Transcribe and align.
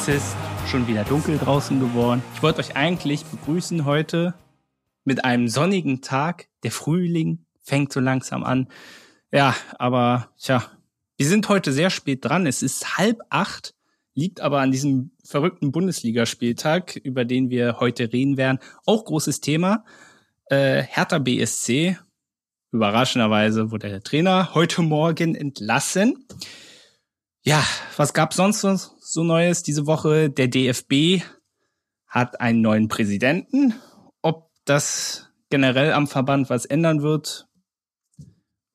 Es 0.00 0.08
ist 0.08 0.36
schon 0.70 0.88
wieder 0.88 1.04
dunkel 1.04 1.36
draußen 1.36 1.78
geworden. 1.78 2.22
Ich 2.34 2.42
wollte 2.42 2.60
euch 2.60 2.74
eigentlich 2.74 3.22
begrüßen 3.26 3.84
heute 3.84 4.32
mit 5.04 5.26
einem 5.26 5.46
sonnigen 5.46 6.00
Tag. 6.00 6.48
Der 6.62 6.70
Frühling 6.70 7.44
fängt 7.62 7.92
so 7.92 8.00
langsam 8.00 8.42
an. 8.42 8.68
Ja, 9.30 9.54
aber 9.78 10.30
tja, 10.38 10.64
wir 11.18 11.26
sind 11.26 11.50
heute 11.50 11.70
sehr 11.72 11.90
spät 11.90 12.24
dran. 12.24 12.46
Es 12.46 12.62
ist 12.62 12.96
halb 12.96 13.20
acht, 13.28 13.74
liegt 14.14 14.40
aber 14.40 14.60
an 14.60 14.72
diesem 14.72 15.10
verrückten 15.22 15.70
Bundesligaspieltag, 15.70 16.96
über 16.96 17.26
den 17.26 17.50
wir 17.50 17.78
heute 17.78 18.10
reden 18.10 18.38
werden. 18.38 18.58
Auch 18.86 19.04
großes 19.04 19.42
Thema. 19.42 19.84
Äh, 20.46 20.82
Hertha 20.82 21.18
BSC. 21.18 21.98
Überraschenderweise 22.72 23.70
wurde 23.70 23.90
der 23.90 24.02
Trainer 24.02 24.54
heute 24.54 24.80
Morgen 24.80 25.34
entlassen. 25.34 26.26
Ja, 27.42 27.62
was 27.98 28.14
gab 28.14 28.32
sonst 28.32 28.60
so 29.12 29.24
Neues 29.24 29.62
diese 29.62 29.86
Woche? 29.86 30.30
Der 30.30 30.48
DFB 30.48 31.22
hat 32.06 32.40
einen 32.40 32.60
neuen 32.60 32.88
Präsidenten. 32.88 33.74
Ob 34.22 34.50
das 34.64 35.28
generell 35.48 35.92
am 35.92 36.06
Verband 36.06 36.48
was 36.48 36.64
ändern 36.64 37.02
wird, 37.02 37.48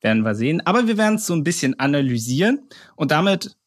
werden 0.01 0.23
wir 0.23 0.35
sehen. 0.35 0.65
Aber 0.65 0.87
wir 0.87 0.97
werden 0.97 1.15
es 1.15 1.25
so 1.25 1.33
ein 1.33 1.43
bisschen 1.43 1.79
analysieren 1.79 2.67
und 2.95 3.11
damit 3.11 3.57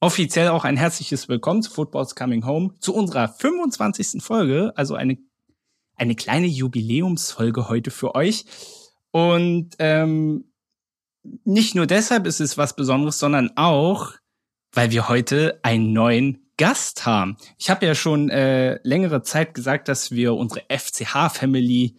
offiziell 0.00 0.48
auch 0.48 0.64
ein 0.64 0.76
herzliches 0.76 1.28
Willkommen 1.28 1.62
zu 1.62 1.70
Football's 1.70 2.14
Coming 2.14 2.44
Home 2.44 2.74
zu 2.80 2.94
unserer 2.94 3.28
25. 3.28 4.22
Folge, 4.22 4.72
also 4.76 4.94
eine 4.94 5.18
eine 5.98 6.14
kleine 6.14 6.46
Jubiläumsfolge 6.46 7.68
heute 7.68 7.90
für 7.90 8.14
euch. 8.14 8.44
Und 9.10 9.70
ähm, 9.78 10.52
nicht 11.44 11.74
nur 11.74 11.86
deshalb 11.86 12.26
ist 12.26 12.40
es 12.40 12.56
was 12.56 12.76
Besonderes, 12.76 13.18
sondern 13.18 13.50
auch, 13.56 14.14
weil 14.72 14.90
wir 14.90 15.08
heute 15.08 15.60
einen 15.62 15.92
neuen 15.92 16.48
Gast 16.56 17.06
haben. 17.06 17.36
Ich 17.56 17.70
habe 17.70 17.86
ja 17.86 17.94
schon 17.94 18.30
äh, 18.30 18.80
längere 18.82 19.22
Zeit 19.22 19.54
gesagt, 19.54 19.88
dass 19.88 20.10
wir 20.10 20.34
unsere 20.34 20.62
FCH-Family 20.68 21.94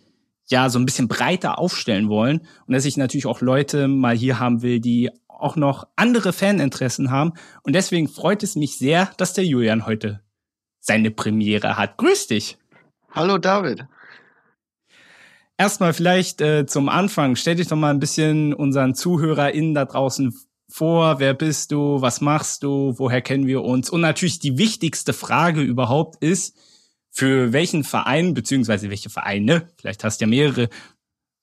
ja 0.48 0.70
so 0.70 0.80
ein 0.80 0.86
bisschen 0.86 1.08
breiter 1.08 1.60
aufstellen 1.60 2.10
wollen 2.10 2.42
und 2.66 2.74
dass 2.74 2.86
ich 2.86 2.98
natürlich 2.98 3.26
auch 3.26 3.42
Leute 3.42 3.88
mal 3.88 4.16
hier 4.16 4.40
haben 4.40 4.62
will, 4.62 4.80
die 4.80 5.10
auch 5.28 5.56
noch 5.56 5.88
andere 5.96 6.34
Faninteressen 6.34 7.12
haben. 7.12 7.34
Und 7.64 7.74
deswegen 7.74 8.10
freut 8.10 8.44
es 8.44 8.56
mich 8.56 8.78
sehr, 8.78 9.12
dass 9.18 9.34
der 9.34 9.46
Julian 9.46 9.86
heute 9.86 10.22
seine 10.80 11.12
Premiere 11.12 11.78
hat. 11.78 11.98
Grüß 11.98 12.28
dich. 12.28 12.58
Hallo 13.12 13.38
David. 13.38 13.86
Erstmal 15.58 15.94
vielleicht 15.94 16.42
äh, 16.42 16.66
zum 16.66 16.90
Anfang, 16.90 17.36
stell 17.36 17.56
dich 17.56 17.68
doch 17.68 17.78
mal 17.78 17.92
ein 17.92 18.00
bisschen 18.00 18.54
unseren 18.54 18.96
ZuhörerInnen 18.96 19.74
da 19.74 19.86
draußen 19.86 20.34
vor, 20.70 21.20
wer 21.20 21.34
bist 21.34 21.72
du, 21.72 22.02
was 22.02 22.22
machst 22.22 22.64
du, 22.64 22.94
woher 22.98 23.22
kennen 23.22 23.48
wir 23.48 23.64
uns? 23.64 23.90
Und 23.90 24.02
natürlich 24.02 24.40
die 24.40 24.58
wichtigste 24.58 25.14
Frage 25.14 25.62
überhaupt 25.62 26.24
ist, 26.24 26.58
für 27.10 27.52
welchen 27.54 27.84
Verein, 27.84 28.34
beziehungsweise 28.34 28.90
welche 28.90 29.10
Vereine, 29.10 29.68
vielleicht 29.78 30.04
hast 30.04 30.22
du 30.22 30.26
ja 30.26 30.30
mehrere, 30.30 30.70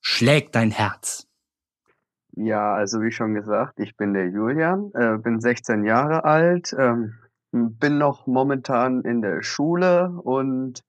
schlägt 0.00 0.54
dein 0.54 0.70
Herz? 0.70 1.26
Ja, 2.36 2.74
also 2.74 3.02
wie 3.02 3.10
schon 3.10 3.34
gesagt, 3.34 3.80
ich 3.80 3.96
bin 3.96 4.14
der 4.14 4.28
Julian, 4.28 4.90
äh, 4.94 5.18
bin 5.18 5.40
16 5.40 5.84
Jahre 5.84 6.24
alt, 6.24 6.74
ähm, 6.78 7.14
bin 7.50 7.98
noch 7.98 8.26
momentan 8.26 9.02
in 9.02 9.22
der 9.22 9.42
Schule 9.42 10.10
und 10.22 10.84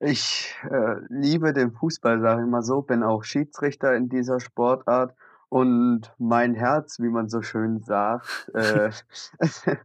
ich 0.00 0.56
äh, 0.70 0.96
liebe 1.08 1.52
den 1.52 1.72
Fußball, 1.72 2.20
sage 2.20 2.42
ich 2.42 2.48
mal 2.48 2.62
so, 2.62 2.80
bin 2.80 3.02
auch 3.02 3.22
Schiedsrichter 3.22 3.94
in 3.94 4.08
dieser 4.08 4.40
Sportart 4.40 5.14
und 5.50 6.12
mein 6.16 6.54
Herz, 6.54 7.00
wie 7.00 7.08
man 7.08 7.28
so 7.28 7.42
schön 7.42 7.80
sagt, 7.80 8.50
äh, 8.54 8.90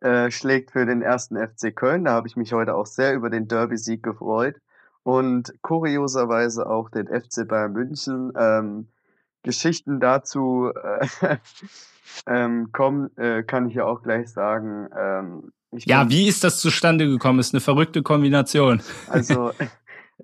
äh, 0.00 0.30
schlägt 0.30 0.70
für 0.70 0.86
den 0.86 1.02
ersten 1.02 1.36
FC 1.36 1.74
Köln. 1.74 2.04
Da 2.04 2.12
habe 2.12 2.28
ich 2.28 2.36
mich 2.36 2.52
heute 2.52 2.74
auch 2.74 2.86
sehr 2.86 3.14
über 3.14 3.30
den 3.30 3.48
Derby-Sieg 3.48 4.02
gefreut. 4.02 4.56
Und 5.02 5.54
kurioserweise 5.62 6.68
auch 6.68 6.90
den 6.90 7.06
FC 7.06 7.48
Bayern 7.48 7.72
München. 7.72 8.32
Ähm, 8.36 8.88
Geschichten 9.42 10.00
dazu 10.00 10.70
äh, 10.74 11.36
ähm, 12.26 12.70
kommen, 12.72 13.16
äh, 13.16 13.42
kann 13.42 13.68
ich 13.68 13.76
ja 13.76 13.84
auch 13.84 14.02
gleich 14.02 14.28
sagen. 14.28 14.88
Ähm, 14.96 15.52
ja, 15.72 16.10
wie 16.10 16.28
ist 16.28 16.44
das 16.44 16.60
zustande 16.60 17.08
gekommen? 17.08 17.38
Ist 17.38 17.54
eine 17.54 17.60
verrückte 17.60 18.02
Kombination. 18.02 18.82
Also 19.08 19.52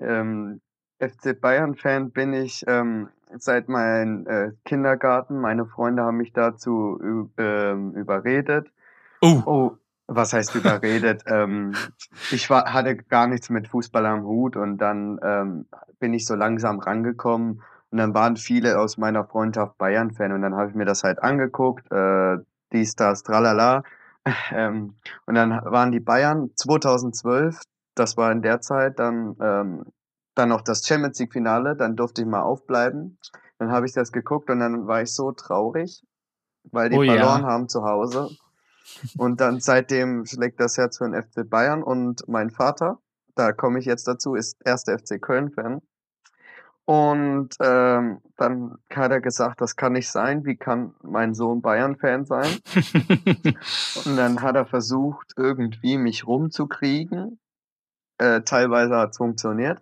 ähm, 0.00 0.60
FC 1.02 1.38
Bayern-Fan 1.38 2.10
bin 2.10 2.32
ich 2.32 2.64
ähm, 2.68 3.08
seit 3.36 3.68
meinem 3.68 4.26
äh, 4.26 4.52
Kindergarten. 4.64 5.40
Meine 5.40 5.66
Freunde 5.66 6.04
haben 6.04 6.18
mich 6.18 6.32
dazu 6.32 6.98
äh, 7.36 7.72
überredet. 7.72 8.70
Oh. 9.20 9.42
oh, 9.46 9.76
was 10.06 10.32
heißt 10.32 10.54
überredet? 10.54 11.24
ähm, 11.26 11.74
ich 12.30 12.48
war, 12.50 12.72
hatte 12.72 12.96
gar 12.96 13.26
nichts 13.26 13.50
mit 13.50 13.68
Fußball 13.68 14.06
am 14.06 14.24
Hut 14.24 14.56
und 14.56 14.78
dann 14.78 15.18
ähm, 15.22 15.66
bin 15.98 16.14
ich 16.14 16.26
so 16.26 16.34
langsam 16.34 16.78
rangekommen 16.78 17.62
und 17.90 17.98
dann 17.98 18.14
waren 18.14 18.36
viele 18.36 18.78
aus 18.78 18.96
meiner 18.96 19.24
Freundschaft 19.24 19.78
Bayern-Fan 19.78 20.32
und 20.32 20.42
dann 20.42 20.54
habe 20.54 20.70
ich 20.70 20.76
mir 20.76 20.84
das 20.84 21.02
halt 21.02 21.22
angeguckt, 21.22 21.90
äh, 21.90 22.38
dies, 22.72 22.94
das, 22.94 23.22
tralala. 23.22 23.82
Ähm, 24.52 24.94
und 25.26 25.34
dann 25.34 25.50
waren 25.50 25.90
die 25.90 25.98
Bayern 25.98 26.52
2012, 26.54 27.58
das 27.96 28.16
war 28.16 28.30
in 28.30 28.40
der 28.40 28.60
Zeit, 28.60 29.00
dann 29.00 29.34
ähm, 29.40 29.86
dann 30.34 30.48
noch 30.48 30.62
das 30.62 30.87
Champions 30.87 31.19
League 31.19 31.32
Finale, 31.32 31.76
dann 31.76 31.97
durfte 31.97 32.22
ich 32.22 32.28
mal 32.28 32.43
aufbleiben. 32.43 33.19
Dann 33.59 33.70
habe 33.70 33.87
ich 33.87 33.93
das 33.93 34.12
geguckt 34.12 34.50
und 34.50 34.60
dann 34.60 34.87
war 34.87 35.03
ich 35.03 35.15
so 35.15 35.32
traurig, 35.32 36.04
weil 36.65 36.91
die 36.91 36.97
oh, 36.97 37.04
verloren 37.04 37.43
ja. 37.43 37.48
haben 37.48 37.69
zu 37.69 37.84
Hause. 37.84 38.31
Und 39.16 39.41
dann 39.41 39.60
seitdem 39.60 40.26
schlägt 40.26 40.60
das 40.60 40.76
Herz 40.76 40.98
für 40.98 41.09
den 41.09 41.20
FC 41.22 41.48
Bayern 41.48 41.82
und 41.82 42.26
mein 42.28 42.50
Vater, 42.50 42.98
da 43.34 43.53
komme 43.53 43.78
ich 43.78 43.84
jetzt 43.84 44.06
dazu, 44.09 44.34
ist 44.34 44.56
erster 44.65 44.98
FC 44.98 45.20
Köln-Fan. 45.20 45.81
Und 46.84 47.50
ähm, 47.60 48.20
dann 48.37 48.78
hat 48.93 49.12
er 49.12 49.20
gesagt, 49.20 49.60
das 49.60 49.76
kann 49.76 49.93
nicht 49.93 50.10
sein, 50.10 50.44
wie 50.44 50.56
kann 50.56 50.94
mein 51.03 51.32
Sohn 51.32 51.62
Bayern-Fan 51.62 52.25
sein? 52.25 52.59
und 54.04 54.16
dann 54.16 54.43
hat 54.43 54.56
er 54.56 54.66
versucht, 54.66 55.32
irgendwie 55.37 55.97
mich 55.97 56.26
rumzukriegen. 56.26 57.38
Äh, 58.19 58.43
teilweise 58.43 58.97
hat 58.97 59.10
es 59.10 59.16
funktioniert. 59.16 59.81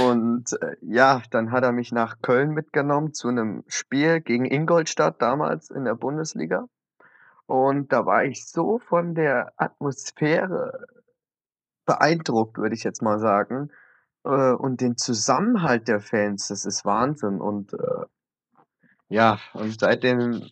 Und 0.00 0.52
äh, 0.62 0.76
ja, 0.80 1.22
dann 1.30 1.50
hat 1.50 1.64
er 1.64 1.72
mich 1.72 1.92
nach 1.92 2.20
Köln 2.22 2.50
mitgenommen 2.50 3.12
zu 3.14 3.28
einem 3.28 3.64
Spiel 3.66 4.20
gegen 4.20 4.44
Ingolstadt 4.44 5.20
damals 5.20 5.70
in 5.70 5.84
der 5.84 5.94
Bundesliga. 5.94 6.68
Und 7.46 7.92
da 7.92 8.06
war 8.06 8.24
ich 8.24 8.46
so 8.46 8.78
von 8.78 9.14
der 9.14 9.52
Atmosphäre 9.56 10.86
beeindruckt, 11.84 12.58
würde 12.58 12.74
ich 12.74 12.84
jetzt 12.84 13.02
mal 13.02 13.18
sagen. 13.18 13.70
Äh, 14.24 14.52
und 14.52 14.80
den 14.80 14.96
Zusammenhalt 14.96 15.88
der 15.88 16.00
Fans, 16.00 16.48
das 16.48 16.64
ist 16.64 16.84
Wahnsinn. 16.84 17.40
Und 17.40 17.72
äh, 17.74 18.06
ja, 19.08 19.38
und 19.52 19.78
seitdem 19.78 20.48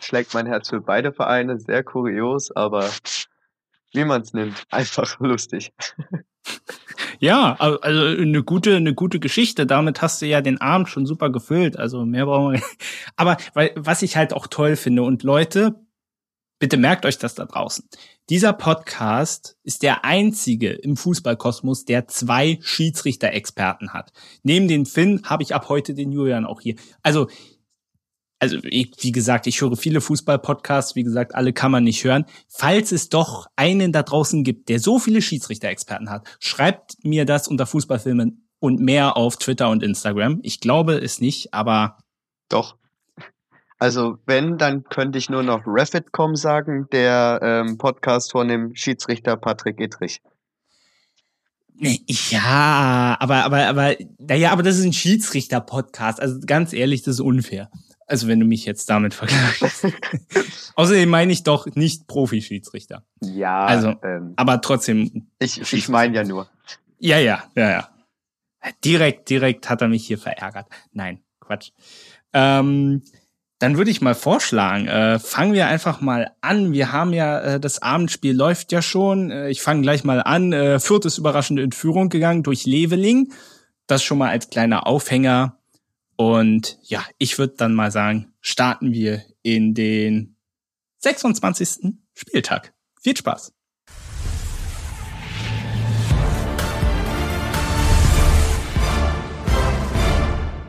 schlägt 0.00 0.32
mein 0.32 0.46
Herz 0.46 0.70
für 0.70 0.80
beide 0.80 1.12
Vereine. 1.12 1.58
Sehr 1.58 1.82
kurios, 1.82 2.50
aber 2.54 2.88
wie 3.92 4.04
man 4.04 4.22
es 4.22 4.32
nimmt, 4.32 4.64
einfach 4.70 5.18
lustig. 5.20 5.74
Ja, 7.20 7.54
also 7.54 8.04
eine 8.04 8.42
gute, 8.42 8.76
eine 8.76 8.94
gute 8.94 9.20
Geschichte. 9.20 9.66
Damit 9.66 10.02
hast 10.02 10.20
du 10.22 10.26
ja 10.26 10.40
den 10.40 10.60
Abend 10.60 10.88
schon 10.88 11.06
super 11.06 11.30
gefüllt. 11.30 11.78
Also 11.78 12.04
mehr 12.04 12.26
brauchen 12.26 12.54
wir. 12.54 12.62
Aber 13.16 13.36
weil, 13.54 13.72
was 13.76 14.02
ich 14.02 14.16
halt 14.16 14.32
auch 14.32 14.46
toll 14.46 14.76
finde 14.76 15.02
und 15.02 15.22
Leute, 15.22 15.74
bitte 16.58 16.76
merkt 16.76 17.06
euch 17.06 17.18
das 17.18 17.34
da 17.34 17.44
draußen. 17.44 17.88
Dieser 18.30 18.52
Podcast 18.52 19.58
ist 19.64 19.82
der 19.82 20.04
einzige 20.04 20.70
im 20.70 20.96
Fußballkosmos, 20.96 21.84
der 21.84 22.08
zwei 22.08 22.58
Schiedsrichter-Experten 22.62 23.92
hat. 23.92 24.12
Neben 24.42 24.66
den 24.66 24.86
Finn 24.86 25.22
habe 25.24 25.42
ich 25.42 25.54
ab 25.54 25.68
heute 25.68 25.94
den 25.94 26.10
Julian 26.10 26.46
auch 26.46 26.60
hier. 26.62 26.76
Also 27.02 27.28
also 28.44 28.58
ich, 28.62 28.92
wie 29.00 29.10
gesagt, 29.10 29.46
ich 29.46 29.62
höre 29.62 29.74
viele 29.74 30.02
Fußball-Podcasts, 30.02 30.94
wie 30.96 31.02
gesagt, 31.02 31.34
alle 31.34 31.54
kann 31.54 31.70
man 31.70 31.82
nicht 31.82 32.04
hören. 32.04 32.26
Falls 32.46 32.92
es 32.92 33.08
doch 33.08 33.46
einen 33.56 33.90
da 33.90 34.02
draußen 34.02 34.44
gibt, 34.44 34.68
der 34.68 34.80
so 34.80 34.98
viele 34.98 35.22
Schiedsrichter-Experten 35.22 36.10
hat, 36.10 36.26
schreibt 36.40 37.02
mir 37.02 37.24
das 37.24 37.48
unter 37.48 37.64
Fußballfilmen 37.64 38.46
und 38.60 38.80
mehr 38.80 39.16
auf 39.16 39.38
Twitter 39.38 39.70
und 39.70 39.82
Instagram. 39.82 40.40
Ich 40.42 40.60
glaube 40.60 40.94
es 40.98 41.22
nicht, 41.22 41.54
aber 41.54 41.96
doch. 42.50 42.76
Also 43.78 44.18
wenn, 44.26 44.58
dann 44.58 44.84
könnte 44.84 45.18
ich 45.18 45.30
nur 45.30 45.42
noch 45.42 45.62
Refit.com 45.66 46.36
sagen, 46.36 46.86
der 46.92 47.40
ähm, 47.42 47.78
Podcast 47.78 48.32
von 48.32 48.48
dem 48.48 48.74
Schiedsrichter 48.74 49.38
Patrick 49.38 49.80
Edrich. 49.80 50.20
Ja, 51.76 53.16
aber, 53.18 53.44
aber, 53.44 53.66
aber, 53.66 53.96
naja, 54.18 54.52
aber 54.52 54.62
das 54.62 54.78
ist 54.78 54.84
ein 54.84 54.92
Schiedsrichter-Podcast. 54.92 56.20
Also 56.20 56.40
ganz 56.46 56.74
ehrlich, 56.74 57.02
das 57.02 57.14
ist 57.14 57.20
unfair. 57.20 57.70
Also 58.06 58.28
wenn 58.28 58.40
du 58.40 58.46
mich 58.46 58.64
jetzt 58.66 58.90
damit 58.90 59.14
vergleichst. 59.14 59.86
Außerdem 60.76 61.08
meine 61.08 61.32
ich 61.32 61.42
doch 61.42 61.66
nicht 61.74 62.06
Profi-Schiedsrichter. 62.06 63.04
Ja. 63.22 63.64
Also, 63.64 63.94
ähm, 64.02 64.34
aber 64.36 64.60
trotzdem. 64.60 65.28
Ich, 65.38 65.72
ich 65.72 65.88
meine 65.88 66.14
ja 66.14 66.24
nur. 66.24 66.48
Ja, 66.98 67.18
ja, 67.18 67.44
ja, 67.54 67.70
ja. 67.70 67.88
Direkt, 68.84 69.28
direkt 69.30 69.68
hat 69.68 69.82
er 69.82 69.88
mich 69.88 70.06
hier 70.06 70.18
verärgert. 70.18 70.66
Nein, 70.92 71.20
Quatsch. 71.40 71.70
Ähm, 72.32 73.02
Dann 73.58 73.76
würde 73.78 73.90
ich 73.90 74.00
mal 74.00 74.14
vorschlagen, 74.14 74.88
äh, 74.88 75.18
fangen 75.18 75.52
wir 75.52 75.66
einfach 75.68 76.00
mal 76.00 76.32
an. 76.40 76.72
Wir 76.72 76.92
haben 76.92 77.12
ja, 77.12 77.40
äh, 77.40 77.60
das 77.60 77.80
Abendspiel 77.80 78.34
läuft 78.34 78.72
ja 78.72 78.82
schon. 78.82 79.30
Äh, 79.30 79.48
ich 79.50 79.62
fange 79.62 79.82
gleich 79.82 80.04
mal 80.04 80.20
an. 80.20 80.52
Äh, 80.52 80.80
Fürth 80.80 81.06
ist 81.06 81.18
überraschend 81.18 81.60
in 81.60 81.72
Führung 81.72 82.08
gegangen 82.08 82.42
durch 82.42 82.66
Leveling. 82.66 83.32
Das 83.86 84.02
schon 84.02 84.18
mal 84.18 84.30
als 84.30 84.50
kleiner 84.50 84.86
Aufhänger. 84.86 85.58
Und 86.16 86.78
ja, 86.82 87.04
ich 87.18 87.38
würde 87.38 87.54
dann 87.56 87.74
mal 87.74 87.90
sagen, 87.90 88.32
starten 88.40 88.92
wir 88.92 89.22
in 89.42 89.74
den 89.74 90.36
26. 90.98 91.94
Spieltag. 92.14 92.72
Viel 93.02 93.16
Spaß. 93.16 93.52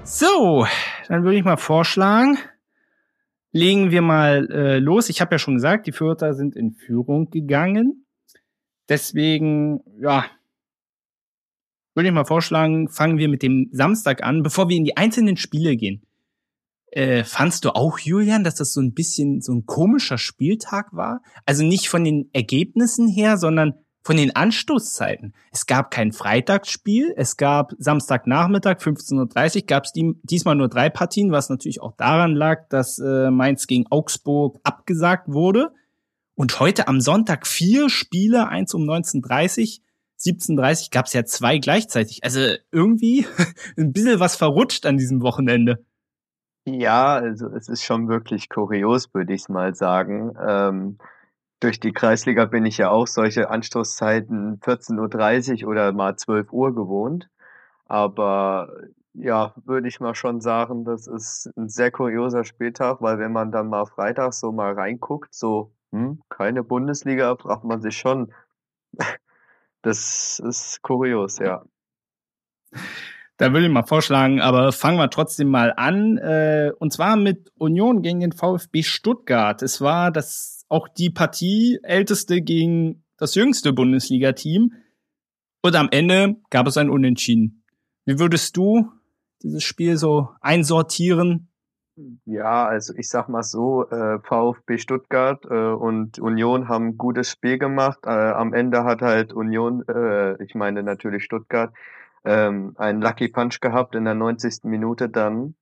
So, 0.04 0.66
dann 1.08 1.24
würde 1.24 1.38
ich 1.38 1.44
mal 1.44 1.58
vorschlagen, 1.58 2.38
legen 3.52 3.92
wir 3.92 4.02
mal 4.02 4.50
äh, 4.50 4.80
los. 4.80 5.10
Ich 5.10 5.22
habe 5.22 5.36
ja 5.36 5.40
schon 5.40 5.56
gesagt, 5.56 5.88
die 5.88 5.92
Fürther 5.92 6.34
sind 6.34 6.56
in 6.56 6.74
Führung 6.74 7.30
gegangen. 7.30 8.06
Deswegen, 8.88 9.82
ja, 10.00 10.26
würde 11.96 12.10
ich 12.10 12.14
mal 12.14 12.26
vorschlagen, 12.26 12.90
fangen 12.90 13.18
wir 13.18 13.30
mit 13.30 13.42
dem 13.42 13.70
Samstag 13.72 14.24
an, 14.24 14.44
bevor 14.44 14.70
wir 14.70 14.78
in 14.78 14.84
die 14.84 14.98
einzelnen 14.98 15.38
Spiele 15.38 15.76
gehen. 15.76 16.04
Äh, 16.92 17.24
fandst 17.24 17.66
du 17.66 17.72
auch, 17.72 18.00
Julian, 18.00 18.44
dass 18.44 18.56
das 18.56 18.74
so 18.74 18.82
ein 18.82 18.94
bisschen 18.94 19.42
so 19.42 19.54
ein 19.54 19.66
komischer 19.66 20.18
Spieltag 20.18 20.94
war? 20.94 21.22
Also 21.46 21.64
nicht 21.64 21.90
von 21.90 22.04
den 22.04 22.30
Ergebnissen 22.34 23.08
her, 23.08 23.38
sondern 23.38 23.74
von 24.06 24.18
den 24.18 24.36
Anstoßzeiten. 24.36 25.34
Es 25.52 25.66
gab 25.66 25.90
kein 25.90 26.12
Freitagsspiel, 26.12 27.14
es 27.18 27.38
gab 27.38 27.74
Samstagnachmittag 27.80 28.78
15.30 28.78 29.56
Uhr, 29.56 29.66
gab 29.66 29.86
es 29.86 29.94
diesmal 29.94 30.56
nur 30.56 30.70
drei 30.70 30.90
Partien, 30.90 31.32
was 31.32 31.50
natürlich 31.50 31.82
auch 31.82 31.94
daran 31.98 32.36
lag, 32.36 32.70
dass 32.70 33.00
äh, 33.00 33.32
Mainz 33.32 33.66
gegen 33.66 33.88
Augsburg 33.90 34.60
abgesagt 34.64 35.28
wurde. 35.28 35.72
Und 36.36 36.60
heute 36.60 36.88
am 36.88 37.02
Sonntag 37.02 37.48
vier 37.48 37.90
Spiele, 37.90 38.48
eins 38.48 38.74
um 38.74 38.84
19.30 38.84 39.80
17.30 40.20 40.92
gab 40.92 41.06
es 41.06 41.14
ja 41.14 41.26
zwei 41.26 41.58
gleichzeitig. 41.58 42.24
Also 42.24 42.40
irgendwie 42.72 43.26
ein 43.78 43.94
bisschen 43.94 44.20
was 44.20 44.36
verrutscht 44.36 44.86
an 44.86 44.98
diesem 44.98 45.22
Wochenende. 45.22 45.86
Ja, 46.68 47.16
also 47.16 47.48
es 47.50 47.70
ist 47.70 47.84
schon 47.84 48.08
wirklich 48.08 48.50
kurios, 48.50 49.14
würde 49.14 49.34
ich 49.34 49.50
mal 49.50 49.76
sagen. 49.76 50.36
Ähm, 50.40 50.98
durch 51.60 51.80
die 51.80 51.94
Kreisliga 51.94 52.46
bin 52.46 52.66
ich 52.66 52.78
ja 52.78 52.90
auch 52.90 53.08
solche 53.08 53.50
Anstoßzeiten 53.50 54.60
14.30 54.60 55.64
Uhr 55.64 55.72
oder 55.72 55.92
mal 55.94 56.16
12 56.16 56.52
Uhr 56.52 56.74
gewohnt. 56.74 57.30
Aber 57.86 58.70
ja, 59.14 59.54
würde 59.66 59.88
ich 59.88 60.00
mal 60.00 60.16
schon 60.16 60.42
sagen, 60.42 60.86
das 60.86 61.08
ist 61.08 61.52
ein 61.56 61.70
sehr 61.70 61.92
kurioser 61.92 62.44
Spieltag, 62.44 63.02
weil 63.02 63.20
wenn 63.20 63.32
man 63.32 63.52
dann 63.52 63.70
mal 63.70 63.86
Freitag 63.86 64.34
so 64.34 64.52
mal 64.52 64.74
reinguckt, 64.74 65.34
so, 65.34 65.72
hm, 65.92 66.22
keine 66.30 66.64
Bundesliga, 66.64 67.36
fragt 67.38 67.64
man 67.64 67.82
sich 67.82 67.98
schon. 67.98 68.34
Das 69.86 70.42
ist 70.44 70.82
kurios, 70.82 71.38
ja. 71.38 71.64
Da 73.38 73.54
würde 73.54 73.68
ich 73.68 73.72
mal 73.72 73.84
vorschlagen, 73.84 74.42
aber 74.42 74.72
fangen 74.72 74.98
wir 74.98 75.12
trotzdem 75.12 75.50
mal 75.50 75.74
an. 75.78 76.18
Äh, 76.18 76.72
und 76.80 76.92
zwar 76.92 77.16
mit 77.18 77.52
Union 77.58 78.02
gegen 78.02 78.20
den 78.20 78.32
VfB 78.32 78.82
Stuttgart. 78.82 79.62
Es 79.62 79.82
war 79.82 80.12
das 80.12 80.66
auch 80.70 80.88
die 80.88 81.12
Partie 81.12 81.78
älteste 81.84 82.42
gegen 82.42 83.04
das 83.18 83.36
jüngste 83.36 83.74
Bundesliga-Team. 83.74 84.74
Und 85.62 85.76
am 85.76 85.90
Ende 85.92 86.38
gab 86.50 86.66
es 86.66 86.78
ein 86.78 86.90
Unentschieden. 86.90 87.64
Wie 88.06 88.18
würdest 88.18 88.58
du 88.58 88.92
dieses 89.44 89.64
Spiel 89.64 89.98
so 89.98 90.30
einsortieren? 90.42 91.50
Ja, 92.26 92.66
also 92.68 92.94
ich 92.98 93.08
sag 93.10 93.30
mal 93.30 93.44
so, 93.44 93.88
äh, 93.90 94.20
VfB 94.20 94.78
Stuttgart 94.78 95.46
äh, 95.46 95.54
und 95.72 96.20
Union 96.20 96.68
haben 96.68 96.88
ein 96.90 96.98
gutes 96.98 97.30
Spiel 97.30 97.58
gemacht. 97.58 98.00
Äh, 98.06 98.10
am 98.10 98.54
Ende 98.54 98.84
hat 98.84 99.02
halt 99.02 99.32
Union, 99.32 99.84
äh, 99.88 100.42
ich 100.44 100.56
meine 100.56 100.84
natürlich 100.84 101.24
Stuttgart, 101.24 101.74
ähm, 102.26 102.74
einen 102.78 103.02
Lucky 103.02 103.30
Punch 103.30 103.62
gehabt 103.62 103.96
in 103.96 104.04
der 104.04 104.14
90. 104.16 104.68
Minute 104.68 105.08
dann 105.08 105.56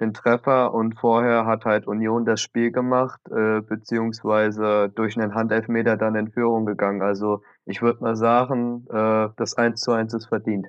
den 0.00 0.12
Treffer 0.12 0.74
und 0.74 0.98
vorher 0.98 1.46
hat 1.46 1.64
halt 1.64 1.86
Union 1.86 2.26
das 2.26 2.42
Spiel 2.42 2.72
gemacht, 2.72 3.20
äh, 3.30 3.60
beziehungsweise 3.62 4.90
durch 4.94 5.16
einen 5.18 5.34
Handelfmeter 5.34 5.96
dann 5.96 6.14
in 6.14 6.30
Führung 6.30 6.66
gegangen. 6.66 7.00
Also 7.02 7.42
ich 7.64 7.80
würde 7.80 8.02
mal 8.02 8.16
sagen, 8.16 8.86
äh, 8.90 9.28
das 9.36 9.54
1 9.54 9.80
zu 9.80 9.92
1 9.92 10.12
ist 10.14 10.26
verdient. 10.26 10.66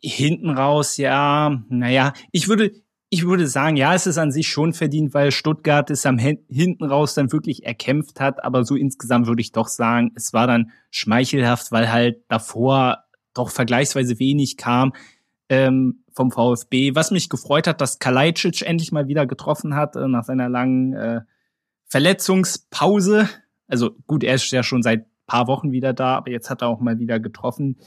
Hinten 0.00 0.50
raus, 0.50 0.96
ja, 0.96 1.62
naja, 1.68 2.12
ich 2.32 2.48
würde, 2.48 2.72
ich 3.10 3.24
würde 3.24 3.46
sagen, 3.46 3.76
ja, 3.76 3.94
es 3.94 4.06
ist 4.06 4.18
an 4.18 4.32
sich 4.32 4.48
schon 4.48 4.72
verdient, 4.72 5.14
weil 5.14 5.30
Stuttgart 5.30 5.90
es 5.90 6.06
am 6.06 6.18
hinten 6.18 6.84
raus 6.84 7.14
dann 7.14 7.32
wirklich 7.32 7.64
erkämpft 7.64 8.20
hat, 8.20 8.42
aber 8.44 8.64
so 8.64 8.74
insgesamt 8.74 9.26
würde 9.26 9.42
ich 9.42 9.52
doch 9.52 9.68
sagen, 9.68 10.12
es 10.16 10.32
war 10.32 10.46
dann 10.46 10.70
schmeichelhaft, 10.90 11.72
weil 11.72 11.92
halt 11.92 12.24
davor 12.28 13.04
doch 13.34 13.50
vergleichsweise 13.50 14.18
wenig 14.18 14.56
kam. 14.56 14.92
Ähm, 15.48 16.04
vom 16.14 16.30
VfB. 16.30 16.94
Was 16.94 17.10
mich 17.10 17.28
gefreut 17.28 17.66
hat, 17.66 17.80
dass 17.80 17.98
Kalajdzic 17.98 18.62
endlich 18.62 18.92
mal 18.92 19.08
wieder 19.08 19.26
getroffen 19.26 19.74
hat 19.74 19.96
äh, 19.96 20.08
nach 20.08 20.24
seiner 20.24 20.48
langen 20.48 20.94
äh, 20.94 21.20
Verletzungspause. 21.86 23.28
Also 23.66 23.90
gut, 24.06 24.24
er 24.24 24.36
ist 24.36 24.50
ja 24.50 24.62
schon 24.62 24.82
seit 24.82 25.06
paar 25.26 25.46
Wochen 25.46 25.72
wieder 25.72 25.92
da, 25.92 26.16
aber 26.16 26.30
jetzt 26.30 26.50
hat 26.50 26.62
er 26.62 26.68
auch 26.68 26.80
mal 26.80 26.98
wieder 26.98 27.18
getroffen. 27.18 27.78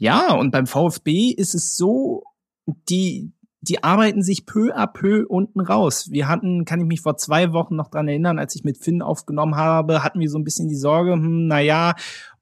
Ja, 0.00 0.32
und 0.32 0.50
beim 0.50 0.66
VfB 0.66 1.28
ist 1.28 1.54
es 1.54 1.76
so, 1.76 2.24
die, 2.88 3.34
die 3.60 3.84
arbeiten 3.84 4.22
sich 4.22 4.46
peu 4.46 4.74
à 4.74 4.86
peu 4.86 5.26
unten 5.28 5.60
raus. 5.60 6.10
Wir 6.10 6.26
hatten, 6.26 6.64
kann 6.64 6.80
ich 6.80 6.86
mich 6.86 7.02
vor 7.02 7.18
zwei 7.18 7.52
Wochen 7.52 7.76
noch 7.76 7.90
dran 7.90 8.08
erinnern, 8.08 8.38
als 8.38 8.56
ich 8.56 8.64
mit 8.64 8.78
Finn 8.78 9.02
aufgenommen 9.02 9.56
habe, 9.56 10.02
hatten 10.02 10.18
wir 10.18 10.30
so 10.30 10.38
ein 10.38 10.44
bisschen 10.44 10.68
die 10.68 10.74
Sorge, 10.74 11.12
hm, 11.12 11.48
na 11.48 11.60
ja, 11.60 11.96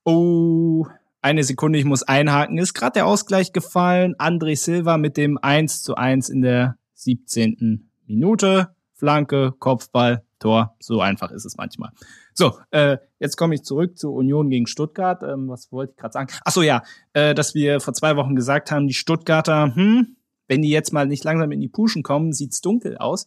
oh, 0.05 0.87
eine 1.21 1.43
Sekunde, 1.43 1.81
ich 1.81 1.85
muss 1.85 2.05
einhaken. 2.05 2.59
Ist 2.59 2.75
gerade 2.75 2.93
der 2.93 3.07
Ausgleich 3.07 3.53
gefallen. 3.53 4.15
André 4.19 4.55
Silva 4.55 4.97
mit 4.97 5.17
dem 5.17 5.37
1 5.37 5.83
zu 5.83 5.97
1 5.97 6.29
in 6.29 6.43
der 6.43 6.79
17. 6.95 7.91
Minute. 8.07 8.69
Flanke, 8.95 9.53
Kopfball, 9.59 10.23
Tor. 10.39 10.77
So 10.81 11.01
einfach 11.01 11.31
ist 11.31 11.45
es 11.45 11.57
manchmal. 11.57 11.91
So, 12.35 12.59
äh, 12.71 12.99
jetzt 13.19 13.37
komme 13.37 13.55
ich 13.55 13.63
zurück 13.63 13.99
zur 13.99 14.13
Union 14.13 14.51
gegen 14.51 14.67
Stuttgart. 14.67 15.23
Ähm, 15.23 15.49
was 15.49 15.73
wollte 15.73 15.93
ich 15.93 15.99
gerade 15.99 16.13
sagen? 16.13 16.33
Ach 16.45 16.53
so, 16.53 16.63
ja, 16.63 16.83
äh, 17.13 17.35
dass 17.35 17.55
wir 17.55 17.81
vor 17.81 17.95
zwei 17.95 18.17
Wochen 18.17 18.37
gesagt 18.37 18.71
haben, 18.71 18.87
die 18.87 18.95
Stuttgarter, 18.95 19.75
hm, 19.75 20.17
wenn 20.47 20.63
die 20.63 20.71
jetzt 20.71 20.93
mal 20.93 21.07
nicht 21.07 21.25
langsam 21.25 21.53
in 21.53 21.61
die 21.61 21.69
Puschen 21.69 22.03
kommen, 22.03 22.33
sieht's 22.33 22.61
dunkel 22.61 22.97
aus. 22.97 23.27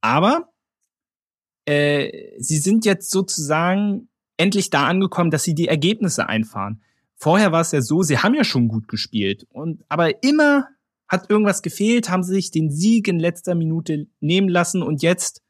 Aber 0.00 0.48
äh, 1.66 2.32
sie 2.38 2.58
sind 2.58 2.84
jetzt 2.84 3.10
sozusagen 3.10 4.08
endlich 4.36 4.70
da 4.70 4.86
angekommen, 4.86 5.30
dass 5.30 5.44
sie 5.44 5.54
die 5.54 5.68
Ergebnisse 5.68 6.28
einfahren. 6.28 6.82
Vorher 7.16 7.52
war 7.52 7.60
es 7.60 7.72
ja 7.72 7.80
so, 7.80 8.02
sie 8.02 8.18
haben 8.18 8.34
ja 8.34 8.44
schon 8.44 8.68
gut 8.68 8.88
gespielt. 8.88 9.46
Und, 9.50 9.84
aber 9.88 10.22
immer 10.22 10.66
hat 11.08 11.30
irgendwas 11.30 11.62
gefehlt, 11.62 12.10
haben 12.10 12.22
sie 12.22 12.34
sich 12.34 12.50
den 12.50 12.70
Sieg 12.70 13.08
in 13.08 13.18
letzter 13.18 13.54
Minute 13.54 14.08
nehmen 14.20 14.48
lassen 14.48 14.82
und 14.82 15.02
jetzt 15.02 15.43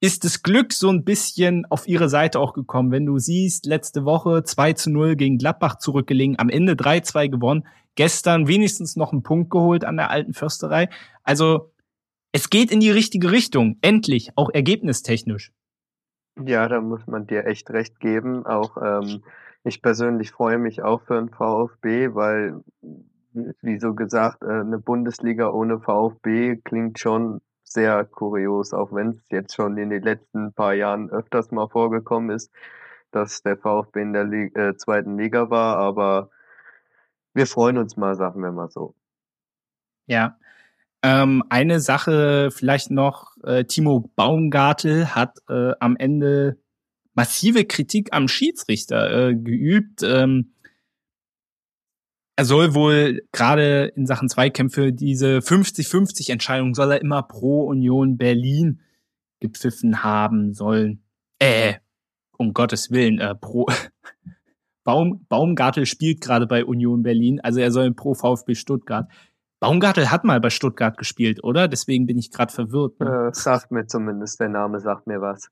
ist 0.00 0.24
das 0.24 0.42
Glück 0.42 0.72
so 0.72 0.88
ein 0.88 1.04
bisschen 1.04 1.66
auf 1.66 1.86
ihre 1.86 2.08
Seite 2.08 2.40
auch 2.40 2.54
gekommen. 2.54 2.90
Wenn 2.90 3.04
du 3.04 3.18
siehst, 3.18 3.66
letzte 3.66 4.04
Woche 4.04 4.42
2 4.42 4.72
zu 4.72 4.90
0 4.90 5.16
gegen 5.16 5.36
Gladbach 5.36 5.76
zurückgelegen, 5.76 6.38
am 6.38 6.48
Ende 6.48 6.72
3-2 6.72 7.28
gewonnen, 7.28 7.66
gestern 7.96 8.48
wenigstens 8.48 8.96
noch 8.96 9.12
einen 9.12 9.22
Punkt 9.22 9.50
geholt 9.50 9.84
an 9.84 9.96
der 9.96 10.10
alten 10.10 10.32
Försterei. 10.32 10.88
Also 11.22 11.72
es 12.32 12.48
geht 12.48 12.70
in 12.70 12.80
die 12.80 12.90
richtige 12.90 13.30
Richtung, 13.30 13.76
endlich, 13.82 14.30
auch 14.36 14.50
ergebnistechnisch. 14.50 15.52
Ja, 16.42 16.66
da 16.68 16.80
muss 16.80 17.06
man 17.06 17.26
dir 17.26 17.44
echt 17.44 17.70
recht 17.70 18.00
geben. 18.00 18.46
Auch 18.46 18.78
ähm, 18.82 19.22
ich 19.64 19.82
persönlich 19.82 20.30
freue 20.30 20.58
mich 20.58 20.82
auch 20.82 21.02
für 21.02 21.20
den 21.20 21.28
VfB, 21.28 22.14
weil, 22.14 22.62
wie 23.32 23.78
so 23.78 23.94
gesagt, 23.94 24.42
äh, 24.42 24.46
eine 24.46 24.78
Bundesliga 24.78 25.50
ohne 25.50 25.80
VfB 25.80 26.56
klingt 26.56 26.98
schon 26.98 27.42
sehr 27.72 28.04
kurios, 28.04 28.74
auch 28.74 28.92
wenn 28.92 29.10
es 29.10 29.28
jetzt 29.30 29.54
schon 29.54 29.76
in 29.78 29.90
den 29.90 30.02
letzten 30.02 30.52
paar 30.52 30.74
Jahren 30.74 31.10
öfters 31.10 31.50
mal 31.50 31.68
vorgekommen 31.68 32.30
ist, 32.30 32.50
dass 33.12 33.42
der 33.42 33.56
VfB 33.56 34.02
in 34.02 34.12
der 34.12 34.24
Liga, 34.24 34.68
äh, 34.68 34.76
zweiten 34.76 35.16
Liga 35.16 35.50
war, 35.50 35.76
aber 35.76 36.30
wir 37.32 37.46
freuen 37.46 37.78
uns 37.78 37.96
mal, 37.96 38.14
sagen 38.16 38.42
wir 38.42 38.52
mal 38.52 38.70
so. 38.70 38.94
Ja. 40.06 40.36
Ähm, 41.02 41.42
eine 41.48 41.80
Sache 41.80 42.50
vielleicht 42.50 42.90
noch, 42.90 43.36
äh, 43.44 43.64
Timo 43.64 44.10
Baumgartel 44.16 45.14
hat 45.14 45.38
äh, 45.48 45.72
am 45.80 45.96
Ende 45.96 46.58
massive 47.14 47.64
Kritik 47.64 48.08
am 48.12 48.28
Schiedsrichter 48.28 49.28
äh, 49.28 49.34
geübt. 49.34 50.02
Ähm, 50.02 50.52
er 52.40 52.46
soll 52.46 52.72
wohl 52.72 53.20
gerade 53.32 53.92
in 53.96 54.06
Sachen 54.06 54.30
Zweikämpfe 54.30 54.94
diese 54.94 55.40
50-50 55.40 56.32
Entscheidung 56.32 56.74
soll 56.74 56.92
er 56.92 57.02
immer 57.02 57.22
pro 57.22 57.66
Union 57.66 58.16
Berlin 58.16 58.80
gepfiffen 59.40 60.02
haben 60.02 60.54
sollen. 60.54 61.02
Äh, 61.38 61.74
um 62.38 62.54
Gottes 62.54 62.90
Willen, 62.90 63.18
äh, 63.18 63.34
pro 63.34 63.66
Baum, 64.84 65.26
Baumgartel 65.28 65.84
spielt 65.84 66.22
gerade 66.22 66.46
bei 66.46 66.64
Union 66.64 67.02
Berlin, 67.02 67.40
also 67.40 67.60
er 67.60 67.70
soll 67.72 67.92
pro 67.92 68.14
VfB 68.14 68.54
Stuttgart. 68.54 69.06
Baumgartel 69.60 70.10
hat 70.10 70.24
mal 70.24 70.40
bei 70.40 70.48
Stuttgart 70.48 70.96
gespielt, 70.96 71.44
oder? 71.44 71.68
Deswegen 71.68 72.06
bin 72.06 72.16
ich 72.16 72.30
gerade 72.30 72.54
verwirrt. 72.54 72.98
Ne? 73.00 73.28
Äh, 73.28 73.34
sagt 73.34 73.70
mir 73.70 73.86
zumindest, 73.86 74.40
der 74.40 74.48
Name 74.48 74.80
sagt 74.80 75.06
mir 75.06 75.20
was. 75.20 75.50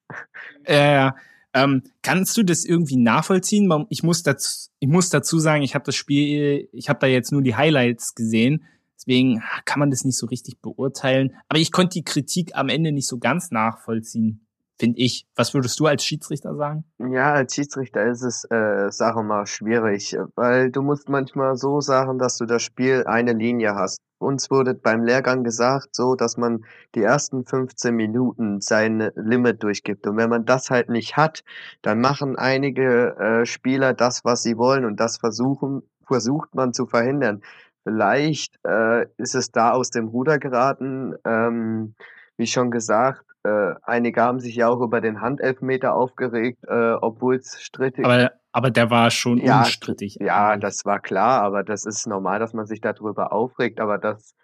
Äh, 0.64 1.10
ähm, 1.54 1.82
kannst 2.02 2.36
du 2.36 2.42
das 2.42 2.64
irgendwie 2.64 2.96
nachvollziehen? 2.96 3.70
Ich 3.88 4.02
muss 4.02 4.22
dazu, 4.22 4.70
ich 4.78 4.88
muss 4.88 5.10
dazu 5.10 5.38
sagen, 5.38 5.62
ich 5.62 5.74
habe 5.74 5.84
das 5.84 5.96
Spiel, 5.96 6.68
ich 6.72 6.88
habe 6.88 6.98
da 7.00 7.06
jetzt 7.06 7.32
nur 7.32 7.42
die 7.42 7.56
Highlights 7.56 8.14
gesehen. 8.14 8.64
Deswegen 8.96 9.42
kann 9.64 9.78
man 9.78 9.90
das 9.90 10.04
nicht 10.04 10.18
so 10.18 10.26
richtig 10.26 10.60
beurteilen. 10.60 11.34
Aber 11.48 11.60
ich 11.60 11.72
konnte 11.72 11.94
die 11.94 12.04
Kritik 12.04 12.50
am 12.54 12.68
Ende 12.68 12.92
nicht 12.92 13.06
so 13.06 13.18
ganz 13.18 13.50
nachvollziehen 13.50 14.47
finde 14.78 14.98
ich. 14.98 15.26
Was 15.34 15.54
würdest 15.54 15.78
du 15.80 15.86
als 15.86 16.04
Schiedsrichter 16.04 16.54
sagen? 16.54 16.84
Ja, 16.98 17.34
als 17.34 17.54
Schiedsrichter 17.54 18.06
ist 18.06 18.22
es, 18.22 18.44
äh, 18.44 18.90
sag 18.90 19.16
mal, 19.22 19.46
schwierig, 19.46 20.16
weil 20.34 20.70
du 20.70 20.82
musst 20.82 21.08
manchmal 21.08 21.56
so 21.56 21.80
sagen, 21.80 22.18
dass 22.18 22.36
du 22.38 22.46
das 22.46 22.62
Spiel 22.62 23.04
eine 23.06 23.32
Linie 23.32 23.74
hast. 23.74 23.98
Uns 24.18 24.50
wurde 24.50 24.74
beim 24.74 25.04
Lehrgang 25.04 25.44
gesagt, 25.44 25.94
so, 25.94 26.16
dass 26.16 26.36
man 26.36 26.64
die 26.94 27.02
ersten 27.02 27.44
15 27.44 27.94
Minuten 27.94 28.60
sein 28.60 29.10
Limit 29.14 29.62
durchgibt. 29.62 30.06
Und 30.06 30.16
wenn 30.16 30.28
man 30.30 30.44
das 30.44 30.70
halt 30.70 30.88
nicht 30.88 31.16
hat, 31.16 31.44
dann 31.82 32.00
machen 32.00 32.36
einige 32.36 33.16
äh, 33.16 33.46
Spieler 33.46 33.94
das, 33.94 34.24
was 34.24 34.42
sie 34.42 34.56
wollen 34.56 34.84
und 34.84 34.98
das 34.98 35.18
versuchen, 35.18 35.82
versucht 36.04 36.54
man 36.54 36.72
zu 36.72 36.86
verhindern. 36.86 37.42
Vielleicht 37.84 38.58
äh, 38.64 39.06
ist 39.18 39.36
es 39.36 39.52
da 39.52 39.70
aus 39.70 39.90
dem 39.90 40.08
Ruder 40.08 40.38
geraten. 40.38 41.14
Ähm, 41.24 41.94
wie 42.36 42.46
schon 42.46 42.70
gesagt, 42.70 43.24
äh, 43.48 43.74
einige 43.82 44.22
haben 44.22 44.40
sich 44.40 44.56
ja 44.56 44.68
auch 44.68 44.80
über 44.80 45.00
den 45.00 45.20
Handelfmeter 45.20 45.94
aufgeregt, 45.94 46.64
äh, 46.68 46.92
obwohl 46.92 47.36
es 47.36 47.60
strittig 47.60 48.04
aber, 48.04 48.32
aber 48.52 48.70
der 48.70 48.90
war 48.90 49.10
schon 49.10 49.38
ja, 49.38 49.60
unstrittig. 49.60 50.18
Ja, 50.20 50.56
das 50.56 50.84
war 50.84 51.00
klar, 51.00 51.42
aber 51.42 51.62
das 51.62 51.86
ist 51.86 52.06
normal, 52.06 52.38
dass 52.38 52.52
man 52.52 52.66
sich 52.66 52.80
darüber 52.80 53.32
aufregt. 53.32 53.80
Aber 53.80 53.98
das 53.98 54.34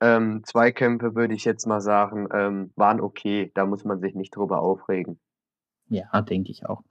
ähm, 0.00 0.42
Zweikämpfe, 0.44 1.14
würde 1.14 1.34
ich 1.34 1.44
jetzt 1.44 1.66
mal 1.66 1.80
sagen, 1.80 2.28
ähm, 2.32 2.72
waren 2.76 3.00
okay. 3.00 3.50
Da 3.54 3.66
muss 3.66 3.84
man 3.84 4.00
sich 4.00 4.14
nicht 4.14 4.36
drüber 4.36 4.60
aufregen. 4.60 5.18
Ja, 5.88 6.20
denke 6.22 6.50
ich 6.50 6.66
auch. 6.66 6.82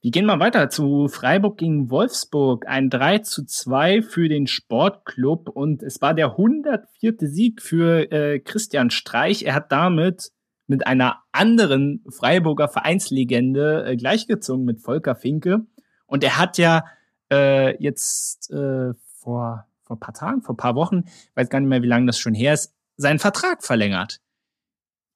Wir 0.00 0.12
gehen 0.12 0.26
mal 0.26 0.38
weiter 0.38 0.70
zu 0.70 1.08
Freiburg 1.08 1.58
gegen 1.58 1.90
Wolfsburg. 1.90 2.68
Ein 2.68 2.88
3 2.88 3.18
zu 3.18 3.44
2 3.44 4.02
für 4.02 4.28
den 4.28 4.46
Sportclub 4.46 5.48
und 5.48 5.82
es 5.82 6.00
war 6.00 6.14
der 6.14 6.30
104. 6.32 7.16
Sieg 7.18 7.60
für 7.60 8.10
äh, 8.12 8.38
Christian 8.38 8.90
Streich. 8.90 9.42
Er 9.42 9.56
hat 9.56 9.72
damit 9.72 10.30
mit 10.68 10.86
einer 10.86 11.22
anderen 11.32 12.04
Freiburger 12.10 12.68
Vereinslegende 12.68 13.84
äh, 13.86 13.96
gleichgezogen 13.96 14.64
mit 14.64 14.80
Volker 14.80 15.16
Finke. 15.16 15.66
Und 16.06 16.22
er 16.22 16.38
hat 16.38 16.58
ja 16.58 16.84
äh, 17.32 17.82
jetzt 17.82 18.50
äh, 18.50 18.92
vor, 19.16 19.66
vor 19.82 19.96
ein 19.96 20.00
paar 20.00 20.14
Tagen, 20.14 20.42
vor 20.42 20.54
ein 20.54 20.58
paar 20.58 20.74
Wochen, 20.74 21.04
weiß 21.34 21.48
gar 21.48 21.60
nicht 21.60 21.68
mehr, 21.68 21.82
wie 21.82 21.88
lange 21.88 22.06
das 22.06 22.18
schon 22.18 22.34
her 22.34 22.54
ist, 22.54 22.74
seinen 22.96 23.18
Vertrag 23.18 23.64
verlängert. 23.64 24.20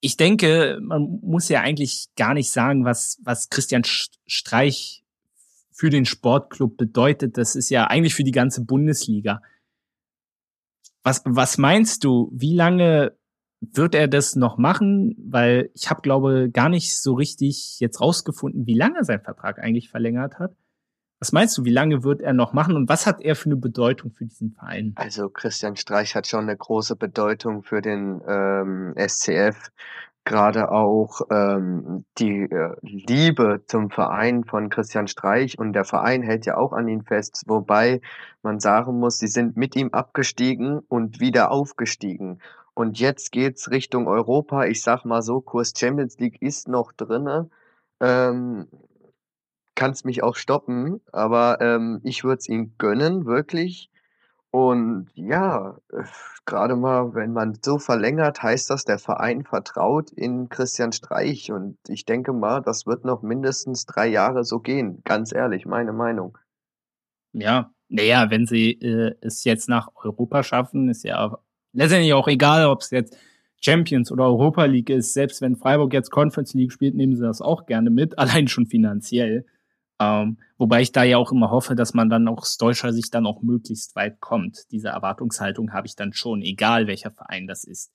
Ich 0.01 0.17
denke, 0.17 0.79
man 0.81 1.19
muss 1.21 1.47
ja 1.49 1.61
eigentlich 1.61 2.07
gar 2.17 2.33
nicht 2.33 2.51
sagen, 2.51 2.83
was, 2.83 3.19
was 3.23 3.49
Christian 3.49 3.83
Streich 3.85 5.03
für 5.71 5.89
den 5.89 6.05
Sportclub 6.05 6.77
bedeutet. 6.77 7.37
Das 7.37 7.55
ist 7.55 7.69
ja 7.69 7.87
eigentlich 7.87 8.15
für 8.15 8.23
die 8.23 8.31
ganze 8.31 8.65
Bundesliga. 8.65 9.41
Was, 11.03 11.21
was 11.25 11.57
meinst 11.57 12.03
du, 12.03 12.29
wie 12.33 12.55
lange 12.55 13.15
wird 13.71 13.95
er 13.95 14.07
das 14.07 14.35
noch 14.35 14.57
machen? 14.57 15.15
Weil 15.17 15.69
ich 15.73 15.89
habe, 15.89 16.01
glaube 16.01 16.49
gar 16.51 16.69
nicht 16.69 17.01
so 17.01 17.13
richtig 17.13 17.79
jetzt 17.79 18.01
rausgefunden, 18.01 18.65
wie 18.65 18.77
lange 18.77 19.03
sein 19.03 19.21
Vertrag 19.21 19.59
eigentlich 19.59 19.89
verlängert 19.89 20.39
hat. 20.39 20.55
Was 21.23 21.31
meinst 21.31 21.57
du, 21.57 21.63
wie 21.63 21.71
lange 21.71 22.03
wird 22.03 22.21
er 22.21 22.33
noch 22.33 22.51
machen 22.51 22.75
und 22.75 22.89
was 22.89 23.07
hat 23.07 23.21
er 23.21 23.37
für 23.37 23.45
eine 23.45 23.55
Bedeutung 23.55 24.11
für 24.11 24.25
diesen 24.25 24.51
Verein? 24.51 24.91
Also 24.95 25.29
Christian 25.29 25.77
Streich 25.77 26.15
hat 26.15 26.27
schon 26.27 26.41
eine 26.41 26.57
große 26.57 26.97
Bedeutung 26.97 27.63
für 27.63 27.81
den 27.81 28.21
ähm, 28.27 28.93
SCF. 28.97 29.71
Gerade 30.25 30.69
auch 30.69 31.21
ähm, 31.31 32.03
die 32.17 32.41
äh, 32.41 32.75
Liebe 32.81 33.63
zum 33.67 33.89
Verein 33.89 34.43
von 34.43 34.69
Christian 34.69 35.07
Streich 35.07 35.57
und 35.57 35.71
der 35.71 35.85
Verein 35.85 36.23
hält 36.23 36.45
ja 36.45 36.57
auch 36.57 36.73
an 36.73 36.89
ihn 36.89 37.03
fest, 37.03 37.43
wobei 37.47 38.01
man 38.41 38.59
sagen 38.59 38.99
muss, 38.99 39.17
sie 39.17 39.27
sind 39.27 39.55
mit 39.55 39.77
ihm 39.77 39.91
abgestiegen 39.93 40.79
und 40.79 41.21
wieder 41.21 41.51
aufgestiegen. 41.51 42.39
Und 42.73 42.99
jetzt 42.99 43.31
geht's 43.31 43.69
Richtung 43.69 44.07
Europa. 44.07 44.65
Ich 44.65 44.81
sag 44.81 45.05
mal 45.05 45.21
so, 45.21 45.41
Kurs 45.41 45.73
Champions 45.77 46.17
League 46.17 46.41
ist 46.41 46.67
noch 46.67 46.91
drinne. 46.91 47.49
Ähm, 47.99 48.67
kannst 49.75 50.05
mich 50.05 50.23
auch 50.23 50.35
stoppen, 50.35 51.01
aber 51.11 51.59
ähm, 51.61 51.99
ich 52.03 52.23
würde 52.23 52.39
es 52.39 52.49
ihm 52.49 52.73
gönnen, 52.77 53.25
wirklich. 53.25 53.89
Und 54.49 55.09
ja, 55.15 55.77
gerade 56.45 56.75
mal, 56.75 57.15
wenn 57.15 57.33
man 57.33 57.57
so 57.63 57.79
verlängert, 57.79 58.43
heißt 58.43 58.69
das, 58.69 58.85
der 58.85 58.99
Verein 58.99 59.43
vertraut 59.43 60.11
in 60.11 60.47
Christian 60.49 60.91
Streich. 60.91 61.51
Und 61.51 61.77
ich 61.87 62.05
denke 62.05 62.33
mal, 62.33 62.61
das 62.61 62.85
wird 62.85 63.03
noch 63.03 63.23
mindestens 63.23 63.85
drei 63.85 64.07
Jahre 64.07 64.43
so 64.43 64.59
gehen. 64.59 65.01
Ganz 65.05 65.33
ehrlich, 65.33 65.65
meine 65.65 65.91
Meinung. 65.91 66.37
Ja, 67.31 67.71
naja, 67.89 68.29
wenn 68.29 68.45
sie 68.45 68.73
äh, 68.73 69.15
es 69.21 69.43
jetzt 69.43 69.69
nach 69.69 69.89
Europa 69.95 70.43
schaffen, 70.43 70.87
ist 70.87 71.03
ja 71.03 71.39
letztendlich 71.73 72.13
auch 72.13 72.27
egal, 72.27 72.65
ob 72.67 72.81
es 72.81 72.91
jetzt 72.91 73.17
Champions 73.61 74.11
oder 74.11 74.25
Europa 74.25 74.65
League 74.65 74.89
ist, 74.89 75.13
selbst 75.13 75.41
wenn 75.41 75.55
Freiburg 75.55 75.93
jetzt 75.93 76.11
Conference 76.11 76.53
League 76.53 76.71
spielt, 76.71 76.95
nehmen 76.95 77.15
sie 77.15 77.23
das 77.23 77.41
auch 77.41 77.65
gerne 77.65 77.89
mit, 77.89 78.17
allein 78.19 78.47
schon 78.47 78.65
finanziell. 78.65 79.45
Ähm, 79.99 80.37
wobei 80.57 80.81
ich 80.81 80.91
da 80.91 81.03
ja 81.03 81.17
auch 81.17 81.31
immer 81.31 81.51
hoffe, 81.51 81.75
dass 81.75 81.93
man 81.93 82.09
dann 82.09 82.27
auch 82.27 82.39
aus 82.39 82.57
deutscher 82.57 82.91
Sicht 82.91 83.13
dann 83.13 83.25
auch 83.25 83.41
möglichst 83.41 83.95
weit 83.95 84.19
kommt. 84.19 84.71
Diese 84.71 84.89
Erwartungshaltung 84.89 85.71
habe 85.71 85.87
ich 85.87 85.95
dann 85.95 86.13
schon, 86.13 86.41
egal 86.41 86.87
welcher 86.87 87.11
Verein 87.11 87.47
das 87.47 87.63
ist. 87.63 87.91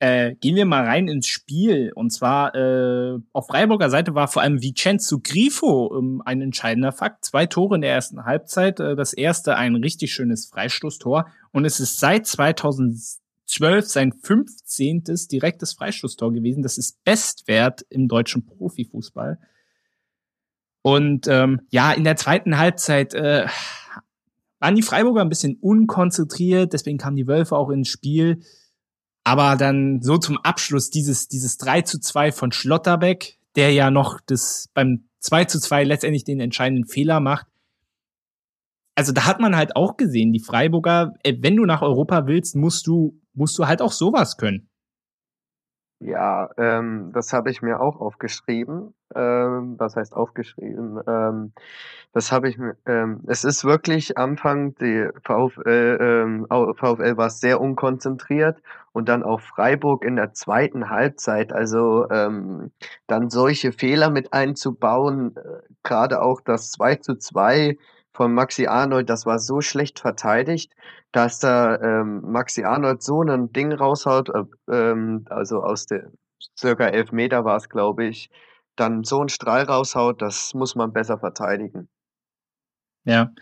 Äh, 0.00 0.34
gehen 0.36 0.56
wir 0.56 0.66
mal 0.66 0.84
rein 0.84 1.06
ins 1.06 1.28
Spiel. 1.28 1.92
Und 1.94 2.10
zwar 2.10 2.54
äh, 2.54 3.18
auf 3.32 3.46
Freiburger 3.46 3.90
Seite 3.90 4.14
war 4.14 4.26
vor 4.26 4.42
allem 4.42 4.60
Vincenzo 4.60 5.20
Grifo 5.22 5.96
ähm, 5.96 6.22
ein 6.24 6.40
entscheidender 6.40 6.92
Fakt. 6.92 7.24
Zwei 7.24 7.46
Tore 7.46 7.76
in 7.76 7.80
der 7.80 7.92
ersten 7.92 8.24
Halbzeit. 8.24 8.80
Äh, 8.80 8.96
das 8.96 9.12
erste 9.12 9.56
ein 9.56 9.76
richtig 9.76 10.12
schönes 10.12 10.46
Freistoßtor. 10.46 11.26
Und 11.54 11.64
es 11.64 11.78
ist 11.78 12.00
seit 12.00 12.26
2012 12.26 13.86
sein 13.86 14.12
15. 14.12 15.04
direktes 15.30 15.74
Freistoßtor 15.74 16.32
gewesen. 16.32 16.64
Das 16.64 16.78
ist 16.78 17.04
Bestwert 17.04 17.86
im 17.90 18.08
deutschen 18.08 18.44
Profifußball. 18.44 19.38
Und 20.82 21.28
ähm, 21.28 21.60
ja, 21.70 21.92
in 21.92 22.02
der 22.02 22.16
zweiten 22.16 22.58
Halbzeit 22.58 23.14
äh, 23.14 23.46
waren 24.58 24.74
die 24.74 24.82
Freiburger 24.82 25.20
ein 25.20 25.28
bisschen 25.28 25.56
unkonzentriert, 25.60 26.72
deswegen 26.72 26.98
kamen 26.98 27.16
die 27.16 27.28
Wölfe 27.28 27.56
auch 27.56 27.70
ins 27.70 27.88
Spiel. 27.88 28.42
Aber 29.22 29.54
dann 29.54 30.02
so 30.02 30.18
zum 30.18 30.38
Abschluss 30.38 30.90
dieses, 30.90 31.28
dieses 31.28 31.56
3 31.58 31.82
zu 31.82 32.00
2 32.00 32.32
von 32.32 32.50
Schlotterbeck, 32.50 33.38
der 33.54 33.72
ja 33.72 33.92
noch 33.92 34.18
das 34.26 34.70
beim 34.74 35.04
2 35.20 35.44
zu 35.44 35.60
2 35.60 35.84
letztendlich 35.84 36.24
den 36.24 36.40
entscheidenden 36.40 36.88
Fehler 36.88 37.20
macht. 37.20 37.46
Also 38.96 39.12
da 39.12 39.26
hat 39.26 39.40
man 39.40 39.56
halt 39.56 39.76
auch 39.76 39.96
gesehen, 39.96 40.32
die 40.32 40.42
Freiburger, 40.42 41.14
äh, 41.22 41.34
wenn 41.40 41.56
du 41.56 41.64
nach 41.64 41.82
Europa 41.82 42.26
willst, 42.26 42.54
musst 42.56 42.86
du, 42.86 43.20
musst 43.34 43.58
du 43.58 43.66
halt 43.66 43.82
auch 43.82 43.92
sowas 43.92 44.36
können. 44.36 44.68
Ja, 46.00 46.50
ähm, 46.58 47.12
das 47.14 47.32
habe 47.32 47.50
ich 47.50 47.62
mir 47.62 47.80
auch 47.80 47.98
aufgeschrieben. 47.98 48.94
Ähm, 49.14 49.76
was 49.78 49.96
heißt 49.96 50.12
aufgeschrieben? 50.12 51.00
Ähm, 51.06 51.52
das 52.12 52.30
habe 52.30 52.48
ich 52.48 52.58
mir. 52.58 52.76
Ähm, 52.84 53.22
es 53.26 53.44
ist 53.44 53.64
wirklich 53.64 54.18
Anfang 54.18 54.74
die 54.74 55.08
VfL, 55.22 55.98
ähm, 56.00 56.46
VfL 56.76 57.16
war 57.16 57.30
sehr 57.30 57.60
unkonzentriert 57.60 58.60
und 58.92 59.08
dann 59.08 59.22
auch 59.22 59.40
Freiburg 59.40 60.04
in 60.04 60.16
der 60.16 60.34
zweiten 60.34 60.90
Halbzeit. 60.90 61.52
Also 61.54 62.10
ähm, 62.10 62.70
dann 63.06 63.30
solche 63.30 63.72
Fehler 63.72 64.10
mit 64.10 64.32
einzubauen, 64.34 65.36
äh, 65.36 65.62
gerade 65.84 66.20
auch 66.20 66.42
das 66.42 66.70
2 66.70 66.96
zu 66.96 67.14
2 67.16 67.78
von 68.14 68.32
Maxi 68.32 68.66
Arnold, 68.66 69.10
das 69.10 69.26
war 69.26 69.38
so 69.40 69.60
schlecht 69.60 69.98
verteidigt, 69.98 70.72
dass 71.12 71.40
da 71.40 71.76
ähm, 71.80 72.22
Maxi 72.22 72.64
Arnold 72.64 73.02
so 73.02 73.22
ein 73.22 73.52
Ding 73.52 73.72
raushaut, 73.72 74.30
äh, 74.30 74.44
ähm, 74.72 75.26
also 75.28 75.62
aus 75.62 75.86
der 75.86 76.12
circa 76.56 76.86
elf 76.86 77.10
Meter 77.10 77.44
war 77.44 77.56
es, 77.56 77.68
glaube 77.68 78.06
ich, 78.06 78.30
dann 78.76 79.02
so 79.02 79.20
ein 79.20 79.28
Strahl 79.28 79.64
raushaut, 79.64 80.22
das 80.22 80.54
muss 80.54 80.76
man 80.76 80.92
besser 80.92 81.18
verteidigen. 81.18 81.88
Ja. 83.04 83.32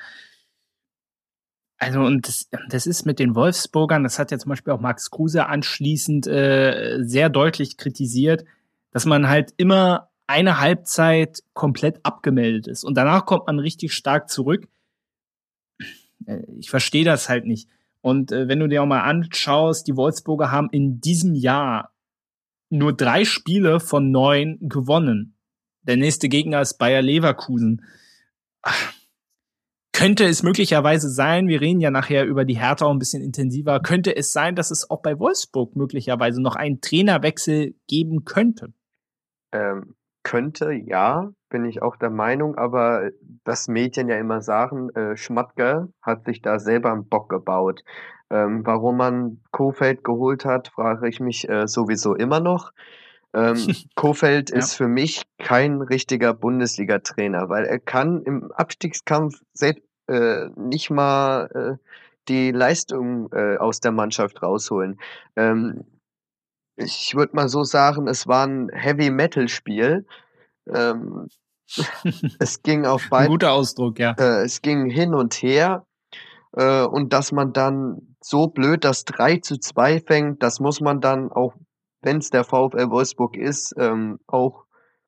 Also 1.79 2.01
und 2.01 2.27
das, 2.27 2.49
das 2.69 2.87
ist 2.87 3.05
mit 3.05 3.19
den 3.19 3.35
Wolfsburgern, 3.35 4.05
das 4.05 4.19
hat 4.19 4.31
ja 4.31 4.39
zum 4.39 4.51
Beispiel 4.51 4.73
auch 4.73 4.81
Max 4.81 5.11
Kruse 5.11 5.47
anschließend 5.47 6.27
äh, 6.29 6.99
sehr 7.03 7.29
deutlich 7.29 7.77
kritisiert, 7.77 8.45
dass 8.93 9.05
man 9.05 9.29
halt 9.29 9.53
immer 9.57 10.12
eine 10.33 10.59
Halbzeit 10.59 11.43
komplett 11.53 12.01
abgemeldet 12.05 12.67
ist 12.67 12.85
und 12.85 12.97
danach 12.97 13.27
kommt 13.27 13.47
man 13.47 13.59
richtig 13.59 13.93
stark 13.93 14.31
zurück. 14.31 14.67
Äh, 16.27 16.43
ich 16.59 16.71
verstehe 16.71 17.05
das 17.05 17.29
halt 17.29 17.47
nicht. 17.47 17.69
Und 18.01 18.33
äh, 18.33 18.49
wenn 18.49 18.59
du 18.59 18.69
dir 18.69 18.83
auch 18.83 18.87
mal 18.87 19.03
anschaust, 19.03 19.87
die 19.87 19.97
Wolfsburger 19.97 20.51
haben 20.51 20.69
in 20.71 21.01
diesem 21.01 21.35
Jahr 21.35 21.93
nur 22.71 22.93
drei 22.95 23.25
Spiele 23.25 23.79
von 23.79 24.11
neun 24.11 24.59
gewonnen. 24.63 25.37
Der 25.83 25.97
nächste 25.97 26.29
Gegner 26.29 26.63
ist 26.63 26.79
Bayer 26.79 27.03
Leverkusen. 27.03 27.85
könnte 29.93 30.25
es 30.25 30.43
möglicherweise 30.43 31.11
sein, 31.11 31.49
wir 31.49 31.61
reden 31.61 31.81
ja 31.81 31.91
nachher 31.91 32.25
über 32.25 32.45
die 32.45 32.59
Hertha 32.59 32.91
ein 32.91 32.99
bisschen 32.99 33.23
intensiver, 33.23 33.79
könnte 33.81 34.17
es 34.17 34.33
sein, 34.33 34.57
dass 34.57 34.71
es 34.71 34.91
auch 34.91 35.03
bei 35.03 35.19
Wolfsburg 35.19 35.77
möglicherweise 35.77 36.41
noch 36.41 36.57
einen 36.57 36.81
Trainerwechsel 36.81 37.75
geben 37.87 38.25
könnte? 38.25 38.73
Ähm, 39.53 39.95
könnte, 40.23 40.73
ja, 40.73 41.31
bin 41.49 41.65
ich 41.65 41.83
auch 41.83 41.97
der 41.97 42.11
Meinung, 42.11 42.57
aber 42.57 43.11
das 43.45 43.69
Medien 43.69 44.09
ja 44.09 44.17
immer 44.17 44.41
sagen, 44.41 44.91
äh, 44.91 45.17
Schmatke 45.17 45.89
hat 46.01 46.25
sich 46.25 46.43
da 46.43 46.59
selber 46.59 46.93
einen 46.93 47.09
Bock 47.09 47.29
gebaut. 47.29 47.83
Ähm, 48.31 48.65
warum 48.65 48.97
man 48.97 49.41
Kofeld 49.51 50.05
geholt 50.05 50.45
hat, 50.45 50.69
frage 50.69 51.09
ich 51.09 51.21
mich 51.21 51.49
äh, 51.49 51.67
sowieso 51.69 52.15
immer 52.15 52.41
noch. 52.41 52.73
Ähm, 53.35 53.57
Kofeld 53.95 54.51
ja. 54.51 54.57
ist 54.57 54.75
für 54.75 54.89
mich 54.89 55.23
kein 55.39 55.83
richtiger 55.83 56.33
Bundesliga-Trainer, 56.33 57.49
weil 57.49 57.65
er 57.65 57.79
kann 57.79 58.23
im 58.23 58.51
Abstiegskampf 58.53 59.41
selbst 59.53 59.85
äh, 60.07 60.49
nicht 60.57 60.91
mal 60.91 61.51
äh, 61.55 61.89
die 62.29 62.53
Leistung 62.53 63.31
äh, 63.33 63.57
aus 63.57 63.81
der 63.81 63.93
Mannschaft 63.93 64.43
rausholen. 64.43 64.99
Ähm, 65.37 65.85
ich 66.77 67.15
würde 67.15 67.37
mal 67.37 67.49
so 67.49 67.65
sagen, 67.65 68.09
es 68.09 68.27
war 68.27 68.47
ein 68.47 68.69
Heavy-Metal-Spiel. 68.73 70.07
Ähm, 70.67 71.29
es 72.39 72.63
ging 72.63 72.87
auf 72.87 73.09
beiden. 73.09 73.31
Guter 73.31 73.53
Ausdruck, 73.53 73.99
ja. 73.99 74.13
Äh, 74.19 74.45
es 74.45 74.63
ging 74.63 74.89
hin 74.89 75.15
und 75.15 75.35
her. 75.35 75.87
Äh, 76.53 76.83
und 76.83 77.13
dass 77.13 77.33
man 77.33 77.53
dann 77.53 78.17
so 78.21 78.49
blöd 78.49 78.85
das 78.85 79.05
3 79.05 79.39
zu 79.39 79.59
2 79.59 80.01
fängt, 80.01 80.43
das 80.43 80.61
muss 80.61 80.81
man 80.81 81.01
dann 81.01 81.31
auch, 81.31 81.55
wenn 82.01 82.19
es 82.19 82.31
der 82.31 82.45
VfL 82.45 82.91
Wolfsburg 82.91 83.37
ist, 83.37 83.75
ähm, 83.79 84.19
auch 84.27 84.65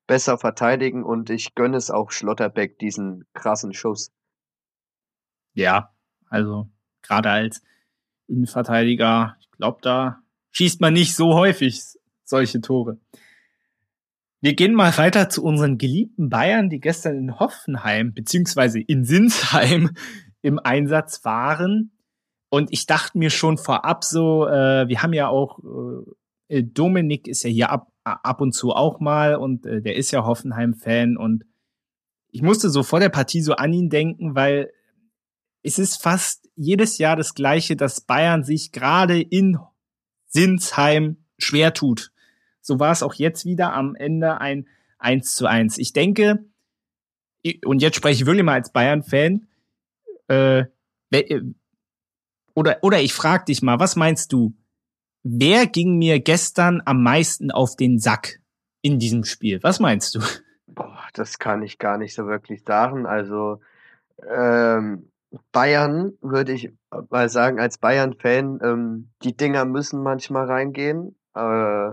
besser 0.07 0.37
verteidigen. 0.37 1.03
Und 1.03 1.29
ich 1.29 1.55
gönne 1.55 1.77
es 1.77 1.91
auch 1.91 2.11
Schlotterbeck, 2.11 2.79
diesen 2.79 3.25
krassen 3.33 3.73
Schuss. 3.73 4.11
Ja, 5.53 5.93
also 6.29 6.69
gerade 7.01 7.29
als 7.29 7.61
Innenverteidiger, 8.27 9.37
ich 9.39 9.51
glaube, 9.51 9.79
da 9.81 10.19
schießt 10.55 10.79
man 10.79 10.93
nicht 10.93 11.15
so 11.15 11.33
häufig 11.33 11.81
solche 12.23 12.61
Tore. 12.61 12.97
Wir 14.39 14.53
gehen 14.53 14.73
mal 14.73 14.95
weiter 14.97 15.27
zu 15.27 15.43
unseren 15.43 15.77
geliebten 15.77 16.29
Bayern, 16.29 16.69
die 16.69 16.79
gestern 16.79 17.17
in 17.17 17.39
Hoffenheim 17.39 18.13
beziehungsweise 18.13 18.79
in 18.79 19.03
Sinsheim 19.03 19.91
im 20.41 20.59
Einsatz 20.59 21.25
waren. 21.25 21.91
Und 22.49 22.71
ich 22.71 22.85
dachte 22.85 23.17
mir 23.17 23.31
schon 23.31 23.57
vorab 23.57 24.03
so, 24.03 24.47
äh, 24.47 24.87
wir 24.87 25.01
haben 25.01 25.13
ja 25.13 25.27
auch, 25.27 25.59
äh, 26.47 26.63
Dominik 26.63 27.27
ist 27.27 27.43
ja 27.43 27.49
hier 27.49 27.69
ab, 27.69 27.91
ab 28.03 28.39
und 28.39 28.53
zu 28.53 28.71
auch 28.71 28.99
mal 28.99 29.35
und 29.35 29.65
äh, 29.65 29.81
der 29.81 29.95
ist 29.95 30.11
ja 30.11 30.25
Hoffenheim-Fan 30.25 31.17
und 31.17 31.43
ich 32.29 32.41
musste 32.41 32.69
so 32.69 32.83
vor 32.83 32.99
der 32.99 33.09
Partie 33.09 33.41
so 33.41 33.53
an 33.53 33.73
ihn 33.73 33.89
denken, 33.89 34.35
weil 34.35 34.71
es 35.63 35.79
ist 35.79 36.01
fast 36.01 36.47
jedes 36.55 36.97
Jahr 36.97 37.15
das 37.15 37.33
Gleiche, 37.33 37.75
dass 37.75 38.01
Bayern 38.01 38.43
sich 38.43 38.71
gerade 38.71 39.19
in 39.19 39.57
Sinsheim 40.35 41.15
schwer 41.37 41.73
tut. 41.73 42.11
So 42.59 42.77
war 42.77 42.91
es 42.91 43.03
auch 43.03 43.13
jetzt 43.13 43.45
wieder 43.45 43.73
am 43.73 43.95
Ende 43.95 44.41
ein 44.41 44.67
1 44.97 45.33
zu 45.33 45.47
1. 45.47 45.77
Ich 45.77 45.93
denke, 45.93 46.45
und 47.63 47.81
jetzt 47.81 47.95
spreche 47.95 48.21
ich 48.21 48.25
wirklich 48.25 48.43
mal 48.43 48.55
als 48.55 48.73
Bayern-Fan, 48.73 49.47
äh, 50.27 50.65
äh, 51.11 51.41
oder, 52.53 52.79
oder 52.81 52.99
ich 52.99 53.13
frage 53.13 53.45
dich 53.45 53.61
mal, 53.61 53.79
was 53.79 53.95
meinst 53.95 54.33
du? 54.33 54.53
Wer 55.23 55.67
ging 55.67 55.97
mir 55.97 56.19
gestern 56.19 56.81
am 56.83 57.01
meisten 57.01 57.49
auf 57.49 57.77
den 57.77 57.99
Sack 57.99 58.41
in 58.81 58.99
diesem 58.99 59.23
Spiel? 59.23 59.63
Was 59.63 59.79
meinst 59.79 60.15
du? 60.15 60.19
Boah, 60.67 61.07
das 61.13 61.39
kann 61.39 61.63
ich 61.63 61.79
gar 61.79 61.97
nicht 61.97 62.13
so 62.13 62.27
wirklich 62.27 62.63
sagen. 62.63 63.05
Also 63.05 63.61
ähm, 64.29 65.11
Bayern 65.51 66.13
würde 66.21 66.53
ich 66.53 66.71
mal 67.09 67.29
sagen, 67.29 67.59
als 67.59 67.77
Bayern-Fan, 67.77 68.59
ähm, 68.63 69.09
die 69.23 69.35
Dinger 69.35 69.65
müssen 69.65 70.01
manchmal 70.03 70.45
reingehen. 70.45 71.17
Äh, 71.35 71.91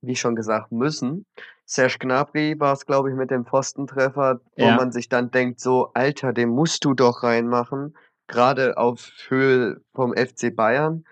wie 0.00 0.16
schon 0.16 0.36
gesagt, 0.36 0.72
müssen. 0.72 1.26
Serge 1.64 1.98
Gnabry 1.98 2.58
war 2.58 2.72
es, 2.72 2.86
glaube 2.86 3.10
ich, 3.10 3.16
mit 3.16 3.30
dem 3.30 3.44
Pfostentreffer, 3.44 4.40
wo 4.56 4.64
ja. 4.64 4.76
man 4.76 4.92
sich 4.92 5.08
dann 5.08 5.30
denkt, 5.30 5.60
so, 5.60 5.90
Alter, 5.94 6.32
den 6.32 6.48
musst 6.48 6.84
du 6.84 6.94
doch 6.94 7.22
reinmachen. 7.22 7.96
Gerade 8.26 8.76
auf 8.76 9.10
Höhe 9.28 9.80
vom 9.94 10.14
FC 10.14 10.54
Bayern. 10.54 11.04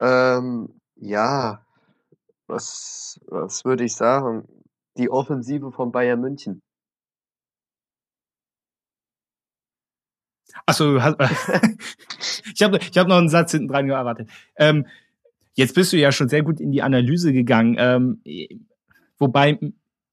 Ähm, 0.00 0.80
ja, 0.96 1.64
was, 2.46 3.20
was 3.26 3.64
würde 3.64 3.84
ich 3.84 3.94
sagen? 3.94 4.46
Die 4.96 5.10
Offensive 5.10 5.72
von 5.72 5.92
Bayern 5.92 6.20
München. 6.20 6.62
Achso, 10.66 10.96
ich 12.54 12.62
habe 12.62 12.78
ich 12.78 12.98
hab 12.98 13.08
noch 13.08 13.16
einen 13.16 13.28
Satz 13.28 13.52
hinten 13.52 13.68
dran 13.68 13.86
gearbeitet. 13.86 14.28
Ähm, 14.56 14.86
jetzt 15.54 15.74
bist 15.74 15.92
du 15.92 15.96
ja 15.96 16.12
schon 16.12 16.28
sehr 16.28 16.42
gut 16.42 16.60
in 16.60 16.72
die 16.72 16.82
Analyse 16.82 17.32
gegangen. 17.32 17.76
Ähm, 17.78 18.22
wobei 19.18 19.58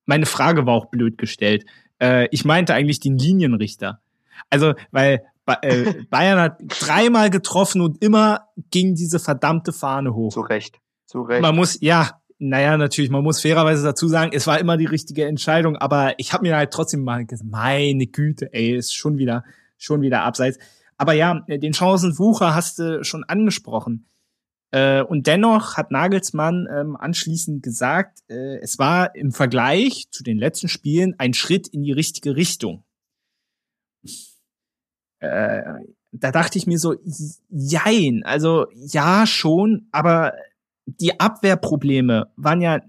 meine 0.05 0.25
Frage 0.25 0.65
war 0.65 0.73
auch 0.73 0.87
blöd 0.87 1.17
gestellt. 1.17 1.65
Äh, 2.01 2.27
ich 2.31 2.45
meinte 2.45 2.73
eigentlich 2.73 2.99
den 2.99 3.17
Linienrichter. 3.17 4.01
Also, 4.49 4.73
weil 4.91 5.23
äh, 5.61 5.93
Bayern 6.09 6.39
hat 6.39 6.59
dreimal 6.67 7.29
getroffen 7.29 7.81
und 7.81 8.03
immer 8.03 8.47
ging 8.71 8.95
diese 8.95 9.19
verdammte 9.19 9.73
Fahne 9.73 10.13
hoch. 10.13 10.31
Zu 10.31 10.41
Recht. 10.41 10.79
Zu 11.05 11.21
Recht. 11.21 11.41
Man 11.41 11.55
muss, 11.55 11.79
ja, 11.81 12.19
naja, 12.39 12.77
natürlich, 12.77 13.11
man 13.11 13.23
muss 13.23 13.41
fairerweise 13.41 13.83
dazu 13.83 14.07
sagen, 14.07 14.31
es 14.33 14.47
war 14.47 14.59
immer 14.59 14.77
die 14.77 14.85
richtige 14.85 15.25
Entscheidung, 15.25 15.75
aber 15.75 16.13
ich 16.17 16.31
habe 16.31 16.43
mir 16.43 16.55
halt 16.55 16.71
trotzdem 16.71 17.03
mal 17.03 17.25
gesagt, 17.25 17.49
meine 17.49 18.07
Güte, 18.07 18.53
ey, 18.53 18.75
ist 18.75 18.95
schon 18.95 19.17
wieder 19.17 19.43
schon 19.79 20.01
wieder 20.01 20.21
abseits. 20.23 20.59
Aber 20.97 21.13
ja, 21.13 21.39
den 21.47 21.73
Chancenwucher 21.73 22.53
hast 22.53 22.77
du 22.79 23.03
schon 23.03 23.23
angesprochen. 23.23 24.05
Äh, 24.71 25.01
und 25.01 25.25
dennoch 25.25 25.77
hat 25.77 25.91
Nagelsmann 25.91 26.67
ähm, 26.71 26.95
anschließend 26.95 27.63
gesagt, 27.63 28.19
äh, 28.29 28.59
es 28.59 28.77
war 28.77 29.15
im 29.15 29.31
Vergleich 29.31 30.09
zu 30.11 30.23
den 30.23 30.37
letzten 30.37 30.67
Spielen 30.67 31.15
ein 31.17 31.33
Schritt 31.33 31.67
in 31.67 31.81
die 31.81 31.91
richtige 31.91 32.35
Richtung. 32.35 32.83
Äh, 35.19 35.61
da 36.11 36.31
dachte 36.31 36.57
ich 36.57 36.67
mir 36.67 36.77
so, 36.77 36.95
jein, 37.49 38.23
also 38.23 38.67
ja 38.73 39.25
schon, 39.25 39.87
aber 39.91 40.33
die 40.85 41.19
Abwehrprobleme 41.19 42.31
waren 42.35 42.61
ja 42.61 42.81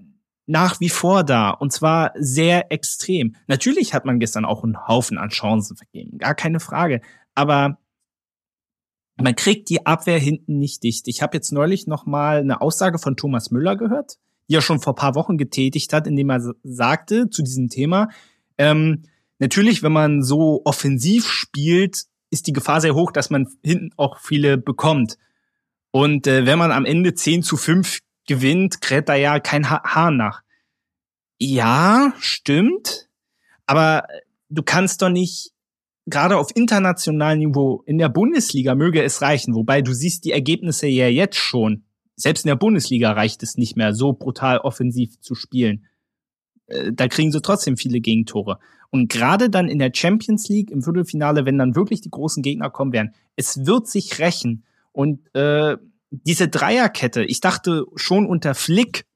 nach 0.50 0.80
wie 0.80 0.88
vor 0.88 1.22
da 1.22 1.50
und 1.50 1.72
zwar 1.72 2.12
sehr 2.16 2.72
extrem. 2.72 3.36
Natürlich 3.46 3.94
hat 3.94 4.04
man 4.04 4.18
gestern 4.18 4.44
auch 4.44 4.64
einen 4.64 4.88
Haufen 4.88 5.16
an 5.16 5.30
Chancen 5.30 5.76
vergeben, 5.76 6.18
gar 6.18 6.34
keine 6.34 6.58
Frage, 6.58 7.00
aber 7.36 7.78
man 9.16 9.36
kriegt 9.36 9.68
die 9.68 9.86
Abwehr 9.86 10.18
hinten 10.18 10.58
nicht 10.58 10.82
dicht. 10.82 11.06
Ich 11.06 11.22
habe 11.22 11.36
jetzt 11.36 11.52
neulich 11.52 11.86
noch 11.86 12.04
mal 12.04 12.38
eine 12.38 12.60
Aussage 12.60 12.98
von 12.98 13.16
Thomas 13.16 13.52
Müller 13.52 13.76
gehört, 13.76 14.16
die 14.48 14.56
er 14.56 14.62
schon 14.62 14.80
vor 14.80 14.96
paar 14.96 15.14
Wochen 15.14 15.38
getätigt 15.38 15.92
hat, 15.92 16.08
indem 16.08 16.30
er 16.30 16.54
sagte 16.64 17.30
zu 17.30 17.42
diesem 17.42 17.68
Thema, 17.68 18.08
ähm, 18.58 19.02
natürlich, 19.38 19.84
wenn 19.84 19.92
man 19.92 20.22
so 20.22 20.62
offensiv 20.64 21.28
spielt, 21.28 22.06
ist 22.30 22.48
die 22.48 22.52
Gefahr 22.52 22.80
sehr 22.80 22.96
hoch, 22.96 23.12
dass 23.12 23.30
man 23.30 23.46
hinten 23.62 23.90
auch 23.96 24.18
viele 24.18 24.58
bekommt. 24.58 25.16
Und 25.92 26.26
äh, 26.26 26.44
wenn 26.44 26.58
man 26.58 26.72
am 26.72 26.84
Ende 26.84 27.14
10 27.14 27.42
zu 27.44 27.56
5 27.56 28.00
gewinnt, 28.30 28.78
da 29.06 29.16
ja 29.16 29.40
kein 29.40 29.68
ha 29.68 29.82
Hahn 29.82 30.16
nach. 30.16 30.42
Ja, 31.40 32.14
stimmt. 32.20 33.08
Aber 33.66 34.04
du 34.48 34.62
kannst 34.62 35.02
doch 35.02 35.08
nicht, 35.08 35.50
gerade 36.06 36.36
auf 36.36 36.54
internationalem 36.54 37.40
Niveau, 37.40 37.82
in 37.86 37.98
der 37.98 38.08
Bundesliga 38.08 38.76
möge 38.76 39.02
es 39.02 39.20
reichen, 39.20 39.56
wobei 39.56 39.82
du 39.82 39.92
siehst 39.92 40.24
die 40.24 40.30
Ergebnisse 40.30 40.86
ja 40.86 41.08
jetzt 41.08 41.38
schon. 41.38 41.82
Selbst 42.14 42.44
in 42.44 42.50
der 42.50 42.56
Bundesliga 42.56 43.10
reicht 43.10 43.42
es 43.42 43.56
nicht 43.56 43.76
mehr, 43.76 43.94
so 43.94 44.12
brutal 44.12 44.58
offensiv 44.58 45.20
zu 45.20 45.34
spielen. 45.34 45.86
Äh, 46.66 46.92
da 46.92 47.08
kriegen 47.08 47.32
sie 47.32 47.42
trotzdem 47.42 47.76
viele 47.76 48.00
Gegentore. 48.00 48.60
Und 48.90 49.10
gerade 49.10 49.50
dann 49.50 49.68
in 49.68 49.80
der 49.80 49.90
Champions 49.92 50.48
League 50.48 50.70
im 50.70 50.82
Viertelfinale, 50.82 51.46
wenn 51.46 51.58
dann 51.58 51.74
wirklich 51.74 52.00
die 52.00 52.10
großen 52.10 52.44
Gegner 52.44 52.70
kommen 52.70 52.92
werden, 52.92 53.12
es 53.34 53.66
wird 53.66 53.88
sich 53.88 54.20
rächen. 54.20 54.62
Und 54.92 55.34
äh, 55.34 55.76
diese 56.10 56.48
Dreierkette, 56.48 57.24
ich 57.24 57.40
dachte 57.40 57.84
schon 57.96 58.26
unter 58.26 58.54
Flick, 58.54 59.06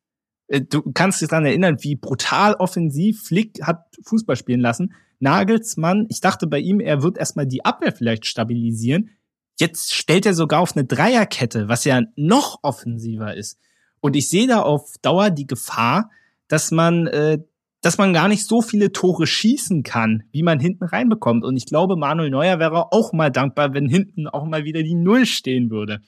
äh, 0.49 0.61
du 0.61 0.83
kannst 0.93 1.21
dich 1.21 1.29
daran 1.29 1.47
erinnern, 1.47 1.77
wie 1.81 1.97
brutal 1.97 2.55
offensiv 2.55 3.23
Flick 3.23 3.63
hat 3.63 3.85
Fußball 4.05 4.37
spielen 4.37 4.61
lassen. 4.61 4.95
Nagelsmann, 5.21 6.07
ich 6.09 6.21
dachte 6.21 6.47
bei 6.47 6.59
ihm, 6.59 6.81
er 6.81 7.03
wird 7.03 7.19
erstmal 7.19 7.47
die 7.47 7.65
Abwehr 7.65 7.93
vielleicht 7.93 8.27
stabilisieren. 8.27 9.11
Jetzt 9.59 9.95
stellt 9.95 10.27
er 10.27 10.35
sogar 10.35 10.61
auf 10.61 10.77
eine 10.77 10.85
Dreierkette, 10.85 11.69
was 11.69 11.85
ja 11.85 12.03
noch 12.17 12.59
offensiver 12.63 13.35
ist. 13.35 13.59
Und 14.01 14.17
ich 14.17 14.29
sehe 14.29 14.47
da 14.47 14.61
auf 14.63 14.97
Dauer 15.01 15.31
die 15.31 15.47
Gefahr, 15.47 16.11
dass 16.49 16.71
man, 16.71 17.07
äh, 17.07 17.39
dass 17.81 17.97
man 17.97 18.13
gar 18.13 18.29
nicht 18.29 18.47
so 18.47 18.61
viele 18.61 18.93
Tore 18.93 19.27
schießen 19.27 19.83
kann, 19.83 20.25
wie 20.33 20.43
man 20.43 20.59
hinten 20.59 20.85
reinbekommt. 20.85 21.45
Und 21.45 21.57
ich 21.57 21.67
glaube, 21.67 21.97
Manuel 21.97 22.31
Neuer 22.31 22.59
wäre 22.59 22.93
auch 22.93 23.13
mal 23.13 23.31
dankbar, 23.31 23.73
wenn 23.73 23.89
hinten 23.89 24.27
auch 24.27 24.45
mal 24.45 24.65
wieder 24.65 24.83
die 24.83 24.95
Null 24.95 25.27
stehen 25.27 25.71
würde. 25.71 26.01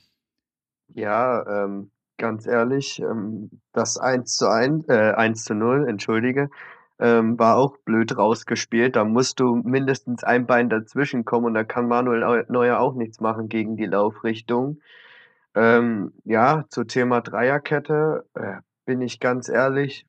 Ja, 0.96 1.44
ähm, 1.46 1.90
ganz 2.16 2.46
ehrlich, 2.46 3.00
ähm, 3.00 3.50
das 3.72 3.98
1 3.98 4.35
zu 4.35 4.48
1, 4.48 4.88
äh, 4.88 5.12
1 5.14 5.44
zu 5.44 5.54
0, 5.54 5.87
entschuldige, 5.87 6.48
ähm, 6.98 7.38
war 7.38 7.59
auch 7.59 7.76
blöd 7.85 8.16
rausgespielt. 8.16 8.96
Da 8.96 9.04
musst 9.04 9.38
du 9.38 9.56
mindestens 9.56 10.24
ein 10.24 10.46
Bein 10.46 10.70
dazwischen 10.70 11.26
kommen 11.26 11.44
und 11.44 11.54
da 11.54 11.64
kann 11.64 11.87
Manuel 11.87 12.46
Neuer 12.48 12.78
auch 12.80 12.94
nichts 12.94 13.20
machen 13.20 13.50
gegen 13.50 13.76
die 13.76 13.85
Laufrichtung. 13.85 14.80
Ähm, 15.54 16.14
ja, 16.24 16.64
zu 16.70 16.85
Thema 16.85 17.20
Dreierkette 17.20 18.24
äh, 18.32 18.56
bin 18.87 19.02
ich 19.02 19.20
ganz 19.20 19.50
ehrlich, 19.50 20.06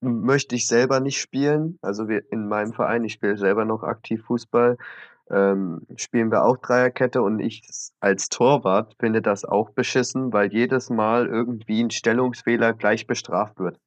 möchte 0.00 0.54
ich 0.54 0.68
selber 0.68 1.00
nicht 1.00 1.20
spielen. 1.20 1.80
Also 1.82 2.06
wir 2.06 2.22
in 2.30 2.46
meinem 2.46 2.74
Verein, 2.74 3.02
ich 3.02 3.14
spiele 3.14 3.38
selber 3.38 3.64
noch 3.64 3.82
aktiv 3.82 4.22
Fußball, 4.26 4.76
ähm, 5.30 5.82
spielen 5.96 6.30
wir 6.30 6.44
auch 6.44 6.56
Dreierkette 6.58 7.22
und 7.22 7.40
ich 7.40 7.62
als 8.00 8.28
Torwart 8.28 8.94
finde 9.00 9.22
das 9.22 9.44
auch 9.44 9.70
beschissen, 9.70 10.32
weil 10.32 10.52
jedes 10.52 10.90
Mal 10.90 11.26
irgendwie 11.26 11.82
ein 11.82 11.90
Stellungsfehler 11.90 12.72
gleich 12.72 13.06
bestraft 13.06 13.58
wird. 13.58 13.78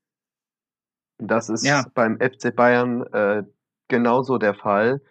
Das 1.17 1.49
ist 1.49 1.65
ja. 1.65 1.86
beim 1.93 2.17
FC 2.19 2.56
Bayern 2.56 3.04
äh, 3.13 3.43
genauso 3.88 4.38
der 4.38 4.54
Fall. 4.54 5.02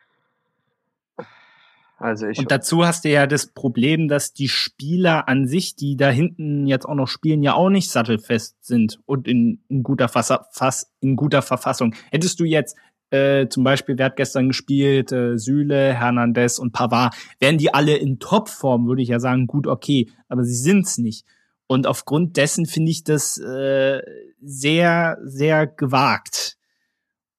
Also 1.99 2.29
ich 2.29 2.39
und 2.39 2.53
dazu 2.53 2.87
hast 2.87 3.05
du 3.05 3.11
ja 3.11 3.27
das 3.27 3.49
Problem, 3.49 4.07
dass 4.07 4.33
die 4.33 4.49
Spieler 4.49 5.29
an 5.29 5.47
sich, 5.47 5.75
die 5.75 5.97
da 5.97 6.09
hinten 6.09 6.67
jetzt 6.67 6.87
auch 6.87 6.95
noch 6.95 7.09
spielen, 7.09 7.43
ja 7.43 7.55
auch 7.55 7.71
nicht 7.71 7.91
sattelfest 7.91 8.65
sind 8.65 9.01
und 9.05 9.27
in, 9.27 9.65
in 9.69 9.83
guter, 9.83 10.09
Fass, 10.09 10.33
Fass, 10.53 10.93
in 11.01 11.17
guter 11.17 11.43
Verfassung. 11.43 11.95
Hättest 12.13 12.39
du 12.39 12.45
jetzt 12.45 12.77
äh, 13.11 13.49
zum 13.49 13.65
Beispiel, 13.65 13.97
wer 13.99 14.07
hat 14.07 14.17
gestern 14.17 14.49
gespielt, 14.49 15.13
äh, 15.13 15.39
Süle, 15.39 15.95
Hernandez 15.95 16.59
und 16.59 16.73
Pavard, 16.73 17.15
wären 17.39 17.59
die 17.59 17.73
alle 17.73 17.97
in 17.97 18.19
Topform, 18.19 18.87
würde 18.87 19.03
ich 19.03 19.09
ja 19.09 19.21
sagen, 19.21 19.47
gut, 19.47 19.67
okay, 19.67 20.11
aber 20.29 20.45
sie 20.45 20.57
sind's 20.57 20.99
nicht. 20.99 21.25
Und 21.67 21.87
aufgrund 21.87 22.37
dessen 22.37 22.67
finde 22.67 22.91
ich 22.91 23.05
das 23.05 23.39
äh, 23.39 24.01
sehr, 24.41 25.19
sehr 25.23 25.67
gewagt. 25.67 26.57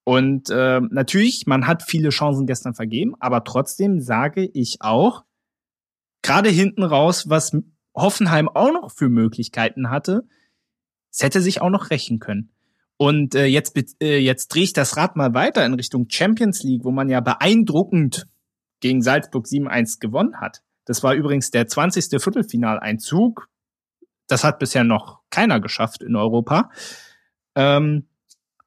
Und 0.03 0.49
äh, 0.49 0.81
natürlich, 0.89 1.45
man 1.45 1.67
hat 1.67 1.83
viele 1.83 2.09
Chancen 2.09 2.47
gestern 2.47 2.73
vergeben, 2.73 3.15
aber 3.19 3.43
trotzdem 3.43 3.99
sage 3.99 4.49
ich 4.53 4.81
auch, 4.81 5.23
gerade 6.21 6.49
hinten 6.49 6.83
raus, 6.83 7.29
was 7.29 7.55
Hoffenheim 7.95 8.49
auch 8.49 8.71
noch 8.71 8.91
für 8.91 9.09
Möglichkeiten 9.09 9.89
hatte, 9.89 10.27
es 11.11 11.23
hätte 11.23 11.41
sich 11.41 11.61
auch 11.61 11.69
noch 11.69 11.89
rächen 11.89 12.19
können. 12.19 12.51
Und 12.99 13.33
äh, 13.33 13.45
jetzt, 13.45 13.75
äh, 14.03 14.19
jetzt 14.19 14.49
drehe 14.49 14.63
ich 14.63 14.73
das 14.73 14.97
Rad 14.97 15.15
mal 15.15 15.33
weiter 15.33 15.65
in 15.65 15.73
Richtung 15.73 16.07
Champions 16.09 16.61
League, 16.63 16.83
wo 16.83 16.91
man 16.91 17.09
ja 17.09 17.21
beeindruckend 17.21 18.27
gegen 18.81 19.01
Salzburg 19.01 19.45
7-1 19.45 19.99
gewonnen 19.99 20.39
hat. 20.39 20.61
Das 20.85 21.01
war 21.01 21.15
übrigens 21.15 21.49
der 21.49 21.67
20. 21.67 22.21
Viertelfinaleinzug 22.21 23.49
das 24.29 24.43
hat 24.43 24.59
bisher 24.59 24.83
noch 24.83 25.19
keiner 25.29 25.59
geschafft 25.59 26.01
in 26.01 26.15
Europa. 26.15 26.69
Ähm, 27.55 28.07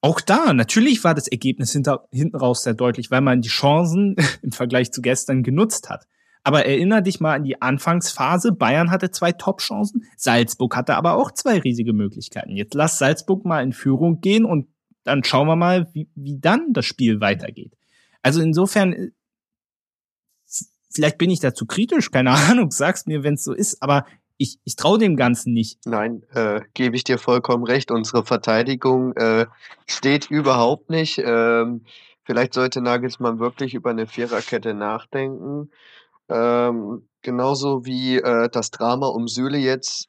auch 0.00 0.20
da, 0.20 0.52
natürlich 0.52 1.04
war 1.04 1.14
das 1.14 1.28
Ergebnis 1.28 1.72
hinter, 1.72 2.08
hinten 2.10 2.36
raus 2.36 2.64
sehr 2.64 2.74
deutlich, 2.74 3.10
weil 3.10 3.20
man 3.20 3.40
die 3.40 3.48
Chancen 3.48 4.16
im 4.42 4.52
Vergleich 4.52 4.92
zu 4.92 5.00
gestern 5.00 5.42
genutzt 5.42 5.88
hat. 5.88 6.06
Aber 6.44 6.66
erinnere 6.66 7.02
dich 7.02 7.20
mal 7.20 7.34
an 7.34 7.44
die 7.44 7.62
Anfangsphase. 7.62 8.52
Bayern 8.52 8.90
hatte 8.90 9.10
zwei 9.10 9.32
Top-Chancen. 9.32 10.04
Salzburg 10.16 10.76
hatte 10.76 10.96
aber 10.96 11.14
auch 11.14 11.30
zwei 11.30 11.58
riesige 11.58 11.92
Möglichkeiten. 11.92 12.56
Jetzt 12.56 12.74
lass 12.74 12.98
Salzburg 12.98 13.44
mal 13.44 13.62
in 13.62 13.72
Führung 13.72 14.20
gehen 14.20 14.44
und 14.44 14.66
dann 15.04 15.24
schauen 15.24 15.46
wir 15.46 15.56
mal, 15.56 15.88
wie, 15.92 16.08
wie 16.14 16.38
dann 16.38 16.72
das 16.72 16.86
Spiel 16.86 17.20
weitergeht. 17.20 17.76
Also 18.22 18.40
insofern, 18.40 18.92
äh, 18.92 19.10
vielleicht 20.90 21.18
bin 21.18 21.30
ich 21.30 21.40
dazu 21.40 21.66
kritisch, 21.66 22.10
keine 22.10 22.30
Ahnung, 22.50 22.70
sag's 22.70 23.06
mir, 23.06 23.22
wenn 23.22 23.34
es 23.34 23.44
so 23.44 23.52
ist, 23.52 23.82
aber 23.82 24.04
ich, 24.38 24.58
ich 24.64 24.74
traue 24.74 24.98
dem 24.98 25.16
Ganzen 25.16 25.52
nicht. 25.52 25.78
Nein, 25.86 26.24
äh, 26.34 26.62
gebe 26.74 26.96
ich 26.96 27.04
dir 27.04 27.18
vollkommen 27.18 27.64
recht. 27.64 27.92
Unsere 27.92 28.24
Verteidigung 28.24 29.14
äh, 29.14 29.46
steht 29.86 30.30
überhaupt 30.30 30.90
nicht. 30.90 31.22
Ähm, 31.24 31.84
vielleicht 32.24 32.54
sollte 32.54 32.80
Nagelsmann 32.80 33.38
wirklich 33.38 33.74
über 33.74 33.90
eine 33.90 34.08
Viererkette 34.08 34.74
nachdenken. 34.74 35.70
Ähm, 36.32 37.08
genauso 37.22 37.84
wie 37.84 38.16
äh, 38.16 38.48
das 38.48 38.70
Drama 38.70 39.08
um 39.08 39.28
Süle 39.28 39.58
jetzt 39.58 40.08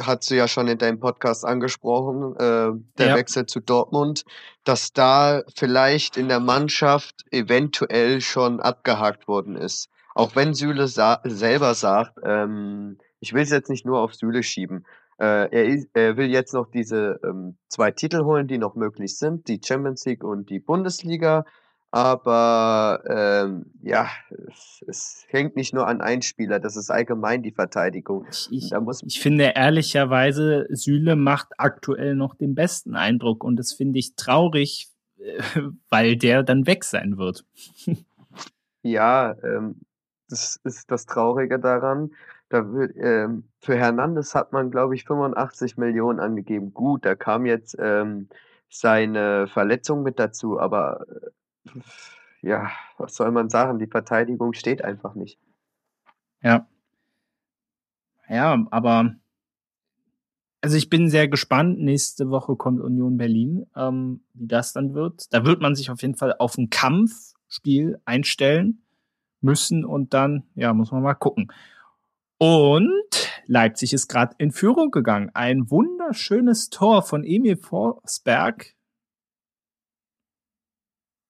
hast 0.00 0.30
du 0.30 0.36
ja 0.36 0.48
schon 0.48 0.68
in 0.68 0.78
deinem 0.78 1.00
Podcast 1.00 1.44
angesprochen, 1.44 2.34
äh, 2.36 2.72
der 2.98 3.08
ja. 3.08 3.16
Wechsel 3.16 3.46
zu 3.46 3.60
Dortmund, 3.60 4.24
dass 4.64 4.92
da 4.92 5.42
vielleicht 5.54 6.16
in 6.16 6.28
der 6.28 6.40
Mannschaft 6.40 7.24
eventuell 7.30 8.20
schon 8.20 8.60
abgehakt 8.60 9.28
worden 9.28 9.56
ist. 9.56 9.90
Auch 10.14 10.36
wenn 10.36 10.54
Süle 10.54 10.88
sa 10.88 11.20
selber 11.24 11.74
sagt, 11.74 12.18
ähm, 12.24 12.98
ich 13.20 13.32
will 13.32 13.42
es 13.42 13.50
jetzt 13.50 13.70
nicht 13.70 13.86
nur 13.86 14.00
auf 14.00 14.14
Süle 14.14 14.42
schieben. 14.42 14.84
Äh, 15.18 15.48
er, 15.50 15.84
er, 15.94 16.16
will 16.16 16.30
jetzt 16.30 16.52
noch 16.52 16.70
diese 16.70 17.20
ähm, 17.22 17.56
zwei 17.68 17.90
Titel 17.90 18.24
holen, 18.24 18.48
die 18.48 18.58
noch 18.58 18.74
möglich 18.74 19.16
sind, 19.16 19.48
die 19.48 19.60
Champions 19.62 20.04
League 20.04 20.24
und 20.24 20.50
die 20.50 20.58
Bundesliga. 20.58 21.44
Aber 21.94 23.02
ähm, 23.06 23.66
ja, 23.82 24.08
es, 24.48 24.82
es, 24.88 25.26
hängt 25.28 25.56
nicht 25.56 25.74
nur 25.74 25.86
an 25.86 26.00
einem 26.00 26.22
Spieler, 26.22 26.58
das 26.58 26.74
ist 26.74 26.90
allgemein 26.90 27.42
die 27.42 27.52
Verteidigung. 27.52 28.26
Ich, 28.30 28.50
ich 28.50 29.20
finde 29.20 29.52
ehrlicherweise, 29.54 30.66
Süle 30.70 31.16
macht 31.16 31.48
aktuell 31.58 32.14
noch 32.14 32.34
den 32.34 32.54
besten 32.54 32.96
Eindruck 32.96 33.44
und 33.44 33.56
das 33.56 33.74
finde 33.74 33.98
ich 33.98 34.16
traurig, 34.16 34.88
weil 35.90 36.16
der 36.16 36.42
dann 36.42 36.66
weg 36.66 36.84
sein 36.84 37.18
wird. 37.18 37.44
ja, 38.82 39.36
ähm, 39.44 39.82
das 40.30 40.58
ist 40.64 40.90
das 40.90 41.04
Traurige 41.04 41.58
daran. 41.58 42.12
Da 42.48 42.72
wird, 42.72 42.96
ähm, 42.96 43.44
für 43.60 43.76
Hernandez 43.76 44.34
hat 44.34 44.54
man, 44.54 44.70
glaube 44.70 44.94
ich, 44.94 45.04
85 45.04 45.76
Millionen 45.76 46.20
angegeben. 46.20 46.72
Gut, 46.72 47.04
da 47.04 47.14
kam 47.14 47.44
jetzt 47.44 47.76
ähm, 47.78 48.30
seine 48.70 49.46
Verletzung 49.46 50.02
mit 50.02 50.18
dazu, 50.18 50.58
aber 50.58 51.04
äh, 51.10 51.28
ja, 52.42 52.70
was 52.98 53.14
soll 53.14 53.30
man 53.30 53.48
sagen? 53.48 53.78
Die 53.78 53.86
Verteidigung 53.86 54.52
steht 54.52 54.82
einfach 54.82 55.14
nicht. 55.14 55.38
Ja. 56.42 56.66
Ja, 58.28 58.66
aber 58.70 59.14
also 60.62 60.76
ich 60.76 60.88
bin 60.88 61.10
sehr 61.10 61.28
gespannt. 61.28 61.80
Nächste 61.80 62.30
Woche 62.30 62.56
kommt 62.56 62.80
Union 62.80 63.16
Berlin, 63.16 63.66
ähm, 63.76 64.22
wie 64.32 64.46
das 64.46 64.72
dann 64.72 64.94
wird. 64.94 65.26
Da 65.32 65.44
wird 65.44 65.60
man 65.60 65.74
sich 65.74 65.90
auf 65.90 66.02
jeden 66.02 66.14
Fall 66.14 66.36
auf 66.38 66.56
ein 66.56 66.70
Kampfspiel 66.70 68.00
einstellen 68.04 68.82
müssen 69.40 69.84
und 69.84 70.14
dann, 70.14 70.44
ja, 70.54 70.72
muss 70.72 70.92
man 70.92 71.02
mal 71.02 71.14
gucken. 71.14 71.52
Und 72.38 73.32
Leipzig 73.46 73.92
ist 73.92 74.08
gerade 74.08 74.34
in 74.38 74.52
Führung 74.52 74.90
gegangen. 74.92 75.30
Ein 75.34 75.68
wunderschönes 75.68 76.70
Tor 76.70 77.02
von 77.02 77.24
Emil 77.24 77.56
Forsberg. 77.56 78.74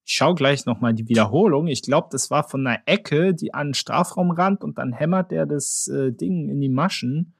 Ich 0.04 0.14
schau 0.14 0.34
gleich 0.34 0.66
nochmal 0.66 0.94
die 0.94 1.08
Wiederholung. 1.08 1.68
Ich 1.68 1.82
glaube, 1.82 2.08
das 2.10 2.30
war 2.30 2.48
von 2.48 2.66
einer 2.66 2.82
Ecke, 2.86 3.34
die 3.34 3.54
an 3.54 3.68
den 3.68 3.74
Strafraum 3.74 4.32
rannt 4.32 4.64
und 4.64 4.78
dann 4.78 4.92
hämmert 4.92 5.30
er 5.32 5.46
das 5.46 5.86
äh, 5.88 6.12
Ding 6.12 6.48
in 6.48 6.60
die 6.60 6.68
Maschen. 6.68 7.34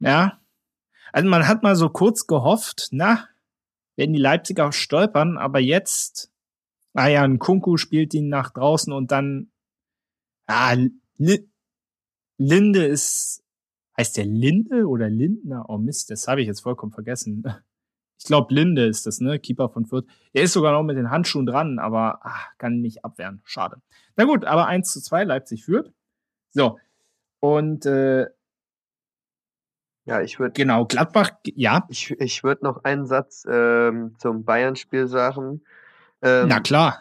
Ja. 0.00 0.40
Also 1.12 1.28
man 1.28 1.46
hat 1.46 1.62
mal 1.62 1.76
so 1.76 1.88
kurz 1.88 2.26
gehofft, 2.26 2.88
na, 2.90 3.28
werden 3.96 4.12
die 4.12 4.20
Leipziger 4.20 4.72
stolpern, 4.72 5.38
aber 5.38 5.60
jetzt, 5.60 6.32
ah 6.94 7.08
ja, 7.08 7.22
ein 7.22 7.38
Kunku 7.38 7.76
spielt 7.76 8.14
ihn 8.14 8.28
nach 8.28 8.50
draußen 8.50 8.92
und 8.92 9.10
dann, 9.12 9.52
ah, 10.46 10.76
Linde 12.38 12.84
ist, 12.86 13.44
heißt 13.96 14.16
der 14.16 14.24
Linde 14.24 14.86
oder 14.86 15.10
Lindner? 15.10 15.66
Oh 15.68 15.78
Mist, 15.78 16.10
das 16.10 16.26
habe 16.26 16.40
ich 16.40 16.46
jetzt 16.46 16.60
vollkommen 16.60 16.92
vergessen. 16.92 17.44
Ich 18.20 18.26
glaube, 18.26 18.54
Linde 18.54 18.84
ist 18.84 19.06
das, 19.06 19.20
ne? 19.20 19.38
Keeper 19.38 19.70
von 19.70 19.86
Fürth. 19.86 20.04
Er 20.34 20.42
ist 20.42 20.52
sogar 20.52 20.72
noch 20.72 20.82
mit 20.82 20.98
den 20.98 21.10
Handschuhen 21.10 21.46
dran, 21.46 21.78
aber 21.78 22.20
ach, 22.22 22.48
kann 22.58 22.80
nicht 22.80 23.02
abwehren. 23.02 23.40
Schade. 23.44 23.80
Na 24.14 24.24
gut, 24.24 24.44
aber 24.44 24.66
1 24.66 24.92
zu 24.92 25.00
2, 25.00 25.24
Leipzig 25.24 25.64
führt. 25.64 25.90
So. 26.50 26.78
Und 27.40 27.86
äh, 27.86 28.26
ja, 30.04 30.20
ich 30.20 30.38
würde. 30.38 30.52
Genau, 30.52 30.84
Gladbach, 30.84 31.30
ja. 31.44 31.86
Ich, 31.88 32.10
ich 32.20 32.44
würde 32.44 32.64
noch 32.64 32.84
einen 32.84 33.06
Satz 33.06 33.46
ähm, 33.48 34.16
zum 34.18 34.44
Bayern-Spiel 34.44 35.06
sagen. 35.06 35.62
Ähm, 36.20 36.48
Na 36.48 36.60
klar. 36.60 37.00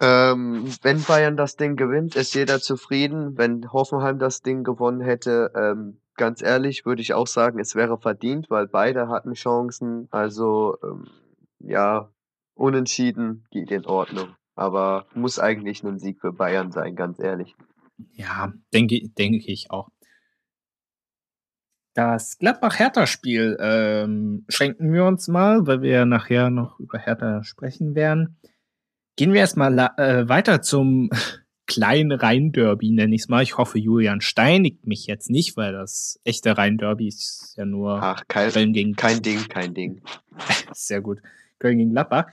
Ähm, 0.00 0.72
wenn 0.82 1.02
Bayern 1.02 1.36
das 1.36 1.56
Ding 1.56 1.76
gewinnt, 1.76 2.16
ist 2.16 2.34
jeder 2.34 2.60
zufrieden. 2.60 3.36
Wenn 3.36 3.70
Hoffenheim 3.70 4.18
das 4.18 4.40
Ding 4.40 4.64
gewonnen 4.64 5.02
hätte, 5.02 5.52
ähm, 5.54 6.00
ganz 6.16 6.40
ehrlich, 6.42 6.86
würde 6.86 7.02
ich 7.02 7.12
auch 7.12 7.26
sagen, 7.26 7.58
es 7.58 7.74
wäre 7.74 7.98
verdient, 7.98 8.48
weil 8.48 8.66
beide 8.66 9.08
hatten 9.08 9.34
Chancen. 9.34 10.08
Also 10.10 10.78
ähm, 10.82 11.06
ja, 11.58 12.10
unentschieden 12.54 13.44
geht 13.50 13.70
in 13.70 13.84
Ordnung. 13.84 14.34
Aber 14.54 15.06
muss 15.14 15.38
eigentlich 15.38 15.82
ein 15.84 15.98
Sieg 15.98 16.20
für 16.20 16.32
Bayern 16.32 16.72
sein, 16.72 16.96
ganz 16.96 17.18
ehrlich. 17.20 17.54
Ja, 18.12 18.52
denke, 18.72 19.00
denke 19.18 19.52
ich 19.52 19.70
auch. 19.70 19.90
Das 21.94 22.38
Gladbach-Hertha-Spiel 22.38 23.58
ähm, 23.60 24.44
schenken 24.48 24.92
wir 24.92 25.04
uns 25.04 25.28
mal, 25.28 25.66
weil 25.66 25.82
wir 25.82 25.90
ja 25.90 26.04
nachher 26.06 26.48
noch 26.48 26.78
über 26.78 26.98
Hertha 26.98 27.42
sprechen 27.42 27.94
werden. 27.94 28.38
Gehen 29.20 29.34
wir 29.34 29.40
erstmal 29.40 29.78
äh, 29.98 30.30
weiter 30.30 30.62
zum 30.62 31.10
kleinen 31.66 32.10
Rhein-Derby, 32.10 32.90
nenne 32.90 33.14
ich 33.14 33.20
es 33.20 33.28
mal. 33.28 33.42
Ich 33.42 33.58
hoffe, 33.58 33.78
Julian 33.78 34.22
steinigt 34.22 34.86
mich 34.86 35.06
jetzt 35.08 35.28
nicht, 35.28 35.58
weil 35.58 35.74
das 35.74 36.18
echte 36.24 36.56
Rhein-Derby 36.56 37.06
ist 37.06 37.52
ja 37.58 37.66
nur 37.66 38.02
Ach, 38.02 38.22
kein, 38.28 38.72
gegen 38.72 38.96
kein 38.96 39.20
Ding, 39.20 39.46
kein 39.46 39.74
Ding. 39.74 40.00
Sehr 40.72 41.02
gut. 41.02 41.18
Köln 41.58 41.76
gegen 41.76 41.90
Gladbach. 41.90 42.28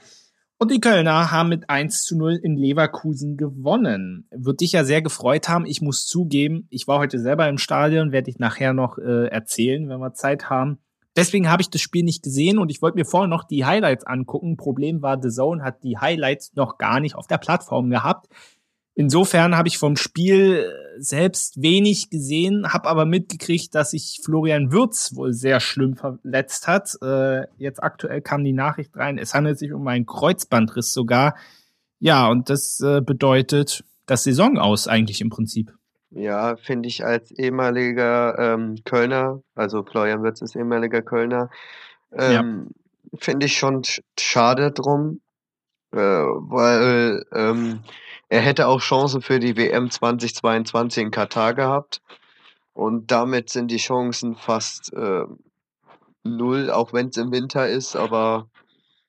Und 0.60 0.72
die 0.72 0.80
Kölner 0.80 1.30
haben 1.30 1.50
mit 1.50 1.70
1 1.70 2.04
zu 2.04 2.18
0 2.18 2.40
in 2.42 2.56
Leverkusen 2.56 3.36
gewonnen. 3.36 4.26
Wird 4.32 4.62
dich 4.62 4.72
ja 4.72 4.86
sehr 4.86 5.02
gefreut 5.02 5.50
haben. 5.50 5.66
Ich 5.66 5.82
muss 5.82 6.06
zugeben, 6.06 6.68
ich 6.70 6.88
war 6.88 7.00
heute 7.00 7.20
selber 7.20 7.50
im 7.50 7.58
Stadion, 7.58 8.14
werde 8.14 8.30
ich 8.30 8.40
nachher 8.40 8.72
noch 8.72 8.98
äh, 8.98 9.28
erzählen, 9.28 9.90
wenn 9.90 10.00
wir 10.00 10.14
Zeit 10.14 10.50
haben. 10.50 10.80
Deswegen 11.18 11.50
habe 11.50 11.64
ich 11.64 11.72
das 11.72 11.82
Spiel 11.82 12.04
nicht 12.04 12.22
gesehen 12.22 12.60
und 12.60 12.70
ich 12.70 12.84
wollte 12.84 12.96
mir 12.96 13.06
vorher 13.06 13.28
noch 13.28 13.44
die 13.44 13.66
Highlights 13.66 14.06
angucken. 14.06 14.56
Problem 14.56 15.02
war, 15.02 15.20
The 15.20 15.30
Zone 15.30 15.64
hat 15.64 15.84
die 15.84 15.98
Highlights 15.98 16.54
noch 16.54 16.78
gar 16.78 17.00
nicht 17.00 17.16
auf 17.16 17.26
der 17.26 17.40
Plattform 17.40 17.90
gehabt. 17.90 18.28
Insofern 18.94 19.58
habe 19.58 19.68
ich 19.68 19.80
vom 19.80 19.96
Spiel 19.96 20.72
selbst 21.00 21.62
wenig 21.62 22.12
gesehen, 22.12 22.72
habe 22.72 22.88
aber 22.88 23.06
mitgekriegt, 23.06 23.74
dass 23.74 23.92
sich 23.92 24.22
Florian 24.24 24.72
Würz 24.72 25.16
wohl 25.16 25.34
sehr 25.34 25.60
schlimm 25.60 25.96
verletzt 25.96 26.68
hat. 26.68 26.96
Äh, 27.02 27.48
jetzt 27.58 27.82
aktuell 27.82 28.22
kam 28.22 28.44
die 28.44 28.54
Nachricht 28.54 28.96
rein, 28.96 29.18
es 29.18 29.34
handelt 29.34 29.60
sich 29.60 29.74
um 29.74 29.88
einen 29.88 30.06
Kreuzbandriss 30.06 30.94
sogar. 30.94 31.36
Ja, 32.00 32.28
und 32.28 32.50
das 32.50 32.80
äh, 32.80 33.02
bedeutet 33.02 33.84
das 34.06 34.24
Saison 34.24 34.58
aus 34.58 34.88
eigentlich 34.88 35.22
im 35.22 35.30
Prinzip. 35.30 35.77
Ja, 36.12 36.56
finde 36.56 36.88
ich 36.88 37.04
als 37.06 37.32
ehemaliger 37.32 38.38
ähm, 38.40 38.78
Kölner, 38.86 39.42
also 39.56 39.84
Florian 39.84 40.24
Würz 40.24 40.42
ist 40.42 40.56
ehemaliger 40.56 41.02
Kölner, 41.02 41.50
ähm, 42.14 42.70
ja. 43.12 43.20
finde 43.20 43.46
ich 43.46 43.58
schon 43.58 43.82
schade 44.18 44.72
drum, 44.72 45.20
äh, 45.92 45.98
weil 45.98 47.26
ähm, 47.34 47.82
er 48.30 48.42
hätte 48.42 48.68
auch 48.68 48.82
Chancen 48.82 49.22
für 49.22 49.40
die 49.40 49.58
WM 49.58 49.90
2022 49.90 51.04
in 51.04 51.12
Katar 51.12 51.54
gehabt. 51.54 52.02
Und 52.74 53.12
damit 53.12 53.50
sind 53.50 53.72
die 53.72 53.78
Chancen 53.78 54.36
fast 54.36 54.94
äh, 54.94 55.24
null, 56.24 56.70
auch 56.70 56.94
wenn 56.94 57.08
es 57.08 57.18
im 57.18 57.32
Winter 57.32 57.68
ist. 57.68 57.96
Aber 57.96 58.50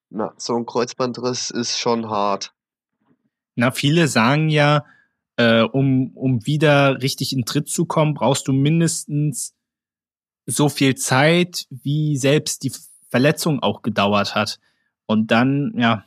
na, 0.09 0.33
so 0.37 0.57
ein 0.57 0.67
Kreuzbandriss 0.67 1.51
ist 1.51 1.79
schon 1.79 2.09
hart. 2.09 2.55
Na, 3.57 3.73
viele 3.73 4.07
sagen 4.07 4.49
ja, 4.49 4.85
äh, 5.39 5.63
um, 5.63 6.11
um 6.17 6.45
wieder 6.47 7.01
richtig 7.01 7.33
in 7.33 7.45
Tritt 7.45 7.69
zu 7.69 7.87
kommen, 7.87 8.15
brauchst 8.15 8.49
du 8.49 8.53
mindestens 8.53 9.55
so 10.47 10.69
viel 10.69 10.97
Zeit, 10.97 11.67
wie 11.71 12.17
selbst 12.17 12.65
die 12.65 12.73
Verletzung 13.09 13.63
auch 13.63 13.83
gedauert 13.83 14.35
hat. 14.35 14.59
Und 15.07 15.31
dann, 15.31 15.73
ja, 15.77 16.05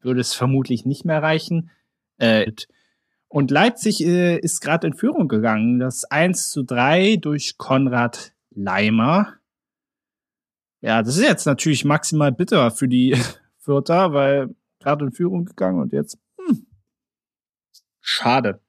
würde 0.00 0.20
es 0.20 0.34
vermutlich 0.34 0.84
nicht 0.84 1.06
mehr 1.06 1.22
reichen. 1.22 1.70
Äh, 2.18 2.52
und 3.28 3.50
Leipzig 3.50 4.04
äh, 4.04 4.38
ist 4.38 4.60
gerade 4.60 4.86
in 4.86 4.94
Führung 4.94 5.28
gegangen. 5.28 5.78
Das 5.78 6.04
1 6.04 6.50
zu 6.50 6.64
3 6.64 7.16
durch 7.16 7.56
Konrad 7.56 8.34
Leimer. 8.50 9.34
Ja, 10.82 11.02
das 11.02 11.16
ist 11.16 11.24
jetzt 11.24 11.46
natürlich 11.46 11.84
maximal 11.84 12.30
bitter 12.30 12.70
für 12.70 12.88
die 12.88 13.16
Fürther, 13.58 14.12
weil 14.12 14.54
gerade 14.80 15.06
in 15.06 15.12
Führung 15.12 15.46
gegangen 15.46 15.80
und 15.80 15.92
jetzt, 15.92 16.18
schade. 18.08 18.60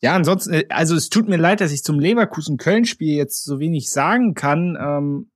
Ja, 0.00 0.14
ansonsten, 0.14 0.54
äh, 0.54 0.64
also 0.68 0.94
es 0.94 1.08
tut 1.08 1.28
mir 1.28 1.36
leid, 1.36 1.60
dass 1.60 1.72
ich 1.72 1.82
zum 1.82 1.98
Leverkusen-Köln-Spiel 1.98 3.14
jetzt 3.14 3.44
so 3.44 3.60
wenig 3.60 3.90
sagen 3.90 4.34
kann. 4.34 4.76
Ähm, 4.80 5.30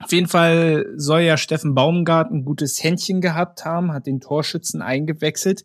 auf 0.00 0.12
jeden 0.12 0.28
Fall 0.28 0.86
soll 0.96 1.20
ja 1.20 1.36
Steffen 1.36 1.74
Baumgart 1.74 2.30
ein 2.30 2.44
gutes 2.44 2.82
Händchen 2.82 3.20
gehabt 3.20 3.64
haben, 3.64 3.92
hat 3.92 4.06
den 4.06 4.20
Torschützen 4.20 4.82
eingewechselt. 4.82 5.64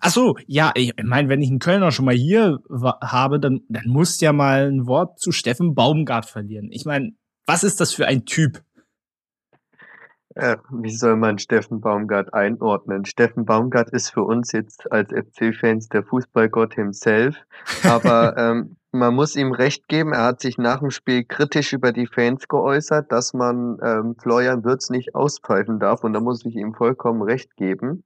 Ach 0.00 0.10
so, 0.10 0.36
ja, 0.46 0.72
ich 0.74 0.94
meine, 1.02 1.28
wenn 1.28 1.42
ich 1.42 1.50
einen 1.50 1.58
Kölner 1.58 1.90
schon 1.90 2.06
mal 2.06 2.14
hier 2.14 2.60
habe, 2.70 3.40
dann, 3.40 3.60
dann 3.68 3.88
muss 3.88 4.20
ja 4.20 4.32
mal 4.32 4.70
ein 4.70 4.86
Wort 4.86 5.18
zu 5.18 5.32
Steffen 5.32 5.74
Baumgart 5.74 6.26
verlieren. 6.26 6.70
Ich 6.70 6.84
meine, 6.84 7.12
was 7.46 7.64
ist 7.64 7.80
das 7.80 7.92
für 7.92 8.06
ein 8.06 8.24
Typ? 8.24 8.62
Äh, 10.34 10.56
wie 10.70 10.94
soll 10.94 11.16
man 11.16 11.38
Steffen 11.38 11.80
Baumgart 11.80 12.32
einordnen? 12.32 13.04
Steffen 13.04 13.44
Baumgart 13.44 13.90
ist 13.90 14.10
für 14.10 14.22
uns 14.22 14.52
jetzt 14.52 14.90
als 14.90 15.10
FC-Fans 15.10 15.88
der 15.88 16.04
Fußballgott 16.04 16.74
himself, 16.74 17.36
aber 17.84 18.36
ähm, 18.38 18.76
man 18.92 19.14
muss 19.14 19.36
ihm 19.36 19.52
recht 19.52 19.88
geben, 19.88 20.12
er 20.12 20.24
hat 20.24 20.40
sich 20.40 20.58
nach 20.58 20.80
dem 20.80 20.90
Spiel 20.90 21.24
kritisch 21.24 21.72
über 21.72 21.92
die 21.92 22.06
Fans 22.06 22.48
geäußert, 22.48 23.10
dass 23.10 23.34
man 23.34 23.78
ähm, 23.82 24.16
Florian 24.20 24.64
Würz 24.64 24.90
nicht 24.90 25.14
auspfeifen 25.14 25.80
darf 25.80 26.04
und 26.04 26.12
da 26.12 26.20
muss 26.20 26.44
ich 26.44 26.56
ihm 26.56 26.74
vollkommen 26.74 27.22
recht 27.22 27.56
geben. 27.56 28.04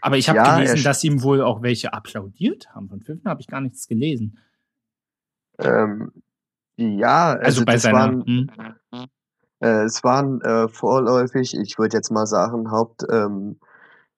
Aber 0.00 0.16
ich 0.16 0.28
habe 0.28 0.38
ja, 0.38 0.56
gelesen, 0.56 0.82
dass 0.82 1.04
ihm 1.04 1.22
wohl 1.22 1.42
auch 1.42 1.62
welche 1.62 1.92
applaudiert 1.92 2.74
haben. 2.74 2.88
Von 2.88 3.02
Pfiffen 3.02 3.24
habe 3.24 3.40
ich 3.40 3.46
gar 3.46 3.60
nichts 3.60 3.86
gelesen. 3.86 4.38
Ähm, 5.58 6.12
ja, 6.76 7.32
also, 7.32 7.44
also 7.44 7.64
bei 7.64 7.76
seiner. 7.76 7.98
Waren, 7.98 8.24
hm? 8.24 8.50
Äh, 9.62 9.84
es 9.84 10.02
waren 10.02 10.40
äh, 10.40 10.68
vorläufig, 10.68 11.56
ich 11.56 11.78
würde 11.78 11.96
jetzt 11.96 12.10
mal 12.10 12.26
sagen, 12.26 12.70
Haupt 12.70 13.04
ähm, 13.08 13.58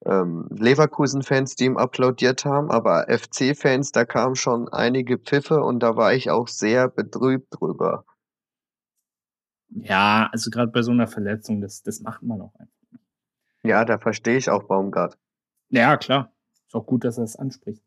ähm, 0.06 0.48
Leverkusen-Fans, 0.50 1.54
die 1.56 1.64
ihm 1.66 1.76
applaudiert 1.76 2.44
haben, 2.44 2.70
aber 2.70 3.06
FC-Fans, 3.08 3.92
da 3.92 4.04
kamen 4.04 4.36
schon 4.36 4.68
einige 4.68 5.18
Pfiffe 5.18 5.62
und 5.62 5.80
da 5.80 5.96
war 5.96 6.14
ich 6.14 6.30
auch 6.30 6.48
sehr 6.48 6.88
betrübt 6.88 7.48
drüber. 7.50 8.04
Ja, 9.68 10.28
also 10.32 10.50
gerade 10.50 10.70
bei 10.70 10.82
so 10.82 10.92
einer 10.92 11.08
Verletzung, 11.08 11.60
das, 11.60 11.82
das 11.82 12.00
macht 12.00 12.22
man 12.22 12.40
auch 12.40 12.54
einfach. 12.54 12.72
Ja, 13.64 13.84
da 13.84 13.98
verstehe 13.98 14.36
ich 14.36 14.50
auch 14.50 14.64
Baumgart. 14.64 15.18
Ja, 15.70 15.96
klar. 15.96 16.32
Ist 16.66 16.74
auch 16.74 16.86
gut, 16.86 17.04
dass 17.04 17.18
er 17.18 17.24
es 17.24 17.36
anspricht. 17.36 17.82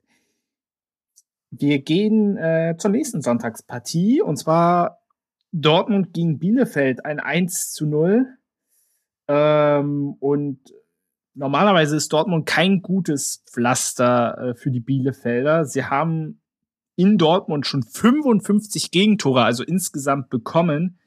Wir 1.49 1.79
gehen 1.79 2.35
äh, 2.35 2.75
zur 2.77 2.91
nächsten 2.91 3.21
Sonntagspartie 3.21 4.21
und 4.21 4.37
zwar 4.37 4.99
Dortmund 5.51 6.13
gegen 6.13 6.39
Bielefeld, 6.39 7.05
ein 7.05 7.19
1 7.19 7.71
zu 7.73 7.85
0. 7.85 8.25
Ähm, 9.27 10.15
und 10.19 10.59
normalerweise 11.33 11.95
ist 11.95 12.11
Dortmund 12.13 12.45
kein 12.45 12.81
gutes 12.81 13.43
Pflaster 13.49 14.37
äh, 14.37 14.55
für 14.55 14.71
die 14.71 14.79
Bielefelder. 14.79 15.65
Sie 15.65 15.85
haben 15.85 16.41
in 16.95 17.17
Dortmund 17.17 17.67
schon 17.67 17.83
55 17.83 18.91
Gegentore, 18.91 19.43
also 19.43 19.63
insgesamt 19.63 20.29
bekommen. 20.29 20.99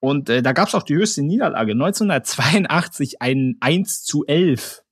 Und 0.00 0.28
äh, 0.28 0.42
da 0.42 0.52
gab 0.52 0.68
es 0.68 0.74
auch 0.74 0.82
die 0.82 0.96
höchste 0.96 1.22
Niederlage. 1.22 1.72
1982 1.72 3.22
ein 3.22 3.56
1 3.60 4.02
zu 4.02 4.24
11. 4.26 4.82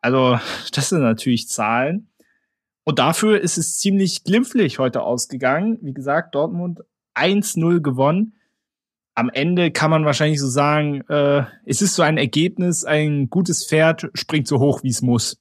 Also, 0.00 0.38
das 0.72 0.90
sind 0.90 1.00
natürlich 1.00 1.48
Zahlen. 1.48 2.10
Und 2.84 3.00
dafür 3.00 3.40
ist 3.40 3.58
es 3.58 3.78
ziemlich 3.78 4.22
glimpflich 4.22 4.78
heute 4.78 5.02
ausgegangen. 5.02 5.78
Wie 5.82 5.92
gesagt, 5.92 6.34
Dortmund 6.34 6.82
1-0 7.16 7.80
gewonnen. 7.80 8.34
Am 9.14 9.30
Ende 9.30 9.70
kann 9.70 9.90
man 9.90 10.04
wahrscheinlich 10.04 10.40
so 10.40 10.48
sagen, 10.48 11.00
äh, 11.08 11.44
es 11.64 11.80
ist 11.80 11.94
so 11.94 12.02
ein 12.02 12.18
Ergebnis, 12.18 12.84
ein 12.84 13.30
gutes 13.30 13.66
Pferd 13.66 14.10
springt 14.14 14.46
so 14.46 14.58
hoch, 14.58 14.82
wie 14.82 14.90
es 14.90 15.00
muss. 15.00 15.40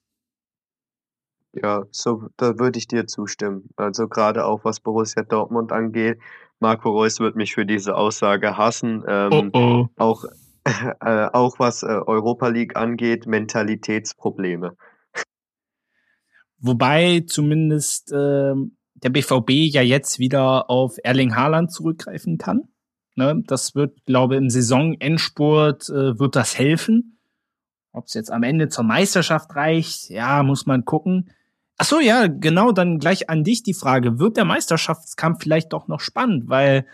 Ja, 1.51 1.83
so, 1.91 2.27
da 2.37 2.57
würde 2.57 2.79
ich 2.79 2.87
dir 2.87 3.07
zustimmen. 3.07 3.69
Also 3.75 4.07
gerade 4.07 4.45
auch 4.45 4.63
was 4.63 4.79
Borussia 4.79 5.23
Dortmund 5.23 5.71
angeht. 5.71 6.19
Marco 6.59 6.89
Reus 6.89 7.19
wird 7.19 7.35
mich 7.35 7.53
für 7.53 7.65
diese 7.65 7.95
Aussage 7.95 8.57
hassen. 8.57 9.03
Ähm, 9.07 9.51
oh 9.53 9.59
oh. 9.59 9.87
Auch 9.97 10.25
äh, 11.01 11.27
auch 11.31 11.59
was 11.59 11.83
äh, 11.83 11.87
Europa 11.87 12.47
League 12.47 12.75
angeht, 12.75 13.27
Mentalitätsprobleme. 13.27 14.75
Wobei 16.59 17.23
zumindest 17.27 18.11
äh, 18.11 18.53
der 18.95 19.09
BVB 19.09 19.51
ja 19.73 19.81
jetzt 19.81 20.19
wieder 20.19 20.69
auf 20.69 20.97
Erling 21.03 21.35
Haaland 21.35 21.71
zurückgreifen 21.71 22.37
kann. 22.37 22.63
Ne? 23.15 23.43
Das 23.47 23.75
wird, 23.75 24.05
glaube 24.05 24.35
im 24.35 24.49
Saisonendspurt 24.49 25.89
äh, 25.89 26.19
wird 26.19 26.35
das 26.35 26.57
helfen. 26.57 27.19
Ob 27.91 28.07
es 28.07 28.13
jetzt 28.13 28.31
am 28.31 28.43
Ende 28.43 28.67
zur 28.67 28.83
Meisterschaft 28.83 29.55
reicht, 29.55 30.09
ja, 30.09 30.43
muss 30.43 30.65
man 30.65 30.83
gucken. 30.83 31.31
Ach 31.77 31.85
so, 31.85 31.99
ja, 31.99 32.27
genau, 32.27 32.71
dann 32.71 32.99
gleich 32.99 33.29
an 33.29 33.43
dich 33.43 33.63
die 33.63 33.73
Frage. 33.73 34.19
Wird 34.19 34.37
der 34.37 34.45
Meisterschaftskampf 34.45 35.43
vielleicht 35.43 35.73
doch 35.73 35.87
noch 35.87 36.01
spannend? 36.01 36.49
Weil 36.49 36.85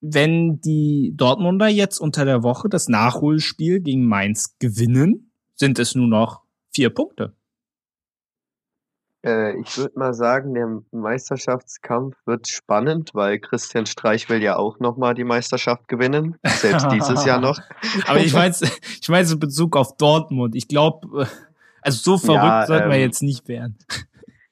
wenn 0.00 0.60
die 0.60 1.12
Dortmunder 1.16 1.68
jetzt 1.68 1.98
unter 1.98 2.24
der 2.24 2.42
Woche 2.42 2.68
das 2.68 2.88
Nachholspiel 2.88 3.80
gegen 3.80 4.06
Mainz 4.06 4.56
gewinnen, 4.58 5.32
sind 5.54 5.78
es 5.78 5.94
nur 5.94 6.08
noch 6.08 6.42
vier 6.72 6.90
Punkte. 6.90 7.34
Äh, 9.24 9.60
ich 9.60 9.76
würde 9.76 9.98
mal 9.98 10.14
sagen, 10.14 10.54
der 10.54 10.82
Meisterschaftskampf 10.92 12.16
wird 12.24 12.48
spannend, 12.48 13.10
weil 13.12 13.38
Christian 13.38 13.86
Streich 13.86 14.28
will 14.28 14.42
ja 14.42 14.56
auch 14.56 14.78
nochmal 14.80 15.14
die 15.14 15.24
Meisterschaft 15.24 15.88
gewinnen, 15.88 16.36
selbst 16.44 16.90
dieses 16.90 17.24
Jahr 17.24 17.40
noch. 17.40 17.58
Aber 18.06 18.20
ich 18.20 18.32
meine, 18.32 18.54
ich 19.00 19.08
meine 19.08 19.28
in 19.28 19.38
Bezug 19.38 19.76
auf 19.76 19.96
Dortmund. 19.96 20.54
Ich 20.54 20.68
glaube, 20.68 21.22
äh, 21.22 21.26
also 21.82 22.16
so 22.16 22.18
verrückt 22.18 22.44
ja, 22.44 22.66
sollten 22.66 22.84
ähm, 22.84 22.90
wir 22.90 23.00
jetzt 23.00 23.22
nicht 23.22 23.48
werden. 23.48 23.78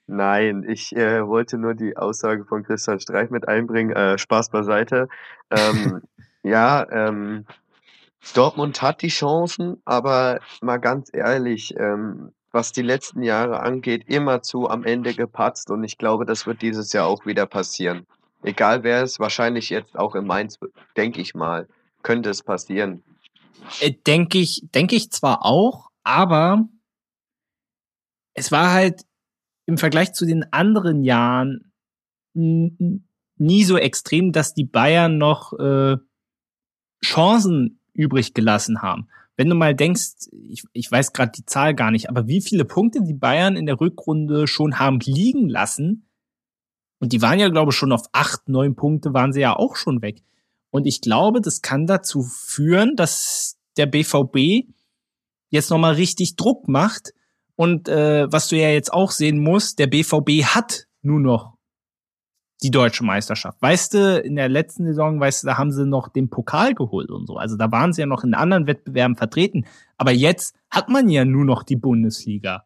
Nein, 0.06 0.64
ich 0.66 0.96
äh, 0.96 1.26
wollte 1.26 1.58
nur 1.58 1.74
die 1.74 1.96
Aussage 1.96 2.44
von 2.44 2.62
Christian 2.62 2.98
Streich 2.98 3.30
mit 3.30 3.46
einbringen. 3.46 3.94
Äh, 3.94 4.18
Spaß 4.18 4.50
beiseite. 4.50 5.08
Ähm, 5.50 6.02
ja, 6.42 6.86
ähm, 6.90 7.44
Dortmund 8.34 8.80
hat 8.82 9.02
die 9.02 9.08
Chancen, 9.08 9.80
aber 9.84 10.40
mal 10.60 10.78
ganz 10.78 11.10
ehrlich, 11.12 11.74
ähm, 11.78 12.32
was 12.50 12.72
die 12.72 12.82
letzten 12.82 13.22
Jahre 13.22 13.60
angeht, 13.60 14.04
immer 14.06 14.42
zu 14.42 14.68
am 14.68 14.84
Ende 14.84 15.14
gepatzt 15.14 15.70
und 15.70 15.84
ich 15.84 15.98
glaube, 15.98 16.24
das 16.24 16.46
wird 16.46 16.62
dieses 16.62 16.92
Jahr 16.92 17.06
auch 17.06 17.26
wieder 17.26 17.46
passieren. 17.46 18.06
Egal 18.42 18.82
wer 18.84 19.02
es, 19.02 19.18
wahrscheinlich 19.18 19.70
jetzt 19.70 19.98
auch 19.98 20.14
in 20.14 20.26
Mainz, 20.26 20.58
denke 20.96 21.20
ich 21.20 21.34
mal, 21.34 21.68
könnte 22.02 22.30
es 22.30 22.42
passieren. 22.42 23.02
Äh, 23.80 23.92
denke 24.06 24.38
ich, 24.38 24.62
denke 24.74 24.96
ich 24.96 25.10
zwar 25.10 25.44
auch, 25.44 25.88
aber 26.04 26.68
es 28.34 28.52
war 28.52 28.72
halt 28.72 29.02
im 29.66 29.76
Vergleich 29.76 30.12
zu 30.12 30.24
den 30.24 30.44
anderen 30.52 31.02
Jahren 31.02 31.72
nie 32.34 33.64
so 33.64 33.76
extrem, 33.76 34.32
dass 34.32 34.54
die 34.54 34.64
Bayern 34.64 35.18
noch 35.18 35.52
äh, 35.58 35.96
Chancen 37.04 37.80
übrig 37.92 38.32
gelassen 38.34 38.80
haben. 38.80 39.08
Wenn 39.38 39.48
du 39.48 39.54
mal 39.54 39.74
denkst, 39.74 40.28
ich, 40.50 40.64
ich 40.72 40.90
weiß 40.90 41.14
gerade 41.14 41.32
die 41.34 41.46
Zahl 41.46 41.74
gar 41.74 41.92
nicht, 41.92 42.10
aber 42.10 42.26
wie 42.26 42.42
viele 42.42 42.64
Punkte 42.64 43.00
die 43.02 43.14
Bayern 43.14 43.56
in 43.56 43.66
der 43.66 43.80
Rückrunde 43.80 44.46
schon 44.48 44.78
haben 44.78 44.98
liegen 45.00 45.48
lassen, 45.48 46.08
und 47.00 47.12
die 47.12 47.22
waren 47.22 47.38
ja, 47.38 47.48
glaube 47.48 47.70
ich, 47.70 47.76
schon 47.76 47.92
auf 47.92 48.02
acht, 48.12 48.48
neun 48.48 48.74
Punkte 48.74 49.14
waren 49.14 49.32
sie 49.32 49.40
ja 49.40 49.54
auch 49.54 49.76
schon 49.76 50.02
weg. 50.02 50.22
Und 50.70 50.86
ich 50.86 51.00
glaube, 51.00 51.40
das 51.40 51.62
kann 51.62 51.86
dazu 51.86 52.22
führen, 52.22 52.96
dass 52.96 53.56
der 53.76 53.86
BVB 53.86 54.68
jetzt 55.50 55.70
nochmal 55.70 55.94
richtig 55.94 56.36
Druck 56.36 56.68
macht. 56.68 57.14
Und 57.54 57.88
äh, 57.88 58.26
was 58.30 58.48
du 58.48 58.56
ja 58.56 58.70
jetzt 58.70 58.92
auch 58.92 59.12
sehen 59.12 59.38
musst, 59.38 59.78
der 59.78 59.86
BVB 59.86 60.44
hat 60.44 60.86
nur 61.02 61.20
noch 61.20 61.57
die 62.62 62.70
deutsche 62.70 63.04
Meisterschaft. 63.04 63.60
Weißt 63.62 63.94
du, 63.94 64.20
in 64.20 64.36
der 64.36 64.48
letzten 64.48 64.84
Saison, 64.84 65.20
weißt 65.20 65.42
du, 65.42 65.46
da 65.46 65.58
haben 65.58 65.70
sie 65.70 65.86
noch 65.86 66.08
den 66.08 66.28
Pokal 66.28 66.74
geholt 66.74 67.10
und 67.10 67.26
so. 67.26 67.36
Also 67.36 67.56
da 67.56 67.70
waren 67.70 67.92
sie 67.92 68.00
ja 68.00 68.06
noch 68.06 68.24
in 68.24 68.34
anderen 68.34 68.66
Wettbewerben 68.66 69.16
vertreten. 69.16 69.66
Aber 69.96 70.10
jetzt 70.10 70.56
hat 70.70 70.88
man 70.88 71.08
ja 71.08 71.24
nur 71.24 71.44
noch 71.44 71.62
die 71.62 71.76
Bundesliga. 71.76 72.64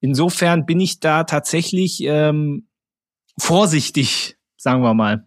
Insofern 0.00 0.64
bin 0.66 0.80
ich 0.80 1.00
da 1.00 1.24
tatsächlich 1.24 2.02
ähm, 2.02 2.68
vorsichtig, 3.38 4.36
sagen 4.56 4.82
wir 4.82 4.94
mal. 4.94 5.26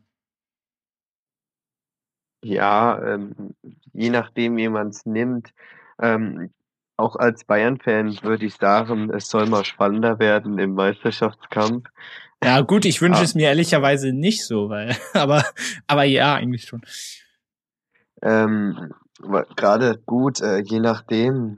Ja, 2.44 3.02
ähm, 3.04 3.56
je 3.94 4.10
nachdem, 4.10 4.56
wie 4.58 4.70
man 4.70 4.90
es 4.90 5.06
nimmt. 5.06 5.54
Ähm, 6.00 6.52
auch 6.98 7.16
als 7.16 7.44
Bayern-Fan 7.44 8.22
würde 8.24 8.46
ich 8.46 8.56
sagen, 8.56 9.10
es 9.10 9.30
soll 9.30 9.48
mal 9.48 9.66
spannender 9.66 10.20
werden 10.20 10.58
im 10.60 10.76
Meisterschaftskampf. 10.76 11.90
Ja, 12.46 12.62
gut, 12.62 12.86
ich 12.86 13.02
wünsche 13.02 13.20
ja. 13.20 13.26
es 13.26 13.34
mir 13.34 13.48
ehrlicherweise 13.48 14.14
nicht 14.14 14.46
so, 14.46 14.70
weil, 14.70 14.96
aber, 15.14 15.44
aber 15.88 16.04
ja, 16.04 16.36
eigentlich 16.36 16.66
schon. 16.66 16.82
Ähm, 18.22 18.94
Gerade 19.56 20.00
gut, 20.06 20.42
äh, 20.42 20.60
je 20.60 20.80
nachdem. 20.80 21.58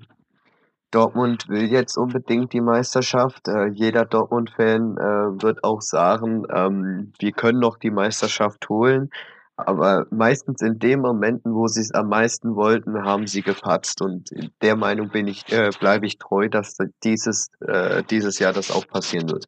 Dortmund 0.91 1.50
will 1.50 1.69
jetzt 1.69 1.97
unbedingt 1.97 2.54
die 2.54 2.62
Meisterschaft. 2.62 3.50
Äh, 3.50 3.67
jeder 3.73 4.06
Dortmund-Fan 4.06 4.95
äh, 4.97 5.43
wird 5.43 5.65
auch 5.65 5.82
sagen, 5.82 6.45
ähm, 6.50 7.12
wir 7.19 7.34
können 7.34 7.60
noch 7.60 7.78
die 7.78 7.91
Meisterschaft 7.91 8.69
holen. 8.69 9.10
Aber 9.58 10.06
meistens 10.12 10.62
in 10.62 10.80
den 10.80 11.02
Momenten, 11.02 11.54
wo 11.54 11.67
sie 11.67 11.82
es 11.82 11.91
am 11.91 12.08
meisten 12.08 12.56
wollten, 12.56 13.04
haben 13.04 13.28
sie 13.28 13.41
gepatzt. 13.41 14.02
Und 14.02 14.30
der 14.62 14.78
Meinung 14.78 15.10
bin 15.10 15.28
ich, 15.28 15.52
äh, 15.52 15.71
bleibe 15.78 16.06
ich 16.06 16.19
treu, 16.19 16.47
dass 16.47 16.78
dieses, 17.04 17.50
äh, 17.60 18.04
dieses 18.04 18.39
Jahr 18.39 18.54
das 18.54 18.71
auch 18.71 18.88
passieren 18.88 19.30
wird. 19.30 19.45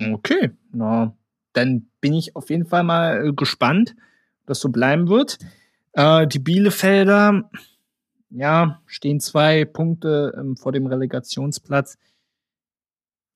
Okay, 0.00 0.50
na, 0.72 1.14
dann 1.52 1.88
bin 2.00 2.14
ich 2.14 2.36
auf 2.36 2.50
jeden 2.50 2.66
Fall 2.66 2.82
mal 2.82 3.34
gespannt, 3.34 3.94
dass 4.46 4.60
so 4.60 4.70
bleiben 4.70 5.08
wird. 5.08 5.38
Äh, 5.92 6.26
die 6.26 6.38
Bielefelder, 6.38 7.50
ja, 8.30 8.80
stehen 8.86 9.20
zwei 9.20 9.64
Punkte 9.64 10.34
ähm, 10.38 10.56
vor 10.56 10.72
dem 10.72 10.86
Relegationsplatz. 10.86 11.98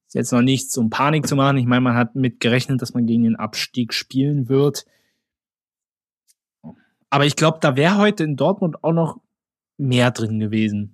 Ist 0.07 0.15
jetzt 0.15 0.33
noch 0.33 0.43
nichts, 0.43 0.77
um 0.79 0.91
Panik 0.91 1.27
zu 1.27 1.37
machen. 1.37 1.57
Ich 1.57 1.67
meine, 1.67 1.81
man 1.81 1.97
hat 1.97 2.15
mit 2.15 2.41
gerechnet, 2.41 2.81
dass 2.81 2.95
man 2.95 3.07
gegen 3.07 3.25
den 3.25 3.37
Abstieg 3.37 3.93
spielen 3.93 4.49
wird. 4.49 4.87
Aber 7.11 7.27
ich 7.27 7.37
glaube, 7.37 7.59
da 7.61 7.77
wäre 7.77 7.99
heute 7.99 8.25
in 8.25 8.37
Dortmund 8.37 8.83
auch 8.83 8.93
noch 8.93 9.21
mehr 9.77 10.11
drin 10.11 10.39
gewesen. 10.39 10.94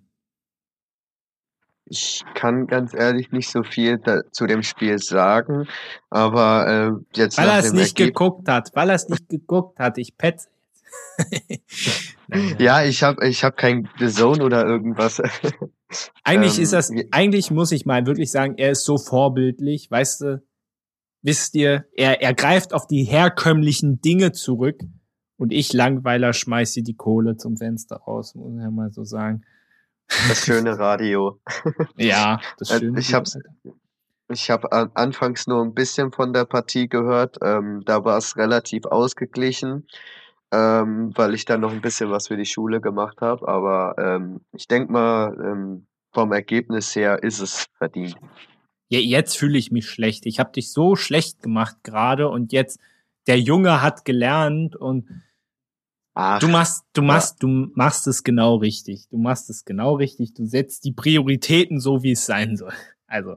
Ich 1.92 2.24
kann 2.34 2.68
ganz 2.68 2.94
ehrlich 2.94 3.32
nicht 3.32 3.50
so 3.50 3.64
viel 3.64 3.98
da, 3.98 4.22
zu 4.30 4.46
dem 4.46 4.62
Spiel 4.62 4.98
sagen, 4.98 5.66
aber 6.08 6.68
äh, 6.68 7.18
jetzt 7.18 7.36
weil 7.36 7.48
er 7.48 7.58
es 7.58 7.72
nicht 7.72 7.98
Ergebnis 7.98 8.06
geguckt 8.06 8.48
hat, 8.48 8.70
weil 8.74 8.90
er 8.90 8.94
es 8.94 9.08
nicht 9.08 9.28
geguckt 9.28 9.80
hat. 9.80 9.98
Ich 9.98 10.16
petze. 10.16 10.48
ja, 12.58 12.84
ich 12.84 13.02
habe 13.02 13.26
ich 13.26 13.42
hab 13.42 13.56
kein 13.56 13.88
The 13.98 14.08
Zone 14.08 14.44
oder 14.44 14.64
irgendwas. 14.64 15.20
eigentlich 16.24 16.58
ähm, 16.58 16.62
ist 16.62 16.72
das, 16.72 16.92
eigentlich 17.10 17.50
muss 17.50 17.72
ich 17.72 17.86
mal 17.86 18.06
wirklich 18.06 18.30
sagen, 18.30 18.54
er 18.56 18.70
ist 18.70 18.84
so 18.84 18.96
vorbildlich, 18.96 19.90
weißt 19.90 20.20
du, 20.20 20.42
wisst 21.22 21.54
ihr, 21.54 21.86
er, 21.96 22.22
er 22.22 22.34
greift 22.34 22.72
auf 22.72 22.86
die 22.86 23.04
herkömmlichen 23.04 24.00
Dinge 24.00 24.32
zurück 24.32 24.80
und 25.36 25.52
ich 25.52 25.72
Langweiler 25.72 26.32
schmeiße 26.32 26.82
die 26.82 26.94
Kohle 26.94 27.36
zum 27.36 27.56
Fenster 27.56 27.96
raus, 27.96 28.34
muss 28.34 28.54
ich 28.54 28.62
ja 28.62 28.70
mal 28.70 28.92
so 28.92 29.04
sagen. 29.04 29.42
Das 30.28 30.44
schöne 30.44 30.78
Radio. 30.78 31.40
ja, 31.96 32.40
das 32.58 32.70
äh, 32.70 32.78
schöne 32.78 33.00
Ich 33.00 33.14
habe 33.14 33.30
ich 34.32 34.50
habe 34.50 34.70
anfangs 34.94 35.46
nur 35.46 35.62
ein 35.62 35.74
bisschen 35.74 36.12
von 36.12 36.32
der 36.32 36.44
Partie 36.44 36.88
gehört. 36.88 37.38
Ähm, 37.42 37.82
da 37.84 38.04
war 38.04 38.16
es 38.16 38.36
relativ 38.36 38.84
ausgeglichen 38.86 39.86
ähm, 40.52 41.12
weil 41.14 41.34
ich 41.34 41.44
dann 41.44 41.60
noch 41.60 41.72
ein 41.72 41.80
bisschen 41.80 42.10
was 42.10 42.28
für 42.28 42.36
die 42.36 42.46
Schule 42.46 42.80
gemacht 42.80 43.20
habe. 43.20 43.46
Aber 43.46 43.94
ähm, 43.98 44.40
ich 44.52 44.66
denke 44.66 44.92
mal, 44.92 45.36
ähm, 45.40 45.86
vom 46.12 46.32
Ergebnis 46.32 46.94
her 46.96 47.22
ist 47.22 47.40
es 47.40 47.66
verdient. 47.78 48.16
Ja, 48.88 48.98
jetzt 48.98 49.38
fühle 49.38 49.58
ich 49.58 49.70
mich 49.70 49.88
schlecht. 49.88 50.26
Ich 50.26 50.40
habe 50.40 50.50
dich 50.50 50.72
so 50.72 50.96
schlecht 50.96 51.42
gemacht 51.42 51.76
gerade 51.84 52.28
und 52.28 52.52
jetzt 52.52 52.80
der 53.28 53.38
Junge 53.38 53.80
hat 53.80 54.04
gelernt 54.04 54.74
und 54.74 55.08
Ach, 56.14 56.38
du 56.40 56.48
machst, 56.48 56.84
du 56.92 57.02
machst, 57.02 57.42
ja. 57.42 57.48
du 57.48 57.70
machst 57.74 58.06
es 58.06 58.24
genau 58.24 58.56
richtig. 58.56 59.08
Du 59.10 59.18
machst 59.18 59.48
es 59.48 59.64
genau 59.64 59.94
richtig. 59.94 60.34
Du 60.34 60.44
setzt 60.46 60.84
die 60.84 60.92
Prioritäten 60.92 61.80
so, 61.80 62.02
wie 62.02 62.12
es 62.12 62.26
sein 62.26 62.56
soll. 62.56 62.72
Also 63.12 63.34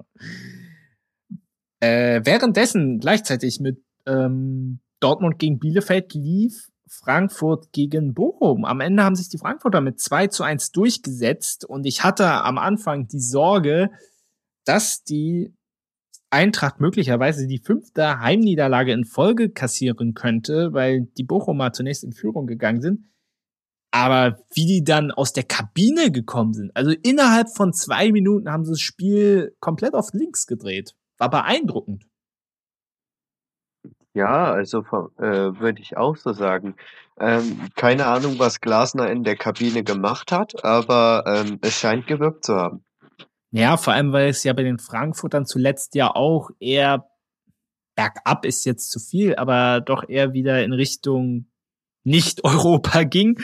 äh, 1.83 2.21
währenddessen 2.23 2.99
gleichzeitig 2.99 3.59
mit 3.59 3.83
ähm, 4.05 4.79
Dortmund 5.01 5.37
gegen 5.37 5.59
Bielefeld 5.59 6.13
lief, 6.13 6.69
Frankfurt 6.87 7.73
gegen 7.73 8.13
Bochum. 8.13 8.63
Am 8.63 8.79
Ende 8.79 9.03
haben 9.03 9.15
sich 9.15 9.27
die 9.27 9.37
Frankfurter 9.37 9.81
mit 9.81 9.99
2 9.99 10.27
zu 10.27 10.43
1 10.43 10.71
durchgesetzt 10.71 11.65
und 11.65 11.85
ich 11.85 12.03
hatte 12.03 12.25
am 12.25 12.57
Anfang 12.57 13.07
die 13.07 13.19
Sorge, 13.19 13.89
dass 14.63 15.03
die 15.03 15.53
Eintracht 16.33 16.81
möglicherweise 16.81 17.47
die 17.47 17.59
fünfte 17.59 18.19
Heimniederlage 18.19 18.91
in 18.91 19.05
Folge 19.05 19.49
kassieren 19.49 20.15
könnte, 20.15 20.73
weil 20.73 21.07
die 21.17 21.23
Bochumer 21.23 21.71
zunächst 21.73 22.03
in 22.03 22.11
Führung 22.11 22.47
gegangen 22.47 22.81
sind. 22.81 23.05
Aber 23.91 24.39
wie 24.55 24.65
die 24.65 24.83
dann 24.83 25.11
aus 25.11 25.33
der 25.33 25.43
Kabine 25.43 26.11
gekommen 26.11 26.53
sind, 26.53 26.75
also 26.75 26.91
innerhalb 27.03 27.49
von 27.55 27.71
zwei 27.73 28.11
Minuten 28.11 28.49
haben 28.49 28.65
sie 28.65 28.71
das 28.71 28.81
Spiel 28.81 29.55
komplett 29.59 29.93
auf 29.93 30.09
links 30.13 30.47
gedreht. 30.47 30.95
War 31.19 31.29
beeindruckend. 31.29 32.07
Ja, 34.15 34.51
also 34.51 34.79
äh, 35.17 35.59
würde 35.59 35.81
ich 35.81 35.97
auch 35.97 36.15
so 36.17 36.33
sagen. 36.33 36.75
Ähm, 37.19 37.69
keine 37.75 38.07
Ahnung, 38.07 38.39
was 38.39 38.61
Glasner 38.61 39.11
in 39.11 39.23
der 39.23 39.35
Kabine 39.35 39.83
gemacht 39.83 40.31
hat, 40.31 40.63
aber 40.65 41.25
ähm, 41.27 41.59
es 41.61 41.79
scheint 41.79 42.07
gewirkt 42.07 42.45
zu 42.45 42.55
haben. 42.55 42.83
Ja, 43.55 43.77
vor 43.77 43.93
allem, 43.93 44.11
weil 44.13 44.29
es 44.29 44.43
ja 44.43 44.51
bei 44.53 44.63
den 44.63 44.79
Frankfurtern 44.79 45.45
zuletzt 45.45 45.93
ja 45.93 46.09
auch 46.15 46.49
eher 46.59 47.07
bergab 47.95 48.45
ist 48.45 48.65
jetzt 48.65 48.89
zu 48.89 48.99
viel, 48.99 49.35
aber 49.35 49.79
doch 49.79 50.09
eher 50.09 50.33
wieder 50.33 50.63
in 50.63 50.73
Richtung 50.73 51.45
Nicht-Europa 52.03 53.03
ging, 53.03 53.39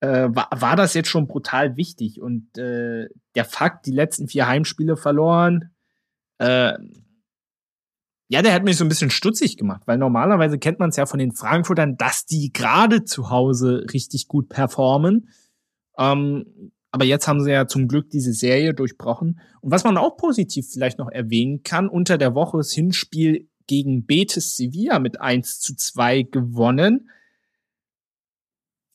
äh, 0.00 0.28
war, 0.30 0.48
war 0.56 0.74
das 0.74 0.94
jetzt 0.94 1.10
schon 1.10 1.26
brutal 1.26 1.76
wichtig. 1.76 2.18
Und 2.18 2.56
äh, 2.56 3.08
der 3.34 3.44
Fakt, 3.44 3.84
die 3.84 3.92
letzten 3.92 4.26
vier 4.26 4.46
Heimspiele 4.46 4.96
verloren, 4.96 5.70
äh, 6.38 6.72
ja, 8.28 8.40
der 8.40 8.54
hat 8.54 8.64
mich 8.64 8.78
so 8.78 8.86
ein 8.86 8.88
bisschen 8.88 9.10
stutzig 9.10 9.58
gemacht, 9.58 9.82
weil 9.84 9.98
normalerweise 9.98 10.58
kennt 10.58 10.78
man 10.78 10.88
es 10.88 10.96
ja 10.96 11.04
von 11.04 11.18
den 11.18 11.32
Frankfurtern, 11.32 11.98
dass 11.98 12.24
die 12.24 12.54
gerade 12.54 13.04
zu 13.04 13.28
Hause 13.28 13.84
richtig 13.92 14.28
gut 14.28 14.48
performen. 14.48 15.28
Ähm, 15.98 16.72
aber 16.90 17.04
jetzt 17.04 17.28
haben 17.28 17.42
sie 17.42 17.50
ja 17.50 17.66
zum 17.66 17.88
Glück 17.88 18.10
diese 18.10 18.32
Serie 18.32 18.74
durchbrochen. 18.74 19.40
Und 19.60 19.70
was 19.70 19.84
man 19.84 19.96
auch 19.96 20.16
positiv 20.16 20.66
vielleicht 20.72 20.98
noch 20.98 21.10
erwähnen 21.10 21.62
kann, 21.62 21.88
unter 21.88 22.18
der 22.18 22.34
Woche 22.34 22.58
das 22.58 22.72
Hinspiel 22.72 23.48
gegen 23.66 24.06
Betis 24.06 24.56
Sevilla 24.56 24.98
mit 24.98 25.20
1 25.20 25.60
zu 25.60 25.74
2 25.74 26.22
gewonnen. 26.22 27.10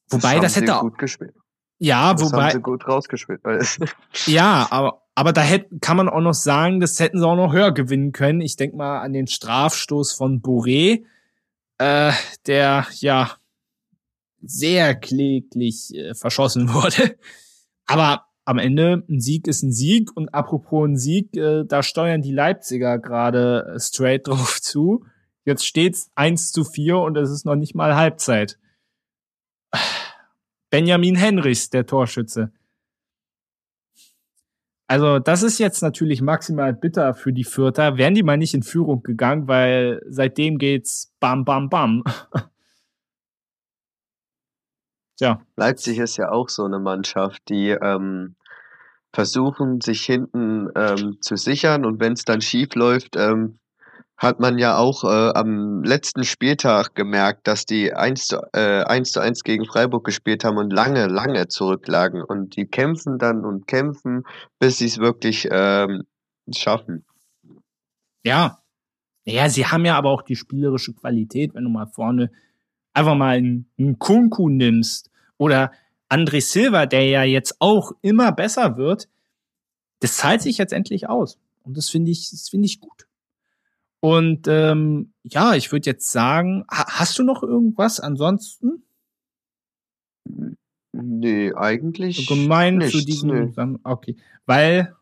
Wobei 0.09 0.35
das, 0.35 0.53
das 0.53 0.55
hätte 0.61 0.77
auch. 0.77 0.81
Gut 0.81 0.97
gespielt. 0.97 1.35
Ja, 1.77 2.13
das 2.13 2.23
wobei. 2.23 2.43
Haben 2.43 2.51
sie 2.51 2.61
gut 2.61 2.87
rausgespielt. 2.87 3.41
ja, 4.25 4.67
aber 4.69 5.01
aber 5.13 5.33
da 5.33 5.41
hätte, 5.41 5.77
kann 5.79 5.97
man 5.97 6.09
auch 6.09 6.21
noch 6.21 6.33
sagen, 6.33 6.79
das 6.79 6.99
hätten 6.99 7.19
sie 7.19 7.27
auch 7.27 7.35
noch 7.35 7.53
höher 7.53 7.73
gewinnen 7.73 8.11
können. 8.11 8.41
Ich 8.41 8.55
denk 8.55 8.73
mal 8.73 9.01
an 9.01 9.13
den 9.13 9.27
Strafstoß 9.27 10.13
von 10.13 10.41
Bourré, 10.41 11.03
äh, 11.77 12.13
der 12.47 12.87
ja 12.99 13.31
sehr 14.41 14.95
kläglich 14.95 15.93
äh, 15.93 16.15
verschossen 16.15 16.69
wurde. 16.73 17.17
Aber 17.91 18.25
am 18.45 18.57
Ende, 18.57 19.03
ein 19.09 19.19
Sieg 19.19 19.47
ist 19.47 19.63
ein 19.63 19.73
Sieg. 19.73 20.15
Und 20.15 20.33
apropos 20.33 20.87
ein 20.87 20.95
Sieg, 20.95 21.35
äh, 21.35 21.65
da 21.65 21.83
steuern 21.83 22.21
die 22.21 22.31
Leipziger 22.31 22.97
gerade 22.99 23.75
straight 23.79 24.27
drauf 24.27 24.61
zu. 24.61 25.03
Jetzt 25.43 25.65
steht's 25.65 26.09
eins 26.15 26.53
zu 26.53 26.63
vier 26.63 26.99
und 26.99 27.17
es 27.17 27.29
ist 27.29 27.45
noch 27.45 27.55
nicht 27.55 27.75
mal 27.75 27.95
Halbzeit. 27.95 28.57
Benjamin 30.69 31.15
Henrichs, 31.15 31.69
der 31.69 31.85
Torschütze. 31.85 32.53
Also, 34.87 35.19
das 35.19 35.43
ist 35.43 35.59
jetzt 35.59 35.81
natürlich 35.81 36.21
maximal 36.21 36.73
bitter 36.73 37.13
für 37.13 37.33
die 37.33 37.43
Fürther. 37.43 37.97
Wären 37.97 38.13
die 38.13 38.23
mal 38.23 38.37
nicht 38.37 38.53
in 38.53 38.63
Führung 38.63 39.03
gegangen, 39.03 39.49
weil 39.49 40.01
seitdem 40.07 40.57
geht's 40.57 41.13
bam, 41.19 41.43
bam, 41.43 41.69
bam. 41.69 42.03
Tja. 45.21 45.39
Leipzig 45.55 45.99
ist 45.99 46.17
ja 46.17 46.31
auch 46.31 46.49
so 46.49 46.65
eine 46.65 46.79
Mannschaft, 46.79 47.47
die 47.47 47.69
ähm, 47.69 48.33
versuchen, 49.13 49.79
sich 49.79 50.01
hinten 50.01 50.69
ähm, 50.75 51.17
zu 51.21 51.35
sichern 51.35 51.85
und 51.85 51.99
wenn 51.99 52.13
es 52.13 52.25
dann 52.25 52.41
schief 52.41 52.73
läuft, 52.73 53.15
ähm, 53.17 53.59
hat 54.17 54.39
man 54.39 54.57
ja 54.57 54.77
auch 54.77 55.03
äh, 55.03 55.31
am 55.37 55.83
letzten 55.83 56.23
Spieltag 56.23 56.95
gemerkt, 56.95 57.45
dass 57.47 57.67
die 57.67 57.93
1 57.93 58.25
zu, 58.25 58.37
äh, 58.53 58.81
1 58.83 59.11
zu 59.11 59.19
1 59.19 59.43
gegen 59.43 59.65
Freiburg 59.65 60.03
gespielt 60.05 60.43
haben 60.43 60.57
und 60.57 60.73
lange, 60.73 61.05
lange 61.05 61.47
zurücklagen. 61.49 62.23
Und 62.23 62.55
die 62.55 62.65
kämpfen 62.65 63.19
dann 63.19 63.45
und 63.45 63.67
kämpfen, 63.67 64.23
bis 64.57 64.79
sie 64.79 64.87
es 64.87 64.97
wirklich 64.97 65.47
ähm, 65.51 66.01
schaffen. 66.51 67.05
Ja. 68.23 68.57
Ja, 69.25 69.49
sie 69.49 69.67
haben 69.67 69.85
ja 69.85 69.99
aber 69.99 70.09
auch 70.09 70.23
die 70.23 70.35
spielerische 70.35 70.93
Qualität, 70.93 71.53
wenn 71.53 71.65
du 71.65 71.69
mal 71.69 71.85
vorne 71.85 72.31
einfach 72.93 73.15
mal 73.15 73.37
einen, 73.37 73.69
einen 73.77 73.99
Kunku 73.99 74.49
nimmst 74.49 75.10
oder 75.41 75.71
André 76.07 76.39
Silva, 76.39 76.85
der 76.85 77.03
ja 77.07 77.23
jetzt 77.23 77.55
auch 77.57 77.93
immer 78.03 78.31
besser 78.31 78.77
wird. 78.77 79.09
Das 79.99 80.17
zahlt 80.17 80.43
sich 80.43 80.59
jetzt 80.59 80.71
endlich 80.71 81.09
aus. 81.09 81.39
Und 81.63 81.75
das 81.77 81.89
finde 81.89 82.11
ich, 82.11 82.29
das 82.29 82.47
finde 82.47 82.67
ich 82.67 82.79
gut. 82.79 83.07
Und 84.01 84.47
ähm, 84.47 85.13
ja, 85.23 85.55
ich 85.55 85.71
würde 85.71 85.89
jetzt 85.89 86.11
sagen, 86.11 86.63
hast 86.69 87.17
du 87.17 87.23
noch 87.23 87.41
irgendwas 87.41 87.99
ansonsten? 87.99 88.83
Nee, 90.91 91.53
eigentlich. 91.55 92.27
Gemein 92.27 92.77
nichts, 92.77 92.99
zu 92.99 93.03
diesem. 93.03 93.51
Nee. 93.55 93.77
Okay. 93.83 94.17
Weil 94.45 94.95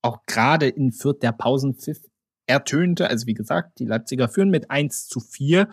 auch 0.00 0.26
gerade 0.26 0.68
in 0.68 0.92
Fürth 0.92 1.22
der 1.22 1.32
Pausenpfiff 1.32 1.98
ertönte, 2.46 3.08
also 3.08 3.26
wie 3.26 3.34
gesagt, 3.34 3.80
die 3.80 3.86
Leipziger 3.86 4.28
führen 4.28 4.50
mit 4.50 4.70
1 4.70 5.08
zu 5.08 5.18
4. 5.18 5.68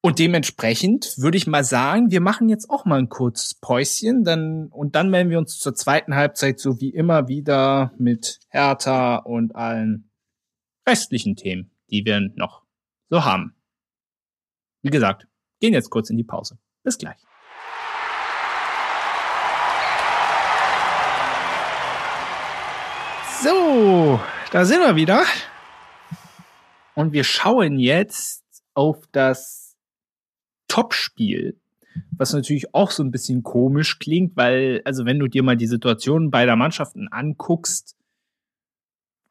Und 0.00 0.20
dementsprechend 0.20 1.14
würde 1.16 1.36
ich 1.36 1.48
mal 1.48 1.64
sagen, 1.64 2.12
wir 2.12 2.20
machen 2.20 2.48
jetzt 2.48 2.70
auch 2.70 2.84
mal 2.84 3.00
ein 3.00 3.08
kurzes 3.08 3.54
Päuschen, 3.54 4.22
dann, 4.22 4.68
und 4.68 4.94
dann 4.94 5.10
melden 5.10 5.30
wir 5.30 5.38
uns 5.38 5.58
zur 5.58 5.74
zweiten 5.74 6.14
Halbzeit 6.14 6.60
so 6.60 6.80
wie 6.80 6.90
immer 6.90 7.26
wieder 7.26 7.92
mit 7.98 8.38
Hertha 8.48 9.16
und 9.16 9.56
allen 9.56 10.10
restlichen 10.88 11.34
Themen, 11.34 11.72
die 11.90 12.04
wir 12.04 12.20
noch 12.36 12.62
so 13.10 13.24
haben. 13.24 13.56
Wie 14.82 14.90
gesagt, 14.90 15.26
gehen 15.58 15.74
jetzt 15.74 15.90
kurz 15.90 16.10
in 16.10 16.16
die 16.16 16.24
Pause. 16.24 16.58
Bis 16.84 16.96
gleich. 16.96 17.18
So, 23.42 24.20
da 24.52 24.64
sind 24.64 24.80
wir 24.80 24.94
wieder. 24.94 25.24
Und 26.94 27.12
wir 27.12 27.24
schauen 27.24 27.78
jetzt 27.78 28.44
auf 28.74 29.04
das 29.10 29.67
Topspiel, 30.68 31.58
was 32.16 32.32
natürlich 32.32 32.74
auch 32.74 32.90
so 32.90 33.02
ein 33.02 33.10
bisschen 33.10 33.42
komisch 33.42 33.98
klingt, 33.98 34.36
weil, 34.36 34.82
also 34.84 35.04
wenn 35.04 35.18
du 35.18 35.26
dir 35.26 35.42
mal 35.42 35.56
die 35.56 35.66
Situation 35.66 36.30
beider 36.30 36.56
Mannschaften 36.56 37.08
anguckst, 37.08 37.96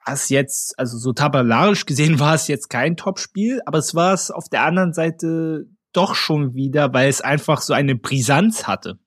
was 0.05 0.29
jetzt, 0.29 0.77
also 0.79 0.97
so 0.97 1.13
tabellarisch 1.13 1.85
gesehen 1.85 2.19
war 2.19 2.35
es 2.35 2.47
jetzt 2.47 2.69
kein 2.69 2.97
Topspiel, 2.97 3.61
aber 3.65 3.77
es 3.77 3.95
war 3.95 4.13
es 4.13 4.31
auf 4.31 4.49
der 4.49 4.63
anderen 4.63 4.93
Seite 4.93 5.67
doch 5.93 6.15
schon 6.15 6.53
wieder, 6.53 6.93
weil 6.93 7.09
es 7.09 7.21
einfach 7.21 7.61
so 7.61 7.73
eine 7.73 7.95
Brisanz 7.95 8.67
hatte. 8.67 8.99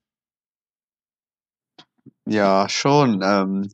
Ja, 2.25 2.69
schon. 2.69 3.21
Ähm, 3.23 3.69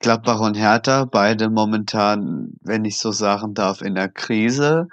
Gladbach 0.00 0.40
und 0.40 0.54
Hertha, 0.54 1.06
beide 1.06 1.48
momentan, 1.48 2.52
wenn 2.60 2.84
ich 2.84 2.98
so 2.98 3.10
sagen 3.10 3.54
darf, 3.54 3.80
in 3.80 3.94
der 3.94 4.08
Krise. 4.08 4.88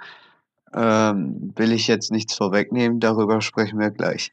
Ähm, 0.74 1.52
will 1.56 1.72
ich 1.72 1.86
jetzt 1.86 2.10
nichts 2.10 2.34
vorwegnehmen, 2.34 3.00
darüber 3.00 3.40
sprechen 3.40 3.78
wir 3.78 3.90
gleich. 3.90 4.32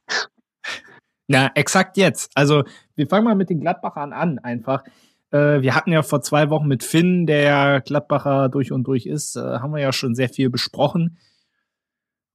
Na, 1.28 1.52
exakt 1.56 1.98
jetzt. 1.98 2.32
Also, 2.36 2.64
wir 2.96 3.08
fangen 3.08 3.26
mal 3.26 3.36
mit 3.36 3.50
den 3.50 3.60
Gladbachern 3.60 4.12
an, 4.12 4.40
einfach. 4.40 4.84
Äh, 5.32 5.62
wir 5.62 5.76
hatten 5.76 5.92
ja 5.92 6.04
vor 6.04 6.22
zwei 6.22 6.50
Wochen 6.50 6.68
mit 6.68 6.84
Finn, 6.84 7.26
der 7.26 7.42
ja 7.42 7.80
Gladbacher 7.80 8.50
durch 8.50 8.72
und 8.72 8.84
durch 8.84 9.06
ist, 9.06 9.36
äh, 9.36 9.40
haben 9.40 9.72
wir 9.72 9.82
ja 9.82 9.94
schon 9.94 10.16
sehr 10.16 10.30
viel 10.30 10.50
besprochen. 10.50 11.18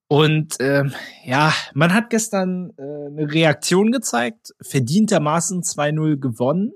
Und 0.08 0.60
äh, 0.60 0.84
ja, 1.24 1.52
man 1.74 1.92
hat 1.92 2.10
gestern 2.10 2.72
äh, 2.78 2.82
eine 2.82 3.32
Reaktion 3.32 3.90
gezeigt, 3.90 4.54
verdientermaßen 4.62 5.62
2-0 5.62 6.16
gewonnen. 6.18 6.72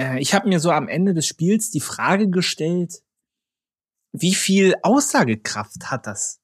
Äh, 0.00 0.20
ich 0.20 0.34
habe 0.34 0.48
mir 0.48 0.60
so 0.60 0.70
am 0.70 0.88
Ende 0.88 1.14
des 1.14 1.26
Spiels 1.26 1.70
die 1.70 1.80
Frage 1.80 2.30
gestellt, 2.30 3.02
wie 4.16 4.34
viel 4.34 4.76
Aussagekraft 4.82 5.90
hat 5.90 6.06
das? 6.06 6.40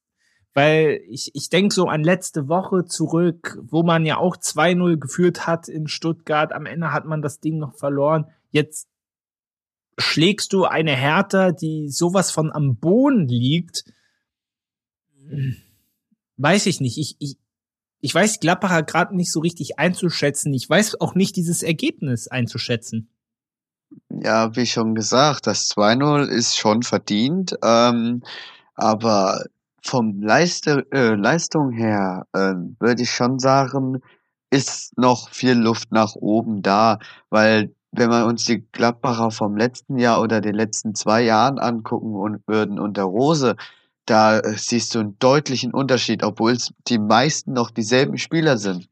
Weil 0.55 1.01
ich, 1.09 1.31
ich 1.35 1.51
denke 1.51 1.73
so 1.73 1.87
an 1.87 2.03
letzte 2.03 2.49
Woche 2.49 2.85
zurück, 2.85 3.57
wo 3.63 3.85
man 3.85 4.05
ja 4.05 4.17
auch 4.17 4.37
2-0 4.37 4.97
geführt 4.97 5.47
hat 5.47 5.69
in 5.69 5.87
Stuttgart. 5.87 6.53
Am 6.53 6.67
Ende 6.67 6.93
hat 6.93 7.05
man 7.05 7.23
das 7.23 7.39
Ding 7.39 7.59
noch 7.59 7.77
verloren. 7.77 8.27
Jetzt 8.51 8.89
schlägst 9.99 10.53
du 10.53 10.65
eine 10.65 10.97
Hertha, 10.97 11.53
die 11.53 11.89
sowas 11.89 12.33
von 12.33 12.51
am 12.51 12.75
Boden 12.75 13.29
liegt. 13.29 13.85
Weiß 16.39 16.67
ich 16.67 16.81
nicht. 16.81 16.99
Ich, 16.99 17.15
ich, 17.21 17.39
ich 18.01 18.13
weiß 18.13 18.41
Gladbacher 18.41 18.83
gerade 18.83 19.15
nicht 19.15 19.31
so 19.31 19.39
richtig 19.39 19.79
einzuschätzen. 19.79 20.53
Ich 20.55 20.69
weiß 20.69 21.01
auch 21.01 21.15
nicht 21.15 21.37
dieses 21.37 21.63
Ergebnis 21.63 22.27
einzuschätzen. 22.27 23.11
Ja, 24.11 24.55
wie 24.57 24.67
schon 24.67 24.95
gesagt, 24.97 25.47
das 25.47 25.69
2-0 25.71 26.27
ist 26.27 26.57
schon 26.59 26.83
verdient. 26.83 27.55
Ähm, 27.63 28.23
aber 28.75 29.45
vom 29.83 30.21
Leiste, 30.23 30.87
äh, 30.93 31.15
Leistung 31.15 31.71
her 31.73 32.27
äh, 32.33 32.55
würde 32.81 33.03
ich 33.03 33.11
schon 33.13 33.39
sagen, 33.39 34.01
ist 34.51 34.99
noch 34.99 35.31
viel 35.31 35.55
Luft 35.55 35.93
nach 35.93 36.17
oben 36.17 36.63
da, 36.63 36.99
weil 37.31 37.75
wenn 37.93 38.11
wir 38.11 38.27
uns 38.27 38.45
die 38.45 38.67
Gladbacher 38.73 39.31
vom 39.31 39.57
letzten 39.57 39.99
Jahr 39.99 40.21
oder 40.21 40.41
den 40.41 40.55
letzten 40.55 40.95
zwei 40.95 41.23
Jahren 41.23 41.59
angucken 41.59 42.15
und 42.15 42.47
würden 42.49 42.79
unter 42.81 43.05
Rose, 43.05 43.57
da 44.07 44.41
äh, 44.41 44.57
siehst 44.57 44.95
du 44.95 45.01
einen 45.01 45.19
deutlichen 45.21 45.73
Unterschied, 45.73 46.25
obwohl 46.25 46.53
es 46.53 46.75
die 46.89 46.99
meisten 46.99 47.53
noch 47.53 47.71
dieselben 47.71 48.19
Spieler 48.19 48.59
sind. 48.59 48.90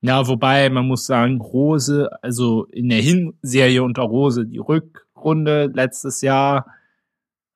Ja, 0.00 0.28
wobei 0.28 0.70
man 0.70 0.86
muss 0.86 1.06
sagen, 1.06 1.40
Rose, 1.40 2.08
also 2.22 2.64
in 2.66 2.88
der 2.88 3.00
Hinserie 3.00 3.82
unter 3.82 4.02
Rose, 4.02 4.46
die 4.46 4.58
Rückrunde 4.58 5.66
letztes 5.74 6.20
Jahr, 6.20 6.66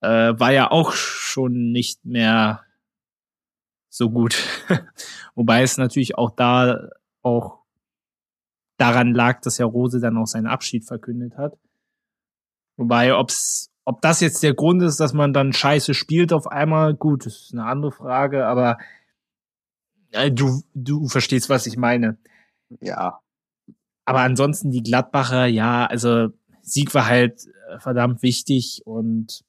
äh, 0.00 0.34
war 0.36 0.52
ja 0.52 0.70
auch 0.70 0.92
schon 0.92 1.70
nicht 1.70 2.04
mehr 2.04 2.64
so 3.88 4.10
gut. 4.10 4.36
Wobei 5.34 5.62
es 5.62 5.76
natürlich 5.76 6.18
auch 6.18 6.30
da 6.30 6.88
auch 7.22 7.60
daran 8.76 9.14
lag, 9.14 9.40
dass 9.42 9.58
ja 9.58 9.66
Rose 9.66 10.00
dann 10.00 10.16
auch 10.16 10.26
seinen 10.26 10.48
Abschied 10.48 10.84
verkündet 10.84 11.36
hat. 11.36 11.56
Wobei, 12.76 13.14
ob's, 13.14 13.70
ob 13.84 14.00
das 14.00 14.20
jetzt 14.20 14.42
der 14.42 14.54
Grund 14.54 14.82
ist, 14.82 14.98
dass 14.98 15.12
man 15.12 15.32
dann 15.32 15.52
scheiße 15.52 15.94
spielt 15.94 16.32
auf 16.32 16.48
einmal, 16.48 16.94
gut, 16.94 17.26
ist 17.26 17.52
eine 17.52 17.66
andere 17.66 17.92
Frage, 17.92 18.46
aber 18.46 18.78
äh, 20.10 20.32
du, 20.32 20.62
du 20.74 21.06
verstehst, 21.06 21.48
was 21.48 21.66
ich 21.66 21.76
meine. 21.76 22.18
Ja. 22.80 23.20
Aber 24.04 24.20
ansonsten 24.20 24.70
die 24.70 24.82
Gladbacher, 24.82 25.46
ja, 25.46 25.86
also 25.86 26.28
Sieg 26.62 26.94
war 26.94 27.06
halt 27.06 27.46
äh, 27.68 27.78
verdammt 27.78 28.22
wichtig 28.22 28.82
und 28.84 29.44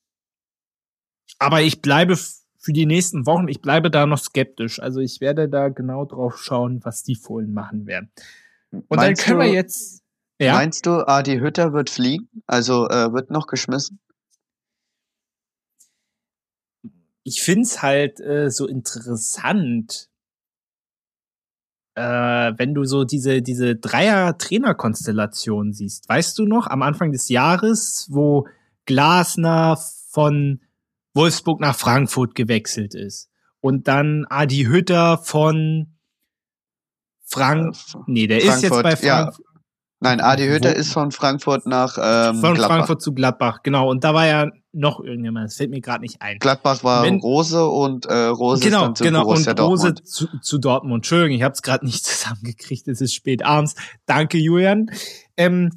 aber 1.39 1.61
ich 1.61 1.81
bleibe 1.81 2.15
für 2.15 2.71
die 2.71 2.85
nächsten 2.85 3.25
Wochen, 3.25 3.49
ich 3.49 3.61
bleibe 3.61 3.91
da 3.91 4.05
noch 4.05 4.19
skeptisch. 4.19 4.79
Also 4.79 5.01
ich 5.01 5.19
werde 5.19 5.49
da 5.49 5.67
genau 5.67 6.05
drauf 6.05 6.37
schauen, 6.37 6.79
was 6.85 7.03
die 7.03 7.15
Fohlen 7.15 7.53
machen 7.53 7.85
werden. 7.85 8.11
Und 8.71 8.85
meinst 8.89 9.21
dann 9.21 9.25
können 9.25 9.39
du, 9.39 9.45
wir 9.45 9.53
jetzt. 9.53 10.01
Ja? 10.39 10.53
Meinst 10.53 10.85
du, 10.85 11.05
Adi 11.07 11.39
Hütter 11.39 11.73
wird 11.73 11.89
fliegen? 11.89 12.29
Also 12.47 12.87
äh, 12.87 13.11
wird 13.11 13.29
noch 13.29 13.47
geschmissen? 13.47 13.99
Ich 17.23 17.41
find's 17.41 17.81
halt 17.81 18.19
äh, 18.21 18.49
so 18.49 18.67
interessant, 18.67 20.09
äh, 21.95 22.53
wenn 22.57 22.73
du 22.73 22.85
so 22.85 23.03
diese, 23.03 23.41
diese 23.41 23.75
Dreier-Trainer-Konstellation 23.75 25.73
siehst. 25.73 26.09
Weißt 26.09 26.37
du 26.37 26.45
noch, 26.45 26.67
am 26.67 26.81
Anfang 26.81 27.11
des 27.11 27.29
Jahres, 27.29 28.07
wo 28.09 28.47
Glasner 28.85 29.77
von 30.09 30.61
Wolfsburg 31.13 31.59
nach 31.59 31.75
Frankfurt 31.75 32.35
gewechselt 32.35 32.95
ist. 32.95 33.29
Und 33.61 33.87
dann 33.87 34.25
Adi 34.29 34.65
Hütter 34.65 35.17
von 35.17 35.95
Frank, 37.25 37.75
äh, 37.75 37.97
nee, 38.07 38.27
der 38.27 38.41
Frankfurt, 38.41 38.55
ist 38.55 38.63
jetzt 38.63 38.83
bei 38.83 38.95
Frankfurt. 38.95 39.05
Ja. 39.05 39.31
Nein, 39.99 40.19
Adi 40.19 40.47
Hütter 40.47 40.71
Wo? 40.71 40.75
ist 40.75 40.91
von 40.91 41.11
Frankfurt 41.11 41.65
nach 41.65 41.97
ähm, 41.97 42.41
von 42.41 42.55
Gladbach. 42.55 42.75
Frankfurt 42.75 43.01
zu 43.01 43.13
Gladbach, 43.13 43.59
genau. 43.63 43.89
Und 43.89 44.03
da 44.03 44.13
war 44.13 44.27
ja 44.27 44.49
noch 44.73 44.99
irgendjemand, 44.99 45.47
das 45.47 45.55
fällt 45.55 45.69
mir 45.69 45.81
gerade 45.81 46.01
nicht 46.01 46.21
ein. 46.21 46.39
Gladbach 46.39 46.83
war 46.83 47.03
Wenn, 47.03 47.19
Rose 47.19 47.65
und 47.67 48.05
äh, 48.05 48.25
Rose 48.25 48.63
genau, 48.63 48.91
zu 48.91 49.03
genau, 49.03 49.23
Borussia 49.23 49.51
und 49.51 49.59
Rose 49.59 49.93
Zu, 50.03 50.27
zu 50.41 50.57
Dortmund. 50.57 50.99
Entschuldigung, 50.99 51.37
ich 51.37 51.43
habe 51.43 51.53
es 51.53 51.61
gerade 51.61 51.85
nicht 51.85 52.03
zusammengekriegt, 52.05 52.87
es 52.87 52.99
ist 52.99 53.13
spät 53.13 53.45
abends. 53.45 53.75
Danke, 54.05 54.37
Julian. 54.37 54.89
Ähm, 55.37 55.71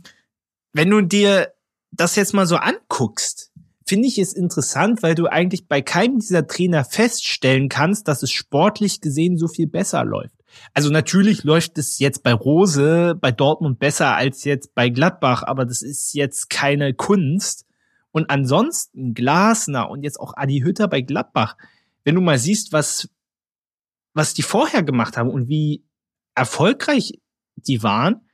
wenn 0.73 0.91
du 0.91 1.03
dir 1.03 1.53
das 1.93 2.17
jetzt 2.17 2.35
mal 2.35 2.47
so 2.47 2.57
anguckst, 2.57 3.53
finde 3.87 4.09
ich 4.09 4.19
es 4.19 4.33
interessant, 4.33 5.03
weil 5.03 5.15
du 5.15 5.27
eigentlich 5.27 5.69
bei 5.69 5.81
keinem 5.81 6.19
dieser 6.19 6.47
Trainer 6.47 6.85
feststellen 6.85 7.69
kannst, 7.69 8.09
dass 8.09 8.23
es 8.23 8.33
sportlich 8.33 9.01
gesehen 9.01 9.39
so 9.39 9.47
viel 9.47 9.69
besser 9.69 10.05
läuft. 10.05 10.35
Also 10.75 10.91
natürlich 10.91 11.45
läuft 11.45 11.79
es 11.79 11.99
jetzt 11.99 12.23
bei 12.23 12.33
Rose, 12.33 13.15
bei 13.21 13.31
Dortmund 13.31 13.79
besser 13.79 14.17
als 14.17 14.45
jetzt 14.45 14.75
bei 14.75 14.89
Gladbach, 14.89 15.43
aber 15.43 15.65
das 15.65 15.83
ist 15.83 16.15
jetzt 16.15 16.51
keine 16.51 16.95
Kunst. 16.95 17.66
Und 18.17 18.31
ansonsten 18.31 19.13
Glasner 19.13 19.91
und 19.91 20.03
jetzt 20.03 20.19
auch 20.19 20.33
Adi 20.39 20.61
Hütter 20.61 20.89
bei 20.89 21.03
Gladbach, 21.03 21.59
wenn 22.03 22.15
du 22.15 22.23
mal 22.23 22.39
siehst, 22.39 22.73
was, 22.73 23.11
was 24.15 24.33
die 24.33 24.41
vorher 24.41 24.83
gemacht 24.83 25.19
haben 25.19 25.29
und 25.29 25.51
wie 25.51 25.85
erfolgreich 26.35 27.21
die 27.57 27.83
waren, 27.83 28.27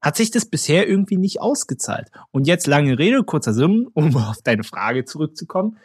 hat 0.00 0.16
sich 0.16 0.30
das 0.30 0.46
bisher 0.46 0.88
irgendwie 0.88 1.18
nicht 1.18 1.42
ausgezahlt. 1.42 2.10
Und 2.30 2.46
jetzt 2.46 2.66
lange 2.66 2.98
Rede, 2.98 3.24
kurzer 3.24 3.52
Sinn, 3.52 3.86
um 3.92 4.16
auf 4.16 4.40
deine 4.42 4.64
Frage 4.64 5.04
zurückzukommen. 5.04 5.76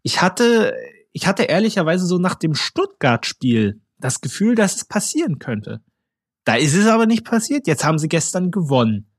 Ich 0.00 0.22
hatte, 0.22 0.74
ich 1.12 1.26
hatte 1.26 1.42
ehrlicherweise 1.42 2.06
so 2.06 2.16
nach 2.16 2.34
dem 2.34 2.54
Stuttgart-Spiel 2.54 3.82
das 3.98 4.22
Gefühl, 4.22 4.54
dass 4.54 4.76
es 4.76 4.86
passieren 4.86 5.38
könnte. 5.38 5.82
Da 6.44 6.54
ist 6.54 6.72
es 6.72 6.86
aber 6.86 7.04
nicht 7.04 7.26
passiert. 7.26 7.66
Jetzt 7.66 7.84
haben 7.84 7.98
sie 7.98 8.08
gestern 8.08 8.50
gewonnen. 8.50 9.10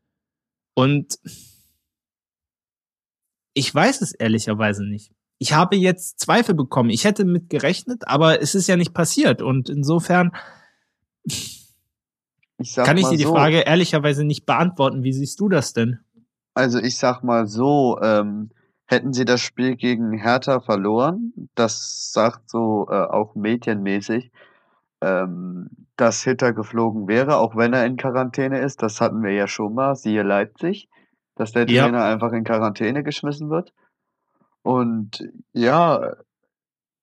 Und 0.73 1.19
ich 3.56 3.74
weiß 3.74 4.01
es 4.01 4.14
ehrlicherweise 4.14 4.86
nicht. 4.86 5.12
Ich 5.39 5.53
habe 5.53 5.76
jetzt 5.76 6.20
Zweifel 6.20 6.53
bekommen. 6.53 6.91
Ich 6.91 7.03
hätte 7.06 7.26
mit 7.26 7.49
gerechnet, 7.49 8.08
aber 8.08 8.41
es 8.41 8.53
ist 8.53 8.68
ja 8.68 8.78
nicht 8.78 8.93
passiert. 8.93 9.41
Und 9.41 9.70
insofern 9.70 10.32
kann 12.76 12.97
ich 12.97 13.08
dir 13.08 13.18
die 13.18 13.24
so, 13.24 13.34
Frage 13.34 13.62
ehrlicherweise 13.62 14.24
nicht 14.24 14.45
beantworten. 14.45 15.03
Wie 15.03 15.14
siehst 15.14 15.39
du 15.39 15.49
das 15.49 15.74
denn? 15.74 15.99
Also 16.53 16.80
ich 16.80 16.97
sag 16.97 17.24
mal 17.24 17.47
so, 17.47 17.99
ähm, 18.01 18.51
hätten 18.86 19.14
sie 19.14 19.26
das 19.26 19.41
Spiel 19.41 19.76
gegen 19.76 20.14
Hertha 20.14 20.60
verloren, 20.60 21.34
das 21.56 22.12
sagt 22.14 22.49
so 22.49 22.88
äh, 22.89 22.93
auch 22.93 23.36
medienmäßig, 23.36 24.32
ähm, 25.01 25.70
dass 25.97 26.24
Hitter 26.24 26.53
geflogen 26.53 27.08
wäre, 27.08 27.38
auch 27.38 27.56
wenn 27.56 27.74
er 27.74 27.86
in 27.86 27.97
Quarantäne 27.97 28.60
ist. 28.60 28.82
Das 28.82 29.01
hatten 29.01 29.24
wir 29.24 29.32
ja 29.32 29.47
schon 29.47 29.74
mal, 29.74 29.95
siehe 29.95 30.24
Leipzig, 30.24 30.89
dass 31.36 31.51
der 31.51 31.67
Trainer 31.67 31.99
ja. 31.99 32.11
einfach 32.11 32.31
in 32.31 32.43
Quarantäne 32.43 33.03
geschmissen 33.03 33.49
wird. 33.49 33.73
Und 34.63 35.23
ja, 35.53 36.15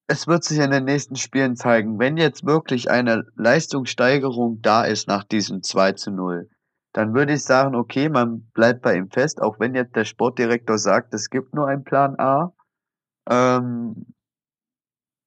es 0.09 0.27
wird 0.27 0.45
sich 0.45 0.59
in 0.59 0.71
den 0.71 0.85
nächsten 0.85 1.17
Spielen 1.17 1.57
zeigen, 1.57 1.99
wenn 1.99 2.17
jetzt 2.17 2.45
wirklich 2.45 2.91
eine 2.91 3.25
Leistungssteigerung 3.37 4.61
da 4.61 4.85
ist 4.85 5.09
nach 5.09 5.25
diesem 5.25 5.63
2 5.63 5.93
zu 5.93 6.11
0, 6.11 6.51
dann 6.93 7.15
würde 7.15 7.35
ich 7.35 7.45
sagen, 7.45 7.75
okay, 7.75 8.09
man 8.09 8.51
bleibt 8.53 8.83
bei 8.83 8.97
ihm 8.97 9.11
fest, 9.11 9.41
auch 9.41 9.59
wenn 9.61 9.75
jetzt 9.75 9.97
der 9.97 10.05
Sportdirektor 10.05 10.77
sagt, 10.77 11.15
es 11.15 11.31
gibt 11.31 11.55
nur 11.55 11.67
einen 11.67 11.85
Plan 11.85 12.19
A, 12.19 12.53
ähm, 13.31 14.15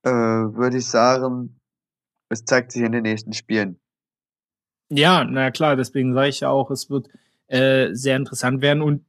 äh, 0.04 0.12
würde 0.12 0.78
ich 0.78 0.88
sagen, 0.88 1.60
es 2.30 2.46
zeigt 2.46 2.72
sich 2.72 2.84
in 2.84 2.92
den 2.92 3.04
nächsten 3.04 3.34
Spielen. 3.34 3.80
Ja, 4.90 5.24
na 5.24 5.50
klar, 5.50 5.76
deswegen 5.76 6.14
sage 6.14 6.30
ich 6.30 6.42
ja 6.42 6.50
auch, 6.50 6.70
es 6.70 6.90
wird 6.90 7.08
äh, 7.48 7.94
sehr 7.94 8.16
interessant 8.16 8.62
werden 8.62 8.82
und 8.82 9.06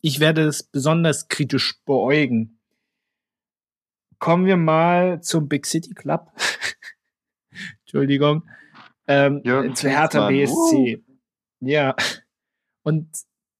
ich 0.00 0.20
werde 0.20 0.42
es 0.42 0.62
besonders 0.62 1.28
kritisch 1.28 1.80
beäugen 1.84 2.58
kommen 4.24 4.46
wir 4.46 4.56
mal 4.56 5.20
zum 5.20 5.48
Big 5.48 5.66
City 5.66 5.92
Club. 5.92 6.32
Entschuldigung. 7.84 8.44
Ähm, 9.06 9.42
zu 9.74 9.90
Hertha 9.90 10.28
BSC. 10.28 10.96
Uh. 10.96 11.14
Ja. 11.60 11.94
Und 12.82 13.06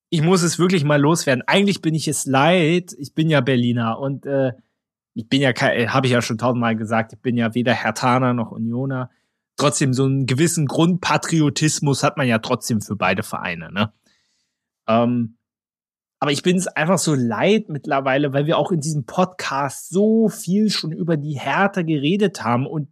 ich 0.09 0.23
muss 0.23 0.43
es 0.43 0.59
wirklich 0.59 0.83
mal 0.83 0.99
loswerden. 0.99 1.43
Eigentlich 1.47 1.83
bin 1.83 1.95
ich 1.95 2.09
es 2.09 2.25
leid. 2.25 2.95
Ich 2.99 3.13
bin 3.13 3.29
ja 3.29 3.43
Berliner 3.43 3.99
und 3.99 4.25
äh, 4.25 4.53
ich 5.13 5.29
bin 5.29 5.43
ja, 5.43 5.51
äh, 5.51 5.89
habe 5.89 6.07
ich 6.07 6.15
ja 6.15 6.23
schon 6.23 6.39
tausendmal 6.39 6.77
gesagt, 6.77 7.13
ich 7.13 7.21
bin 7.21 7.37
ja 7.37 7.55
weder 7.55 7.75
Hertaner 7.75 8.33
noch 8.33 8.51
Unioner. 8.51 9.11
Trotzdem 9.57 9.93
so 9.93 10.07
einen 10.07 10.25
gewissen 10.25 10.65
Grundpatriotismus 10.65 12.03
hat 12.03 12.17
man 12.17 12.27
ja 12.27 12.39
trotzdem 12.39 12.81
für 12.81 12.97
beide 12.97 13.23
Vereine. 13.23 13.71
Ne? 13.71 13.93
Ähm, 14.87 15.37
aber 16.21 16.33
ich 16.33 16.43
bin 16.43 16.57
es 16.57 16.69
einfach 16.69 16.99
so 16.99 17.15
leid 17.15 17.69
mittlerweile, 17.69 18.33
weil 18.33 18.47
wir 18.47 18.57
auch 18.57 18.73
in 18.73 18.81
diesem 18.81 19.05
Podcast 19.05 19.91
so 19.91 20.29
viel 20.29 20.71
schon 20.71 20.93
über 20.93 21.17
die 21.17 21.39
Härte 21.39 21.85
geredet 21.85 22.43
haben. 22.43 22.67
Und 22.67 22.89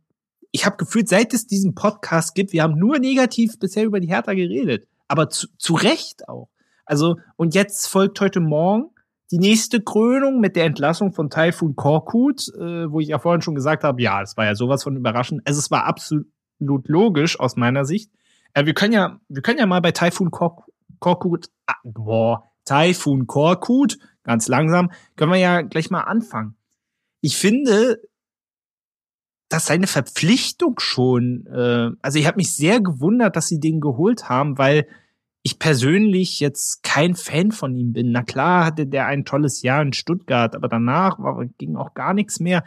ich 0.51 0.67
habe 0.67 0.77
gefühlt, 0.77 1.09
seit 1.09 1.33
es 1.33 1.47
diesen 1.47 1.75
Podcast 1.75 2.35
gibt, 2.35 2.53
wir 2.53 2.63
haben 2.63 2.79
nur 2.79 2.99
negativ 2.99 3.59
bisher 3.59 3.85
über 3.85 4.01
die 4.01 4.09
Hertha 4.09 4.35
geredet. 4.35 4.87
Aber 5.09 5.31
zu, 5.31 5.47
zu 5.57 5.75
Recht 5.75 6.29
auch. 6.29 6.51
Also, 6.85 7.17
und 7.37 7.55
jetzt 7.55 7.87
folgt 7.87 8.21
heute 8.21 8.41
Morgen 8.41 8.91
die 9.31 9.39
nächste 9.39 9.81
Krönung 9.81 10.41
mit 10.41 10.57
der 10.57 10.67
Entlassung 10.67 11.15
von 11.15 11.31
Taifun 11.31 11.75
Korkut, 11.75 12.49
äh, 12.55 12.91
wo 12.93 13.01
ich 13.01 13.09
ja 13.09 13.19
vorhin 13.19 13.41
schon 13.41 13.55
gesagt 13.55 13.83
habe, 13.83 14.03
ja, 14.03 14.21
es 14.21 14.37
war 14.37 14.45
ja 14.45 14.55
sowas 14.55 14.83
von 14.83 14.95
überraschend. 14.95 15.41
Also 15.47 15.59
es 15.59 15.71
war 15.71 15.85
absolut 15.87 16.29
logisch 16.61 17.41
aus 17.41 17.57
meiner 17.57 17.87
Sicht. 17.87 18.13
Äh, 18.53 18.67
wir 18.67 18.75
können 18.75 18.93
ja, 18.93 19.21
wir 19.29 19.41
können 19.41 19.59
ja 19.59 19.65
mal 19.65 19.81
bei 19.81 19.93
Taifun 19.93 20.31
Korkut, 21.03 21.51
ah, 21.67 21.75
boah, 21.85 22.45
Taifun 22.65 23.27
Korkut, 23.27 23.99
ganz 24.23 24.49
langsam, 24.49 24.91
können 25.17 25.33
wir 25.33 25.39
ja 25.39 25.63
gleich 25.63 25.91
mal 25.91 26.03
anfangen. 26.03 26.57
Ich 27.21 27.37
finde, 27.37 28.01
dass 29.49 29.67
seine 29.67 29.87
Verpflichtung 29.87 30.79
schon, 30.79 31.47
äh, 31.47 31.91
also 32.01 32.19
ich 32.19 32.27
habe 32.27 32.37
mich 32.37 32.55
sehr 32.55 32.81
gewundert, 32.81 33.37
dass 33.37 33.49
sie 33.49 33.61
den 33.61 33.81
geholt 33.81 34.29
haben, 34.29 34.57
weil 34.57 34.87
ich 35.43 35.59
persönlich 35.59 36.39
jetzt 36.39 36.85
kein 36.85 37.17
Fan 37.17 37.51
von 37.51 37.77
ihm 37.77 37.93
bin. 37.93 38.13
Na 38.13 38.23
klar 38.23 38.65
hatte 38.65 38.87
der 38.87 39.07
ein 39.07 39.25
tolles 39.25 39.63
Jahr 39.63 39.83
in 39.83 39.93
Stuttgart, 39.93 40.55
aber 40.55 40.69
danach 40.69 41.19
war, 41.19 41.45
ging 41.59 41.77
auch 41.77 41.95
gar 41.95 42.15
nichts 42.15 42.39
mehr. 42.39 42.65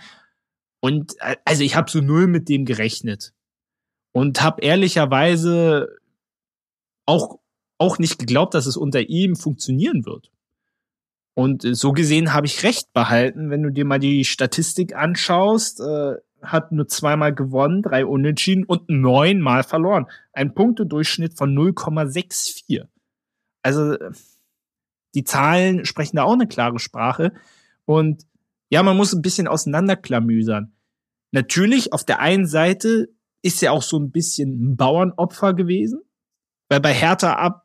Und 0.82 1.14
äh, 1.22 1.38
also 1.46 1.64
ich 1.64 1.76
habe 1.76 1.90
so 1.90 2.02
null 2.02 2.28
mit 2.28 2.50
dem 2.50 2.66
gerechnet 2.66 3.34
und 4.12 4.44
habe 4.44 4.62
ehrlicherweise 4.62 5.88
auch 7.06 7.40
auch 7.78 8.00
nicht 8.00 8.20
geglaubt, 8.20 8.54
dass 8.54 8.66
es 8.66 8.78
unter 8.78 9.02
ihm 9.02 9.36
funktionieren 9.36 10.06
wird. 10.06 10.32
Und 11.36 11.66
äh, 11.66 11.76
so 11.76 11.92
gesehen 11.92 12.34
habe 12.34 12.48
ich 12.48 12.64
recht 12.64 12.94
behalten, 12.94 13.50
wenn 13.50 13.64
du 13.64 13.72
dir 13.72 13.86
mal 13.86 14.00
die 14.00 14.26
Statistik 14.26 14.96
anschaust, 14.96 15.82
äh, 15.82 16.16
hat 16.42 16.72
nur 16.72 16.88
zweimal 16.88 17.34
gewonnen, 17.34 17.82
drei 17.82 18.06
Unentschieden 18.06 18.66
und 18.66 18.88
neunmal 18.90 19.64
verloren. 19.64 20.08
Ein 20.32 20.54
Punktedurchschnitt 20.54 21.36
von 21.36 21.56
0,64. 21.56 22.86
Also 23.64 23.98
die 25.16 25.24
Zahlen 25.24 25.86
sprechen 25.86 26.18
da 26.18 26.24
auch 26.24 26.34
eine 26.34 26.48
klare 26.48 26.78
Sprache. 26.78 27.34
Und 27.86 28.26
ja, 28.70 28.84
man 28.84 28.98
muss 28.98 29.14
ein 29.14 29.22
bisschen 29.22 29.48
auseinanderklamüsern. 29.48 30.74
Natürlich, 31.32 31.94
auf 31.94 32.04
der 32.04 32.20
einen 32.20 32.46
Seite 32.46 33.10
ist 33.42 33.62
er 33.64 33.74
auch 33.74 33.82
so 33.82 33.98
ein 33.98 34.12
bisschen 34.12 34.72
ein 34.72 34.78
Bauernopfer 34.78 35.54
gewesen, 35.54 36.02
weil 36.70 36.80
bei 36.80 36.94
Hertha 36.94 37.34
ab 37.34 37.65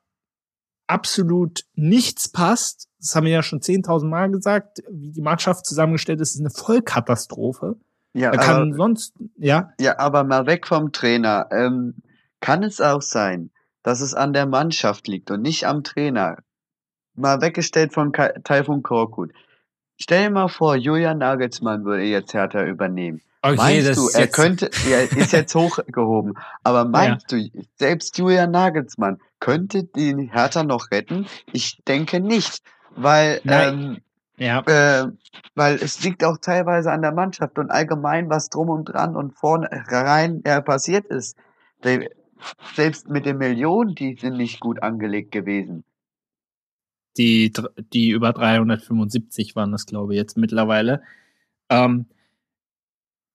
absolut 0.91 1.64
nichts 1.74 2.28
passt. 2.28 2.88
Das 2.99 3.14
haben 3.14 3.24
wir 3.24 3.32
ja 3.32 3.43
schon 3.43 3.61
10.000 3.61 4.07
Mal 4.07 4.30
gesagt. 4.30 4.82
Wie 4.91 5.12
die 5.12 5.22
Mannschaft 5.22 5.64
zusammengestellt 5.64 6.20
ist, 6.20 6.34
ist 6.34 6.41
eine 6.41 6.51
Vollkatastrophe. 6.51 7.76
Ja, 8.12 8.32
da 8.32 8.38
kann 8.38 8.72
aber, 8.72 8.76
sonst, 8.76 9.14
ja. 9.36 9.72
Ja, 9.80 9.99
aber 9.99 10.24
mal 10.24 10.47
weg 10.47 10.66
vom 10.66 10.93
Trainer. 10.93 11.49
Ähm, 11.53 11.95
kann 12.41 12.62
es 12.62 12.80
auch 12.80 13.03
sein, 13.03 13.51
dass 13.82 14.01
es 14.01 14.14
an 14.14 14.32
der 14.32 14.47
Mannschaft 14.47 15.07
liegt 15.07 15.30
und 15.30 15.43
nicht 15.43 15.66
am 15.66 15.84
Trainer? 15.84 16.38
Mal 17.14 17.41
weggestellt 17.41 17.93
von 17.93 18.12
Taifun 18.12 18.82
Korkut. 18.82 19.32
Stell 19.97 20.24
dir 20.24 20.30
mal 20.30 20.49
vor, 20.49 20.76
Julian 20.76 21.18
Nagelsmann 21.18 21.84
würde 21.84 22.05
jetzt 22.05 22.34
Hertha 22.34 22.64
übernehmen. 22.64 23.20
Okay, 23.43 23.57
meinst 23.57 23.97
du, 23.97 24.09
er 24.09 24.26
könnte, 24.26 24.70
er 24.91 25.11
ist 25.16 25.32
jetzt 25.32 25.55
hochgehoben, 25.55 26.34
aber 26.62 26.84
meinst 26.84 27.30
ja. 27.32 27.38
du, 27.38 27.64
selbst 27.76 28.18
Julian 28.18 28.51
Nagelsmann 28.51 29.18
könnte 29.41 29.84
die 29.84 30.30
Hertha 30.30 30.62
noch 30.62 30.91
retten? 30.91 31.26
Ich 31.53 31.82
denke 31.88 32.20
nicht, 32.20 32.62
weil, 32.95 33.41
ähm, 33.45 33.99
ja. 34.36 34.61
Äh, 34.61 35.11
weil 35.55 35.76
es 35.76 36.03
liegt 36.03 36.24
auch 36.24 36.38
teilweise 36.38 36.93
an 36.93 37.03
der 37.03 37.12
Mannschaft 37.12 37.59
und 37.59 37.70
allgemein, 37.70 38.30
was 38.30 38.49
drum 38.49 38.70
und 38.70 38.84
dran 38.86 39.16
und 39.16 39.34
vorne 39.34 39.68
rein 39.88 40.43
äh, 40.45 40.62
passiert 40.62 41.07
ist. 41.07 41.36
Selbst 42.74 43.09
mit 43.09 43.26
den 43.26 43.38
Millionen, 43.38 43.95
die 43.95 44.16
sind 44.18 44.36
nicht 44.36 44.61
gut 44.61 44.82
angelegt 44.82 45.32
gewesen. 45.32 45.84
Die, 47.18 47.53
die 47.93 48.11
über 48.11 48.32
375 48.32 49.57
waren 49.57 49.72
das, 49.72 49.84
glaube 49.84 50.14
ich, 50.14 50.18
jetzt 50.18 50.36
mittlerweile. 50.36 51.03
Ähm, 51.68 52.07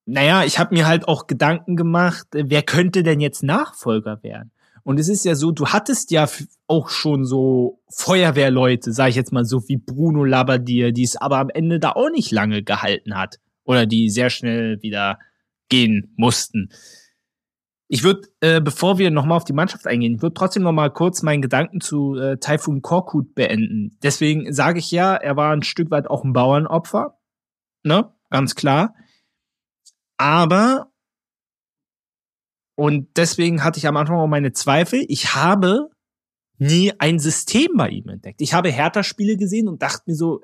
naja, 0.06 0.44
ich 0.44 0.60
habe 0.60 0.74
mir 0.74 0.88
halt 0.88 1.08
auch 1.08 1.28
Gedanken 1.28 1.76
gemacht, 1.76 2.28
wer 2.32 2.64
könnte 2.64 3.04
denn 3.04 3.20
jetzt 3.20 3.44
Nachfolger 3.44 4.24
werden? 4.24 4.52
Und 4.86 5.00
es 5.00 5.10
ist 5.10 5.26
ja 5.26 5.34
so, 5.34 5.52
du 5.52 5.66
hattest 5.66 6.12
ja 6.12 6.30
auch 6.68 6.90
schon 6.90 7.26
so 7.26 7.82
Feuerwehrleute, 7.90 8.94
sag 8.94 9.10
ich 9.10 9.16
jetzt 9.16 9.34
mal 9.34 9.44
so 9.44 9.68
wie 9.68 9.78
Bruno 9.78 10.24
Labbadia, 10.24 10.92
die 10.92 11.04
es 11.04 11.18
aber 11.18 11.40
am 11.40 11.50
Ende 11.50 11.80
da 11.80 11.94
auch 11.94 12.12
nicht 12.12 12.32
lange 12.32 12.62
gehalten 12.62 13.18
hat. 13.18 13.40
Oder 13.64 13.88
die 13.88 14.10
sehr 14.10 14.30
schnell 14.30 14.80
wieder 14.84 15.18
gehen 15.70 16.14
mussten. 16.18 16.70
Ich 17.88 18.04
würde, 18.04 18.28
äh, 18.42 18.62
bevor 18.62 19.00
wir 19.00 19.10
nochmal 19.10 19.38
auf 19.38 19.44
die 19.44 19.54
Mannschaft 19.54 19.88
eingehen, 19.88 20.22
würde 20.22 20.36
trotzdem 20.36 20.62
nochmal 20.62 20.94
kurz 20.94 21.24
meinen 21.24 21.42
Gedanken 21.42 21.82
zu 21.82 22.16
äh, 22.16 22.38
Taifun 22.38 22.84
Korkut 22.84 23.34
beenden. 23.34 23.98
Deswegen 24.04 24.54
sage 24.54 24.78
ich 24.78 24.92
ja, 24.92 25.16
er 25.16 25.36
war 25.36 25.52
ein 25.52 25.64
Stück 25.64 25.90
weit 25.90 26.08
auch 26.12 26.24
ein 26.24 26.34
Bauernopfer. 26.34 27.18
Ne? 27.82 28.14
Ganz 28.30 28.54
klar. 28.54 28.94
Aber 30.18 30.92
und 32.76 33.08
deswegen 33.16 33.64
hatte 33.64 33.80
ich 33.80 33.88
am 33.88 33.98
Anfang 33.98 34.18
auch 34.18 34.28
meine 34.28 34.52
Zweifel. 34.54 35.06
Ich 35.08 35.34
habe 35.34 35.90
nie 36.58 36.94
ein 37.00 37.20
System 37.20 37.72
bei 37.76 37.90
ihm 37.90 38.10
entdeckt. 38.10 38.42
Ich 38.42 38.54
habe 38.54 38.72
Hertha-Spiele 38.72 39.38
gesehen 39.38 39.68
und 39.68 39.82
dachte 39.82 40.04
mir 40.06 40.16
so, 40.16 40.42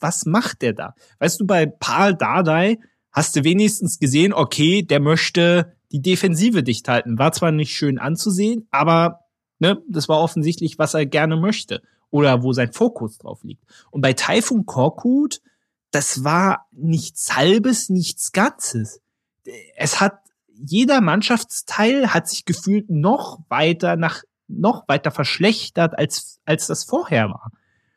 was, 0.00 0.24
macht 0.24 0.62
der 0.62 0.72
da? 0.72 0.94
Weißt 1.18 1.40
du, 1.40 1.46
bei 1.46 1.66
Paul 1.66 2.14
Dardai 2.14 2.78
hast 3.10 3.34
du 3.34 3.44
wenigstens 3.44 3.98
gesehen, 3.98 4.32
okay, 4.32 4.82
der 4.82 5.00
möchte 5.00 5.76
die 5.90 6.00
Defensive 6.00 6.62
dicht 6.62 6.88
halten. 6.88 7.18
War 7.18 7.32
zwar 7.32 7.50
nicht 7.50 7.72
schön 7.72 7.98
anzusehen, 7.98 8.66
aber 8.70 9.20
ne, 9.58 9.82
das 9.88 10.08
war 10.08 10.20
offensichtlich, 10.20 10.78
was 10.78 10.94
er 10.94 11.06
gerne 11.06 11.36
möchte 11.36 11.82
oder 12.10 12.42
wo 12.42 12.52
sein 12.52 12.72
Fokus 12.72 13.18
drauf 13.18 13.42
liegt. 13.42 13.64
Und 13.90 14.00
bei 14.00 14.12
Taifun 14.12 14.66
Korkut, 14.66 15.40
das 15.90 16.22
war 16.22 16.66
nichts 16.72 17.34
Halbes, 17.36 17.88
nichts 17.88 18.32
Ganzes. 18.32 19.00
Es 19.76 20.00
hat 20.00 20.23
jeder 20.56 21.00
Mannschaftsteil 21.00 22.14
hat 22.14 22.28
sich 22.28 22.44
gefühlt 22.44 22.90
noch 22.90 23.40
weiter 23.48 23.96
nach 23.96 24.22
noch 24.46 24.86
weiter 24.88 25.10
verschlechtert 25.10 25.98
als 25.98 26.40
als 26.44 26.66
das 26.66 26.84
vorher 26.84 27.28
war. 27.28 27.52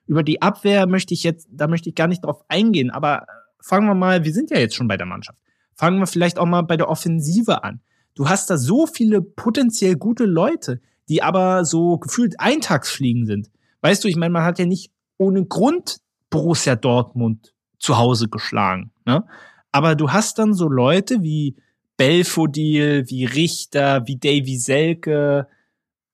Über 0.05 0.23
die 0.23 0.41
Abwehr 0.41 0.87
möchte 0.87 1.13
ich 1.13 1.23
jetzt, 1.23 1.49
da 1.51 1.67
möchte 1.67 1.89
ich 1.89 1.95
gar 1.95 2.07
nicht 2.07 2.23
drauf 2.23 2.43
eingehen, 2.47 2.89
aber 2.89 3.27
fangen 3.59 3.87
wir 3.87 3.95
mal, 3.95 4.23
wir 4.23 4.33
sind 4.33 4.49
ja 4.49 4.57
jetzt 4.57 4.75
schon 4.75 4.87
bei 4.87 4.95
der 4.95 5.05
Mannschaft. 5.05 5.37
Fangen 5.75 5.99
wir 5.99 6.07
vielleicht 6.07 6.39
auch 6.39 6.45
mal 6.45 6.61
bei 6.61 6.77
der 6.77 6.89
Offensive 6.89 7.63
an. 7.63 7.81
Du 8.15 8.29
hast 8.29 8.49
da 8.49 8.57
so 8.57 8.87
viele 8.87 9.21
potenziell 9.21 9.95
gute 9.95 10.25
Leute, 10.25 10.81
die 11.09 11.21
aber 11.21 11.65
so 11.65 11.97
gefühlt 11.97 12.39
Eintagsfliegen 12.39 13.25
sind. 13.25 13.51
Weißt 13.81 14.03
du, 14.03 14.07
ich 14.07 14.15
meine, 14.15 14.31
man 14.31 14.43
hat 14.43 14.59
ja 14.59 14.65
nicht 14.65 14.91
ohne 15.17 15.45
Grund 15.45 15.99
Borussia 16.29 16.75
Dortmund 16.75 17.53
zu 17.79 17.97
Hause 17.97 18.27
geschlagen. 18.27 18.91
Ne? 19.05 19.23
Aber 19.71 19.95
du 19.95 20.11
hast 20.11 20.39
dann 20.39 20.53
so 20.53 20.67
Leute 20.67 21.21
wie 21.21 21.57
Belfodil, 21.97 23.05
wie 23.07 23.25
Richter, 23.25 24.03
wie 24.05 24.17
Davy 24.17 24.57
Selke, 24.57 25.47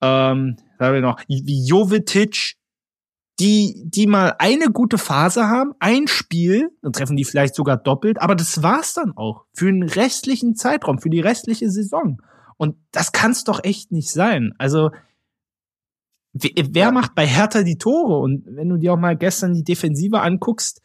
ähm, 0.02 0.58
sagen 0.80 0.94
wir 0.94 1.02
noch, 1.02 1.22
wie 1.28 1.66
Jovetic, 1.66 2.56
die, 3.40 3.84
die 3.86 4.08
mal 4.08 4.36
eine 4.40 4.68
gute 4.68 4.98
Phase 4.98 5.48
haben, 5.48 5.74
ein 5.80 6.08
Spiel, 6.08 6.70
dann 6.82 6.94
treffen 6.94 7.16
die 7.16 7.26
vielleicht 7.26 7.56
sogar 7.56 7.78
doppelt, 7.78 8.22
aber 8.22 8.36
das 8.36 8.62
war's 8.62 8.94
dann 8.94 9.18
auch 9.18 9.46
für 9.54 9.66
den 9.66 9.84
restlichen 9.84 10.56
Zeitraum, 10.56 11.00
für 11.00 11.10
die 11.10 11.20
restliche 11.20 11.70
Saison. 11.70 12.22
Und 12.58 12.76
das 12.92 13.12
kann's 13.12 13.44
doch 13.44 13.64
echt 13.64 13.92
nicht 13.92 14.12
sein. 14.12 14.54
Also, 14.60 14.92
wer, 16.34 16.52
wer 16.70 16.92
macht 16.92 17.16
bei 17.16 17.26
Hertha 17.26 17.64
die 17.64 17.78
Tore? 17.78 18.20
Und 18.20 18.46
wenn 18.46 18.70
du 18.70 18.78
dir 18.78 18.94
auch 18.94 19.00
mal 19.00 19.18
gestern 19.18 19.54
die 19.54 19.64
Defensive 19.64 20.22
anguckst, 20.22 20.82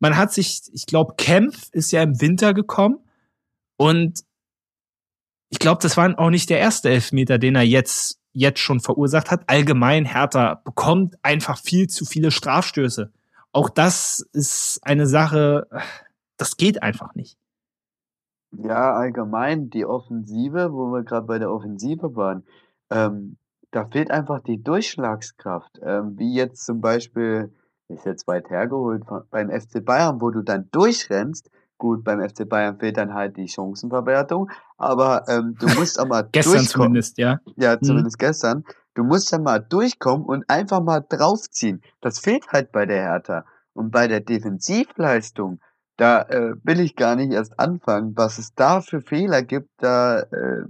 man 0.00 0.16
hat 0.16 0.32
sich, 0.32 0.62
ich 0.72 0.86
glaube, 0.86 1.14
Kempf 1.16 1.68
ist 1.72 1.92
ja 1.92 2.02
im 2.02 2.20
Winter 2.20 2.52
gekommen 2.52 2.98
und 3.76 4.20
ich 5.54 5.60
glaube, 5.60 5.78
das 5.80 5.96
war 5.96 6.18
auch 6.18 6.30
nicht 6.30 6.50
der 6.50 6.58
erste 6.58 6.90
Elfmeter, 6.90 7.38
den 7.38 7.54
er 7.54 7.62
jetzt, 7.62 8.18
jetzt 8.32 8.58
schon 8.58 8.80
verursacht 8.80 9.30
hat. 9.30 9.44
Allgemein 9.46 10.04
Hertha 10.04 10.60
bekommt 10.64 11.14
einfach 11.22 11.58
viel 11.58 11.86
zu 11.86 12.04
viele 12.04 12.32
Strafstöße. 12.32 13.12
Auch 13.52 13.68
das 13.68 14.18
ist 14.32 14.80
eine 14.82 15.06
Sache, 15.06 15.68
das 16.38 16.56
geht 16.56 16.82
einfach 16.82 17.14
nicht. 17.14 17.38
Ja, 18.50 18.94
allgemein 18.94 19.70
die 19.70 19.86
Offensive, 19.86 20.72
wo 20.72 20.90
wir 20.90 21.04
gerade 21.04 21.28
bei 21.28 21.38
der 21.38 21.52
Offensive 21.52 22.16
waren, 22.16 22.42
ähm, 22.90 23.36
da 23.70 23.86
fehlt 23.86 24.10
einfach 24.10 24.40
die 24.40 24.60
Durchschlagskraft. 24.60 25.78
Ähm, 25.84 26.18
wie 26.18 26.34
jetzt 26.34 26.66
zum 26.66 26.80
Beispiel, 26.80 27.54
ist 27.86 28.06
jetzt 28.06 28.26
weit 28.26 28.50
hergeholt, 28.50 29.04
beim 29.30 29.50
FC 29.50 29.84
Bayern, 29.84 30.20
wo 30.20 30.30
du 30.30 30.42
dann 30.42 30.68
durchrennst, 30.72 31.48
Gut, 31.84 32.02
beim 32.02 32.26
FC 32.26 32.48
Bayern 32.48 32.78
fehlt 32.78 32.96
dann 32.96 33.12
halt 33.12 33.36
die 33.36 33.46
Chancenverwertung, 33.46 34.50
aber 34.78 35.28
ähm, 35.28 35.54
du 35.60 35.66
musst 35.78 36.00
auch 36.00 36.06
mal 36.06 36.26
gestern 36.32 36.54
durchkommen. 36.54 36.86
zumindest, 36.86 37.18
ja. 37.18 37.40
Ja, 37.56 37.74
mhm. 37.76 37.82
zumindest 37.82 38.14
hm. 38.14 38.26
gestern. 38.26 38.64
Du 38.94 39.04
musst 39.04 39.30
dann 39.30 39.42
mal 39.42 39.58
durchkommen 39.58 40.24
und 40.24 40.48
einfach 40.48 40.82
mal 40.82 41.04
draufziehen. 41.06 41.82
Das 42.00 42.20
fehlt 42.20 42.48
halt 42.48 42.72
bei 42.72 42.86
der 42.86 43.02
Hertha. 43.02 43.44
Und 43.74 43.90
bei 43.90 44.08
der 44.08 44.20
Defensivleistung, 44.20 45.60
da 45.98 46.22
äh, 46.22 46.54
will 46.62 46.80
ich 46.80 46.96
gar 46.96 47.16
nicht 47.16 47.32
erst 47.32 47.60
anfangen, 47.60 48.16
was 48.16 48.38
es 48.38 48.54
da 48.54 48.80
für 48.80 49.02
Fehler 49.02 49.42
gibt. 49.42 49.68
Da 49.76 50.20
äh, 50.20 50.64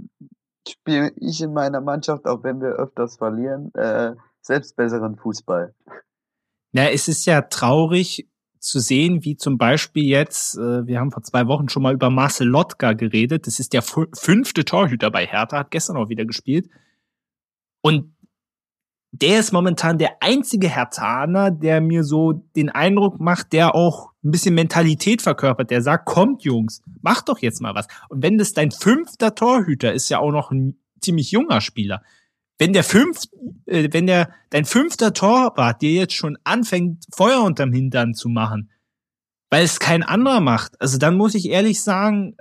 spiele 0.68 1.12
ich 1.14 1.40
in 1.40 1.52
meiner 1.52 1.80
Mannschaft, 1.80 2.26
auch 2.26 2.42
wenn 2.42 2.60
wir 2.60 2.70
öfters 2.70 3.18
verlieren, 3.18 3.72
äh, 3.74 4.16
selbst 4.40 4.74
besseren 4.74 5.14
Fußball. 5.14 5.76
Ja, 6.72 6.86
es 6.86 7.06
ist 7.06 7.24
ja 7.24 7.42
traurig, 7.42 8.28
zu 8.64 8.80
sehen, 8.80 9.24
wie 9.24 9.36
zum 9.36 9.58
Beispiel 9.58 10.04
jetzt, 10.04 10.56
äh, 10.56 10.86
wir 10.86 10.98
haben 10.98 11.10
vor 11.10 11.22
zwei 11.22 11.46
Wochen 11.46 11.68
schon 11.68 11.82
mal 11.82 11.94
über 11.94 12.10
Marcel 12.10 12.48
Lotka 12.48 12.94
geredet, 12.94 13.46
das 13.46 13.60
ist 13.60 13.72
der 13.72 13.82
fünfte 13.82 14.64
Torhüter 14.64 15.10
bei 15.10 15.26
Hertha, 15.26 15.58
hat 15.58 15.70
gestern 15.70 15.96
auch 15.96 16.08
wieder 16.08 16.24
gespielt. 16.24 16.68
Und 17.82 18.14
der 19.12 19.38
ist 19.38 19.52
momentan 19.52 19.98
der 19.98 20.16
einzige 20.20 20.68
Hertaner, 20.68 21.50
der 21.50 21.80
mir 21.80 22.02
so 22.02 22.32
den 22.56 22.70
Eindruck 22.70 23.20
macht, 23.20 23.52
der 23.52 23.74
auch 23.74 24.10
ein 24.24 24.30
bisschen 24.30 24.54
Mentalität 24.54 25.22
verkörpert, 25.22 25.70
der 25.70 25.82
sagt, 25.82 26.06
kommt 26.06 26.42
Jungs, 26.42 26.82
mach 27.02 27.22
doch 27.22 27.38
jetzt 27.38 27.60
mal 27.60 27.74
was. 27.74 27.86
Und 28.08 28.22
wenn 28.22 28.38
das 28.38 28.54
dein 28.54 28.72
fünfter 28.72 29.34
Torhüter 29.34 29.92
ist, 29.92 30.08
ja 30.08 30.18
auch 30.18 30.32
noch 30.32 30.50
ein 30.50 30.78
ziemlich 31.00 31.30
junger 31.30 31.60
Spieler, 31.60 32.02
wenn 32.58 32.72
der 32.72 32.84
fünf, 32.84 33.22
äh, 33.66 33.88
wenn 33.92 34.06
der 34.06 34.32
dein 34.50 34.64
fünfter 34.64 35.12
Torwart 35.12 35.82
dir 35.82 35.92
jetzt 35.92 36.14
schon 36.14 36.38
anfängt, 36.44 37.04
Feuer 37.14 37.42
unterm 37.42 37.72
Hintern 37.72 38.14
zu 38.14 38.28
machen, 38.28 38.70
weil 39.50 39.64
es 39.64 39.80
kein 39.80 40.02
anderer 40.02 40.40
macht, 40.40 40.80
also 40.80 40.98
dann 40.98 41.16
muss 41.16 41.34
ich 41.34 41.48
ehrlich 41.48 41.82
sagen, 41.82 42.36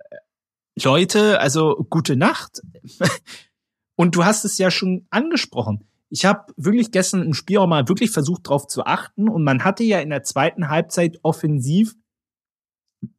Leute, 0.82 1.39
also 1.39 1.86
gute 1.89 2.16
Nacht. 2.16 2.61
Und 3.95 4.16
du 4.16 4.26
hast 4.26 4.43
es 4.43 4.57
ja 4.57 4.72
schon 4.72 5.05
angesprochen. 5.11 5.88
Ich 6.09 6.26
habe 6.26 6.51
wirklich 6.57 6.91
gestern 6.91 7.24
im 7.24 7.34
Spiel 7.34 7.59
auch 7.59 7.68
mal 7.68 7.88
wirklich 7.88 8.11
versucht, 8.11 8.47
darauf 8.47 8.68
zu 8.68 8.86
achten. 8.86 9.30
Und 9.30 9.43
man 9.43 9.64
hatte 9.64 9.84
ja 9.84 9.99
in 9.99 10.09
der 10.09 10.24
zweiten 10.24 10.70
Halbzeit 10.70 11.20
offensiv 11.22 11.95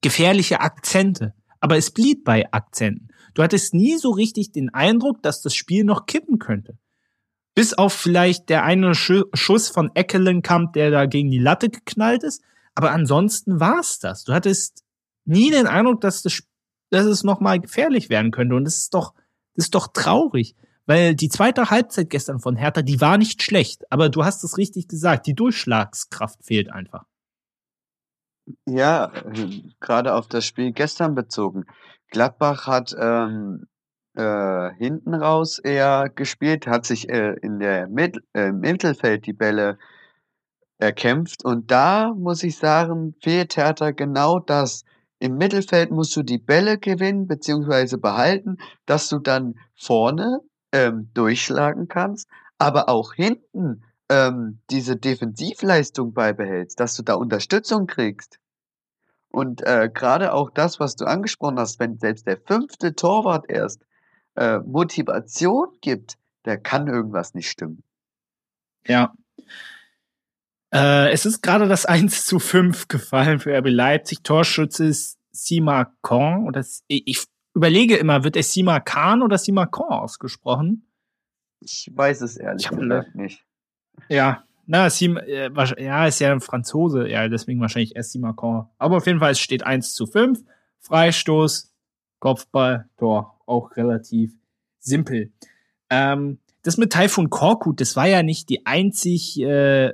gefährliche 0.00 0.60
Akzente. 0.60 1.34
Aber 1.60 1.76
es 1.76 1.92
blieb 1.92 2.24
bei 2.24 2.52
Akzenten. 2.52 3.08
Du 3.34 3.42
hattest 3.42 3.74
nie 3.74 3.96
so 3.96 4.10
richtig 4.10 4.52
den 4.52 4.72
Eindruck, 4.72 5.22
dass 5.22 5.42
das 5.42 5.54
Spiel 5.54 5.84
noch 5.84 6.06
kippen 6.06 6.38
könnte. 6.38 6.78
Bis 7.54 7.74
auf 7.74 7.92
vielleicht 7.92 8.48
der 8.48 8.64
eine 8.64 8.94
Schuss 8.94 9.68
von 9.68 9.90
Eckelenkamp, 9.94 10.72
der 10.72 10.90
da 10.90 11.06
gegen 11.06 11.30
die 11.30 11.38
Latte 11.38 11.70
geknallt 11.70 12.24
ist. 12.24 12.42
Aber 12.74 12.90
ansonsten 12.90 13.60
war's 13.60 14.00
das. 14.00 14.24
Du 14.24 14.32
hattest 14.32 14.84
nie 15.24 15.50
den 15.50 15.66
Eindruck, 15.66 16.00
dass, 16.00 16.22
das, 16.22 16.42
dass 16.90 17.06
es 17.06 17.22
nochmal 17.22 17.60
gefährlich 17.60 18.10
werden 18.10 18.32
könnte. 18.32 18.56
Und 18.56 18.64
das 18.64 18.78
ist 18.78 18.94
doch, 18.94 19.14
das 19.54 19.66
ist 19.66 19.74
doch 19.74 19.88
traurig. 19.88 20.56
Weil 20.86 21.14
die 21.14 21.28
zweite 21.28 21.70
Halbzeit 21.70 22.10
gestern 22.10 22.40
von 22.40 22.56
Hertha, 22.56 22.82
die 22.82 23.00
war 23.00 23.16
nicht 23.16 23.42
schlecht. 23.42 23.90
Aber 23.90 24.08
du 24.08 24.24
hast 24.24 24.44
es 24.44 24.58
richtig 24.58 24.88
gesagt, 24.88 25.26
die 25.26 25.34
Durchschlagskraft 25.34 26.44
fehlt 26.44 26.70
einfach. 26.70 27.04
Ja, 28.66 29.10
gerade 29.80 30.14
auf 30.14 30.26
das 30.26 30.44
Spiel 30.44 30.72
gestern 30.72 31.14
bezogen. 31.14 31.64
Gladbach 32.10 32.66
hat 32.66 32.94
ähm, 32.98 33.66
äh, 34.14 34.70
hinten 34.74 35.14
raus 35.14 35.58
eher 35.58 36.08
gespielt, 36.14 36.66
hat 36.66 36.86
sich 36.86 37.08
äh, 37.08 37.34
in 37.42 37.58
der 37.58 37.88
Mit 37.88 38.18
äh, 38.34 38.52
Mittelfeld 38.52 39.26
die 39.26 39.32
Bälle 39.32 39.78
erkämpft. 40.78 41.44
Und 41.44 41.70
da 41.70 42.12
muss 42.14 42.42
ich 42.42 42.56
sagen, 42.56 43.14
fehlt 43.22 43.56
Hertha 43.56 43.90
genau 43.90 44.38
das. 44.38 44.84
Im 45.18 45.36
Mittelfeld 45.36 45.90
musst 45.90 46.14
du 46.16 46.22
die 46.22 46.38
Bälle 46.38 46.78
gewinnen 46.78 47.26
bzw. 47.26 47.96
behalten, 47.96 48.58
dass 48.86 49.08
du 49.08 49.18
dann 49.18 49.54
vorne 49.74 50.40
ähm, 50.72 51.10
durchschlagen 51.14 51.88
kannst, 51.88 52.28
aber 52.58 52.88
auch 52.88 53.14
hinten 53.14 53.84
ähm, 54.10 54.60
diese 54.70 54.96
Defensivleistung 54.96 56.12
beibehältst, 56.12 56.78
dass 56.78 56.94
du 56.96 57.02
da 57.02 57.14
Unterstützung 57.14 57.86
kriegst. 57.86 58.38
Und 59.30 59.62
äh, 59.66 59.90
gerade 59.92 60.32
auch 60.32 60.50
das, 60.50 60.78
was 60.78 60.94
du 60.94 61.06
angesprochen 61.06 61.58
hast, 61.58 61.80
wenn 61.80 61.98
selbst 61.98 62.26
der 62.26 62.38
fünfte 62.38 62.94
Torwart 62.94 63.46
erst 63.48 63.82
äh, 64.36 64.58
Motivation 64.58 65.68
gibt, 65.80 66.16
der 66.44 66.58
kann 66.58 66.88
irgendwas 66.88 67.34
nicht 67.34 67.50
stimmen. 67.50 67.82
Ja. 68.86 69.14
Äh, 70.72 71.10
es 71.12 71.26
ist 71.26 71.42
gerade 71.42 71.68
das 71.68 71.86
1 71.86 72.26
zu 72.26 72.38
5 72.38 72.88
gefallen 72.88 73.38
für 73.38 73.56
RB 73.56 73.68
Leipzig. 73.68 74.22
Torschütze 74.22 74.86
ist 74.86 75.18
Sima 75.30 75.92
Khan. 76.02 76.46
Oder 76.46 76.64
ich 76.88 77.26
überlege 77.54 77.96
immer, 77.96 78.24
wird 78.24 78.36
er 78.36 78.42
Sima 78.42 78.80
Khan 78.80 79.22
oder 79.22 79.38
Sima 79.38 79.66
Khan 79.66 79.88
ausgesprochen? 79.88 80.86
Ich 81.60 81.90
weiß 81.94 82.20
es 82.20 82.36
ehrlich 82.36 82.68
gesagt 82.68 83.14
nicht. 83.14 83.44
Ja, 84.08 84.44
na, 84.66 84.88
Sim, 84.88 85.18
äh, 85.18 85.50
ja, 85.78 86.06
ist 86.06 86.20
ja 86.20 86.32
ein 86.32 86.40
Franzose, 86.40 87.08
ja, 87.08 87.28
deswegen 87.28 87.60
wahrscheinlich 87.60 87.96
erst 87.96 88.16
Macron. 88.16 88.66
Aber 88.78 88.96
auf 88.96 89.06
jeden 89.06 89.18
Fall, 89.18 89.32
es 89.32 89.40
steht 89.40 89.64
1 89.64 89.94
zu 89.94 90.06
5. 90.06 90.42
Freistoß, 90.80 91.72
Kopfball, 92.18 92.88
Tor. 92.96 93.33
Auch 93.46 93.76
relativ 93.76 94.32
simpel. 94.78 95.32
Ähm, 95.90 96.38
das 96.62 96.78
mit 96.78 96.92
Taifun 96.92 97.30
Korkut, 97.30 97.80
das 97.80 97.94
war 97.94 98.06
ja 98.06 98.22
nicht 98.22 98.48
die 98.48 98.66
einzig 98.66 99.40
äh, 99.40 99.92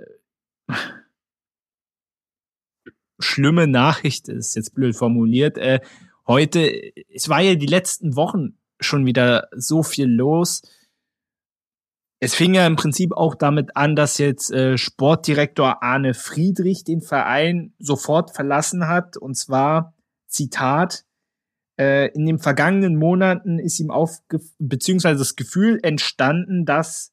schlimme 3.18 3.66
Nachricht, 3.66 4.28
ist 4.28 4.55
jetzt 4.55 4.74
blöd 4.74 4.96
formuliert. 4.96 5.59
Äh, 5.59 5.80
heute, 6.26 6.70
es 7.12 7.28
war 7.28 7.40
ja 7.40 7.55
die 7.55 7.66
letzten 7.66 8.16
Wochen 8.16 8.57
schon 8.80 9.05
wieder 9.05 9.48
so 9.55 9.82
viel 9.82 10.07
los. 10.07 10.62
Es 12.20 12.34
fing 12.34 12.55
ja 12.55 12.66
im 12.66 12.76
Prinzip 12.76 13.12
auch 13.12 13.34
damit 13.34 13.76
an, 13.76 13.96
dass 13.96 14.18
jetzt 14.18 14.53
äh, 14.53 14.76
Sportdirektor 14.76 15.82
Arne 15.82 16.14
Friedrich 16.14 16.84
den 16.84 17.01
Verein 17.01 17.72
sofort 17.78 18.34
verlassen 18.34 18.86
hat. 18.88 19.16
Und 19.16 19.36
zwar, 19.36 19.94
Zitat, 20.26 21.05
äh, 21.81 22.09
in 22.09 22.26
den 22.26 22.39
vergangenen 22.39 22.97
Monaten 22.97 23.59
ist 23.59 23.81
ihm 23.81 23.91
aufge 23.91 24.41
beziehungsweise 24.59 25.18
das 25.18 25.35
Gefühl 25.35 25.81
entstanden, 25.83 26.66
dass 26.66 27.12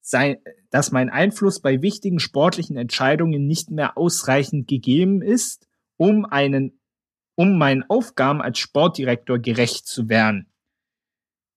sein, 0.00 0.36
dass 0.70 0.92
mein 0.92 1.10
Einfluss 1.10 1.60
bei 1.60 1.82
wichtigen 1.82 2.20
sportlichen 2.20 2.76
Entscheidungen 2.76 3.46
nicht 3.46 3.70
mehr 3.70 3.98
ausreichend 3.98 4.68
gegeben 4.68 5.20
ist, 5.20 5.66
um 5.96 6.26
einen, 6.26 6.78
um 7.34 7.58
meinen 7.58 7.82
Aufgaben 7.88 8.40
als 8.40 8.58
Sportdirektor 8.58 9.38
gerecht 9.40 9.86
zu 9.86 10.08
werden. 10.08 10.46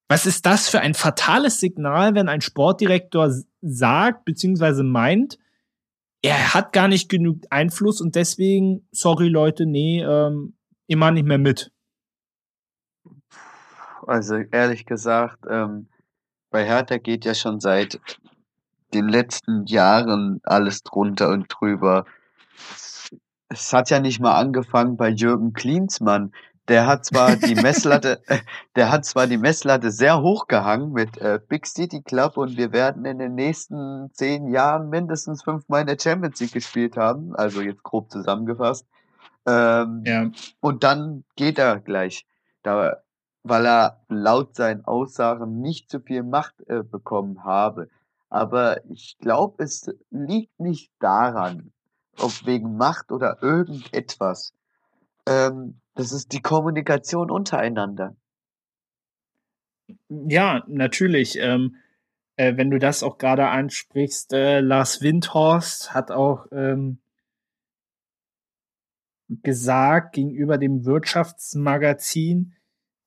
Was 0.08 0.26
ist 0.26 0.46
das 0.46 0.70
für 0.70 0.80
ein 0.80 0.94
fatales 0.94 1.60
Signal, 1.60 2.16
wenn 2.16 2.30
ein 2.30 2.42
Sportdirektor 2.42 3.36
sagt, 3.62 4.26
beziehungsweise 4.26 4.84
meint, 4.84 5.38
er 6.24 6.56
hat 6.56 6.74
gar 6.74 6.88
nicht 6.88 7.10
genug 7.10 7.44
Einfluss 7.52 8.02
und 8.02 8.16
deswegen, 8.16 8.88
sorry 8.92 9.28
Leute, 9.28 9.66
nee, 9.68 10.02
ähm, 10.02 10.56
immer 10.88 11.12
nicht 11.12 11.28
mehr 11.28 11.38
mit. 11.38 11.72
Also 14.08 14.38
ehrlich 14.38 14.86
gesagt, 14.86 15.46
ähm, 15.50 15.88
bei 16.50 16.66
Hertha 16.66 16.98
geht 16.98 17.26
ja 17.26 17.36
schon 17.36 17.60
seit 17.60 18.00
den 18.94 19.10
letzten 19.10 19.66
Jahren 19.66 20.40
alles 20.44 20.82
drunter 20.84 21.30
und 21.30 21.48
drüber. 21.50 22.06
Es 23.50 23.74
hat 23.74 23.90
ja 23.90 24.00
nicht 24.00 24.20
mal 24.20 24.36
angefangen 24.36 24.96
bei 24.96 25.10
Jürgen 25.10 25.52
Klinsmann, 25.54 26.32
der 26.68 26.88
hat 26.88 27.06
zwar 27.06 27.36
die 27.36 27.56
Messlatte, 27.62 28.22
der 28.76 28.92
hat 28.92 29.06
zwar 29.06 29.28
die 29.28 29.38
Messlatte 29.38 29.92
sehr 29.92 30.22
hoch 30.22 30.48
gehangen 30.48 30.94
mit 30.94 31.18
äh, 31.18 31.40
Big 31.46 31.66
City 31.66 32.02
Club 32.02 32.38
und 32.38 32.58
wir 32.58 32.72
werden 32.72 33.06
in 33.06 33.20
den 33.20 33.36
nächsten 33.36 34.10
zehn 34.14 34.48
Jahren 34.48 34.90
mindestens 34.90 35.44
fünfmal 35.44 35.82
in 35.82 35.88
der 35.88 35.98
Champions 36.02 36.40
League 36.40 36.54
gespielt 36.54 36.96
haben, 36.98 37.36
also 37.36 37.62
jetzt 37.62 37.84
grob 37.84 38.10
zusammengefasst. 38.12 38.86
Ähm, 39.46 40.04
ja. 40.06 40.30
Und 40.60 40.84
dann 40.84 41.24
geht 41.36 41.58
er 41.58 41.80
gleich, 41.80 42.26
da, 42.64 42.98
weil 43.44 43.66
er 43.66 44.02
laut 44.10 44.56
seinen 44.56 44.86
Aussagen 44.86 45.62
nicht 45.62 45.90
zu 45.90 46.00
viel 46.00 46.24
Macht 46.24 46.62
äh, 46.68 46.84
bekommen 46.84 47.44
habe. 47.44 47.90
Aber 48.30 48.84
ich 48.90 49.18
glaube, 49.20 49.64
es 49.64 49.90
liegt 50.10 50.60
nicht 50.60 50.92
daran, 51.00 51.72
ob 52.20 52.46
wegen 52.46 52.76
Macht 52.76 53.12
oder 53.12 53.42
irgendetwas. 53.42 54.54
Ähm, 55.26 55.80
das 55.96 56.12
ist 56.12 56.34
die 56.34 56.42
Kommunikation 56.42 57.32
untereinander. 57.32 58.16
Ja, 60.10 60.64
natürlich. 60.68 61.38
Ähm, 61.40 61.78
äh, 62.36 62.56
wenn 62.58 62.70
du 62.70 62.80
das 62.80 63.04
auch 63.04 63.18
gerade 63.18 63.48
ansprichst, 63.48 64.34
äh, 64.34 64.60
Lars 64.60 65.02
Windhorst 65.02 65.94
hat 65.94 66.12
auch 66.12 66.46
ähm, 66.52 67.00
gesagt 69.28 70.14
gegenüber 70.14 70.58
dem 70.58 70.86
Wirtschaftsmagazin, 70.86 72.54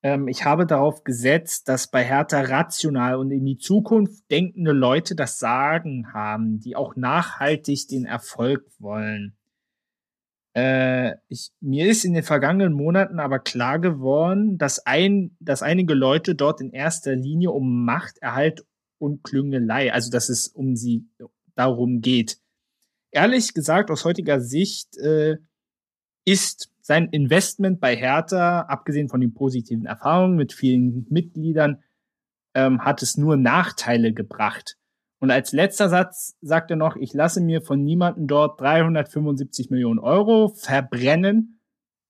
ähm, 0.03 0.27
ich 0.27 0.45
habe 0.45 0.65
darauf 0.65 1.03
gesetzt, 1.03 1.67
dass 1.67 1.89
bei 1.89 2.03
Hertha 2.03 2.41
rational 2.41 3.15
und 3.15 3.31
in 3.31 3.45
die 3.45 3.57
Zukunft 3.57 4.29
denkende 4.31 4.71
Leute 4.71 5.15
das 5.15 5.39
Sagen 5.39 6.13
haben, 6.13 6.59
die 6.59 6.75
auch 6.75 6.95
nachhaltig 6.95 7.87
den 7.87 8.05
Erfolg 8.05 8.65
wollen. 8.79 9.37
Äh, 10.53 11.15
ich, 11.27 11.51
mir 11.61 11.87
ist 11.87 12.03
in 12.03 12.13
den 12.13 12.23
vergangenen 12.23 12.73
Monaten 12.73 13.19
aber 13.19 13.39
klar 13.39 13.79
geworden, 13.79 14.57
dass, 14.57 14.85
ein, 14.85 15.35
dass 15.39 15.61
einige 15.61 15.93
Leute 15.93 16.35
dort 16.35 16.61
in 16.61 16.71
erster 16.71 17.15
Linie 17.15 17.51
um 17.51 17.85
Machterhalt 17.85 18.65
und 18.97 19.23
Klüngelei, 19.23 19.93
also 19.93 20.11
dass 20.11 20.29
es 20.29 20.47
um 20.47 20.75
sie 20.75 21.07
darum 21.55 22.01
geht. 22.01 22.39
Ehrlich 23.11 23.53
gesagt, 23.53 23.91
aus 23.91 24.03
heutiger 24.03 24.41
Sicht 24.41 24.97
äh, 24.97 25.37
ist 26.25 26.70
sein 26.81 27.09
Investment 27.09 27.79
bei 27.79 27.95
Hertha, 27.95 28.61
abgesehen 28.61 29.09
von 29.09 29.21
den 29.21 29.33
positiven 29.33 29.85
Erfahrungen 29.85 30.35
mit 30.35 30.53
vielen 30.53 31.05
Mitgliedern, 31.09 31.83
ähm, 32.53 32.83
hat 32.83 33.01
es 33.01 33.17
nur 33.17 33.37
Nachteile 33.37 34.13
gebracht. 34.13 34.77
Und 35.19 35.29
als 35.29 35.51
letzter 35.51 35.87
Satz 35.87 36.35
sagt 36.41 36.71
er 36.71 36.77
noch, 36.77 36.95
ich 36.95 37.13
lasse 37.13 37.41
mir 37.41 37.61
von 37.61 37.83
niemandem 37.83 38.27
dort 38.27 38.59
375 38.59 39.69
Millionen 39.69 39.99
Euro 39.99 40.49
verbrennen 40.49 41.59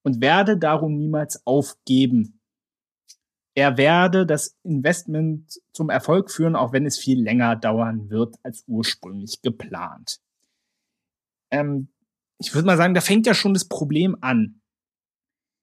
und 0.04 0.22
werde 0.22 0.58
darum 0.58 0.98
niemals 0.98 1.46
aufgeben. 1.46 2.40
Er 3.54 3.78
werde 3.78 4.26
das 4.26 4.58
Investment 4.64 5.60
zum 5.74 5.90
Erfolg 5.90 6.32
führen, 6.32 6.56
auch 6.56 6.72
wenn 6.72 6.86
es 6.86 6.98
viel 6.98 7.22
länger 7.22 7.58
dauern 7.58 8.10
wird 8.10 8.36
als 8.44 8.64
ursprünglich 8.68 9.42
geplant. 9.42 10.22
Ähm, 11.52 11.90
ich 12.40 12.56
würde 12.56 12.66
mal 12.66 12.78
sagen, 12.78 12.94
da 12.94 13.02
fängt 13.02 13.28
ja 13.28 13.34
schon 13.34 13.54
das 13.54 13.66
Problem 13.66 14.18
an. 14.22 14.61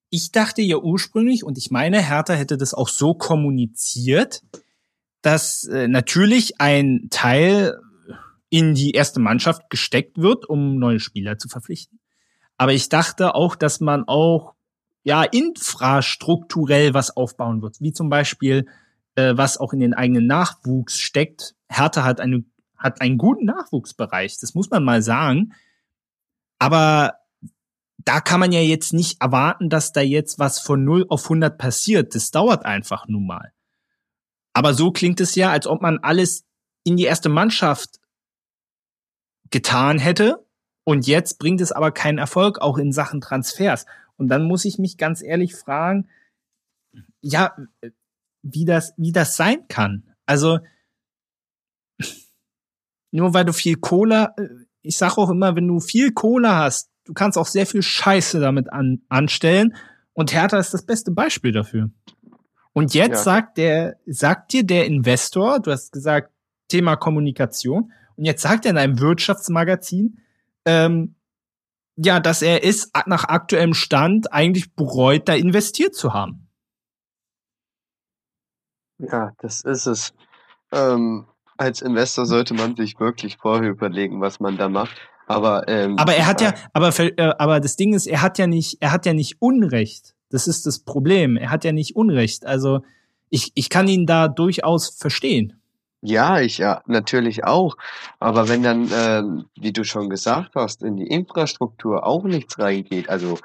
Ich 0.09 0.31
dachte 0.31 0.61
ja 0.61 0.77
ursprünglich, 0.77 1.43
und 1.43 1.57
ich 1.57 1.71
meine, 1.71 2.01
Hertha 2.01 2.33
hätte 2.33 2.57
das 2.57 2.73
auch 2.73 2.89
so 2.89 3.13
kommuniziert, 3.13 4.41
dass 5.21 5.65
äh, 5.65 5.87
natürlich 5.87 6.59
ein 6.59 7.07
Teil 7.11 7.79
in 8.49 8.73
die 8.73 8.91
erste 8.91 9.19
Mannschaft 9.19 9.69
gesteckt 9.69 10.17
wird, 10.17 10.47
um 10.49 10.79
neue 10.79 10.99
Spieler 10.99 11.37
zu 11.37 11.47
verpflichten. 11.47 11.99
Aber 12.57 12.73
ich 12.73 12.89
dachte 12.89 13.35
auch, 13.35 13.55
dass 13.55 13.79
man 13.79 14.03
auch 14.07 14.55
ja 15.03 15.23
infrastrukturell 15.23 16.93
was 16.93 17.15
aufbauen 17.15 17.61
wird, 17.61 17.79
wie 17.79 17.93
zum 17.93 18.09
Beispiel 18.09 18.65
äh, 19.15 19.37
was 19.37 19.57
auch 19.57 19.73
in 19.73 19.79
den 19.79 19.93
eigenen 19.93 20.27
Nachwuchs 20.27 20.99
steckt. 20.99 21.55
Hertha 21.69 22.03
hat 22.03 22.19
eine 22.19 22.43
hat 22.79 23.01
einen 23.01 23.17
guten 23.17 23.45
Nachwuchsbereich, 23.45 24.37
das 24.39 24.55
muss 24.55 24.69
man 24.69 24.83
mal 24.83 25.01
sagen. 25.01 25.53
Aber 26.59 27.18
da 28.05 28.21
kann 28.21 28.39
man 28.39 28.51
ja 28.51 28.61
jetzt 28.61 28.93
nicht 28.93 29.21
erwarten, 29.21 29.69
dass 29.69 29.91
da 29.91 30.01
jetzt 30.01 30.39
was 30.39 30.59
von 30.59 30.83
0 30.83 31.05
auf 31.09 31.25
100 31.25 31.57
passiert. 31.57 32.15
Das 32.15 32.31
dauert 32.31 32.65
einfach 32.65 33.07
nun 33.07 33.27
mal. 33.27 33.51
Aber 34.53 34.73
so 34.73 34.91
klingt 34.91 35.19
es 35.19 35.35
ja, 35.35 35.51
als 35.51 35.67
ob 35.67 35.81
man 35.81 35.99
alles 35.99 36.45
in 36.83 36.97
die 36.97 37.03
erste 37.03 37.29
Mannschaft 37.29 37.99
getan 39.51 39.99
hätte. 39.99 40.45
Und 40.85 41.07
jetzt 41.07 41.39
bringt 41.39 41.61
es 41.61 41.71
aber 41.71 41.91
keinen 41.91 42.17
Erfolg, 42.17 42.59
auch 42.59 42.77
in 42.77 42.91
Sachen 42.91 43.21
Transfers. 43.21 43.85
Und 44.15 44.29
dann 44.29 44.43
muss 44.43 44.65
ich 44.65 44.79
mich 44.79 44.97
ganz 44.97 45.21
ehrlich 45.21 45.55
fragen, 45.55 46.09
ja, 47.21 47.55
wie 48.41 48.65
das, 48.65 48.93
wie 48.97 49.11
das 49.11 49.35
sein 49.35 49.67
kann. 49.67 50.15
Also, 50.25 50.59
nur 53.11 53.33
weil 53.33 53.45
du 53.45 53.53
viel 53.53 53.75
Cola, 53.75 54.35
ich 54.81 54.97
sage 54.97 55.17
auch 55.17 55.29
immer, 55.29 55.55
wenn 55.55 55.67
du 55.67 55.79
viel 55.79 56.13
Cola 56.13 56.57
hast, 56.59 56.89
du 57.09 57.13
kannst 57.15 57.37
auch 57.37 57.47
sehr 57.47 57.65
viel 57.65 57.81
Scheiße 57.81 58.39
damit 58.39 58.71
an, 58.71 59.01
anstellen. 59.09 59.75
Und 60.13 60.31
Hertha 60.31 60.59
ist 60.59 60.73
das 60.73 60.85
beste 60.85 61.11
Beispiel 61.11 61.51
dafür. 61.51 61.89
Und 62.71 62.93
jetzt 62.93 63.09
ja. 63.09 63.23
sagt 63.23 63.57
der, 63.57 63.97
sagt 64.05 64.53
dir 64.53 64.63
der 64.63 64.85
Investor, 64.85 65.59
du 65.59 65.71
hast 65.71 65.91
gesagt, 65.91 66.31
Thema 66.67 66.95
Kommunikation, 66.95 67.91
und 68.15 68.25
jetzt 68.25 68.43
sagt 68.43 68.65
er 68.65 68.71
in 68.71 68.77
einem 68.77 68.99
Wirtschaftsmagazin, 68.99 70.19
ähm, 70.65 71.15
ja, 71.95 72.19
dass 72.19 72.41
er 72.41 72.63
ist 72.63 72.91
nach 73.07 73.23
aktuellem 73.23 73.73
Stand 73.73 74.31
eigentlich 74.31 74.75
bereut, 74.75 75.27
da 75.27 75.33
investiert 75.33 75.95
zu 75.95 76.13
haben. 76.13 76.47
Ja, 78.99 79.31
das 79.39 79.61
ist 79.61 79.87
es. 79.87 80.13
Ähm, 80.71 81.25
als 81.57 81.81
Investor 81.81 82.25
sollte 82.25 82.53
man 82.53 82.75
sich 82.75 82.99
wirklich 82.99 83.37
vorher 83.37 83.71
überlegen, 83.71 84.21
was 84.21 84.39
man 84.39 84.57
da 84.57 84.69
macht. 84.69 84.95
Aber, 85.29 85.67
ähm, 85.67 85.95
aber 85.99 86.15
er 86.15 86.25
hat 86.25 86.41
ja, 86.41 86.55
aber, 86.73 86.91
äh, 86.99 87.33
aber 87.37 87.59
das 87.59 87.75
Ding 87.75 87.93
ist, 87.93 88.07
er 88.07 88.23
hat 88.23 88.39
ja 88.39 88.47
nicht, 88.47 88.77
er 88.81 88.91
hat 88.91 89.05
ja 89.05 89.13
nicht 89.13 89.37
Unrecht. 89.39 90.15
Das 90.31 90.47
ist 90.47 90.65
das 90.65 90.79
Problem. 90.79 91.37
Er 91.37 91.51
hat 91.51 91.63
ja 91.63 91.71
nicht 91.71 91.95
Unrecht. 91.95 92.47
Also 92.47 92.81
ich, 93.29 93.51
ich 93.53 93.69
kann 93.69 93.87
ihn 93.87 94.07
da 94.07 94.27
durchaus 94.27 94.89
verstehen. 94.89 95.61
Ja, 96.01 96.39
ich 96.39 96.57
ja, 96.57 96.81
natürlich 96.87 97.43
auch. 97.43 97.77
Aber 98.19 98.49
wenn 98.49 98.63
dann, 98.63 98.91
äh, 98.91 99.43
wie 99.55 99.71
du 99.71 99.83
schon 99.83 100.09
gesagt 100.09 100.55
hast, 100.55 100.81
in 100.81 100.97
die 100.97 101.05
Infrastruktur 101.05 102.07
auch 102.07 102.23
nichts 102.23 102.57
reingeht, 102.57 103.07
also 103.07 103.37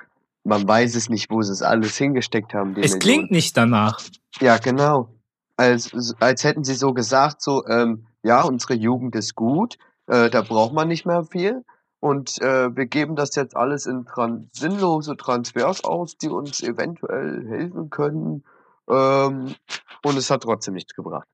man 0.43 0.67
weiß 0.67 0.95
es 0.95 1.11
nicht, 1.11 1.31
wo 1.31 1.43
sie 1.43 1.53
es 1.53 1.61
alles 1.61 1.99
hingesteckt 1.99 2.55
haben. 2.55 2.75
es 2.81 2.99
klingt 2.99 3.31
nicht 3.31 3.59
danach. 3.59 4.01
Ja, 4.41 4.57
genau. 4.57 5.11
Als, 5.59 6.15
als 6.19 6.45
hätten 6.45 6.65
sie 6.65 6.75
so 6.75 6.95
gesagt, 6.95 7.43
so, 7.43 7.67
ähm, 7.67 8.07
ja, 8.23 8.41
unsere 8.43 8.73
Jugend 8.73 9.15
ist 9.17 9.35
gut, 9.35 9.77
äh, 10.07 10.31
da 10.31 10.41
braucht 10.41 10.73
man 10.73 10.89
nicht 10.89 11.05
mehr 11.05 11.25
viel. 11.25 11.63
Und 12.05 12.39
äh, 12.43 12.77
wir 12.77 12.85
geben 12.85 13.17
das 13.17 13.35
jetzt 13.35 13.57
alles 13.57 13.87
in 13.87 14.05
tran 14.05 14.51
sinnlose 14.53 15.17
Transfers 15.17 15.85
aus, 15.85 16.19
die 16.19 16.29
uns 16.29 16.63
eventuell 16.63 17.47
helfen 17.49 17.89
können. 17.89 18.45
Ähm, 18.91 19.55
und 20.03 20.19
es 20.19 20.31
hat 20.31 20.43
trotzdem 20.43 20.75
nichts 20.75 20.93
gebracht. 20.93 21.27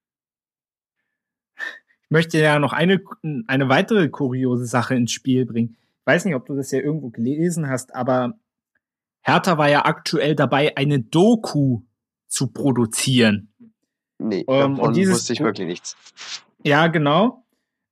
Ich 1.57 2.11
möchte 2.11 2.39
ja 2.39 2.61
noch 2.61 2.73
eine, 2.73 3.03
eine 3.49 3.69
weitere 3.69 4.11
kuriose 4.11 4.67
Sache 4.67 4.95
ins 4.95 5.11
Spiel 5.11 5.45
bringen. 5.45 5.77
Ich 6.03 6.07
weiß 6.07 6.25
nicht, 6.25 6.37
ob 6.37 6.47
du 6.47 6.55
das 6.55 6.71
ja 6.71 6.79
irgendwo 6.79 7.11
gelesen 7.11 7.69
hast, 7.69 7.93
aber 7.93 8.35
Hertha 9.23 9.59
war 9.59 9.69
ja 9.69 9.87
aktuell 9.87 10.37
dabei, 10.37 10.77
eine 10.77 11.01
Doku 11.01 11.81
zu 12.29 12.47
produzieren. 12.47 13.53
Nee, 14.19 14.45
ähm, 14.47 14.79
und 14.79 14.95
dieses, 14.95 15.15
wusste 15.17 15.33
ich 15.33 15.41
wirklich 15.41 15.67
nichts. 15.67 15.97
Ja, 16.63 16.87
genau. 16.87 17.40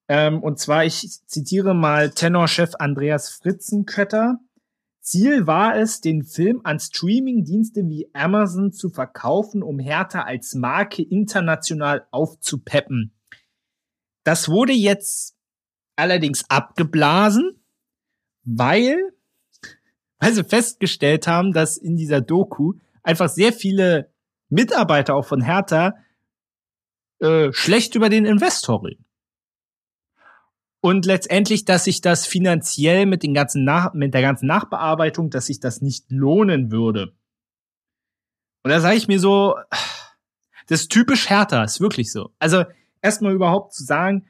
Ähm, 0.08 0.42
und 0.42 0.58
zwar, 0.58 0.84
ich 0.84 1.06
zitiere 1.26 1.74
mal 1.74 2.10
Tenorchef 2.10 2.72
Andreas 2.78 3.30
Fritzenkötter. 3.30 4.38
Ziel 5.00 5.46
war 5.46 5.76
es, 5.76 6.00
den 6.00 6.24
Film 6.24 6.60
an 6.64 6.80
Streamingdienste 6.80 7.82
wie 7.88 8.10
Amazon 8.14 8.72
zu 8.72 8.88
verkaufen, 8.88 9.62
um 9.62 9.78
Hertha 9.78 10.22
als 10.22 10.54
Marke 10.54 11.02
international 11.02 12.06
aufzupeppen. 12.10 13.14
Das 14.24 14.48
wurde 14.48 14.72
jetzt 14.72 15.36
allerdings 15.96 16.48
abgeblasen, 16.48 17.62
weil, 18.44 18.98
weil 20.18 20.32
sie 20.32 20.44
festgestellt 20.44 21.26
haben, 21.26 21.52
dass 21.52 21.76
in 21.76 21.96
dieser 21.96 22.20
Doku 22.20 22.74
einfach 23.02 23.28
sehr 23.28 23.52
viele 23.52 24.10
Mitarbeiter 24.48 25.14
auch 25.14 25.24
von 25.24 25.42
Hertha 25.42 25.94
äh, 27.20 27.52
schlecht 27.52 27.94
über 27.94 28.08
den 28.08 28.26
Investor 28.26 28.84
reden. 28.84 29.07
Und 30.80 31.06
letztendlich, 31.06 31.64
dass 31.64 31.84
sich 31.84 32.00
das 32.00 32.26
finanziell 32.26 33.06
mit 33.06 33.22
den 33.22 33.34
ganzen 33.34 33.64
Nach 33.64 33.94
mit 33.94 34.14
der 34.14 34.22
ganzen 34.22 34.46
Nachbearbeitung, 34.46 35.30
dass 35.30 35.46
sich 35.46 35.58
das 35.58 35.80
nicht 35.80 36.10
lohnen 36.10 36.70
würde. 36.70 37.14
Und 38.62 38.70
da 38.70 38.80
sage 38.80 38.96
ich 38.96 39.08
mir 39.08 39.18
so, 39.18 39.56
das 40.68 40.82
ist 40.82 40.92
typisch 40.92 41.30
Hertha, 41.30 41.64
ist 41.64 41.80
wirklich 41.80 42.12
so. 42.12 42.30
Also 42.38 42.64
erstmal 43.02 43.32
überhaupt 43.32 43.74
zu 43.74 43.84
sagen, 43.84 44.26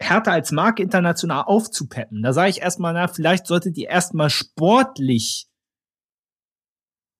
Hertha 0.00 0.32
als 0.32 0.50
Marke 0.50 0.82
international 0.82 1.44
aufzupeppen, 1.44 2.22
da 2.22 2.32
sage 2.32 2.50
ich 2.50 2.62
erstmal, 2.62 2.94
na, 2.94 3.06
vielleicht 3.06 3.46
solltet 3.46 3.76
ihr 3.76 3.88
erstmal 3.88 4.30
sportlich 4.30 5.46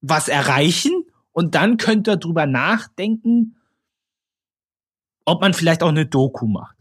was 0.00 0.28
erreichen 0.28 1.04
und 1.32 1.54
dann 1.54 1.76
könnt 1.76 2.08
ihr 2.08 2.16
drüber 2.16 2.46
nachdenken, 2.46 3.56
ob 5.26 5.42
man 5.42 5.52
vielleicht 5.52 5.82
auch 5.82 5.88
eine 5.88 6.06
Doku 6.06 6.46
macht. 6.46 6.76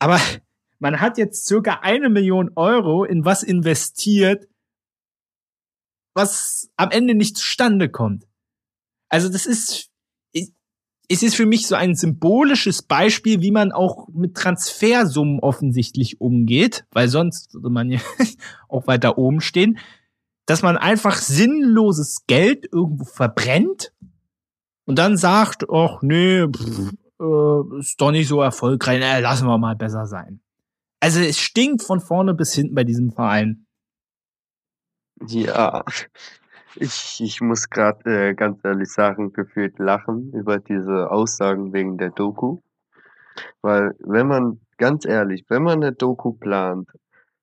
Aber 0.00 0.20
man 0.78 1.00
hat 1.00 1.18
jetzt 1.18 1.46
circa 1.46 1.80
eine 1.82 2.08
Million 2.08 2.50
Euro 2.56 3.04
in 3.04 3.24
was 3.24 3.42
investiert, 3.42 4.46
was 6.14 6.70
am 6.76 6.90
Ende 6.90 7.14
nicht 7.14 7.36
zustande 7.36 7.88
kommt. 7.88 8.26
Also 9.08 9.28
das 9.28 9.46
ist, 9.46 9.90
es 11.08 11.22
ist 11.22 11.36
für 11.36 11.46
mich 11.46 11.66
so 11.66 11.74
ein 11.74 11.94
symbolisches 11.94 12.82
Beispiel, 12.82 13.40
wie 13.40 13.50
man 13.50 13.72
auch 13.72 14.08
mit 14.08 14.34
Transfersummen 14.34 15.40
offensichtlich 15.40 16.20
umgeht, 16.20 16.84
weil 16.90 17.08
sonst 17.08 17.54
würde 17.54 17.70
man 17.70 17.90
ja 17.90 18.00
auch 18.68 18.86
weiter 18.86 19.18
oben 19.18 19.40
stehen, 19.40 19.78
dass 20.46 20.62
man 20.62 20.76
einfach 20.76 21.16
sinnloses 21.16 22.24
Geld 22.26 22.66
irgendwo 22.72 23.04
verbrennt 23.04 23.92
und 24.84 24.98
dann 24.98 25.16
sagt, 25.16 25.66
ach 25.70 26.02
nee, 26.02 26.46
pff, 26.46 26.92
äh, 27.20 27.78
ist 27.78 28.00
doch 28.00 28.10
nicht 28.10 28.28
so 28.28 28.40
erfolgreich, 28.40 29.00
äh, 29.02 29.20
lassen 29.20 29.46
wir 29.46 29.58
mal 29.58 29.76
besser 29.76 30.06
sein. 30.06 30.40
Also 31.06 31.20
es 31.20 31.38
stinkt 31.38 31.84
von 31.84 32.00
vorne 32.00 32.34
bis 32.34 32.52
hinten 32.52 32.74
bei 32.74 32.82
diesem 32.82 33.12
Verein. 33.12 33.64
Ja, 35.24 35.84
ich, 36.74 37.20
ich 37.20 37.40
muss 37.40 37.70
gerade 37.70 38.30
äh, 38.30 38.34
ganz 38.34 38.58
ehrlich 38.64 38.90
sagen, 38.90 39.32
gefühlt 39.32 39.78
lachen 39.78 40.32
über 40.32 40.58
diese 40.58 41.12
Aussagen 41.12 41.72
wegen 41.72 41.96
der 41.96 42.10
Doku. 42.10 42.58
Weil 43.62 43.92
wenn 44.00 44.26
man, 44.26 44.60
ganz 44.78 45.04
ehrlich, 45.04 45.44
wenn 45.48 45.62
man 45.62 45.80
eine 45.80 45.92
Doku 45.92 46.32
plant, 46.32 46.90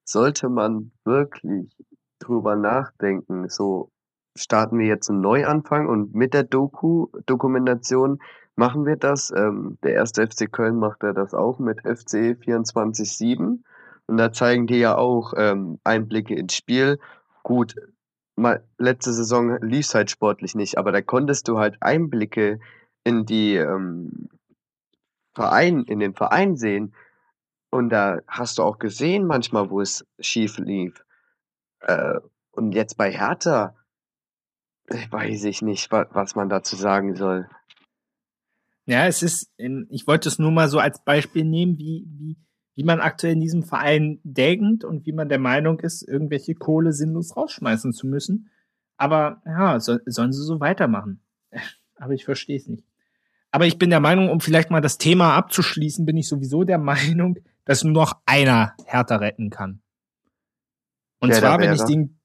sollte 0.03 0.49
man 0.49 0.91
wirklich 1.05 1.73
drüber 2.19 2.57
nachdenken, 2.57 3.47
so 3.47 3.93
starten 4.35 4.77
wir 4.77 4.87
jetzt 4.87 5.09
einen 5.09 5.21
Neuanfang 5.21 5.87
und 5.87 6.13
mit 6.13 6.33
der 6.33 6.43
Doku, 6.43 7.07
Dokumentation 7.25 8.19
machen 8.55 8.85
wir 8.85 8.95
das. 8.95 9.31
Ähm, 9.35 9.77
der 9.83 9.93
erste 9.93 10.27
FC 10.27 10.51
Köln 10.51 10.77
macht 10.77 11.03
ja 11.03 11.13
das 11.13 11.33
auch 11.33 11.59
mit 11.59 11.81
FC 11.81 12.37
24-7. 12.39 13.59
Und 14.05 14.17
da 14.17 14.31
zeigen 14.31 14.67
die 14.67 14.79
ja 14.79 14.95
auch 14.95 15.33
ähm, 15.37 15.79
Einblicke 15.83 16.35
ins 16.35 16.55
Spiel. 16.55 16.99
Gut, 17.43 17.75
mal, 18.35 18.63
letzte 18.77 19.13
Saison 19.13 19.57
lief 19.61 19.87
es 19.87 19.95
halt 19.95 20.11
sportlich 20.11 20.55
nicht, 20.55 20.77
aber 20.77 20.91
da 20.91 21.01
konntest 21.01 21.47
du 21.47 21.57
halt 21.57 21.77
Einblicke 21.81 22.59
in 23.03 23.25
die 23.25 23.55
ähm, 23.55 24.29
Verein, 25.33 25.83
in 25.83 25.99
den 25.99 26.13
Verein 26.13 26.55
sehen. 26.55 26.93
Und 27.69 27.89
da 27.89 28.19
hast 28.27 28.57
du 28.57 28.63
auch 28.63 28.77
gesehen 28.77 29.25
manchmal, 29.25 29.69
wo 29.69 29.81
es 29.81 30.05
schief 30.19 30.57
lief. 30.59 31.03
Äh, 31.79 32.19
und 32.51 32.73
jetzt 32.73 32.97
bei 32.97 33.11
Hertha, 33.11 33.75
weiß 35.09 35.45
ich 35.45 35.61
nicht, 35.61 35.91
was, 35.91 36.07
was 36.11 36.35
man 36.35 36.49
dazu 36.49 36.75
sagen 36.75 37.15
soll. 37.15 37.49
Ja, 38.85 39.07
es 39.07 39.23
ist, 39.23 39.51
in, 39.57 39.87
ich 39.89 40.07
wollte 40.07 40.27
es 40.27 40.39
nur 40.39 40.51
mal 40.51 40.67
so 40.67 40.79
als 40.79 41.03
Beispiel 41.03 41.45
nehmen, 41.45 41.77
wie, 41.77 42.05
wie, 42.09 42.37
wie 42.75 42.83
man 42.83 42.99
aktuell 42.99 43.33
in 43.33 43.39
diesem 43.39 43.63
Verein 43.63 44.19
denkt 44.23 44.83
und 44.83 45.05
wie 45.05 45.13
man 45.13 45.29
der 45.29 45.39
Meinung 45.39 45.79
ist, 45.79 46.07
irgendwelche 46.07 46.53
Kohle 46.53 46.91
sinnlos 46.91 47.37
rausschmeißen 47.37 47.93
zu 47.93 48.07
müssen. 48.07 48.49
Aber 48.97 49.41
ja, 49.45 49.79
so, 49.79 49.97
sollen 50.05 50.33
sie 50.33 50.43
so 50.43 50.59
weitermachen. 50.59 51.21
Aber 51.95 52.13
ich 52.13 52.25
verstehe 52.25 52.57
es 52.57 52.67
nicht. 52.67 52.83
Aber 53.51 53.67
ich 53.67 53.77
bin 53.77 53.91
der 53.91 53.99
Meinung, 53.99 54.29
um 54.29 54.41
vielleicht 54.41 54.71
mal 54.71 54.81
das 54.81 54.97
Thema 54.97 55.35
abzuschließen, 55.35 56.05
bin 56.05 56.17
ich 56.17 56.27
sowieso 56.27 56.63
der 56.63 56.77
Meinung, 56.79 57.37
dass 57.65 57.83
nur 57.83 57.93
noch 57.93 58.21
einer 58.25 58.73
Hertha 58.85 59.15
retten 59.15 59.49
kann. 59.49 59.81
Und 61.19 61.29
ja, 61.29 61.35
zwar, 61.35 61.59
wenn 61.59 61.73
ich 61.73 61.83
den, 61.83 62.19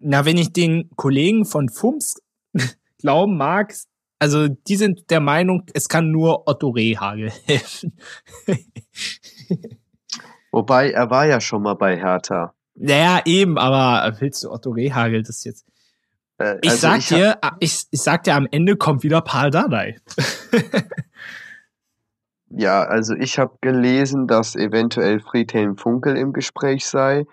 na, 0.00 0.26
wenn 0.26 0.36
ich 0.36 0.52
den 0.52 0.90
Kollegen 0.96 1.46
von 1.46 1.70
FUMS 1.70 2.20
glauben 2.98 3.38
mag, 3.38 3.72
also 4.18 4.48
die 4.48 4.76
sind 4.76 5.10
der 5.10 5.20
Meinung, 5.20 5.64
es 5.74 5.88
kann 5.88 6.10
nur 6.10 6.48
Otto 6.48 6.70
Rehagel 6.70 7.30
helfen. 7.44 7.98
Wobei, 10.50 10.90
er 10.92 11.10
war 11.10 11.26
ja 11.26 11.40
schon 11.40 11.62
mal 11.62 11.74
bei 11.74 11.96
Hertha. 11.96 12.54
Naja, 12.76 13.20
eben, 13.24 13.58
aber 13.58 14.20
willst 14.20 14.44
du 14.44 14.50
Otto 14.50 14.70
Rehagel 14.70 15.22
das 15.22 15.44
jetzt? 15.44 15.66
Äh, 16.38 16.58
ich 16.62 16.70
also 16.70 16.80
sag 16.80 16.98
ich 16.98 17.08
dir, 17.08 17.38
ich, 17.60 17.86
ich 17.90 18.00
sag 18.00 18.24
dir, 18.24 18.34
am 18.34 18.48
Ende 18.50 18.76
kommt 18.76 19.02
wieder 19.02 19.20
Paul 19.20 19.50
Dardai. 19.50 20.00
ja, 22.50 22.82
also 22.82 23.14
ich 23.14 23.38
habe 23.38 23.58
gelesen, 23.60 24.26
dass 24.26 24.56
eventuell 24.56 25.20
Friedhelm 25.20 25.76
Funkel 25.76 26.16
im 26.16 26.32
Gespräch 26.32 26.86
sei. 26.86 27.26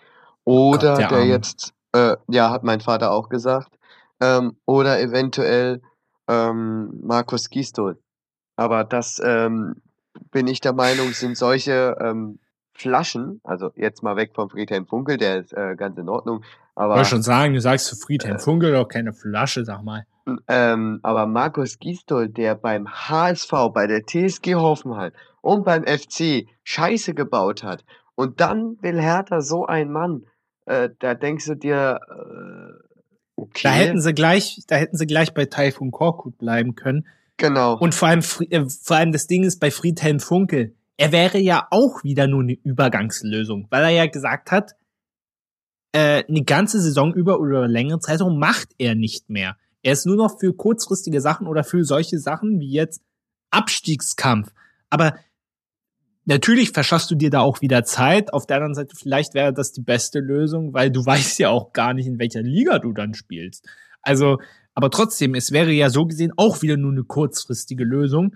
Oder 0.43 0.93
Gott, 0.93 0.99
der, 0.99 1.09
der 1.09 1.25
jetzt, 1.25 1.73
äh, 1.93 2.15
ja, 2.27 2.49
hat 2.49 2.63
mein 2.63 2.81
Vater 2.81 3.11
auch 3.11 3.29
gesagt. 3.29 3.77
Ähm, 4.19 4.57
oder 4.65 4.99
eventuell 4.99 5.81
ähm, 6.31 6.99
Markus 7.03 7.49
Gistol. 7.49 7.97
Aber 8.55 8.83
das 8.83 9.21
ähm, 9.23 9.81
bin 10.31 10.47
ich 10.47 10.61
der 10.61 10.73
Meinung, 10.73 11.11
sind 11.11 11.37
solche 11.37 11.97
ähm, 11.99 12.39
Flaschen, 12.73 13.41
also 13.43 13.71
jetzt 13.75 14.01
mal 14.01 14.15
weg 14.15 14.31
vom 14.33 14.49
Friedhelm 14.49 14.87
Funkel, 14.87 15.17
der 15.17 15.39
ist 15.39 15.53
äh, 15.53 15.75
ganz 15.75 15.97
in 15.97 16.09
Ordnung. 16.09 16.43
Aber, 16.73 16.93
ich 16.93 16.97
wollte 16.99 17.09
schon 17.09 17.21
sagen, 17.21 17.53
du 17.53 17.61
sagst 17.61 17.87
zu 17.87 17.95
Friedhelm 17.95 18.37
äh, 18.37 18.39
Funkel 18.39 18.71
doch 18.71 18.87
keine 18.87 19.13
Flasche, 19.13 19.65
sag 19.65 19.83
mal. 19.83 20.05
Ähm, 20.47 20.99
aber 21.03 21.25
Markus 21.25 21.79
Gistol, 21.79 22.29
der 22.29 22.55
beim 22.55 22.87
HSV, 22.87 23.51
bei 23.73 23.87
der 23.87 24.05
TSG 24.05 24.55
Hoffenheim 24.55 25.11
und 25.41 25.65
beim 25.65 25.83
FC 25.83 26.47
Scheiße 26.63 27.13
gebaut 27.13 27.63
hat 27.63 27.83
und 28.15 28.39
dann 28.39 28.77
will 28.81 29.01
Hertha 29.01 29.41
so 29.41 29.65
ein 29.65 29.91
Mann, 29.91 30.23
äh, 30.65 30.89
da 30.99 31.15
denkst 31.15 31.45
du 31.47 31.55
dir, 31.55 31.99
äh, 32.07 32.90
Okay. 33.41 33.61
Da 33.63 33.71
hätten 33.71 33.99
sie 33.99 34.13
gleich, 34.13 34.61
da 34.67 34.75
hätten 34.75 34.97
sie 34.97 35.07
gleich 35.07 35.33
bei 35.33 35.45
Taifun 35.45 35.89
Korkut 35.89 36.37
bleiben 36.37 36.75
können. 36.75 37.07
Genau. 37.37 37.75
Und 37.75 37.95
vor 37.95 38.07
allem, 38.07 38.21
äh, 38.51 38.65
vor 38.69 38.97
allem 38.97 39.11
das 39.11 39.25
Ding 39.25 39.43
ist 39.43 39.59
bei 39.59 39.71
Friedhelm 39.71 40.19
Funkel. 40.19 40.75
Er 40.97 41.11
wäre 41.11 41.39
ja 41.39 41.67
auch 41.71 42.03
wieder 42.03 42.27
nur 42.27 42.43
eine 42.43 42.53
Übergangslösung, 42.53 43.65
weil 43.71 43.83
er 43.83 43.89
ja 43.89 44.05
gesagt 44.05 44.51
hat, 44.51 44.75
äh, 45.91 46.23
eine 46.23 46.43
ganze 46.43 46.79
Saison 46.79 47.15
über 47.15 47.39
oder 47.39 47.67
längere 47.67 47.99
Zeitraum 47.99 48.37
macht 48.37 48.75
er 48.77 48.93
nicht 48.93 49.31
mehr. 49.31 49.57
Er 49.81 49.93
ist 49.93 50.05
nur 50.05 50.17
noch 50.17 50.39
für 50.39 50.53
kurzfristige 50.53 51.19
Sachen 51.19 51.47
oder 51.47 51.63
für 51.63 51.83
solche 51.83 52.19
Sachen 52.19 52.59
wie 52.59 52.71
jetzt 52.71 53.01
Abstiegskampf. 53.49 54.53
Aber 54.91 55.15
Natürlich 56.25 56.71
verschaffst 56.71 57.09
du 57.09 57.15
dir 57.15 57.29
da 57.29 57.39
auch 57.39 57.61
wieder 57.61 57.83
Zeit. 57.83 58.31
Auf 58.33 58.45
der 58.45 58.57
anderen 58.57 58.75
Seite, 58.75 58.95
vielleicht 58.95 59.33
wäre 59.33 59.53
das 59.53 59.71
die 59.71 59.81
beste 59.81 60.19
Lösung, 60.19 60.73
weil 60.73 60.91
du 60.91 61.05
weißt 61.05 61.39
ja 61.39 61.49
auch 61.49 61.73
gar 61.73 61.93
nicht, 61.93 62.07
in 62.07 62.19
welcher 62.19 62.41
Liga 62.41 62.79
du 62.79 62.93
dann 62.93 63.13
spielst. 63.13 63.67
Also, 64.01 64.39
aber 64.73 64.89
trotzdem, 64.89 65.35
es 65.35 65.51
wäre 65.51 65.71
ja 65.71 65.89
so 65.89 66.05
gesehen 66.05 66.33
auch 66.37 66.61
wieder 66.61 66.77
nur 66.77 66.91
eine 66.91 67.03
kurzfristige 67.03 67.83
Lösung. 67.83 68.35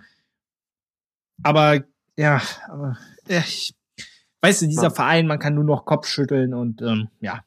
Aber 1.43 1.83
ja, 2.17 2.41
aber 2.67 2.97
ja, 3.27 3.39
ich, 3.39 3.75
weißt 4.41 4.61
du, 4.61 4.67
dieser 4.67 4.91
Verein, 4.91 5.27
man 5.27 5.39
kann 5.39 5.55
nur 5.55 5.63
noch 5.63 5.85
Kopf 5.85 6.07
schütteln 6.07 6.53
und 6.53 6.81
ähm, 6.81 7.09
ja, 7.19 7.43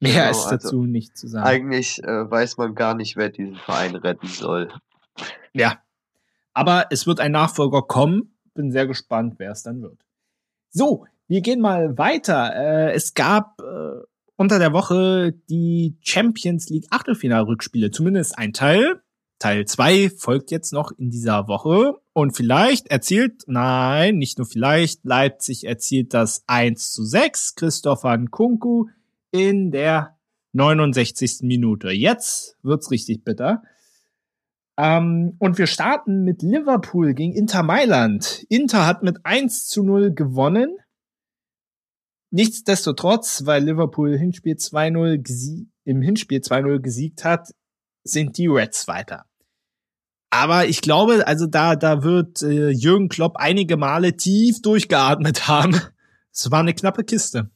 mehr 0.00 0.26
genau, 0.26 0.30
ist 0.30 0.46
dazu 0.46 0.80
also 0.80 0.84
nicht 0.84 1.16
zu 1.16 1.28
sagen. 1.28 1.46
Eigentlich 1.46 2.02
äh, 2.02 2.30
weiß 2.30 2.58
man 2.58 2.74
gar 2.74 2.94
nicht, 2.94 3.16
wer 3.16 3.30
diesen 3.30 3.56
Verein 3.56 3.94
retten 3.96 4.26
soll. 4.26 4.72
Ja, 5.52 5.78
aber 6.54 6.86
es 6.90 7.06
wird 7.06 7.20
ein 7.20 7.32
Nachfolger 7.32 7.82
kommen. 7.82 8.31
Bin 8.54 8.70
sehr 8.70 8.86
gespannt, 8.86 9.34
wer 9.38 9.52
es 9.52 9.62
dann 9.62 9.82
wird. 9.82 9.98
So, 10.70 11.06
wir 11.28 11.40
gehen 11.40 11.60
mal 11.60 11.96
weiter. 11.98 12.54
Äh, 12.54 12.92
es 12.92 13.14
gab 13.14 13.60
äh, 13.60 14.02
unter 14.36 14.58
der 14.58 14.72
Woche 14.72 15.32
die 15.48 15.96
Champions 16.00 16.68
League 16.68 16.86
Achtelfinalrückspiele, 16.90 17.90
zumindest 17.90 18.38
ein 18.38 18.52
Teil. 18.52 19.00
Teil 19.38 19.64
2 19.64 20.10
folgt 20.10 20.50
jetzt 20.50 20.72
noch 20.72 20.92
in 20.92 21.10
dieser 21.10 21.48
Woche 21.48 21.94
und 22.12 22.36
vielleicht 22.36 22.88
erzielt, 22.88 23.42
nein, 23.46 24.16
nicht 24.16 24.38
nur 24.38 24.46
vielleicht, 24.46 25.04
Leipzig 25.04 25.64
erzielt 25.64 26.14
das 26.14 26.44
1 26.46 26.92
zu 26.92 27.04
6, 27.04 27.56
Christopher 27.56 28.16
Nkunku 28.16 28.86
in 29.32 29.72
der 29.72 30.16
69. 30.52 31.40
Minute. 31.42 31.90
Jetzt 31.90 32.56
wird's 32.62 32.90
richtig 32.90 33.24
bitter. 33.24 33.62
Ähm, 34.78 35.36
und 35.38 35.58
wir 35.58 35.66
starten 35.66 36.24
mit 36.24 36.42
Liverpool 36.42 37.14
gegen 37.14 37.32
Inter 37.34 37.62
Mailand. 37.62 38.44
Inter 38.48 38.86
hat 38.86 39.02
mit 39.02 39.24
1 39.24 39.68
zu 39.68 39.82
0 39.82 40.14
gewonnen. 40.14 40.76
Nichtsdestotrotz, 42.30 43.44
weil 43.44 43.64
Liverpool 43.64 44.16
Hinspiel 44.16 44.54
2-0 44.54 45.66
im 45.84 46.00
Hinspiel 46.00 46.40
2-0 46.40 46.78
gesiegt 46.78 47.24
hat, 47.24 47.50
sind 48.04 48.38
die 48.38 48.46
Reds 48.46 48.88
weiter. 48.88 49.26
Aber 50.30 50.66
ich 50.66 50.80
glaube, 50.80 51.26
also 51.26 51.46
da, 51.46 51.76
da 51.76 52.02
wird 52.02 52.42
äh, 52.42 52.70
Jürgen 52.70 53.10
Klopp 53.10 53.36
einige 53.36 53.76
Male 53.76 54.16
tief 54.16 54.62
durchgeatmet 54.62 55.46
haben. 55.46 55.78
Es 56.32 56.50
war 56.50 56.60
eine 56.60 56.72
knappe 56.72 57.04
Kiste. 57.04 57.50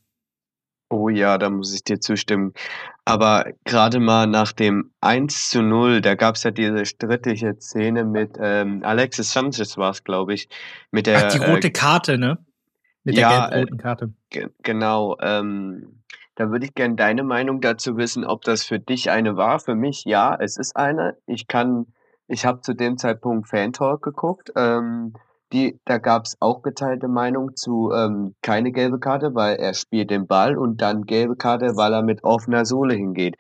Oh 0.91 1.09
ja, 1.09 1.39
da 1.39 1.49
muss 1.49 1.75
ich 1.75 1.83
dir 1.83 1.99
zustimmen. 1.99 2.53
Aber 3.09 3.53
gerade 3.65 4.01
mal 4.01 4.27
nach 4.27 4.51
dem 4.51 4.91
1 5.01 5.51
zu 5.51 5.63
0, 5.63 6.01
da 6.01 6.17
gab's 6.17 6.43
ja 6.43 6.51
diese 6.51 6.85
strittige 6.85 7.55
Szene 7.61 8.05
mit 8.05 8.37
ähm, 8.41 8.83
Alexis 8.83 9.33
Sanchez 9.33 9.79
war 9.79 9.91
es, 9.91 10.03
glaube 10.03 10.35
ich. 10.35 10.49
Mit 10.91 11.07
der, 11.07 11.27
Ach, 11.27 11.33
die 11.33 11.39
rote 11.39 11.69
äh, 11.69 11.71
Karte, 11.71 12.19
ne? 12.19 12.39
Mit 13.05 13.17
ja, 13.17 13.29
der 13.29 13.51
gelb-roten 13.51 13.79
Karte. 13.79 14.13
Äh, 14.31 14.49
genau. 14.65 15.17
Ähm, 15.21 16.03
da 16.35 16.51
würde 16.51 16.67
ich 16.67 16.75
gerne 16.75 16.97
deine 16.97 17.23
Meinung 17.23 17.61
dazu 17.61 17.97
wissen, 17.97 18.25
ob 18.25 18.43
das 18.43 18.65
für 18.65 18.81
dich 18.81 19.09
eine 19.09 19.37
war. 19.37 19.61
Für 19.61 19.77
mich, 19.77 20.03
ja, 20.05 20.35
es 20.35 20.57
ist 20.57 20.75
eine. 20.75 21.17
Ich 21.27 21.47
kann, 21.47 21.87
ich 22.27 22.45
habe 22.45 22.61
zu 22.63 22.75
dem 22.75 22.99
Zeitpunkt 22.99 23.49
Fan 23.49 23.73
Talk 23.73 24.03
geguckt. 24.03 24.51
Ähm, 24.57 25.15
die, 25.57 25.81
da 25.87 25.99
gab 25.99 26.27
es 26.27 26.37
auch 26.41 26.61
geteilte 26.63 27.09
Meinung 27.09 27.57
zu 27.57 27.91
ähm, 27.93 28.35
keine 28.43 28.73
gelbe 28.73 28.99
Karte, 28.99 29.35
weil 29.35 29.57
er 29.57 29.73
spielt 29.73 30.11
den 30.11 30.27
Ball 30.27 30.59
und 30.59 30.83
dann 30.83 31.05
gelbe 31.05 31.37
Karte, 31.37 31.77
weil 31.77 31.95
er 31.95 32.03
mit 32.03 32.25
offener 32.25 32.67
Sohle 32.67 32.95
hingeht. 32.95 33.37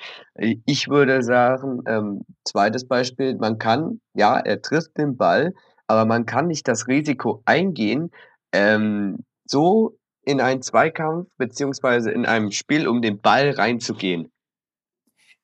Ich 0.64 0.88
würde 0.88 1.22
sagen, 1.22 1.82
ähm, 1.86 2.22
zweites 2.44 2.88
Beispiel, 2.88 3.36
man 3.36 3.58
kann, 3.58 4.00
ja, 4.14 4.38
er 4.38 4.62
trifft 4.62 4.96
den 4.96 5.16
Ball, 5.16 5.52
aber 5.86 6.06
man 6.06 6.24
kann 6.24 6.46
nicht 6.46 6.66
das 6.66 6.88
Risiko 6.88 7.42
eingehen, 7.44 8.10
ähm, 8.52 9.18
so 9.44 9.98
in 10.22 10.40
einen 10.40 10.62
Zweikampf 10.62 11.28
beziehungsweise 11.36 12.10
in 12.10 12.24
einem 12.24 12.50
Spiel 12.50 12.88
um 12.88 13.02
den 13.02 13.20
Ball 13.20 13.50
reinzugehen. 13.50 14.32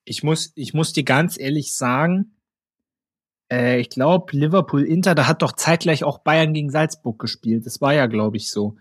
Ich 0.05 0.23
muss, 0.23 0.53
ich 0.57 0.73
muss 0.75 0.93
dir 0.93 1.05
ganz 1.05 1.39
ehrlich 1.39 1.77
sagen, 1.77 2.35
äh, 3.53 3.81
ich 3.81 3.91
glaube, 3.91 4.35
Liverpool 4.35 4.83
Inter, 4.83 5.15
da 5.15 5.29
hat 5.29 5.43
doch 5.43 5.53
zeitgleich 5.53 6.05
auch 6.05 6.19
Bayern 6.19 6.55
gegen 6.55 6.71
Salzburg 6.71 7.19
gespielt. 7.19 7.67
Das 7.67 7.83
war 7.83 7.93
ja, 7.93 8.07
glaube 8.07 8.39
ich, 8.39 8.51
so. 8.51 8.77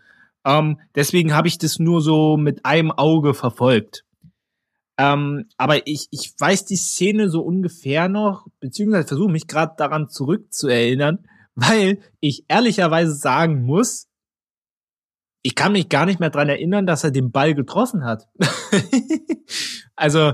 Ähm, 0.46 0.80
deswegen 0.96 1.34
habe 1.36 1.50
ich 1.50 1.58
das 1.58 1.78
nur 1.78 2.02
so 2.02 2.38
mit 2.38 2.66
einem 2.66 2.92
Auge 2.92 3.34
verfolgt. 3.34 4.06
Ähm, 4.98 5.50
aber 5.58 5.86
ich, 5.88 6.08
ich 6.12 6.34
weiß 6.40 6.66
die 6.66 6.78
Szene 6.78 7.30
so 7.30 7.42
ungefähr 7.42 8.08
noch, 8.08 8.48
beziehungsweise 8.60 9.08
versuche 9.08 9.32
mich 9.32 9.48
gerade 9.48 9.74
daran 9.78 10.10
zurückzuerinnern, 10.10 11.28
weil 11.56 12.00
ich 12.22 12.46
ehrlicherweise 12.48 13.14
sagen 13.14 13.64
muss, 13.64 14.08
ich 15.44 15.56
kann 15.56 15.74
mich 15.74 15.90
gar 15.90 16.06
nicht 16.06 16.20
mehr 16.20 16.30
dran 16.30 16.50
erinnern, 16.50 16.86
dass 16.86 17.04
er 17.04 17.12
den 17.12 17.32
Ball 17.32 17.56
getroffen 17.56 18.06
hat. 18.06 18.30
also, 19.96 20.34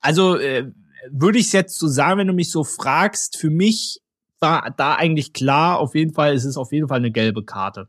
also 0.00 0.36
äh, 0.36 0.70
würde 1.10 1.38
ich 1.38 1.46
es 1.46 1.52
jetzt 1.52 1.78
so 1.78 1.86
sagen, 1.86 2.20
wenn 2.20 2.26
du 2.26 2.32
mich 2.32 2.50
so 2.50 2.64
fragst, 2.64 3.36
für 3.36 3.50
mich 3.50 4.00
war 4.40 4.70
da 4.76 4.94
eigentlich 4.94 5.32
klar, 5.32 5.78
auf 5.78 5.94
jeden 5.94 6.14
Fall, 6.14 6.32
es 6.32 6.44
ist 6.44 6.56
auf 6.56 6.72
jeden 6.72 6.88
Fall 6.88 6.98
eine 6.98 7.10
gelbe 7.10 7.44
Karte. 7.44 7.88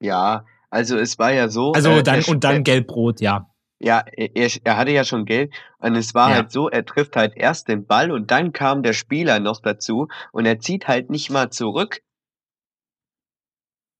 Ja, 0.00 0.44
also 0.70 0.96
es 0.96 1.18
war 1.18 1.32
ja 1.32 1.48
so. 1.48 1.72
Also 1.72 1.90
äh, 1.90 2.02
dann 2.02 2.22
und 2.24 2.44
dann 2.44 2.64
gelb-rot, 2.64 3.20
ja. 3.20 3.50
Ja, 3.78 4.04
er, 4.12 4.50
er 4.64 4.76
hatte 4.76 4.90
ja 4.90 5.04
schon 5.04 5.26
gelb 5.26 5.52
und 5.78 5.96
es 5.96 6.14
war 6.14 6.30
ja. 6.30 6.36
halt 6.36 6.50
so, 6.50 6.68
er 6.70 6.84
trifft 6.84 7.14
halt 7.14 7.36
erst 7.36 7.68
den 7.68 7.86
Ball 7.86 8.10
und 8.10 8.30
dann 8.30 8.52
kam 8.52 8.82
der 8.82 8.94
Spieler 8.94 9.38
noch 9.38 9.60
dazu 9.60 10.08
und 10.32 10.46
er 10.46 10.60
zieht 10.60 10.88
halt 10.88 11.10
nicht 11.10 11.30
mal 11.30 11.50
zurück. 11.50 12.00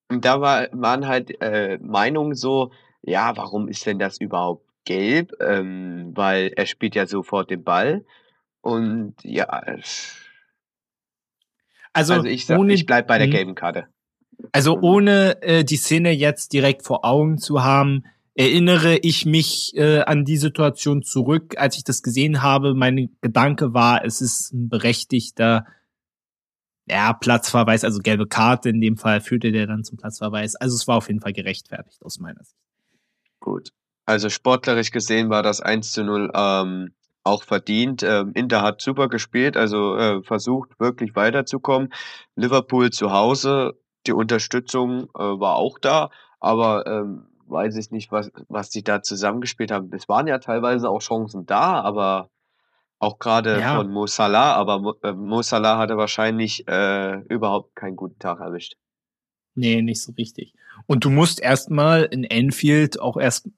Und 0.09 0.24
da 0.24 0.41
war, 0.41 0.68
waren 0.72 1.07
halt 1.07 1.41
äh, 1.43 1.79
Meinungen 1.79 2.35
so, 2.35 2.72
ja, 3.03 3.37
warum 3.37 3.68
ist 3.68 3.85
denn 3.85 3.99
das 3.99 4.18
überhaupt 4.18 4.66
gelb, 4.87 5.32
ähm, 5.41 6.12
weil 6.14 6.53
er 6.57 6.64
spielt 6.64 6.95
ja 6.95 7.07
sofort 7.07 7.51
den 7.51 7.62
Ball. 7.62 8.07
Und 8.62 9.14
ja. 9.22 9.45
Also, 11.93 12.14
also 12.14 12.24
ich, 12.24 12.47
sag, 12.47 12.59
ohne, 12.59 12.72
ich 12.72 12.87
bleib 12.87 13.07
bei 13.07 13.18
der 13.18 13.26
mhm. 13.26 13.32
gelben 13.32 13.55
Karte. 13.55 13.89
Also 14.53 14.78
ohne 14.80 15.43
äh, 15.43 15.64
die 15.64 15.76
Szene 15.76 16.11
jetzt 16.12 16.53
direkt 16.55 16.84
vor 16.84 17.05
Augen 17.05 17.39
zu 17.39 17.62
haben, 17.62 18.05
erinnere 18.34 18.97
ich 18.99 19.24
mich 19.24 19.72
äh, 19.76 20.01
an 20.01 20.24
die 20.24 20.37
Situation 20.37 21.03
zurück, 21.03 21.55
als 21.59 21.76
ich 21.76 21.84
das 21.84 22.03
gesehen 22.03 22.43
habe. 22.43 22.74
Mein 22.74 23.16
Gedanke 23.22 23.72
war, 23.72 24.05
es 24.05 24.20
ist 24.20 24.53
ein 24.53 24.68
berechtigter 24.68 25.66
ja, 26.89 27.12
Platzverweis, 27.14 27.82
also 27.82 27.99
gelbe 28.01 28.28
Karte 28.28 28.68
in 28.68 28.80
dem 28.80 28.97
Fall 28.97 29.20
führte 29.20 29.51
der 29.51 29.66
dann 29.66 29.82
zum 29.82 29.97
Platzverweis. 29.97 30.55
Also 30.55 30.76
es 30.76 30.87
war 30.87 30.97
auf 30.97 31.09
jeden 31.09 31.20
Fall 31.20 31.32
gerechtfertigt 31.32 32.03
aus 32.05 32.20
meiner 32.20 32.45
Sicht. 32.45 32.57
Gut. 33.41 33.72
Also 34.07 34.30
sportlerisch 34.30 34.92
gesehen 34.92 35.30
war 35.30 35.42
das 35.42 35.61
1 35.61 35.92
zu 35.92 36.04
0 36.04 36.30
ähm, 36.34 36.94
auch 37.24 37.42
verdient. 37.42 38.02
Ähm, 38.04 38.32
Inter 38.34 38.62
hat 38.62 38.80
super 38.80 39.09
gespielt, 39.09 39.57
also 39.57 39.96
äh, 39.96 40.22
versucht 40.22 40.78
wirklich 40.78 41.16
weiterzukommen. 41.16 41.92
Liverpool 42.36 42.90
zu 42.90 43.12
Hause, 43.12 43.74
die 44.07 44.12
Unterstützung 44.12 45.11
äh, 45.14 45.18
war 45.18 45.57
auch 45.57 45.78
da, 45.80 46.11
aber 46.38 46.86
ähm, 46.86 47.26
weiß 47.48 47.76
ich 47.76 47.90
nicht, 47.90 48.12
was, 48.12 48.30
was 48.48 48.70
die 48.70 48.84
da 48.84 49.02
zusammengespielt 49.02 49.72
haben. 49.72 49.90
Es 49.92 50.09
waren 50.09 50.28
ja 50.28 50.38
teilweise 50.38 50.88
auch 50.88 51.00
Chancen 51.00 51.46
da, 51.46 51.80
aber 51.80 52.30
auch 52.98 53.18
gerade 53.18 53.61
ja. 53.61 53.76
von 53.76 53.90
Mo 53.90 54.07
Salah, 54.07 54.54
aber 54.54 54.78
Mo, 54.78 54.94
äh, 55.02 55.12
Mo 55.12 55.42
Salah 55.42 55.78
hatte 55.78 55.96
wahrscheinlich 55.96 56.66
äh, 56.68 57.18
überhaupt 57.28 57.74
keinen 57.74 57.96
guten 57.96 58.18
Tag 58.18 58.40
erwischt. 58.40 58.76
Nee, 59.54 59.82
nicht 59.82 60.02
so 60.02 60.12
richtig. 60.12 60.54
Und 60.86 61.04
du 61.04 61.11
musst 61.11 61.40
erstmal 61.40 62.04
in 62.04 62.24
Enfield 62.24 63.00
auch 63.00 63.16
erst 63.16 63.48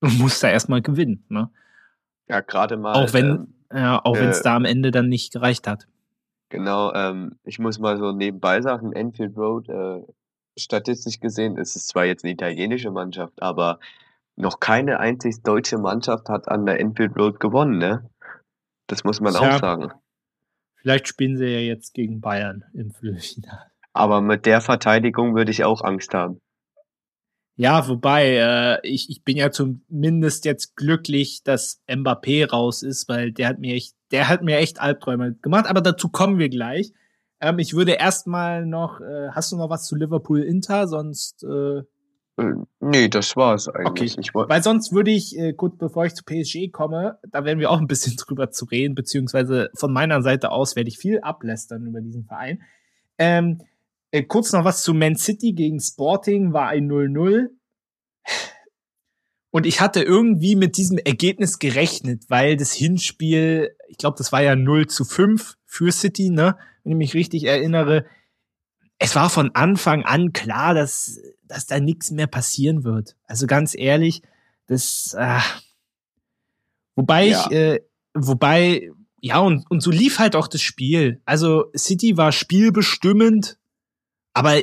Du 0.00 0.08
musst 0.18 0.42
da 0.42 0.48
erstmal 0.48 0.82
gewinnen, 0.82 1.24
ne? 1.28 1.50
Ja, 2.28 2.40
gerade 2.40 2.76
mal. 2.76 2.94
Auch 2.94 3.12
wenn, 3.12 3.54
äh, 3.70 3.80
ja, 3.80 4.00
auch 4.04 4.16
wenn 4.16 4.28
es 4.28 4.40
äh, 4.40 4.44
da 4.44 4.56
am 4.56 4.64
Ende 4.64 4.90
dann 4.90 5.08
nicht 5.08 5.32
gereicht 5.32 5.66
hat. 5.66 5.88
Genau, 6.50 6.92
ähm, 6.94 7.38
ich 7.44 7.58
muss 7.58 7.78
mal 7.78 7.98
so 7.98 8.12
nebenbei 8.12 8.60
sagen, 8.60 8.92
Enfield 8.92 9.36
Road, 9.36 9.68
äh, 9.68 10.02
statistisch 10.58 11.20
gesehen 11.20 11.56
ist 11.56 11.76
es 11.76 11.86
zwar 11.86 12.04
jetzt 12.04 12.24
eine 12.24 12.32
italienische 12.32 12.90
Mannschaft, 12.90 13.42
aber 13.42 13.78
noch 14.36 14.60
keine 14.60 15.00
einzig 15.00 15.42
deutsche 15.42 15.78
Mannschaft 15.78 16.28
hat 16.28 16.48
an 16.48 16.64
der 16.64 16.80
Enfield 16.80 17.16
Road 17.16 17.40
gewonnen, 17.40 17.78
ne? 17.78 18.08
Das 18.86 19.04
muss 19.04 19.20
man 19.20 19.34
ja, 19.34 19.40
auch 19.40 19.58
sagen. 19.58 19.92
Vielleicht 20.76 21.08
spielen 21.08 21.36
sie 21.36 21.46
ja 21.46 21.58
jetzt 21.58 21.92
gegen 21.92 22.20
Bayern 22.20 22.64
im 22.72 22.92
Viertelfinale. 22.92 23.66
Aber 23.92 24.20
mit 24.20 24.46
der 24.46 24.60
Verteidigung 24.60 25.34
würde 25.34 25.50
ich 25.50 25.64
auch 25.64 25.82
Angst 25.82 26.14
haben. 26.14 26.40
Ja, 27.60 27.88
wobei, 27.88 28.36
äh, 28.36 28.88
ich, 28.88 29.10
ich 29.10 29.24
bin 29.24 29.36
ja 29.36 29.50
zumindest 29.50 30.44
jetzt 30.44 30.76
glücklich, 30.76 31.42
dass 31.42 31.82
Mbappé 31.88 32.48
raus 32.48 32.84
ist, 32.84 33.08
weil 33.08 33.32
der 33.32 33.48
hat 33.48 33.58
mir 33.58 33.74
echt, 33.74 33.96
der 34.12 34.28
hat 34.28 34.42
mir 34.42 34.58
echt 34.58 34.80
Albträume 34.80 35.34
gemacht, 35.42 35.66
aber 35.66 35.80
dazu 35.80 36.08
kommen 36.08 36.38
wir 36.38 36.50
gleich. 36.50 36.92
Ähm, 37.40 37.58
ich 37.58 37.74
würde 37.74 37.94
erstmal 37.94 38.64
noch, 38.64 39.00
äh, 39.00 39.30
hast 39.32 39.50
du 39.50 39.56
noch 39.56 39.70
was 39.70 39.88
zu 39.88 39.96
Liverpool 39.96 40.40
Inter, 40.40 40.86
sonst 40.86 41.42
äh, 41.42 41.78
äh 42.40 42.54
Nee, 42.78 43.08
das 43.08 43.34
war's 43.34 43.66
eigentlich. 43.66 44.12
Okay. 44.12 44.20
Ich 44.20 44.34
Weil 44.34 44.62
sonst 44.62 44.92
würde 44.92 45.10
ich, 45.10 45.36
äh, 45.36 45.52
kurz 45.52 45.76
bevor 45.78 46.06
ich 46.06 46.14
zu 46.14 46.22
PSG 46.22 46.70
komme, 46.70 47.18
da 47.28 47.44
werden 47.44 47.58
wir 47.58 47.72
auch 47.72 47.80
ein 47.80 47.88
bisschen 47.88 48.14
drüber 48.24 48.52
zu 48.52 48.66
reden, 48.66 48.94
beziehungsweise 48.94 49.70
von 49.74 49.92
meiner 49.92 50.22
Seite 50.22 50.52
aus 50.52 50.76
werde 50.76 50.90
ich 50.90 50.98
viel 50.98 51.18
ablästern 51.22 51.84
über 51.86 52.00
diesen 52.00 52.24
Verein. 52.24 52.62
Ähm, 53.18 53.62
äh, 54.10 54.22
kurz 54.22 54.52
noch 54.52 54.64
was 54.64 54.82
zu 54.82 54.94
Man 54.94 55.16
City 55.16 55.52
gegen 55.52 55.80
Sporting 55.80 56.52
war 56.52 56.68
ein 56.68 56.88
0-0. 56.88 57.48
Und 59.50 59.66
ich 59.66 59.80
hatte 59.80 60.02
irgendwie 60.02 60.56
mit 60.56 60.76
diesem 60.76 60.98
Ergebnis 60.98 61.58
gerechnet, 61.58 62.24
weil 62.28 62.56
das 62.56 62.72
Hinspiel, 62.72 63.74
ich 63.88 63.96
glaube, 63.96 64.16
das 64.18 64.30
war 64.30 64.42
ja 64.42 64.56
0 64.56 64.86
zu 64.88 65.04
5 65.04 65.56
für 65.64 65.90
City, 65.90 66.30
ne? 66.30 66.56
Wenn 66.84 66.92
ich 66.92 66.98
mich 66.98 67.14
richtig 67.14 67.44
erinnere. 67.44 68.04
es 68.98 69.14
war 69.14 69.30
von 69.30 69.54
Anfang 69.54 70.04
an 70.04 70.32
klar, 70.32 70.74
dass, 70.74 71.20
dass 71.44 71.66
da 71.66 71.80
nichts 71.80 72.10
mehr 72.10 72.26
passieren 72.26 72.84
wird. 72.84 73.16
Also 73.24 73.46
ganz 73.46 73.74
ehrlich, 73.76 74.22
das, 74.66 75.14
äh, 75.18 75.40
wobei 76.94 77.28
ja. 77.28 77.46
ich, 77.46 77.52
äh, 77.56 77.80
wobei, 78.14 78.90
ja, 79.20 79.38
und, 79.38 79.70
und 79.70 79.80
so 79.80 79.90
lief 79.90 80.18
halt 80.18 80.36
auch 80.36 80.48
das 80.48 80.62
Spiel. 80.62 81.22
Also 81.24 81.70
City 81.76 82.16
war 82.16 82.32
spielbestimmend, 82.32 83.58
aber 84.38 84.62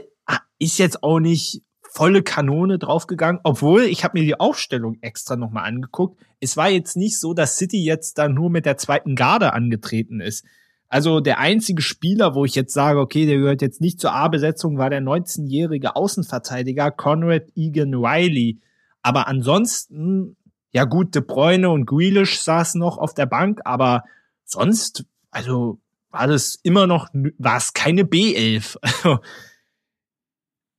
ist 0.57 0.77
jetzt 0.77 1.03
auch 1.03 1.19
nicht 1.19 1.61
volle 1.81 2.23
Kanone 2.23 2.79
draufgegangen, 2.79 3.41
obwohl 3.43 3.83
ich 3.83 4.03
habe 4.03 4.19
mir 4.19 4.25
die 4.25 4.39
Aufstellung 4.39 4.97
extra 5.01 5.35
nochmal 5.35 5.65
angeguckt. 5.65 6.17
Es 6.39 6.55
war 6.55 6.69
jetzt 6.69 6.95
nicht 6.95 7.19
so, 7.19 7.33
dass 7.33 7.57
City 7.57 7.83
jetzt 7.83 8.17
da 8.17 8.29
nur 8.29 8.49
mit 8.49 8.65
der 8.65 8.77
zweiten 8.77 9.15
Garde 9.15 9.53
angetreten 9.53 10.21
ist. 10.21 10.45
Also 10.87 11.19
der 11.19 11.39
einzige 11.39 11.81
Spieler, 11.81 12.35
wo 12.35 12.45
ich 12.45 12.55
jetzt 12.55 12.73
sage, 12.73 12.99
okay, 12.99 13.25
der 13.25 13.37
gehört 13.37 13.61
jetzt 13.61 13.81
nicht 13.81 13.99
zur 13.99 14.13
A-Besetzung, 14.13 14.77
war 14.77 14.89
der 14.89 15.01
19-jährige 15.01 15.95
Außenverteidiger 15.95 16.91
Conrad 16.91 17.47
Egan 17.55 17.95
Riley. 17.95 18.59
Aber 19.01 19.27
ansonsten, 19.27 20.37
ja 20.71 20.85
gut, 20.85 21.15
De 21.15 21.21
Bruyne 21.21 21.69
und 21.69 21.85
Grealish 21.85 22.39
saßen 22.39 22.79
noch 22.79 22.97
auf 22.97 23.13
der 23.13 23.25
Bank, 23.25 23.59
aber 23.65 24.03
sonst, 24.45 25.05
also 25.31 25.79
war 26.11 26.27
das 26.27 26.55
immer 26.63 26.87
noch, 26.87 27.09
war 27.37 27.57
es 27.57 27.73
keine 27.73 28.03
B11. 28.03 28.77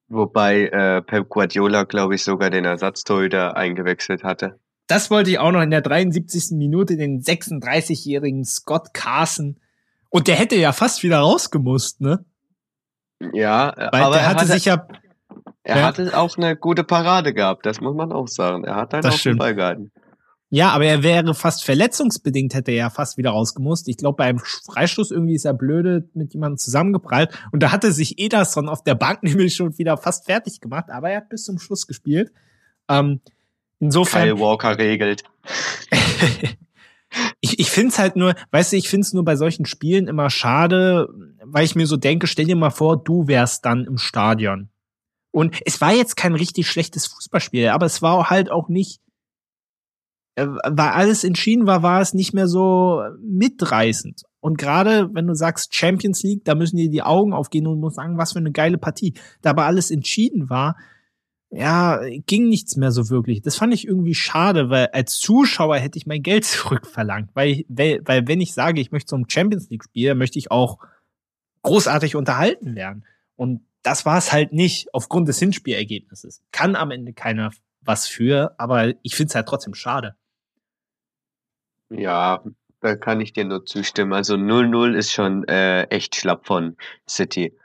Wobei 0.08 0.66
äh, 0.66 1.02
Pep 1.02 1.28
Guardiola, 1.28 1.84
glaube 1.84 2.14
ich, 2.14 2.22
sogar 2.22 2.50
den 2.50 2.64
Ersatztorhüter 2.64 3.56
eingewechselt 3.56 4.22
hatte. 4.22 4.58
Das 4.86 5.10
wollte 5.10 5.30
ich 5.30 5.38
auch 5.40 5.50
noch 5.50 5.62
in 5.62 5.70
der 5.70 5.80
73. 5.80 6.52
Minute, 6.52 6.96
den 6.96 7.20
36-jährigen 7.20 8.44
Scott 8.44 8.94
Carson. 8.94 9.58
Und 10.10 10.28
der 10.28 10.36
hätte 10.36 10.54
ja 10.54 10.72
fast 10.72 11.02
wieder 11.02 11.18
rausgemusst, 11.18 12.00
ne? 12.00 12.24
Ja, 13.32 13.74
Weil 13.76 14.02
aber 14.02 14.14
der 14.14 14.28
hatte, 14.28 14.40
hatte, 14.42 14.52
sich 14.52 14.66
ja. 14.66 14.86
Er 15.64 15.78
ja. 15.78 15.82
hatte 15.86 16.16
auch 16.16 16.36
eine 16.36 16.54
gute 16.54 16.84
Parade 16.84 17.34
gehabt, 17.34 17.66
das 17.66 17.80
muss 17.80 17.96
man 17.96 18.12
auch 18.12 18.28
sagen. 18.28 18.62
Er 18.62 18.76
hat 18.76 18.94
einen 18.94 19.04
auf 19.04 19.20
den 19.20 19.36
Ball 19.36 19.54
gehalten. 19.56 19.90
Ja, 20.48 20.70
aber 20.70 20.84
er 20.84 21.02
wäre 21.02 21.34
fast 21.34 21.64
verletzungsbedingt, 21.64 22.54
hätte 22.54 22.70
er 22.70 22.76
ja 22.76 22.90
fast 22.90 23.16
wieder 23.16 23.30
rausgemusst. 23.30 23.88
Ich 23.88 23.96
glaube, 23.96 24.16
beim 24.16 24.38
Freistoß 24.38 25.10
irgendwie 25.10 25.34
ist 25.34 25.44
er 25.44 25.54
blöde 25.54 26.08
mit 26.14 26.34
jemandem 26.34 26.58
zusammengeprallt. 26.58 27.36
Und 27.50 27.62
da 27.62 27.72
hatte 27.72 27.90
sich 27.92 28.18
Ederson 28.18 28.68
auf 28.68 28.84
der 28.84 28.94
Bank 28.94 29.22
nämlich 29.24 29.56
schon 29.56 29.76
wieder 29.76 29.96
fast 29.96 30.26
fertig 30.26 30.60
gemacht, 30.60 30.86
aber 30.88 31.10
er 31.10 31.18
hat 31.18 31.28
bis 31.30 31.44
zum 31.44 31.58
Schluss 31.58 31.86
gespielt. 31.86 32.32
Ähm, 32.88 33.20
insofern. 33.80 34.22
Kyle 34.22 34.38
Walker 34.38 34.78
regelt. 34.78 35.24
ich 37.40 37.58
ich 37.58 37.70
finde 37.70 37.88
es 37.88 37.98
halt 37.98 38.14
nur, 38.14 38.34
weißt 38.52 38.72
du, 38.72 38.76
ich 38.76 38.88
finde 38.88 39.04
es 39.04 39.12
nur 39.12 39.24
bei 39.24 39.34
solchen 39.34 39.66
Spielen 39.66 40.06
immer 40.06 40.30
schade, 40.30 41.08
weil 41.44 41.64
ich 41.64 41.74
mir 41.74 41.88
so 41.88 41.96
denke, 41.96 42.28
stell 42.28 42.44
dir 42.44 42.56
mal 42.56 42.70
vor, 42.70 43.02
du 43.02 43.26
wärst 43.26 43.64
dann 43.64 43.84
im 43.84 43.98
Stadion. 43.98 44.68
Und 45.32 45.56
es 45.66 45.80
war 45.80 45.92
jetzt 45.92 46.16
kein 46.16 46.34
richtig 46.34 46.68
schlechtes 46.68 47.06
Fußballspiel, 47.06 47.68
aber 47.68 47.84
es 47.84 48.00
war 48.00 48.30
halt 48.30 48.50
auch 48.50 48.68
nicht 48.68 49.00
weil 50.36 50.88
alles 50.90 51.24
entschieden 51.24 51.66
war, 51.66 51.82
war 51.82 52.00
es 52.02 52.12
nicht 52.12 52.34
mehr 52.34 52.46
so 52.46 53.02
mitreißend. 53.22 54.22
Und 54.40 54.58
gerade 54.58 55.08
wenn 55.14 55.26
du 55.26 55.34
sagst 55.34 55.74
Champions 55.74 56.22
League, 56.22 56.44
da 56.44 56.54
müssen 56.54 56.76
dir 56.76 56.90
die 56.90 57.02
Augen 57.02 57.32
aufgehen 57.32 57.66
und 57.66 57.80
muss 57.80 57.94
sagen, 57.94 58.18
was 58.18 58.32
für 58.32 58.38
eine 58.38 58.52
geile 58.52 58.76
Partie. 58.76 59.14
Da 59.40 59.50
aber 59.50 59.64
alles 59.64 59.90
entschieden 59.90 60.50
war, 60.50 60.76
ja, 61.50 62.00
ging 62.26 62.48
nichts 62.48 62.76
mehr 62.76 62.90
so 62.90 63.08
wirklich. 63.08 63.40
Das 63.40 63.56
fand 63.56 63.72
ich 63.72 63.86
irgendwie 63.86 64.14
schade, 64.14 64.68
weil 64.68 64.88
als 64.88 65.18
Zuschauer 65.18 65.78
hätte 65.78 65.98
ich 65.98 66.06
mein 66.06 66.22
Geld 66.22 66.44
zurückverlangt. 66.44 67.30
Weil, 67.34 67.64
weil, 67.68 68.00
weil 68.04 68.28
wenn 68.28 68.40
ich 68.40 68.52
sage, 68.52 68.80
ich 68.80 68.92
möchte 68.92 69.08
zum 69.08 69.28
Champions 69.28 69.70
League 69.70 69.84
spielen, 69.84 70.18
möchte 70.18 70.38
ich 70.38 70.50
auch 70.50 70.78
großartig 71.62 72.14
unterhalten 72.14 72.74
werden. 72.74 73.04
Und 73.36 73.62
das 73.82 74.04
war 74.04 74.18
es 74.18 74.32
halt 74.32 74.52
nicht 74.52 74.92
aufgrund 74.92 75.28
des 75.28 75.38
Hinspielergebnisses. 75.38 76.42
Kann 76.52 76.76
am 76.76 76.90
Ende 76.90 77.12
keiner 77.12 77.52
was 77.80 78.06
für, 78.06 78.54
aber 78.58 78.94
ich 79.02 79.14
finde 79.14 79.30
es 79.30 79.34
halt 79.34 79.48
trotzdem 79.48 79.74
schade. 79.74 80.16
Ja, 81.90 82.42
da 82.80 82.96
kann 82.96 83.20
ich 83.20 83.32
dir 83.32 83.44
nur 83.44 83.64
zustimmen. 83.64 84.12
Also 84.12 84.34
0-0 84.36 84.94
ist 84.94 85.12
schon 85.12 85.44
äh, 85.48 85.84
echt 85.84 86.16
schlapp 86.16 86.46
von 86.46 86.76
City. 87.08 87.56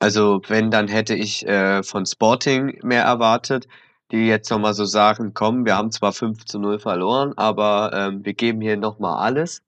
Also 0.00 0.40
wenn, 0.48 0.70
dann 0.70 0.88
hätte 0.88 1.14
ich 1.14 1.46
äh, 1.46 1.82
von 1.82 2.06
Sporting 2.06 2.78
mehr 2.82 3.04
erwartet, 3.04 3.68
die 4.10 4.26
jetzt 4.26 4.50
nochmal 4.50 4.74
so 4.74 4.84
sagen, 4.84 5.34
komm, 5.34 5.64
wir 5.66 5.76
haben 5.76 5.90
zwar 5.92 6.12
5 6.12 6.44
zu 6.46 6.58
0 6.58 6.78
verloren, 6.80 7.34
aber 7.36 7.92
ähm, 7.94 8.24
wir 8.24 8.34
geben 8.34 8.60
hier 8.60 8.76
nochmal 8.76 9.18
alles. 9.24 9.62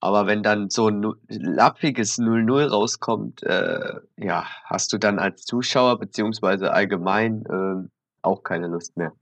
Aber 0.00 0.26
wenn 0.26 0.42
dann 0.42 0.68
so 0.68 0.88
ein 0.88 1.14
lappiges 1.28 2.18
0-0 2.18 2.68
rauskommt, 2.68 3.42
äh, 3.44 4.00
ja, 4.16 4.44
hast 4.64 4.92
du 4.92 4.98
dann 4.98 5.18
als 5.18 5.44
Zuschauer 5.44 5.98
beziehungsweise 5.98 6.72
allgemein 6.72 7.44
äh, 7.46 7.88
auch 8.22 8.42
keine 8.42 8.66
Lust 8.66 8.96
mehr. 8.96 9.12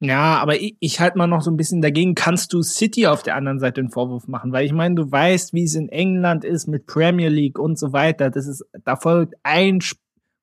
Ja, 0.00 0.38
aber 0.38 0.60
ich, 0.60 0.76
ich 0.78 1.00
halt 1.00 1.16
mal 1.16 1.26
noch 1.26 1.42
so 1.42 1.50
ein 1.50 1.56
bisschen 1.56 1.80
dagegen, 1.80 2.14
kannst 2.14 2.52
du 2.52 2.62
City 2.62 3.08
auf 3.08 3.24
der 3.24 3.34
anderen 3.34 3.58
Seite 3.58 3.80
einen 3.80 3.90
Vorwurf 3.90 4.28
machen, 4.28 4.52
weil 4.52 4.64
ich 4.64 4.72
meine, 4.72 4.94
du 4.94 5.10
weißt, 5.10 5.52
wie 5.54 5.64
es 5.64 5.74
in 5.74 5.88
England 5.88 6.44
ist 6.44 6.68
mit 6.68 6.86
Premier 6.86 7.28
League 7.28 7.58
und 7.58 7.78
so 7.78 7.92
weiter. 7.92 8.30
Das 8.30 8.46
ist, 8.46 8.64
da 8.84 8.94
folgt 8.94 9.34
ein, 9.42 9.80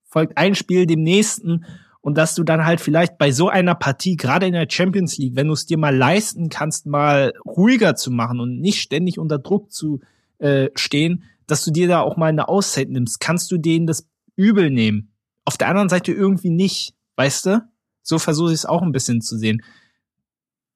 folgt 0.03 0.37
ein 0.37 0.55
Spiel 0.55 0.85
dem 0.85 1.03
nächsten 1.03 1.65
und 2.01 2.17
dass 2.17 2.35
du 2.35 2.43
dann 2.43 2.65
halt 2.65 2.81
vielleicht 2.81 3.17
bei 3.17 3.31
so 3.31 3.47
einer 3.47 3.75
Partie, 3.75 4.17
gerade 4.17 4.45
in 4.45 4.53
der 4.53 4.67
Champions 4.69 5.17
League, 5.17 5.35
wenn 5.37 5.47
du 5.47 5.53
es 5.53 5.65
dir 5.65 5.77
mal 5.77 5.95
leisten 5.95 6.49
kannst, 6.49 6.85
mal 6.85 7.33
ruhiger 7.45 7.95
zu 7.95 8.11
machen 8.11 8.41
und 8.41 8.59
nicht 8.59 8.81
ständig 8.81 9.19
unter 9.19 9.39
Druck 9.39 9.71
zu 9.71 10.01
äh, 10.37 10.67
stehen, 10.75 11.23
dass 11.47 11.63
du 11.63 11.71
dir 11.71 11.87
da 11.87 12.01
auch 12.01 12.17
mal 12.17 12.27
eine 12.27 12.49
Auszeit 12.49 12.89
nimmst, 12.89 13.21
kannst 13.21 13.51
du 13.51 13.57
denen 13.57 13.87
das 13.87 14.07
übel 14.35 14.69
nehmen. 14.69 15.13
Auf 15.45 15.57
der 15.57 15.69
anderen 15.69 15.89
Seite 15.89 16.11
irgendwie 16.11 16.49
nicht, 16.49 16.93
weißt 17.15 17.45
du? 17.45 17.61
So 18.05 18.19
versuche 18.19 18.51
ich 18.51 18.59
es 18.59 18.65
auch 18.65 18.83
ein 18.83 18.91
bisschen 18.91 19.19
zu 19.19 19.37
sehen. 19.37 19.63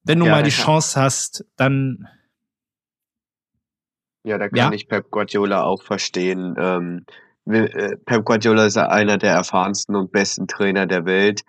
Wenn 0.04 0.20
du 0.20 0.26
ja, 0.26 0.32
mal 0.32 0.44
die 0.44 0.50
Chance 0.50 1.00
hast, 1.00 1.46
dann. 1.56 2.08
Ja, 4.24 4.38
da 4.38 4.50
kann 4.50 4.58
ja? 4.58 4.72
ich 4.72 4.88
Pep 4.88 5.12
Guardiola 5.12 5.64
auch 5.64 5.84
verstehen. 5.84 6.56
Ähm, 6.58 7.06
äh, 7.46 7.96
Pep 7.98 8.26
Guardiola 8.26 8.66
ist 8.66 8.78
einer 8.78 9.18
der 9.18 9.34
erfahrensten 9.34 9.96
und 9.96 10.12
besten 10.12 10.48
Trainer 10.48 10.88
der 10.88 11.06
Welt. 11.06 11.44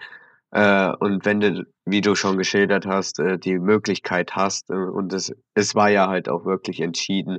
Äh, 0.50 0.92
und 0.98 1.24
wenn 1.24 1.40
du, 1.40 1.66
wie 1.86 2.02
du 2.02 2.14
schon 2.14 2.36
geschildert 2.36 2.84
hast, 2.86 3.18
äh, 3.18 3.38
die 3.38 3.58
Möglichkeit 3.58 4.36
hast, 4.36 4.68
äh, 4.70 4.74
und 4.74 5.12
es, 5.14 5.32
es 5.54 5.74
war 5.74 5.88
ja 5.88 6.08
halt 6.08 6.28
auch 6.28 6.44
wirklich 6.44 6.80
entschieden, 6.80 7.38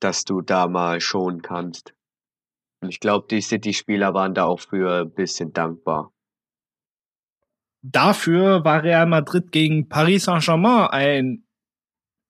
dass 0.00 0.24
du 0.24 0.40
da 0.40 0.66
mal 0.66 1.00
schonen 1.00 1.42
kannst. 1.42 1.94
Und 2.80 2.88
ich 2.88 2.98
glaube, 2.98 3.26
die 3.30 3.40
City-Spieler 3.40 4.12
waren 4.14 4.34
da 4.34 4.44
auch 4.44 4.60
für 4.60 5.02
ein 5.02 5.12
bisschen 5.12 5.52
dankbar 5.52 6.12
dafür 7.92 8.64
war 8.64 8.82
Real 8.82 9.06
Madrid 9.06 9.52
gegen 9.52 9.88
Paris 9.88 10.24
Saint-Germain 10.24 10.88
ein, 10.90 11.44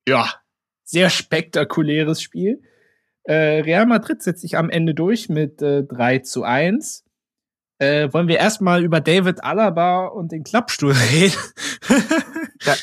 ja, 0.09 0.29
sehr 0.85 1.11
spektakuläres 1.11 2.23
Spiel. 2.23 2.63
Äh, 3.25 3.61
Real 3.61 3.87
Madrid 3.87 4.23
setzt 4.23 4.43
sich 4.43 4.57
am 4.57 4.71
Ende 4.71 4.95
durch 4.95 5.29
mit 5.29 5.61
äh, 5.61 5.83
3 5.83 6.21
zu 6.21 6.45
1. 6.45 7.05
Äh, 7.79 8.13
wollen 8.13 8.29
wir 8.29 8.39
erstmal 8.39 8.85
über 8.85 9.01
David 9.01 9.43
Alaba 9.43 10.07
und 10.07 10.33
den 10.33 10.45
Klappstuhl 10.45 10.93
reden? 11.13 11.37
ja, 12.63 12.75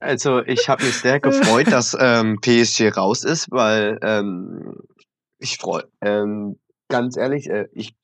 also 0.00 0.42
ich 0.44 0.68
habe 0.68 0.84
mich 0.84 0.96
sehr 0.96 1.20
gefreut, 1.20 1.66
dass 1.72 1.96
ähm, 1.98 2.38
PSG 2.40 2.96
raus 2.96 3.24
ist, 3.24 3.50
weil 3.50 3.98
ähm, 4.02 4.76
ich 5.38 5.58
freue, 5.58 5.84
ähm, 6.00 6.58
ganz 6.88 7.16
ehrlich, 7.16 7.50
äh, 7.50 7.68
ich, 7.72 7.96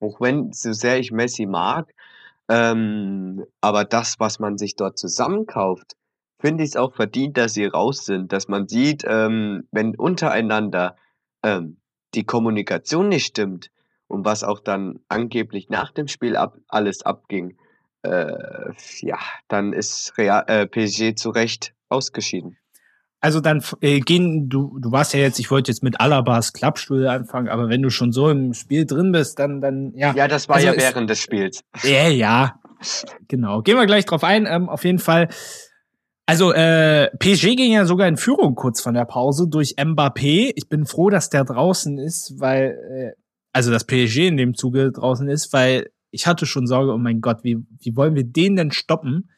auch 0.00 0.20
wenn 0.20 0.52
so 0.52 0.72
sehr 0.72 0.98
ich 0.98 1.10
Messi 1.10 1.46
mag, 1.46 1.92
ähm, 2.48 3.44
aber 3.60 3.84
das, 3.84 4.18
was 4.18 4.38
man 4.38 4.58
sich 4.58 4.76
dort 4.76 4.98
zusammenkauft, 4.98 5.96
finde 6.40 6.64
ich 6.64 6.70
es 6.70 6.76
auch 6.76 6.94
verdient, 6.94 7.36
dass 7.36 7.54
sie 7.54 7.66
raus 7.66 8.04
sind, 8.04 8.32
dass 8.32 8.48
man 8.48 8.68
sieht, 8.68 9.04
ähm, 9.06 9.68
wenn 9.72 9.96
untereinander 9.96 10.96
ähm, 11.42 11.80
die 12.14 12.24
Kommunikation 12.24 13.08
nicht 13.08 13.26
stimmt 13.26 13.70
und 14.06 14.24
was 14.24 14.44
auch 14.44 14.60
dann 14.60 15.00
angeblich 15.08 15.68
nach 15.68 15.92
dem 15.92 16.08
Spiel 16.08 16.36
ab, 16.36 16.56
alles 16.68 17.02
abging, 17.02 17.58
äh, 18.02 18.72
ja, 19.00 19.18
dann 19.48 19.72
ist 19.72 20.16
Real, 20.16 20.44
äh, 20.46 20.66
PSG 20.66 21.14
zu 21.16 21.30
Recht 21.30 21.74
ausgeschieden. 21.88 22.57
Also 23.20 23.40
dann 23.40 23.62
äh, 23.80 23.98
gehen, 23.98 24.48
du, 24.48 24.78
du 24.78 24.92
warst 24.92 25.12
ja 25.12 25.20
jetzt, 25.20 25.40
ich 25.40 25.50
wollte 25.50 25.72
jetzt 25.72 25.82
mit 25.82 26.00
Alabas 26.00 26.52
Klappstuhl 26.52 27.08
anfangen, 27.08 27.48
aber 27.48 27.68
wenn 27.68 27.82
du 27.82 27.90
schon 27.90 28.12
so 28.12 28.30
im 28.30 28.54
Spiel 28.54 28.86
drin 28.86 29.10
bist, 29.10 29.38
dann, 29.40 29.60
dann, 29.60 29.92
ja. 29.94 30.14
Ja, 30.14 30.28
das 30.28 30.48
war 30.48 30.56
also 30.56 30.68
ja 30.68 30.76
während 30.76 31.10
des 31.10 31.18
Spiels. 31.18 31.62
Ja, 31.82 32.08
ja. 32.08 32.60
Genau. 33.26 33.62
Gehen 33.62 33.76
wir 33.76 33.86
gleich 33.86 34.04
drauf 34.04 34.22
ein. 34.22 34.46
Ähm, 34.46 34.68
auf 34.68 34.84
jeden 34.84 35.00
Fall. 35.00 35.28
Also, 36.26 36.52
äh, 36.52 37.08
PSG 37.18 37.56
ging 37.56 37.72
ja 37.72 37.86
sogar 37.86 38.06
in 38.06 38.16
Führung 38.16 38.54
kurz 38.54 38.80
von 38.80 38.94
der 38.94 39.04
Pause 39.04 39.48
durch 39.48 39.74
Mbappé. 39.78 40.52
Ich 40.54 40.68
bin 40.68 40.84
froh, 40.84 41.10
dass 41.10 41.30
der 41.30 41.44
draußen 41.44 41.98
ist, 41.98 42.34
weil, 42.38 42.76
äh, 42.90 43.20
also 43.52 43.72
dass 43.72 43.84
PSG 43.84 44.28
in 44.28 44.36
dem 44.36 44.54
Zuge 44.54 44.92
draußen 44.92 45.28
ist, 45.28 45.52
weil 45.52 45.88
ich 46.10 46.26
hatte 46.26 46.46
schon 46.46 46.66
Sorge, 46.66 46.92
oh 46.92 46.98
mein 46.98 47.20
Gott, 47.20 47.38
wie, 47.42 47.56
wie 47.80 47.96
wollen 47.96 48.14
wir 48.14 48.24
den 48.24 48.56
denn 48.56 48.70
stoppen? 48.70 49.30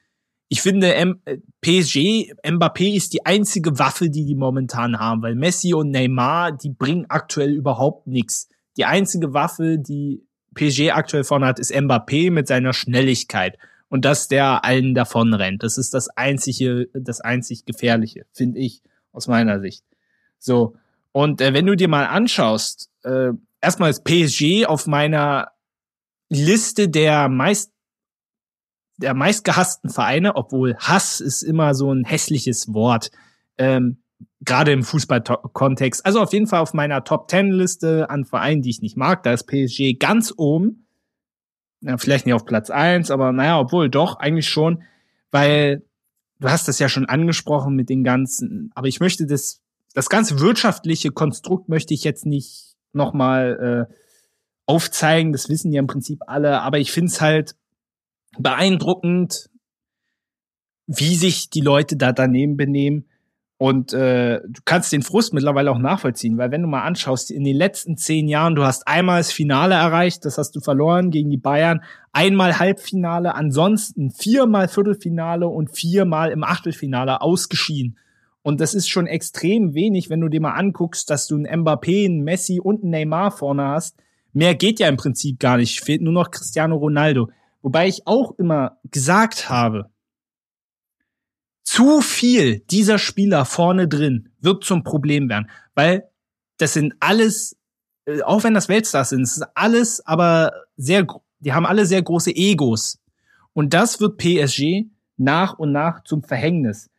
Ich 0.53 0.63
finde, 0.63 0.95
M 0.95 1.21
äh, 1.27 1.39
PSG, 1.61 2.35
Mbappé 2.45 2.97
ist 2.97 3.13
die 3.13 3.25
einzige 3.25 3.79
Waffe, 3.79 4.11
die 4.11 4.27
die 4.27 4.35
momentan 4.35 4.99
haben, 4.99 5.23
weil 5.23 5.37
Messi 5.37 5.73
und 5.75 5.91
Neymar, 5.91 6.53
die 6.53 6.71
bringen 6.71 7.07
aktuell 7.09 7.53
überhaupt 7.53 8.07
nichts. 8.07 8.49
die 8.77 8.85
einzige 8.85 9.33
Waffe, 9.33 9.79
die 9.79 10.27
PSG 10.55 10.91
aktuell 10.91 11.25
vorne 11.25 11.47
hat, 11.47 11.59
ist 11.61 11.73
Mbappé 11.73 12.31
mit 12.31 12.49
seiner 12.49 12.73
Schnelligkeit 12.73 13.59
und 13.89 14.05
dass 14.05 14.27
der 14.27 14.65
allen 14.65 14.95
davon 14.95 15.35
rennt. 15.35 15.63
Das 15.63 15.79
ist 15.79 15.95
das 15.95 16.09
einzige, 16.09 16.89
das 16.95 17.21
einzig 17.21 17.65
gefährliche, 17.65 18.27
finde 18.33 18.59
ich 18.59 18.83
aus 19.13 19.29
meiner 19.29 19.61
Sicht. 19.61 19.85
So 20.39 20.75
und 21.13 21.41
äh, 21.41 21.55
wenn 21.55 21.67
du 21.67 21.77
dir 21.77 21.89
mal 21.89 22.07
anschaust, 22.07 22.91
äh, 23.05 23.31
erstmal 23.61 23.91
ist 23.91 24.05
PSG 24.05 24.67
auf 24.67 24.87
meiner 24.87 25.53
Liste 26.29 26.89
der 26.89 27.29
meist 27.29 27.73
der 29.01 29.15
meistgehassten 29.15 29.91
Vereine, 29.91 30.37
obwohl 30.37 30.77
Hass 30.77 31.21
ist 31.21 31.43
immer 31.43 31.75
so 31.75 31.93
ein 31.93 32.05
hässliches 32.05 32.73
Wort. 32.73 33.11
Ähm, 33.59 34.03
gerade 34.43 34.73
im 34.73 34.83
Fußballkontext. 34.83 36.05
Also 36.05 36.21
auf 36.21 36.33
jeden 36.33 36.47
Fall 36.47 36.61
auf 36.61 36.75
meiner 36.75 37.05
Top 37.05 37.29
Ten 37.29 37.51
Liste 37.51 38.09
an 38.11 38.25
Vereinen, 38.25 38.63
die 38.63 38.71
ich 38.71 38.83
nicht 38.83 38.97
mag. 38.97 39.23
Da 39.23 39.33
ist 39.33 39.47
PSG 39.47 39.99
ganz 39.99 40.33
oben. 40.37 40.87
Ja, 41.83 41.97
vielleicht 41.97 42.27
nicht 42.27 42.35
auf 42.35 42.45
Platz 42.45 42.69
eins, 42.69 43.11
aber 43.11 43.33
naja, 43.33 43.59
obwohl 43.59 43.89
doch, 43.89 44.19
eigentlich 44.19 44.49
schon, 44.49 44.83
weil 45.31 45.83
du 46.39 46.51
hast 46.51 46.69
das 46.69 46.79
ja 46.79 46.91
schon 46.91 47.07
angesprochen 47.07 47.75
mit 47.75 47.89
den 47.89 48.05
ganzen, 48.05 48.71
aber 48.75 48.89
ich 48.89 49.01
möchte 49.01 49.27
das, 49.27 49.63
das 49.95 50.11
ganze 50.11 50.41
wirtschaftliche 50.41 51.11
Konstrukt 51.11 51.71
möchte 51.71 51.95
ich 51.95 52.05
jetzt 52.05 52.27
nicht 52.27 52.77
nochmal 52.93 53.89
äh, 53.91 53.95
aufzeigen, 54.67 55.33
das 55.33 55.49
wissen 55.49 55.73
ja 55.73 55.81
im 55.81 55.87
Prinzip 55.87 56.21
alle, 56.27 56.61
aber 56.61 56.79
ich 56.79 56.93
finde 56.93 57.09
es 57.09 57.23
halt 57.23 57.57
beeindruckend, 58.39 59.51
wie 60.87 61.15
sich 61.15 61.51
die 61.51 61.61
Leute 61.61 61.97
da 61.97 62.13
daneben 62.13 62.57
benehmen 62.57 63.07
und 63.63 63.93
äh, 63.93 64.41
du 64.41 64.63
kannst 64.65 64.91
den 64.91 65.03
Frust 65.03 65.35
mittlerweile 65.35 65.71
auch 65.71 65.79
nachvollziehen, 65.79 66.39
weil 66.39 66.51
wenn 66.51 66.63
du 66.63 66.67
mal 66.67 66.81
anschaust, 66.81 67.31
in 67.31 67.45
den 67.45 67.57
letzten 67.57 67.99
zehn 67.99 68.27
Jahren, 68.27 68.55
du 68.55 68.65
hast 68.65 68.89
einmal 68.89 69.21
das 69.21 69.33
Finale 69.33 69.75
erreicht, 69.75 70.25
das 70.25 70.39
hast 70.39 70.57
du 70.57 70.61
verloren 70.61 71.11
gegen 71.11 71.29
die 71.29 71.37
Bayern, 71.37 71.83
einmal 72.11 72.59
Halbfinale, 72.59 73.35
ansonsten 73.35 74.13
viermal 74.13 74.67
Viertelfinale 74.69 75.47
und 75.47 75.77
viermal 75.77 76.31
im 76.31 76.43
Achtelfinale 76.43 77.21
ausgeschieden. 77.21 77.99
Und 78.41 78.63
das 78.63 78.73
ist 78.73 78.89
schon 78.89 79.07
extrem 79.07 79.75
wenig, 79.75 80.09
wenn 80.09 80.23
du 80.23 80.29
dir 80.29 80.41
mal 80.41 80.55
anguckst, 80.55 81.11
dass 81.11 81.27
du 81.27 81.37
einen 81.37 81.61
Mbappé, 81.63 82.07
einen 82.07 82.25
Messi 82.25 82.61
und 82.61 82.83
einen 82.83 82.93
Neymar 82.93 83.31
vorne 83.31 83.65
hast. 83.65 83.95
Mehr 84.33 84.55
geht 84.55 84.81
ja 84.81 84.89
im 84.89 84.97
Prinzip 84.97 85.39
gar 85.39 85.59
nicht. 85.59 85.85
Fehlt 85.85 86.01
nur 86.01 86.15
noch 86.15 86.31
Cristiano 86.31 86.77
Ronaldo. 86.77 87.29
Wobei 87.63 87.89
ich 87.89 88.07
auch 88.07 88.39
immer 88.39 88.79
gesagt 88.85 89.49
habe, 89.49 89.91
zu 91.63 92.01
viel 92.01 92.61
dieser 92.61 92.99
Spieler 92.99 93.45
vorne 93.45 93.87
drin 93.87 94.31
wird 94.41 94.65
zum 94.65 94.83
Problem 94.83 95.29
werden, 95.29 95.51
weil 95.75 96.09
das 96.57 96.73
sind 96.73 96.95
alles, 97.01 97.57
äh, 98.07 98.23
auch 98.23 98.43
wenn 98.43 98.55
das 98.55 98.69
Weltstars 98.69 99.11
sind, 99.11 99.23
das 99.23 99.37
ist 99.37 99.47
alles 99.55 100.05
aber 100.07 100.53
sehr, 100.77 101.07
die 101.39 101.53
haben 101.53 101.67
alle 101.67 101.87
sehr 101.87 102.03
große 102.03 102.35
Egos. 102.35 102.99
Und 103.53 103.75
das 103.75 104.01
wird 104.01 104.19
PSG 104.19 104.87
nach 105.17 105.59
und 105.59 105.73
nach 105.73 106.03
zum 106.05 106.23
Verhängnis. 106.23 106.91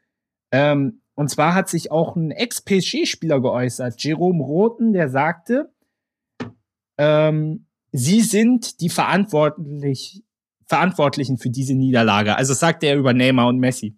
Ähm, 0.52 1.02
und 1.16 1.30
zwar 1.30 1.54
hat 1.54 1.70
sich 1.70 1.92
auch 1.92 2.16
ein 2.16 2.32
Ex-PSG-Spieler 2.32 3.42
geäußert, 3.42 4.02
Jerome 4.02 4.44
Roten, 4.44 4.94
der 4.94 5.10
sagte, 5.10 5.72
ähm, 6.98 7.68
sie 7.92 8.22
sind 8.22 8.80
die 8.82 8.90
verantwortlich, 8.90 10.24
Verantwortlichen 10.72 11.38
für 11.38 11.50
diese 11.50 11.76
Niederlage. 11.76 12.36
Also 12.36 12.54
sagt 12.54 12.84
er 12.84 12.96
über 12.96 13.14
Neymar 13.14 13.48
und 13.48 13.60
Messi 13.60 13.96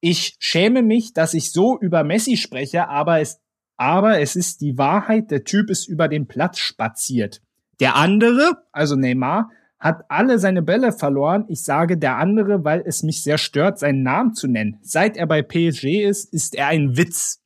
ich 0.00 0.36
schäme 0.38 0.82
mich, 0.82 1.12
dass 1.12 1.34
ich 1.34 1.52
so 1.52 1.78
über 1.78 2.04
Messi 2.04 2.36
spreche, 2.36 2.88
aber 2.88 3.20
es, 3.20 3.40
aber 3.76 4.20
es 4.20 4.36
ist 4.36 4.60
die 4.60 4.78
Wahrheit, 4.78 5.30
der 5.30 5.44
Typ 5.44 5.70
ist 5.70 5.86
über 5.88 6.08
den 6.08 6.26
Platz 6.26 6.58
spaziert. 6.58 7.40
Der 7.80 7.96
andere, 7.96 8.64
also 8.72 8.96
Neymar, 8.96 9.50
hat 9.78 10.04
alle 10.08 10.38
seine 10.38 10.62
Bälle 10.62 10.92
verloren. 10.92 11.46
Ich 11.48 11.64
sage 11.64 11.96
der 11.96 12.16
andere, 12.16 12.64
weil 12.64 12.82
es 12.84 13.02
mich 13.02 13.22
sehr 13.22 13.38
stört, 13.38 13.78
seinen 13.78 14.02
Namen 14.02 14.34
zu 14.34 14.46
nennen. 14.46 14.78
Seit 14.82 15.16
er 15.16 15.26
bei 15.26 15.42
PSG 15.42 16.02
ist, 16.02 16.32
ist 16.34 16.54
er 16.54 16.66
ein 16.66 16.98
Witz. 16.98 17.42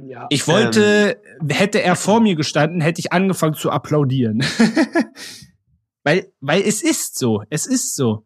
Ja, 0.00 0.26
ich 0.28 0.46
wollte, 0.46 1.18
ähm, 1.40 1.48
hätte 1.48 1.82
er 1.82 1.96
vor 1.96 2.20
mir 2.20 2.36
gestanden, 2.36 2.80
hätte 2.80 3.00
ich 3.00 3.12
angefangen 3.12 3.54
zu 3.54 3.70
applaudieren. 3.70 4.44
weil, 6.08 6.32
weil 6.40 6.62
es 6.62 6.82
ist 6.82 7.18
so, 7.18 7.42
es 7.50 7.66
ist 7.66 7.94
so. 7.94 8.24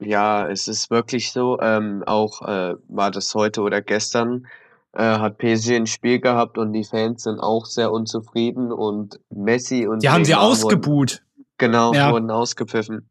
Ja, 0.00 0.48
es 0.48 0.66
ist 0.66 0.90
wirklich 0.90 1.30
so. 1.30 1.60
Ähm, 1.60 2.02
auch 2.06 2.42
äh, 2.42 2.74
war 2.88 3.12
das 3.12 3.34
heute 3.36 3.62
oder 3.62 3.82
gestern, 3.82 4.48
äh, 4.92 5.02
hat 5.02 5.38
PSG 5.38 5.76
ein 5.76 5.86
Spiel 5.86 6.18
gehabt 6.20 6.58
und 6.58 6.72
die 6.72 6.82
Fans 6.82 7.22
sind 7.22 7.38
auch 7.38 7.66
sehr 7.66 7.92
unzufrieden 7.92 8.72
und 8.72 9.20
Messi 9.30 9.86
und 9.86 10.02
Die 10.02 10.08
haben 10.08 10.24
sie 10.24 10.34
ausgebuht. 10.34 11.22
genau, 11.56 11.92
Ja. 11.94 12.10
wurden 12.10 12.32
ausgepfiffen. 12.32 13.08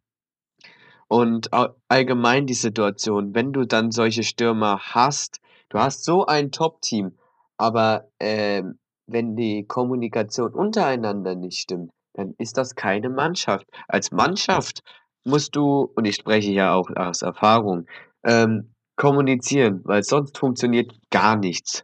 Und 1.07 1.51
allgemein 1.88 2.45
die 2.45 2.53
Situation, 2.55 3.34
wenn 3.34 3.53
du 3.53 3.65
dann 3.65 3.91
solche 3.91 4.23
Stürmer 4.23 4.79
hast, 4.81 5.39
du 5.69 5.79
hast 5.79 6.03
so 6.03 6.25
ein 6.25 6.51
Top-Team, 6.51 7.17
aber 7.55 8.09
ähm, 8.19 8.79
wenn 9.05 9.38
die 9.38 9.65
Kommunikation 9.65 10.53
untereinander 10.53 11.35
nicht 11.35 11.59
stimmt, 11.59 11.91
dann 12.18 12.34
ist 12.38 12.57
das 12.57 12.76
keine 12.76 13.10
Mannschaft. 13.10 13.68
Als 13.88 14.11
Mannschaft 14.11 14.81
musst 15.23 15.56
du, 15.56 15.91
und 15.95 16.06
ich 16.06 16.15
spreche 16.15 16.52
ja 16.52 16.73
auch 16.73 16.89
aus 16.95 17.22
Erfahrung, 17.22 17.85
ähm, 18.23 18.73
kommunizieren, 18.95 19.81
weil 19.84 20.03
sonst 20.03 20.38
funktioniert 20.38 20.91
gar 21.11 21.35
nichts. 21.38 21.84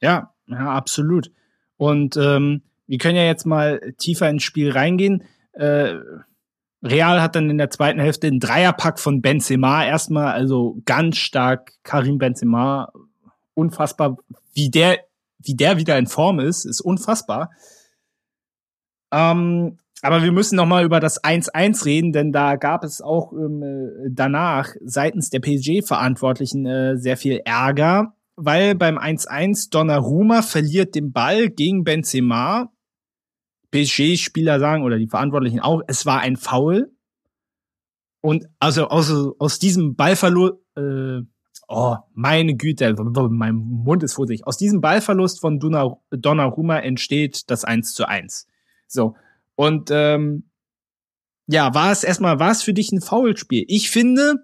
Ja, 0.00 0.34
ja, 0.46 0.70
absolut. 0.70 1.30
Und 1.76 2.16
ähm, 2.16 2.62
wir 2.86 2.98
können 2.98 3.16
ja 3.16 3.24
jetzt 3.24 3.46
mal 3.46 3.94
tiefer 3.98 4.28
ins 4.28 4.42
Spiel 4.42 4.70
reingehen. 4.70 5.24
Äh, 5.52 5.94
Real 6.82 7.22
hat 7.22 7.36
dann 7.36 7.48
in 7.48 7.58
der 7.58 7.70
zweiten 7.70 8.00
Hälfte 8.00 8.26
einen 8.26 8.40
Dreierpack 8.40 8.98
von 8.98 9.22
Benzema 9.22 9.84
erstmal, 9.84 10.32
also 10.32 10.82
ganz 10.84 11.16
stark 11.16 11.72
Karim 11.84 12.18
Benzema, 12.18 12.92
unfassbar, 13.54 14.16
wie 14.52 14.70
der, 14.70 14.98
wie 15.38 15.54
der 15.54 15.78
wieder 15.78 15.96
in 15.96 16.06
Form 16.06 16.40
ist, 16.40 16.64
ist 16.64 16.80
unfassbar. 16.80 17.50
Ähm, 19.12 19.78
aber 20.04 20.22
wir 20.24 20.32
müssen 20.32 20.56
noch 20.56 20.66
mal 20.66 20.84
über 20.84 20.98
das 20.98 21.22
1-1 21.22 21.84
reden, 21.84 22.12
denn 22.12 22.32
da 22.32 22.56
gab 22.56 22.82
es 22.82 23.00
auch 23.00 23.32
ähm, 23.32 23.62
äh, 23.62 24.10
danach 24.10 24.74
seitens 24.84 25.30
der 25.30 25.38
PSG-Verantwortlichen 25.38 26.66
äh, 26.66 26.96
sehr 26.96 27.16
viel 27.16 27.40
Ärger, 27.44 28.14
weil 28.34 28.74
beim 28.74 28.98
1-1 28.98 29.70
Donnarumma 29.70 30.42
verliert 30.42 30.96
den 30.96 31.12
Ball 31.12 31.50
gegen 31.50 31.84
Benzema. 31.84 32.72
PSG-Spieler 33.70 34.58
sagen 34.58 34.82
oder 34.82 34.98
die 34.98 35.08
Verantwortlichen 35.08 35.60
auch, 35.60 35.82
es 35.86 36.04
war 36.04 36.20
ein 36.20 36.36
Foul. 36.36 36.90
Und 38.20 38.46
also 38.58 38.88
aus, 38.88 39.12
aus 39.38 39.58
diesem 39.58 39.94
Ballverlust, 39.94 40.54
äh, 40.76 41.20
oh, 41.68 41.96
meine 42.12 42.56
Güte, 42.56 42.94
mein 43.30 43.54
Mund 43.54 44.02
ist 44.02 44.14
fusselig. 44.14 44.46
Aus 44.46 44.56
diesem 44.56 44.80
Ballverlust 44.80 45.40
von 45.40 45.58
Donnarumma 45.58 46.78
entsteht 46.78 47.50
das 47.50 47.64
1 47.64 47.94
zu 47.94 48.06
1. 48.06 48.46
So. 48.92 49.16
Und 49.54 49.90
ähm, 49.90 50.50
ja, 51.46 51.74
war 51.74 51.92
es 51.92 52.04
erstmal, 52.04 52.38
war 52.38 52.50
es 52.50 52.62
für 52.62 52.72
dich 52.72 52.92
ein 52.92 53.00
Foulspiel? 53.00 53.64
Ich 53.68 53.90
finde, 53.90 54.36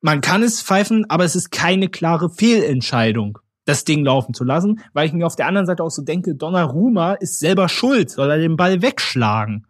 man 0.00 0.20
kann 0.20 0.42
es 0.42 0.62
pfeifen, 0.62 1.08
aber 1.08 1.24
es 1.24 1.36
ist 1.36 1.50
keine 1.50 1.88
klare 1.88 2.30
Fehlentscheidung, 2.30 3.38
das 3.64 3.84
Ding 3.84 4.04
laufen 4.04 4.34
zu 4.34 4.44
lassen, 4.44 4.80
weil 4.92 5.06
ich 5.06 5.12
mir 5.12 5.26
auf 5.26 5.36
der 5.36 5.46
anderen 5.46 5.66
Seite 5.66 5.82
auch 5.82 5.90
so 5.90 6.02
denke, 6.02 6.34
Donnarumma 6.34 7.14
ist 7.14 7.38
selber 7.38 7.68
schuld, 7.68 8.10
soll 8.10 8.30
er 8.30 8.38
den 8.38 8.56
Ball 8.56 8.82
wegschlagen? 8.82 9.66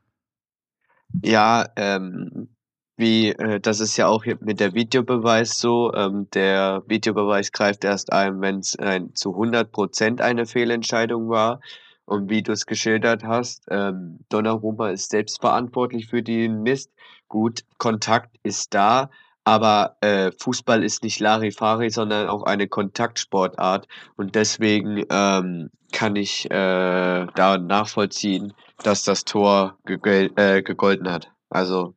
Ja, 1.22 1.66
ähm, 1.76 2.48
wie, 2.97 3.30
äh, 3.30 3.60
das 3.60 3.80
ist 3.80 3.97
ja 3.97 4.09
auch 4.09 4.24
mit 4.40 4.60
der 4.60 4.74
Videobeweis 4.74 5.59
so, 5.59 5.93
ähm, 5.94 6.28
der 6.34 6.82
Videobeweis 6.86 7.52
greift 7.52 7.84
erst 7.84 8.12
ein, 8.12 8.40
wenn 8.40 8.59
es 8.59 8.76
ein, 8.78 9.14
zu 9.14 9.32
100 9.32 9.70
Prozent 9.70 10.20
eine 10.20 10.47
Fehlentscheidung 10.47 11.28
war. 11.28 11.60
Und 12.06 12.30
wie 12.30 12.42
du 12.42 12.52
es 12.52 12.66
geschildert 12.66 13.24
hast, 13.24 13.64
ähm, 13.68 14.20
Donnarumma 14.28 14.90
ist 14.90 15.10
selbst 15.10 15.40
verantwortlich 15.40 16.06
für 16.06 16.22
den 16.22 16.62
Mist. 16.62 16.90
Gut, 17.28 17.64
Kontakt 17.78 18.36
ist 18.44 18.72
da, 18.74 19.10
aber 19.44 19.96
äh, 20.00 20.30
Fußball 20.38 20.84
ist 20.84 21.02
nicht 21.02 21.20
Larifari, 21.20 21.90
sondern 21.90 22.28
auch 22.28 22.44
eine 22.44 22.68
Kontaktsportart. 22.68 23.88
Und 24.16 24.36
deswegen 24.36 25.04
ähm, 25.10 25.70
kann 25.92 26.16
ich 26.16 26.50
äh, 26.50 27.26
da 27.34 27.58
nachvollziehen, 27.58 28.52
dass 28.82 29.02
das 29.02 29.24
Tor 29.24 29.76
äh, 29.86 30.62
gegolten 30.62 31.10
hat. 31.10 31.32
Also 31.50 31.94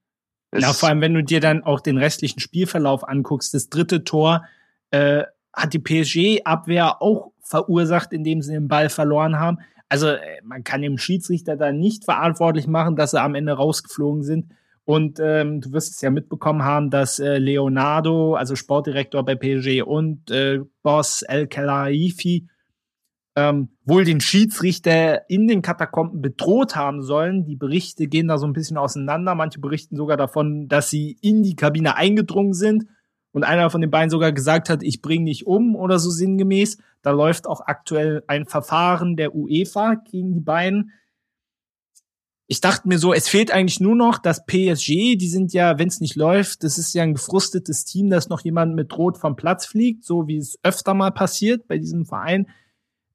ja, 0.56 0.73
vor 0.73 0.90
allem, 0.90 1.02
wenn 1.02 1.14
du 1.14 1.23
dir 1.23 1.40
dann 1.40 1.64
auch 1.64 1.80
den 1.80 1.98
restlichen 1.98 2.40
Spielverlauf 2.40 3.07
anguckst, 3.07 3.53
das 3.53 3.69
dritte 3.69 4.03
Tor 4.03 4.45
äh, 4.90 5.23
hat 5.53 5.73
die 5.73 5.80
PSG-Abwehr 5.80 7.02
auch 7.02 7.31
verursacht, 7.41 8.14
indem 8.14 8.41
sie 8.41 8.53
den 8.53 8.68
Ball 8.68 8.90
verloren 8.90 9.40
haben. 9.40 9.60
Also 9.90 10.07
äh, 10.07 10.20
man 10.44 10.64
kann 10.64 10.82
dem 10.82 10.98
Schiedsrichter 10.98 11.57
da 11.57 11.72
nicht 11.72 12.06
verantwortlich 12.06 12.68
machen, 12.68 12.95
dass 12.95 13.11
sie 13.11 13.22
am 13.22 13.36
Ende 13.36 13.53
rausgeflogen 13.53 14.24
sind. 14.24 14.52
Und 14.86 15.20
ähm, 15.22 15.61
du 15.61 15.72
wirst 15.72 15.94
es 15.94 16.02
ja 16.02 16.10
mitbekommen 16.10 16.64
haben, 16.64 16.90
dass 16.90 17.20
äh, 17.20 17.38
Leonardo, 17.38 18.36
also 18.36 18.56
Sportdirektor 18.56 19.24
bei 19.24 19.36
PSG 19.36 19.84
und 19.84 20.32
äh, 20.32 20.61
Boss 20.82 21.22
El 21.24 21.48
Khelaifi 21.48 22.48
ähm, 23.36 23.70
wohl 23.86 24.03
den 24.03 24.20
Schiedsrichter 24.20 25.30
in 25.30 25.48
den 25.48 25.61
Katakomben 25.61 26.22
bedroht 26.22 26.76
haben 26.76 27.02
sollen. 27.02 27.45
Die 27.45 27.56
Berichte 27.56 28.07
gehen 28.07 28.28
da 28.28 28.38
so 28.38 28.48
ein 28.48 28.53
bisschen 28.53 28.78
auseinander. 28.78 29.36
Manche 29.36 29.60
berichten 29.60 29.95
sogar 29.95 30.18
davon, 30.18 30.68
dass 30.68 30.90
sie 30.90 31.18
in 31.22 31.44
die 31.44 31.56
Kabine 31.56 31.95
eingedrungen 31.95 32.53
sind 32.53 32.86
und 33.32 33.44
einer 33.44 33.70
von 33.70 33.82
den 33.82 33.92
beiden 33.92 34.10
sogar 34.10 34.32
gesagt 34.32 34.70
hat, 34.70 34.84
ich 34.84 35.02
bringe 35.02 35.26
dich 35.26 35.46
um 35.46 35.76
oder 35.76 36.00
so 36.00 36.10
sinngemäß. 36.10 36.78
Da 37.02 37.12
läuft 37.12 37.48
auch 37.48 37.62
aktuell 37.62 38.24
ein 38.28 38.46
Verfahren 38.46 39.16
der 39.16 39.36
UEFA 39.36 39.96
gegen 39.96 40.34
die 40.34 40.42
beiden. 40.42 40.92
Ich 42.48 42.62
dachte 42.62 42.88
mir 42.88 42.98
so, 42.98 43.14
es 43.14 43.30
fehlt 43.30 43.52
eigentlich 43.52 43.80
nur 43.80 43.96
noch 43.96 44.18
das 44.18 44.48
PSG, 44.48 45.18
die 45.18 45.30
sind 45.30 45.54
ja, 45.54 45.78
wenn 45.78 45.88
es 45.88 46.02
nicht 46.02 46.16
läuft, 46.16 46.64
das 46.64 46.80
ist 46.80 46.96
ja 46.96 47.04
ein 47.04 47.14
gefrustetes 47.14 47.86
Team, 47.86 48.10
das 48.10 48.30
noch 48.30 48.42
jemand 48.42 48.74
mit 48.74 48.98
Rot 48.98 49.20
vom 49.20 49.36
Platz 49.36 49.68
fliegt, 49.68 50.04
so 50.04 50.28
wie 50.28 50.38
es 50.38 50.58
öfter 50.64 50.96
mal 50.96 51.12
passiert 51.12 51.68
bei 51.68 51.78
diesem 51.78 52.08
Verein. 52.08 52.48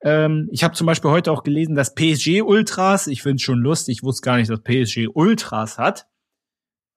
Ähm, 0.02 0.48
ich 0.52 0.62
habe 0.62 0.74
zum 0.74 0.86
Beispiel 0.86 1.10
heute 1.10 1.32
auch 1.32 1.42
gelesen, 1.42 1.74
dass 1.74 1.96
PSG 1.96 2.42
Ultras, 2.42 3.08
ich 3.08 3.22
finde 3.22 3.36
es 3.36 3.42
schon 3.42 3.58
lustig, 3.58 3.98
ich 3.98 4.02
wusste 4.04 4.24
gar 4.24 4.36
nicht, 4.36 4.50
dass 4.50 4.62
PSG 4.62 5.08
Ultras 5.12 5.78
hat. 5.78 6.06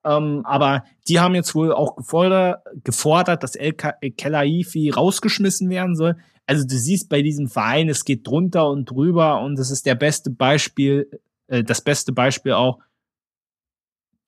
Ähm, 0.05 0.41
aber 0.45 0.83
die 1.07 1.19
haben 1.19 1.35
jetzt 1.35 1.55
wohl 1.55 1.73
auch 1.73 1.95
gefordert, 1.95 2.63
gefordert 2.83 3.43
dass 3.43 3.55
El 3.55 3.73
Kelaifi 3.73 4.89
rausgeschmissen 4.89 5.69
werden 5.69 5.95
soll. 5.95 6.15
Also 6.45 6.65
du 6.65 6.77
siehst 6.77 7.09
bei 7.09 7.21
diesem 7.21 7.47
Verein, 7.49 7.89
es 7.89 8.05
geht 8.05 8.25
drunter 8.25 8.69
und 8.69 8.89
drüber 8.89 9.41
und 9.41 9.57
das 9.57 9.69
ist 9.69 9.85
der 9.85 9.95
beste 9.95 10.29
Beispiel, 10.29 11.09
äh, 11.47 11.63
das 11.63 11.81
beste 11.81 12.13
Beispiel 12.13 12.53
auch. 12.53 12.79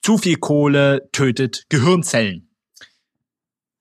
Zu 0.01 0.17
viel 0.17 0.37
Kohle 0.37 1.09
tötet 1.11 1.65
Gehirnzellen. 1.69 2.49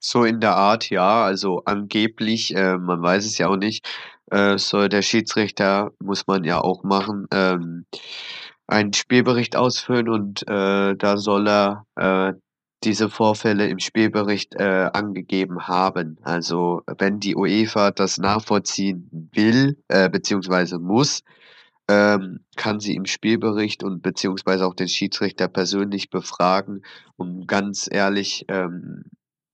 So 0.01 0.25
in 0.25 0.41
der 0.41 0.55
Art, 0.55 0.91
ja. 0.91 1.25
Also 1.25 1.63
angeblich, 1.65 2.55
äh, 2.55 2.77
man 2.77 3.03
weiß 3.03 3.25
es 3.25 3.39
ja 3.39 3.49
auch 3.49 3.57
nicht, 3.57 3.87
äh, 4.31 4.59
soll 4.59 4.89
der 4.89 5.03
Schiedsrichter, 5.03 5.91
muss 6.01 6.27
man 6.27 6.45
ja 6.45 6.61
auch 6.61 6.85
machen, 6.85 7.27
ähm, 7.33 7.87
einen 8.69 8.93
Spielbericht 8.93 9.57
ausfüllen 9.57 10.09
und 10.09 10.43
äh, 10.47 10.95
da 10.95 11.17
soll 11.17 11.49
er 11.49 11.87
äh, 11.97 12.35
diese 12.85 13.09
Vorfälle 13.09 13.67
im 13.67 13.81
Spielbericht 13.81 14.55
äh, 14.55 14.91
angegeben 14.93 15.67
haben. 15.67 16.19
Also 16.23 16.83
wenn 16.99 17.19
die 17.19 17.35
UEFA 17.35 17.91
das 17.91 18.19
nachvollziehen 18.19 19.31
will, 19.33 19.83
äh, 19.89 20.09
beziehungsweise 20.09 20.79
muss, 20.79 21.23
ähm, 21.89 22.41
kann 22.57 22.79
sie 22.79 22.95
im 22.95 23.07
Spielbericht 23.07 23.83
und 23.83 24.03
beziehungsweise 24.03 24.67
auch 24.67 24.75
den 24.75 24.89
Schiedsrichter 24.89 25.49
persönlich 25.49 26.11
befragen. 26.11 26.83
Und 27.17 27.49
ganz 27.49 27.89
ehrlich, 27.91 28.45
ähm, 28.49 29.05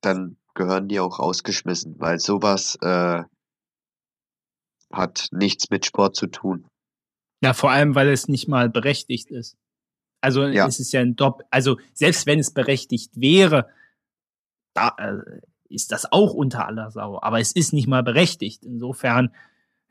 dann 0.00 0.36
gehören 0.54 0.88
die 0.88 1.00
auch 1.00 1.20
rausgeschmissen, 1.20 1.94
weil 1.98 2.18
sowas 2.18 2.76
äh, 2.82 3.22
hat 4.92 5.28
nichts 5.30 5.70
mit 5.70 5.86
Sport 5.86 6.16
zu 6.16 6.26
tun. 6.26 6.66
Ja, 7.44 7.52
vor 7.52 7.70
allem, 7.70 7.94
weil 7.94 8.08
es 8.08 8.26
nicht 8.26 8.48
mal 8.48 8.70
berechtigt 8.70 9.30
ist. 9.30 9.58
Also 10.22 10.46
ja. 10.46 10.66
es 10.66 10.80
ist 10.80 10.92
ja 10.92 11.02
ein 11.02 11.14
Dopp, 11.14 11.42
also 11.50 11.76
selbst 11.92 12.26
wenn 12.26 12.38
es 12.38 12.54
berechtigt 12.54 13.20
wäre, 13.20 13.68
da 14.72 14.94
äh, 14.96 15.40
ist 15.68 15.92
das 15.92 16.10
auch 16.10 16.32
unter 16.32 16.66
aller 16.66 16.90
Sau. 16.90 17.20
Aber 17.20 17.40
es 17.40 17.52
ist 17.52 17.74
nicht 17.74 17.86
mal 17.86 18.02
berechtigt. 18.02 18.64
Insofern, 18.64 19.34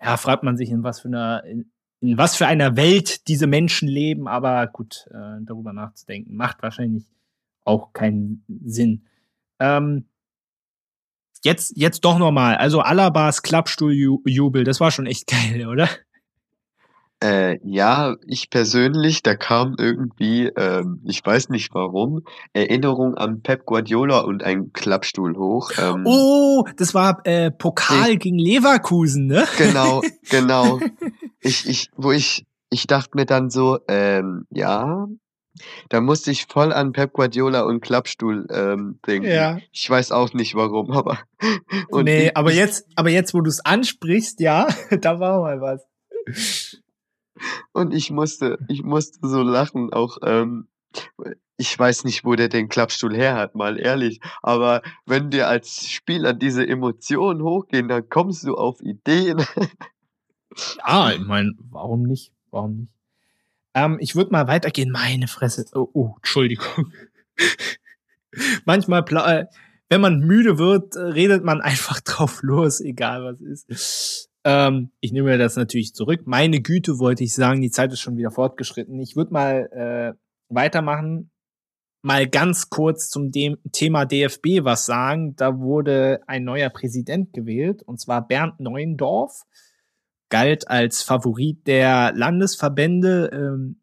ja, 0.01 0.17
fragt 0.17 0.41
man 0.41 0.57
sich, 0.57 0.71
in 0.71 0.81
was 0.81 1.01
für 1.01 1.09
einer, 1.09 1.43
in, 1.43 1.71
in 1.99 2.17
was 2.17 2.35
für 2.35 2.47
einer 2.47 2.75
Welt 2.75 3.27
diese 3.27 3.45
Menschen 3.45 3.87
leben. 3.87 4.27
Aber 4.27 4.65
gut, 4.65 5.05
äh, 5.11 5.37
darüber 5.41 5.73
nachzudenken, 5.73 6.35
macht 6.35 6.63
wahrscheinlich 6.63 7.05
auch 7.65 7.93
keinen 7.93 8.43
Sinn. 8.65 9.05
Ähm, 9.59 10.07
jetzt, 11.43 11.77
jetzt 11.77 12.03
doch 12.03 12.17
nochmal. 12.17 12.55
Also 12.55 12.79
Alabas 12.79 13.43
Klappstuhljubel, 13.43 14.63
das 14.63 14.79
war 14.79 14.89
schon 14.89 15.05
echt 15.05 15.27
geil, 15.51 15.67
oder? 15.67 15.87
Äh, 17.21 17.59
ja, 17.63 18.15
ich 18.27 18.49
persönlich, 18.49 19.23
da 19.23 19.35
kam 19.35 19.75
irgendwie, 19.77 20.47
ähm, 20.57 21.01
ich 21.05 21.25
weiß 21.25 21.49
nicht 21.49 21.73
warum, 21.73 22.23
Erinnerung 22.51 23.15
an 23.15 23.41
Pep 23.41 23.65
Guardiola 23.65 24.19
und 24.19 24.43
ein 24.43 24.73
Klappstuhl 24.73 25.37
hoch. 25.37 25.71
Ähm, 25.77 26.03
oh, 26.05 26.65
das 26.75 26.93
war 26.93 27.21
äh, 27.25 27.49
Pokal 27.49 28.11
ich, 28.11 28.19
gegen 28.19 28.37
Leverkusen, 28.37 29.27
ne? 29.27 29.45
Genau, 29.57 30.01
genau. 30.29 30.79
ich, 31.39 31.67
ich, 31.67 31.89
wo 31.95 32.11
ich, 32.11 32.45
ich 32.69 32.87
dachte 32.87 33.11
mir 33.15 33.25
dann 33.25 33.49
so, 33.49 33.79
ähm, 33.87 34.45
ja, 34.49 35.07
da 35.89 36.01
musste 36.01 36.31
ich 36.31 36.45
voll 36.45 36.73
an 36.73 36.93
Pep 36.93 37.13
Guardiola 37.13 37.61
und 37.61 37.81
Klappstuhl 37.81 38.47
ähm, 38.51 38.99
denken. 39.05 39.29
Ja. 39.29 39.59
Ich 39.71 39.89
weiß 39.89 40.11
auch 40.11 40.33
nicht 40.33 40.55
warum, 40.55 40.91
aber. 40.97 41.19
Und 41.89 42.05
nee, 42.05 42.27
ich, 42.27 42.37
aber 42.37 42.51
jetzt, 42.51 42.87
aber 42.95 43.09
jetzt, 43.09 43.33
wo 43.33 43.41
du 43.41 43.49
es 43.49 43.63
ansprichst, 43.63 44.39
ja, 44.39 44.67
da 45.01 45.19
war 45.19 45.41
mal 45.41 45.61
was. 45.61 45.85
Und 47.71 47.93
ich 47.93 48.11
musste, 48.11 48.57
ich 48.67 48.83
musste 48.83 49.27
so 49.27 49.41
lachen, 49.41 49.91
auch, 49.93 50.17
ähm, 50.23 50.67
ich 51.57 51.77
weiß 51.77 52.03
nicht, 52.03 52.25
wo 52.25 52.35
der 52.35 52.49
den 52.49 52.69
Klappstuhl 52.69 53.15
her 53.15 53.35
hat, 53.35 53.55
mal 53.55 53.79
ehrlich. 53.79 54.19
Aber 54.41 54.81
wenn 55.05 55.29
dir 55.29 55.47
als 55.47 55.87
Spieler 55.89 56.33
diese 56.33 56.67
Emotionen 56.67 57.43
hochgehen, 57.43 57.87
dann 57.87 58.09
kommst 58.09 58.43
du 58.45 58.55
auf 58.55 58.81
Ideen. 58.81 59.45
Ja, 60.85 61.11
ich 61.11 61.21
meine, 61.21 61.53
warum 61.71 62.03
nicht? 62.03 62.31
Warum 62.51 62.77
nicht? 62.77 62.93
Ähm, 63.73 63.97
ich 63.99 64.15
würde 64.15 64.31
mal 64.31 64.47
weitergehen. 64.47 64.91
Meine 64.91 65.27
Fresse. 65.27 65.65
Oh, 65.73 65.89
oh 65.93 66.13
Entschuldigung. 66.17 66.93
Manchmal, 68.65 69.03
äh, 69.25 69.45
wenn 69.89 70.01
man 70.01 70.19
müde 70.19 70.57
wird, 70.57 70.95
redet 70.95 71.43
man 71.43 71.61
einfach 71.61 71.99
drauf 72.01 72.41
los, 72.43 72.81
egal 72.81 73.23
was 73.23 73.41
ist. 73.41 74.29
Ähm, 74.45 74.91
ich 74.99 75.11
nehme 75.11 75.37
das 75.37 75.55
natürlich 75.55 75.93
zurück. 75.93 76.21
Meine 76.25 76.61
Güte, 76.61 76.99
wollte 76.99 77.23
ich 77.23 77.33
sagen, 77.33 77.61
die 77.61 77.71
Zeit 77.71 77.93
ist 77.93 78.01
schon 78.01 78.17
wieder 78.17 78.31
fortgeschritten. 78.31 78.99
Ich 78.99 79.15
würde 79.15 79.33
mal 79.33 79.69
äh, 79.71 80.13
weitermachen, 80.49 81.31
mal 82.01 82.27
ganz 82.27 82.69
kurz 82.69 83.09
zum 83.09 83.31
dem 83.31 83.57
Thema 83.71 84.05
DFB 84.05 84.63
was 84.63 84.85
sagen. 84.85 85.35
Da 85.35 85.59
wurde 85.59 86.19
ein 86.27 86.43
neuer 86.43 86.69
Präsident 86.69 87.33
gewählt, 87.33 87.83
und 87.83 87.99
zwar 87.99 88.27
Bernd 88.27 88.59
Neuendorf, 88.59 89.43
galt 90.29 90.67
als 90.67 91.01
Favorit 91.01 91.65
der 91.67 92.11
Landesverbände, 92.13 93.29
ähm, 93.31 93.79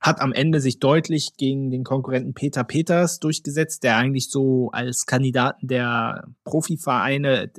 hat 0.00 0.20
am 0.20 0.32
Ende 0.32 0.60
sich 0.60 0.78
deutlich 0.78 1.36
gegen 1.36 1.70
den 1.70 1.82
Konkurrenten 1.82 2.34
Peter 2.34 2.62
Peters 2.62 3.18
durchgesetzt, 3.18 3.82
der 3.82 3.96
eigentlich 3.96 4.30
so 4.30 4.70
als 4.72 5.06
Kandidaten 5.06 5.66
der 5.66 6.28
Profivereine 6.44 7.50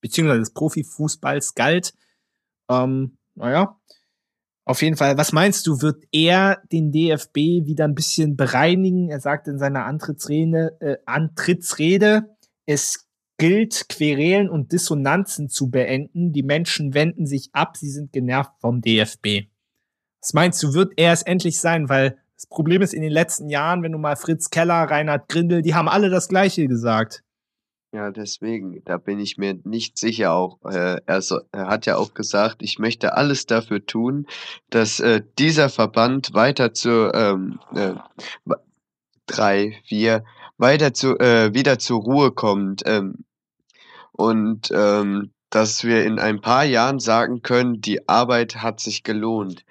beziehungsweise 0.00 0.40
des 0.40 0.52
Profifußballs 0.52 1.54
galt. 1.54 1.94
Ähm, 2.70 3.18
naja, 3.34 3.78
auf 4.64 4.82
jeden 4.82 4.96
Fall. 4.96 5.16
Was 5.16 5.32
meinst 5.32 5.66
du, 5.66 5.80
wird 5.80 6.04
er 6.12 6.60
den 6.70 6.92
DFB 6.92 7.64
wieder 7.64 7.84
ein 7.84 7.94
bisschen 7.94 8.36
bereinigen? 8.36 9.08
Er 9.08 9.20
sagt 9.20 9.48
in 9.48 9.58
seiner 9.58 9.86
Antrittsrede, 9.86 10.76
äh, 10.80 10.96
Antrittsrede, 11.06 12.36
es 12.66 13.08
gilt, 13.38 13.88
Querelen 13.88 14.50
und 14.50 14.72
Dissonanzen 14.72 15.48
zu 15.48 15.70
beenden. 15.70 16.32
Die 16.32 16.42
Menschen 16.42 16.92
wenden 16.92 17.26
sich 17.26 17.48
ab, 17.52 17.78
sie 17.78 17.88
sind 17.88 18.12
genervt 18.12 18.52
vom 18.60 18.82
DFB. 18.82 19.48
Was 20.20 20.34
meinst 20.34 20.62
du, 20.62 20.74
wird 20.74 20.92
er 20.96 21.14
es 21.14 21.22
endlich 21.22 21.60
sein? 21.60 21.88
Weil 21.88 22.18
das 22.34 22.46
Problem 22.46 22.82
ist 22.82 22.92
in 22.92 23.02
den 23.02 23.12
letzten 23.12 23.48
Jahren, 23.48 23.82
wenn 23.82 23.92
du 23.92 23.98
mal 23.98 24.16
Fritz 24.16 24.50
Keller, 24.50 24.84
Reinhard 24.84 25.28
Grindel, 25.28 25.62
die 25.62 25.74
haben 25.74 25.88
alle 25.88 26.10
das 26.10 26.28
Gleiche 26.28 26.66
gesagt. 26.68 27.24
Ja, 27.90 28.10
deswegen, 28.10 28.82
da 28.84 28.98
bin 28.98 29.18
ich 29.18 29.38
mir 29.38 29.58
nicht 29.64 29.96
sicher 29.96 30.34
auch. 30.34 30.58
Äh, 30.64 31.00
er, 31.06 31.22
hat 31.54 31.86
ja 31.86 31.96
auch 31.96 32.12
gesagt, 32.12 32.56
ich 32.60 32.78
möchte 32.78 33.16
alles 33.16 33.46
dafür 33.46 33.86
tun, 33.86 34.26
dass 34.68 35.00
äh, 35.00 35.22
dieser 35.38 35.70
Verband 35.70 36.34
weiter 36.34 36.74
zu 36.74 37.10
ähm, 37.14 37.60
äh, 37.74 37.94
drei, 39.26 39.80
vier, 39.84 40.22
weiter 40.58 40.92
zu, 40.92 41.18
äh, 41.18 41.54
wieder 41.54 41.78
zur 41.78 42.02
Ruhe 42.02 42.30
kommt. 42.30 42.82
Ähm, 42.84 43.24
und 44.12 44.70
ähm, 44.70 45.30
dass 45.48 45.82
wir 45.84 46.04
in 46.04 46.18
ein 46.18 46.42
paar 46.42 46.64
Jahren 46.64 46.98
sagen 46.98 47.40
können, 47.40 47.80
die 47.80 48.06
Arbeit 48.06 48.56
hat 48.56 48.80
sich 48.80 49.02
gelohnt. 49.02 49.64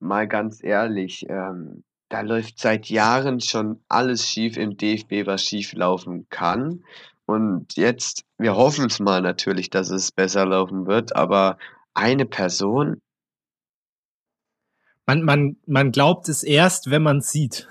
Mal 0.00 0.26
ganz 0.26 0.64
ehrlich, 0.64 1.26
ähm, 1.28 1.84
da 2.08 2.22
läuft 2.22 2.58
seit 2.58 2.86
Jahren 2.86 3.40
schon 3.40 3.80
alles 3.88 4.26
schief 4.26 4.56
im 4.56 4.76
DFB, 4.76 5.26
was 5.26 5.44
schief 5.44 5.72
laufen 5.74 6.26
kann. 6.30 6.82
Und 7.30 7.76
jetzt, 7.76 8.24
wir 8.38 8.56
hoffen 8.56 8.86
es 8.86 8.98
mal 8.98 9.22
natürlich, 9.22 9.70
dass 9.70 9.90
es 9.90 10.10
besser 10.10 10.44
laufen 10.44 10.88
wird, 10.88 11.14
aber 11.14 11.58
eine 11.94 12.26
Person. 12.26 13.00
Man, 15.06 15.22
man, 15.22 15.56
man 15.64 15.92
glaubt 15.92 16.28
es 16.28 16.42
erst, 16.42 16.90
wenn 16.90 17.04
man 17.04 17.18
es 17.18 17.30
sieht. 17.30 17.68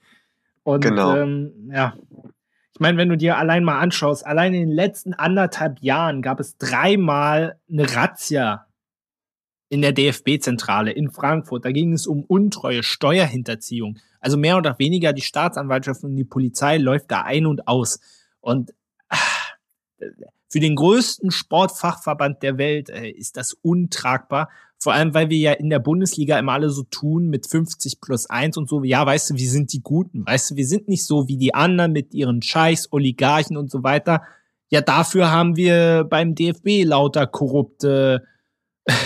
Und 0.64 0.82
genau. 0.82 1.16
ähm, 1.16 1.70
ja, 1.72 1.96
ich 2.74 2.80
meine, 2.80 2.98
wenn 2.98 3.08
du 3.08 3.16
dir 3.16 3.38
allein 3.38 3.64
mal 3.64 3.78
anschaust, 3.78 4.26
allein 4.26 4.52
in 4.52 4.68
den 4.68 4.76
letzten 4.76 5.14
anderthalb 5.14 5.80
Jahren 5.80 6.20
gab 6.20 6.38
es 6.38 6.58
dreimal 6.58 7.58
eine 7.70 7.96
Razzia 7.96 8.66
in 9.70 9.80
der 9.80 9.92
DFB-Zentrale 9.92 10.92
in 10.92 11.10
Frankfurt. 11.10 11.64
Da 11.64 11.72
ging 11.72 11.94
es 11.94 12.06
um 12.06 12.22
Untreue, 12.22 12.82
Steuerhinterziehung. 12.82 13.96
Also 14.20 14.36
mehr 14.36 14.58
oder 14.58 14.78
weniger 14.78 15.14
die 15.14 15.22
Staatsanwaltschaft 15.22 16.04
und 16.04 16.16
die 16.16 16.24
Polizei 16.24 16.76
läuft 16.76 17.10
da 17.10 17.22
ein 17.22 17.46
und 17.46 17.66
aus. 17.66 18.00
Und 18.40 18.74
für 20.48 20.60
den 20.60 20.74
größten 20.74 21.30
Sportfachverband 21.30 22.42
der 22.42 22.58
Welt 22.58 22.90
äh, 22.90 23.08
ist 23.08 23.36
das 23.36 23.52
untragbar. 23.62 24.48
Vor 24.78 24.94
allem, 24.94 25.12
weil 25.12 25.28
wir 25.28 25.38
ja 25.38 25.52
in 25.52 25.68
der 25.68 25.78
Bundesliga 25.78 26.38
immer 26.38 26.52
alle 26.52 26.70
so 26.70 26.82
tun 26.84 27.28
mit 27.28 27.46
50 27.46 28.00
plus 28.00 28.28
1 28.28 28.56
und 28.56 28.68
so. 28.68 28.82
Ja, 28.82 29.04
weißt 29.04 29.30
du, 29.30 29.34
wir 29.36 29.48
sind 29.48 29.72
die 29.72 29.82
Guten. 29.82 30.26
Weißt 30.26 30.50
du, 30.50 30.56
wir 30.56 30.66
sind 30.66 30.88
nicht 30.88 31.04
so 31.04 31.28
wie 31.28 31.36
die 31.36 31.54
anderen 31.54 31.92
mit 31.92 32.14
ihren 32.14 32.40
Scheichs, 32.40 32.88
Oligarchen 32.90 33.56
und 33.56 33.70
so 33.70 33.82
weiter. 33.82 34.22
Ja, 34.70 34.80
dafür 34.80 35.30
haben 35.30 35.56
wir 35.56 36.04
beim 36.08 36.34
DFB 36.34 36.84
lauter 36.84 37.26
korrupte 37.26 38.24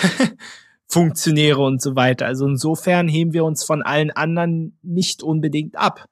Funktionäre 0.86 1.60
und 1.60 1.82
so 1.82 1.96
weiter. 1.96 2.26
Also 2.26 2.46
insofern 2.46 3.08
heben 3.08 3.32
wir 3.32 3.44
uns 3.44 3.64
von 3.64 3.82
allen 3.82 4.12
anderen 4.12 4.78
nicht 4.82 5.22
unbedingt 5.22 5.76
ab. 5.76 6.06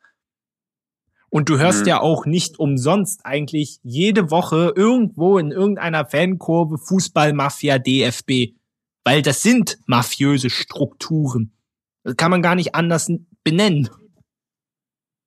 Und 1.33 1.49
du 1.49 1.59
hörst 1.59 1.83
mhm. 1.83 1.89
ja 1.89 2.01
auch 2.01 2.27
nicht 2.27 2.59
umsonst 2.59 3.25
eigentlich 3.25 3.79
jede 3.83 4.31
Woche 4.31 4.75
irgendwo 4.77 5.39
in 5.39 5.51
irgendeiner 5.51 6.05
Fankurve 6.05 6.77
Fußballmafia 6.77 7.79
DFB. 7.79 8.55
Weil 9.03 9.23
das 9.23 9.43
sind 9.43 9.79
mafiöse 9.87 10.51
Strukturen. 10.51 11.57
Das 12.05 12.17
kann 12.17 12.31
man 12.31 12.43
gar 12.43 12.55
nicht 12.55 12.75
anders 12.75 13.11
benennen. 13.45 13.89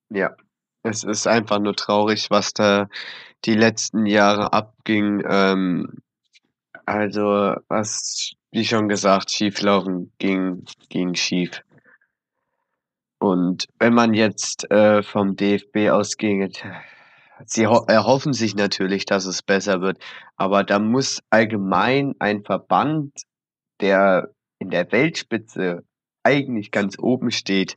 Ja, 0.08 0.36
es 0.84 1.02
ist 1.02 1.26
einfach 1.26 1.58
nur 1.58 1.74
traurig, 1.74 2.30
was 2.30 2.52
da 2.52 2.88
die 3.44 3.54
letzten 3.54 4.06
Jahre 4.06 4.52
abging. 4.52 5.24
Ähm, 5.28 5.88
also, 6.84 7.56
was, 7.66 8.34
wie 8.52 8.64
schon 8.64 8.88
gesagt, 8.88 9.32
schieflaufen 9.32 10.12
ging, 10.18 10.66
ging 10.88 11.16
schief. 11.16 11.64
Und 13.26 13.66
wenn 13.80 13.92
man 13.92 14.14
jetzt 14.14 14.70
äh, 14.70 15.02
vom 15.02 15.34
DFB 15.34 15.90
ausgeht, 15.90 16.64
sie 17.44 17.64
erhoffen 17.64 18.32
sich 18.32 18.54
natürlich, 18.54 19.04
dass 19.04 19.26
es 19.26 19.42
besser 19.42 19.80
wird, 19.80 19.98
aber 20.36 20.62
da 20.62 20.78
muss 20.78 21.20
allgemein 21.28 22.14
ein 22.20 22.44
Verband, 22.44 23.12
der 23.80 24.30
in 24.60 24.70
der 24.70 24.92
Weltspitze 24.92 25.82
eigentlich 26.22 26.70
ganz 26.70 26.98
oben 27.00 27.32
steht, 27.32 27.76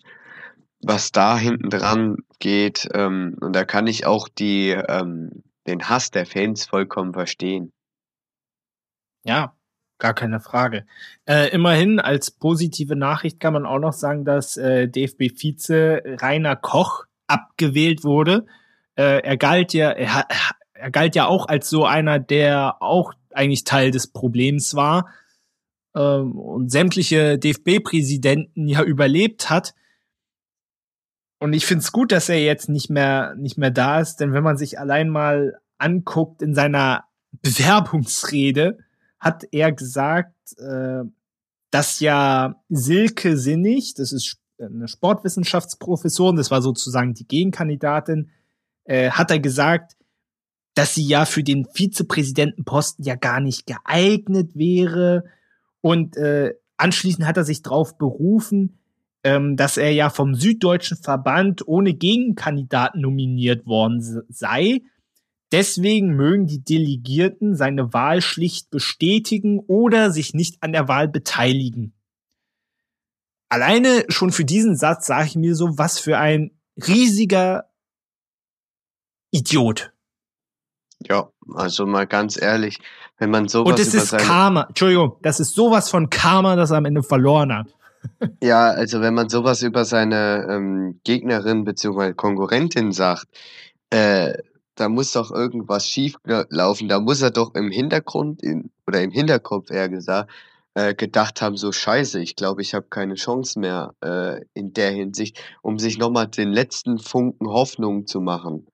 was 0.81 1.11
da 1.11 1.35
hinten 1.35 1.71
dran 1.71 2.17
geht, 2.38 2.88
ähm, 2.93 3.35
und 3.41 3.53
da 3.53 3.65
kann 3.65 3.88
ich 3.88 4.05
auch 4.05 4.30
die, 4.30 4.69
ähm, 4.69 5.43
den 5.65 5.89
Hass 5.89 6.11
der 6.11 6.27
Fans 6.27 6.67
vollkommen 6.67 7.13
verstehen. 7.13 7.73
Ja, 9.23 9.55
Gar 9.99 10.13
keine 10.13 10.39
Frage. 10.39 10.85
Äh, 11.26 11.49
immerhin 11.49 11.99
als 11.99 12.31
positive 12.31 12.95
Nachricht 12.95 13.41
kann 13.41 13.53
man 13.53 13.65
auch 13.65 13.80
noch 13.80 13.91
sagen, 13.91 14.23
dass 14.23 14.55
äh, 14.55 14.88
DFB-Vize 14.88 16.01
Rainer 16.21 16.55
Koch 16.55 17.03
abgewählt 17.27 18.05
wurde. 18.05 18.45
Äh, 18.95 19.21
er 19.21 19.35
galt 19.35 19.73
ja, 19.73 19.89
er, 19.89 20.26
er 20.73 20.91
galt 20.91 21.15
ja 21.15 21.27
auch 21.27 21.49
als 21.49 21.69
so 21.69 21.85
einer, 21.85 22.17
der 22.17 22.81
auch 22.81 23.13
eigentlich 23.34 23.65
Teil 23.65 23.91
des 23.91 24.07
Problems 24.07 24.73
war 24.73 25.09
ähm, 25.93 26.31
und 26.38 26.71
sämtliche 26.71 27.38
DFB-Präsidenten 27.38 28.67
ja 28.69 28.84
überlebt 28.84 29.49
hat. 29.49 29.73
Und 31.39 31.51
ich 31.51 31.65
finde 31.65 31.84
es 31.84 31.91
gut, 31.91 32.13
dass 32.13 32.30
er 32.30 32.41
jetzt 32.41 32.69
nicht 32.69 32.89
mehr 32.89 33.35
nicht 33.35 33.57
mehr 33.57 33.71
da 33.71 33.99
ist, 33.99 34.17
denn 34.17 34.31
wenn 34.31 34.43
man 34.43 34.57
sich 34.57 34.80
allein 34.80 35.09
mal 35.09 35.59
anguckt 35.77 36.41
in 36.41 36.53
seiner 36.53 37.03
Bewerbungsrede, 37.41 38.77
hat 39.19 39.45
er 39.51 39.71
gesagt, 39.71 40.57
äh, 40.57 41.03
dass 41.71 41.99
ja 41.99 42.55
Silke 42.69 43.37
Sinnig, 43.37 43.93
das 43.95 44.11
ist 44.11 44.37
eine 44.59 44.87
Sportwissenschaftsprofessorin, 44.87 46.35
das 46.35 46.51
war 46.51 46.61
sozusagen 46.61 47.13
die 47.13 47.27
Gegenkandidatin, 47.27 48.29
äh, 48.85 49.11
hat 49.11 49.31
er 49.31 49.39
gesagt, 49.39 49.95
dass 50.73 50.95
sie 50.95 51.05
ja 51.05 51.25
für 51.25 51.43
den 51.43 51.65
Vizepräsidentenposten 51.65 53.05
ja 53.05 53.15
gar 53.15 53.39
nicht 53.39 53.65
geeignet 53.65 54.55
wäre. 54.55 55.25
Und 55.81 56.17
äh, 56.17 56.53
anschließend 56.77 57.25
hat 57.25 57.37
er 57.37 57.43
sich 57.43 57.61
darauf 57.61 57.97
berufen, 57.97 58.79
ähm, 59.23 59.57
dass 59.57 59.77
er 59.77 59.91
ja 59.91 60.09
vom 60.09 60.35
Süddeutschen 60.35 60.97
Verband 60.97 61.67
ohne 61.67 61.93
Gegenkandidaten 61.93 63.01
nominiert 63.01 63.65
worden 63.65 64.23
sei. 64.29 64.81
Deswegen 65.51 66.15
mögen 66.15 66.45
die 66.45 66.63
Delegierten 66.63 67.55
seine 67.55 67.91
Wahl 67.91 68.21
schlicht 68.21 68.69
bestätigen 68.69 69.59
oder 69.59 70.11
sich 70.11 70.34
nicht 70.34 70.61
an 70.61 70.71
der 70.71 70.88
Wahl 70.88 71.07
beteiligen. 71.07 71.93
Alleine 73.49 74.05
schon 74.09 74.31
für 74.31 74.45
diesen 74.45 74.76
Satz 74.76 75.07
sage 75.07 75.26
ich 75.26 75.35
mir 75.35 75.55
so, 75.55 75.77
was 75.77 75.99
für 75.99 76.19
ein 76.19 76.51
riesiger 76.77 77.69
Idiot. 79.31 79.91
Ja, 81.01 81.30
also 81.55 81.85
mal 81.85 82.05
ganz 82.05 82.39
ehrlich, 82.39 82.80
wenn 83.17 83.31
man 83.31 83.47
sowas 83.47 83.71
Und 83.71 83.80
es 83.80 83.93
ist 83.93 84.17
Karma, 84.17 84.65
Entschuldigung, 84.67 85.17
das 85.21 85.39
ist 85.39 85.55
sowas 85.55 85.89
von 85.89 86.09
Karma, 86.09 86.55
das 86.55 86.71
er 86.71 86.77
am 86.77 86.85
Ende 86.85 87.01
verloren 87.01 87.53
hat. 87.53 87.73
ja, 88.43 88.69
also 88.69 89.01
wenn 89.01 89.13
man 89.13 89.30
sowas 89.30 89.61
über 89.61 89.85
seine 89.85 90.45
ähm, 90.49 90.99
Gegnerin 91.03 91.63
bzw. 91.63 92.13
Konkurrentin 92.13 92.91
sagt, 92.91 93.27
äh, 93.89 94.38
da 94.80 94.89
muss 94.89 95.11
doch 95.14 95.31
irgendwas 95.31 95.88
schief 95.88 96.15
laufen. 96.23 96.88
Da 96.88 96.99
muss 96.99 97.22
er 97.22 97.31
doch 97.31 97.56
im 97.56 97.72
Hintergrund 97.72 98.41
in, 98.41 98.72
oder 98.88 99.01
im 99.01 99.11
Hinterkopf 99.11 99.69
eher 99.72 99.89
gesagt 99.89 100.31
äh, 100.76 100.93
gedacht 100.93 101.41
haben, 101.41 101.57
so 101.57 101.72
scheiße, 101.72 102.22
ich 102.22 102.35
glaube, 102.35 102.61
ich 102.61 102.73
habe 102.73 102.88
keine 102.89 103.15
Chance 103.15 103.60
mehr 103.60 103.95
äh, 104.01 104.45
in 104.53 104.73
der 104.73 104.91
Hinsicht, 104.91 105.41
um 105.61 105.80
sich 105.80 105.97
nochmal 105.97 106.27
den 106.27 106.49
letzten 106.49 106.99
Funken 106.99 107.47
Hoffnung 107.47 108.07
zu 108.07 108.22
machen. 108.22 108.68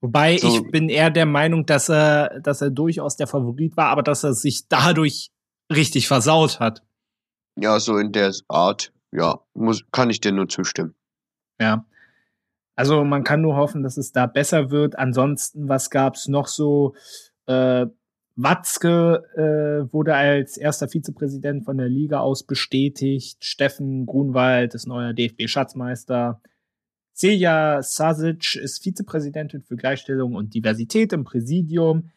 Wobei 0.00 0.36
so, 0.36 0.48
ich 0.48 0.70
bin 0.70 0.88
eher 0.88 1.10
der 1.10 1.26
Meinung, 1.26 1.66
dass 1.66 1.88
er, 1.88 2.40
dass 2.40 2.60
er 2.60 2.70
durchaus 2.70 3.16
der 3.16 3.26
Favorit 3.26 3.76
war, 3.76 3.88
aber 3.88 4.02
dass 4.02 4.22
er 4.22 4.34
sich 4.34 4.68
dadurch 4.68 5.30
richtig 5.72 6.06
versaut 6.06 6.60
hat. 6.60 6.84
Ja, 7.56 7.80
so 7.80 7.96
in 7.96 8.12
der 8.12 8.32
Art, 8.46 8.92
ja, 9.10 9.40
muss, 9.54 9.82
kann 9.90 10.10
ich 10.10 10.20
dir 10.20 10.32
nur 10.32 10.48
zustimmen. 10.48 10.94
Ja. 11.60 11.84
Also 12.78 13.02
man 13.02 13.24
kann 13.24 13.40
nur 13.40 13.56
hoffen, 13.56 13.82
dass 13.82 13.96
es 13.96 14.12
da 14.12 14.26
besser 14.26 14.70
wird. 14.70 14.96
Ansonsten, 14.96 15.68
was 15.68 15.90
gab's 15.90 16.28
noch 16.28 16.46
so? 16.46 16.94
Äh, 17.46 17.86
Watzke 18.36 19.24
äh, 19.34 19.92
wurde 19.92 20.14
als 20.14 20.56
erster 20.56 20.86
Vizepräsident 20.86 21.64
von 21.64 21.76
der 21.76 21.88
Liga 21.88 22.20
aus 22.20 22.44
bestätigt. 22.44 23.44
Steffen 23.44 24.06
Grunwald 24.06 24.76
ist 24.76 24.86
neuer 24.86 25.12
DFB-Schatzmeister. 25.12 26.40
Celia 27.16 27.82
Sasic 27.82 28.54
ist 28.54 28.84
Vizepräsidentin 28.84 29.62
für 29.62 29.74
Gleichstellung 29.74 30.36
und 30.36 30.54
Diversität 30.54 31.12
im 31.12 31.24
Präsidium. 31.24 32.10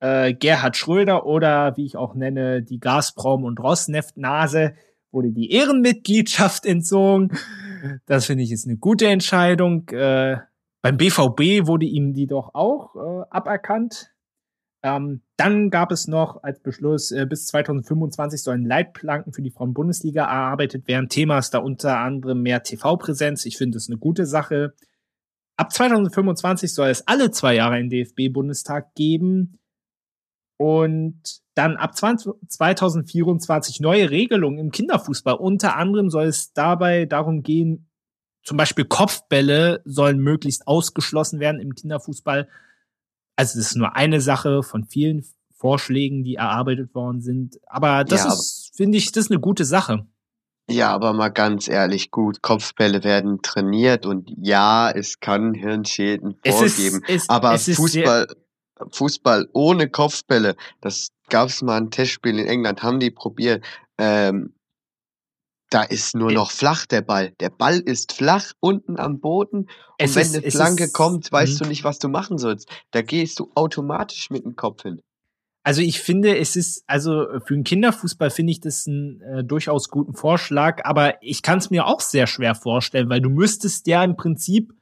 Äh, 0.00 0.32
Gerhard 0.32 0.78
Schröder 0.78 1.26
oder 1.26 1.76
wie 1.76 1.84
ich 1.84 1.98
auch 1.98 2.14
nenne, 2.14 2.62
die 2.62 2.80
Gazprom- 2.80 3.44
und 3.44 3.60
Rosneft-Nase 3.60 4.72
wurde 5.12 5.30
die 5.30 5.50
Ehrenmitgliedschaft 5.50 6.64
entzogen. 6.64 7.32
Das 8.06 8.26
finde 8.26 8.44
ich 8.44 8.52
ist 8.52 8.66
eine 8.66 8.76
gute 8.76 9.06
Entscheidung. 9.06 9.88
Äh, 9.90 10.38
beim 10.82 10.96
BVB 10.96 11.66
wurde 11.66 11.86
ihm 11.86 12.12
die 12.12 12.26
doch 12.26 12.54
auch 12.54 12.94
äh, 12.94 13.24
aberkannt. 13.30 14.12
Ähm, 14.82 15.22
dann 15.36 15.70
gab 15.70 15.90
es 15.90 16.06
noch 16.06 16.42
als 16.42 16.60
Beschluss, 16.60 17.10
äh, 17.10 17.26
bis 17.26 17.46
2025 17.46 18.40
sollen 18.40 18.64
Leitplanken 18.64 19.32
für 19.32 19.42
die 19.42 19.50
Frauen-Bundesliga 19.50 20.24
erarbeitet 20.24 20.86
werden. 20.86 21.08
Thema 21.08 21.38
ist 21.38 21.50
da 21.50 21.58
unter 21.58 21.98
anderem 21.98 22.42
mehr 22.42 22.62
TV-Präsenz. 22.62 23.46
Ich 23.46 23.56
finde 23.56 23.76
das 23.76 23.88
eine 23.88 23.98
gute 23.98 24.26
Sache. 24.26 24.74
Ab 25.56 25.72
2025 25.72 26.72
soll 26.72 26.88
es 26.88 27.06
alle 27.08 27.30
zwei 27.30 27.54
Jahre 27.54 27.74
einen 27.74 27.90
DFB-Bundestag 27.90 28.94
geben. 28.94 29.58
Und 30.58 31.40
dann 31.56 31.76
ab 31.76 31.96
20, 31.96 32.34
2024 32.48 33.80
neue 33.80 34.10
Regelungen 34.10 34.58
im 34.58 34.70
Kinderfußball. 34.70 35.34
Unter 35.34 35.76
anderem 35.76 36.10
soll 36.10 36.26
es 36.26 36.52
dabei 36.52 37.06
darum 37.06 37.42
gehen, 37.42 37.88
zum 38.42 38.56
Beispiel 38.56 38.84
Kopfbälle 38.84 39.82
sollen 39.84 40.18
möglichst 40.18 40.68
ausgeschlossen 40.68 41.40
werden 41.40 41.60
im 41.60 41.74
Kinderfußball. 41.74 42.48
Also 43.34 43.58
das 43.58 43.68
ist 43.68 43.76
nur 43.76 43.96
eine 43.96 44.20
Sache 44.20 44.62
von 44.62 44.84
vielen 44.84 45.24
Vorschlägen, 45.54 46.22
die 46.22 46.36
erarbeitet 46.36 46.94
worden 46.94 47.22
sind. 47.22 47.58
Aber 47.66 48.04
das 48.04 48.24
ja, 48.24 48.32
ist, 48.32 48.72
finde 48.76 48.98
ich, 48.98 49.10
das 49.10 49.24
ist 49.24 49.30
eine 49.30 49.40
gute 49.40 49.64
Sache. 49.64 50.06
Ja, 50.68 50.90
aber 50.90 51.12
mal 51.12 51.30
ganz 51.30 51.68
ehrlich, 51.68 52.10
gut, 52.10 52.42
Kopfbälle 52.42 53.02
werden 53.02 53.40
trainiert 53.40 54.04
und 54.04 54.30
ja, 54.36 54.90
es 54.90 55.20
kann 55.20 55.54
Hirnschäden 55.54 56.36
vorgeben. 56.44 56.66
Es 56.66 56.78
ist, 56.78 57.02
es, 57.08 57.28
aber 57.28 57.54
es 57.54 57.74
Fußball, 57.74 58.26
Fußball 58.92 59.48
ohne 59.54 59.88
Kopfbälle, 59.88 60.56
das 60.80 61.12
gab 61.28 61.48
es 61.48 61.62
mal 61.62 61.76
ein 61.76 61.90
Testspiel 61.90 62.38
in 62.38 62.46
England, 62.46 62.82
haben 62.82 63.00
die 63.00 63.10
probiert. 63.10 63.64
Ähm, 63.98 64.54
da 65.70 65.82
ist 65.82 66.14
nur 66.14 66.30
noch 66.30 66.52
flach 66.52 66.86
der 66.86 67.02
Ball. 67.02 67.32
Der 67.40 67.50
Ball 67.50 67.80
ist 67.80 68.12
flach 68.12 68.52
unten 68.60 68.98
am 68.98 69.18
Boden. 69.20 69.62
Und 69.62 69.70
es 69.98 70.14
wenn 70.14 70.22
ist, 70.22 70.36
eine 70.36 70.50
Flanke 70.50 70.84
ist, 70.84 70.92
kommt, 70.92 71.32
weißt 71.32 71.54
mh. 71.54 71.58
du 71.58 71.68
nicht, 71.68 71.84
was 71.84 71.98
du 71.98 72.08
machen 72.08 72.38
sollst. 72.38 72.70
Da 72.92 73.02
gehst 73.02 73.40
du 73.40 73.50
automatisch 73.54 74.30
mit 74.30 74.44
dem 74.44 74.54
Kopf 74.54 74.82
hin. 74.82 75.00
Also 75.64 75.82
ich 75.82 75.98
finde, 75.98 76.38
es 76.38 76.54
ist, 76.54 76.84
also 76.86 77.26
für 77.44 77.54
einen 77.54 77.64
Kinderfußball 77.64 78.30
finde 78.30 78.52
ich 78.52 78.60
das 78.60 78.86
einen 78.86 79.20
äh, 79.22 79.42
durchaus 79.42 79.88
guten 79.88 80.14
Vorschlag, 80.14 80.84
aber 80.84 81.20
ich 81.20 81.42
kann 81.42 81.58
es 81.58 81.70
mir 81.70 81.86
auch 81.86 82.00
sehr 82.00 82.28
schwer 82.28 82.54
vorstellen, 82.54 83.10
weil 83.10 83.20
du 83.20 83.30
müsstest 83.30 83.88
ja 83.88 84.04
im 84.04 84.16
Prinzip 84.16 84.72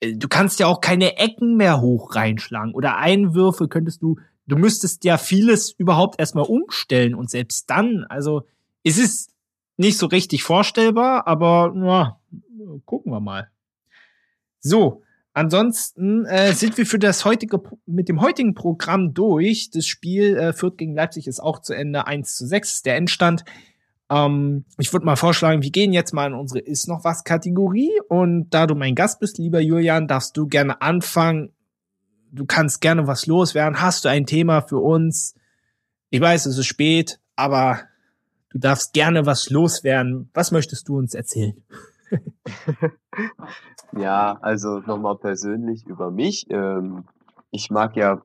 äh, 0.00 0.14
du 0.14 0.28
kannst 0.28 0.60
ja 0.60 0.66
auch 0.66 0.80
keine 0.80 1.16
Ecken 1.18 1.56
mehr 1.56 1.80
hoch 1.80 2.14
reinschlagen 2.14 2.74
oder 2.74 2.96
Einwürfe 2.96 3.68
könntest 3.68 4.02
du, 4.02 4.18
du 4.48 4.56
müsstest 4.56 5.04
ja 5.04 5.18
vieles 5.18 5.70
überhaupt 5.70 6.18
erstmal 6.18 6.44
umstellen 6.44 7.14
und 7.14 7.30
selbst 7.30 7.70
dann, 7.70 8.04
also 8.08 8.42
es 8.82 8.98
ist 8.98 9.30
nicht 9.76 9.98
so 9.98 10.06
richtig 10.06 10.42
vorstellbar, 10.42 11.26
aber 11.26 11.72
ja, 11.76 12.18
gucken 12.84 13.12
wir 13.12 13.20
mal. 13.20 13.48
So, 14.60 15.02
ansonsten 15.34 16.24
äh, 16.24 16.52
sind 16.52 16.76
wir 16.78 16.86
für 16.86 16.98
das 16.98 17.24
heutige 17.24 17.60
mit 17.86 18.08
dem 18.08 18.20
heutigen 18.20 18.54
Programm 18.54 19.14
durch. 19.14 19.70
Das 19.70 19.86
Spiel 19.86 20.36
äh, 20.36 20.52
Fürth 20.52 20.78
gegen 20.78 20.94
Leipzig 20.94 21.28
ist 21.28 21.40
auch 21.40 21.60
zu 21.60 21.74
Ende. 21.74 22.06
1 22.06 22.34
zu 22.34 22.46
6 22.46 22.74
ist 22.74 22.86
der 22.86 22.96
Endstand. 22.96 23.44
Ähm, 24.10 24.64
ich 24.78 24.92
würde 24.92 25.06
mal 25.06 25.16
vorschlagen, 25.16 25.62
wir 25.62 25.70
gehen 25.70 25.92
jetzt 25.92 26.12
mal 26.12 26.26
in 26.26 26.34
unsere 26.34 26.60
Ist 26.60 26.88
noch 26.88 27.04
was 27.04 27.22
Kategorie 27.22 27.92
und 28.08 28.50
da 28.50 28.66
du 28.66 28.74
mein 28.74 28.94
Gast 28.94 29.20
bist, 29.20 29.38
lieber 29.38 29.60
Julian, 29.60 30.08
darfst 30.08 30.36
du 30.36 30.48
gerne 30.48 30.80
anfangen. 30.80 31.52
Du 32.30 32.46
kannst 32.46 32.80
gerne 32.80 33.06
was 33.06 33.26
loswerden. 33.26 33.80
Hast 33.80 34.04
du 34.04 34.08
ein 34.08 34.26
Thema 34.26 34.60
für 34.60 34.78
uns? 34.78 35.34
Ich 36.10 36.20
weiß, 36.20 36.46
es 36.46 36.58
ist 36.58 36.66
spät, 36.66 37.20
aber 37.36 37.80
du 38.50 38.58
darfst 38.58 38.92
gerne 38.92 39.26
was 39.26 39.50
loswerden. 39.50 40.30
Was 40.34 40.50
möchtest 40.50 40.88
du 40.88 40.98
uns 40.98 41.14
erzählen? 41.14 41.62
ja, 43.96 44.38
also 44.40 44.80
nochmal 44.80 45.16
persönlich 45.16 45.86
über 45.86 46.10
mich. 46.10 46.46
Ähm, 46.50 47.04
ich 47.50 47.70
mag 47.70 47.96
ja 47.96 48.22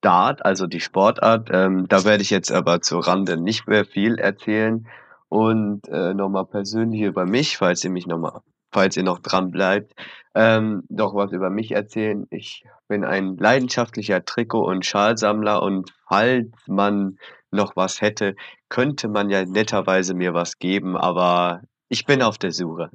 Dart, 0.00 0.44
also 0.44 0.66
die 0.66 0.80
Sportart. 0.80 1.48
Ähm, 1.52 1.86
da 1.88 2.04
werde 2.04 2.22
ich 2.22 2.30
jetzt 2.30 2.52
aber 2.52 2.82
zur 2.82 3.06
Rande 3.06 3.36
nicht 3.36 3.66
mehr 3.66 3.84
viel 3.84 4.18
erzählen. 4.18 4.86
Und 5.28 5.88
äh, 5.88 6.14
nochmal 6.14 6.46
persönlich 6.46 7.00
über 7.00 7.26
mich, 7.26 7.56
falls 7.56 7.82
ihr 7.82 7.90
mich 7.90 8.06
nochmal, 8.06 8.40
falls 8.74 8.96
ihr 8.96 9.04
noch 9.04 9.20
dran 9.20 9.52
bleibt, 9.52 9.94
ähm, 10.34 10.82
noch 10.88 11.14
was 11.14 11.30
über 11.30 11.48
mich 11.48 11.70
erzählen. 11.70 12.26
Ich 12.30 12.64
bin 12.88 13.04
ein 13.04 13.36
leidenschaftlicher 13.36 14.24
Trikot- 14.24 14.66
und 14.66 14.84
Schalsammler 14.84 15.62
und 15.62 15.92
falls 16.08 16.48
man 16.66 17.18
noch 17.52 17.76
was 17.76 18.00
hätte, 18.00 18.34
könnte 18.68 19.06
man 19.06 19.30
ja 19.30 19.44
netterweise 19.44 20.12
mir 20.12 20.34
was 20.34 20.58
geben, 20.58 20.96
aber 20.96 21.62
ich 21.88 22.04
bin 22.04 22.20
auf 22.20 22.36
der 22.36 22.52
Suche. 22.52 22.90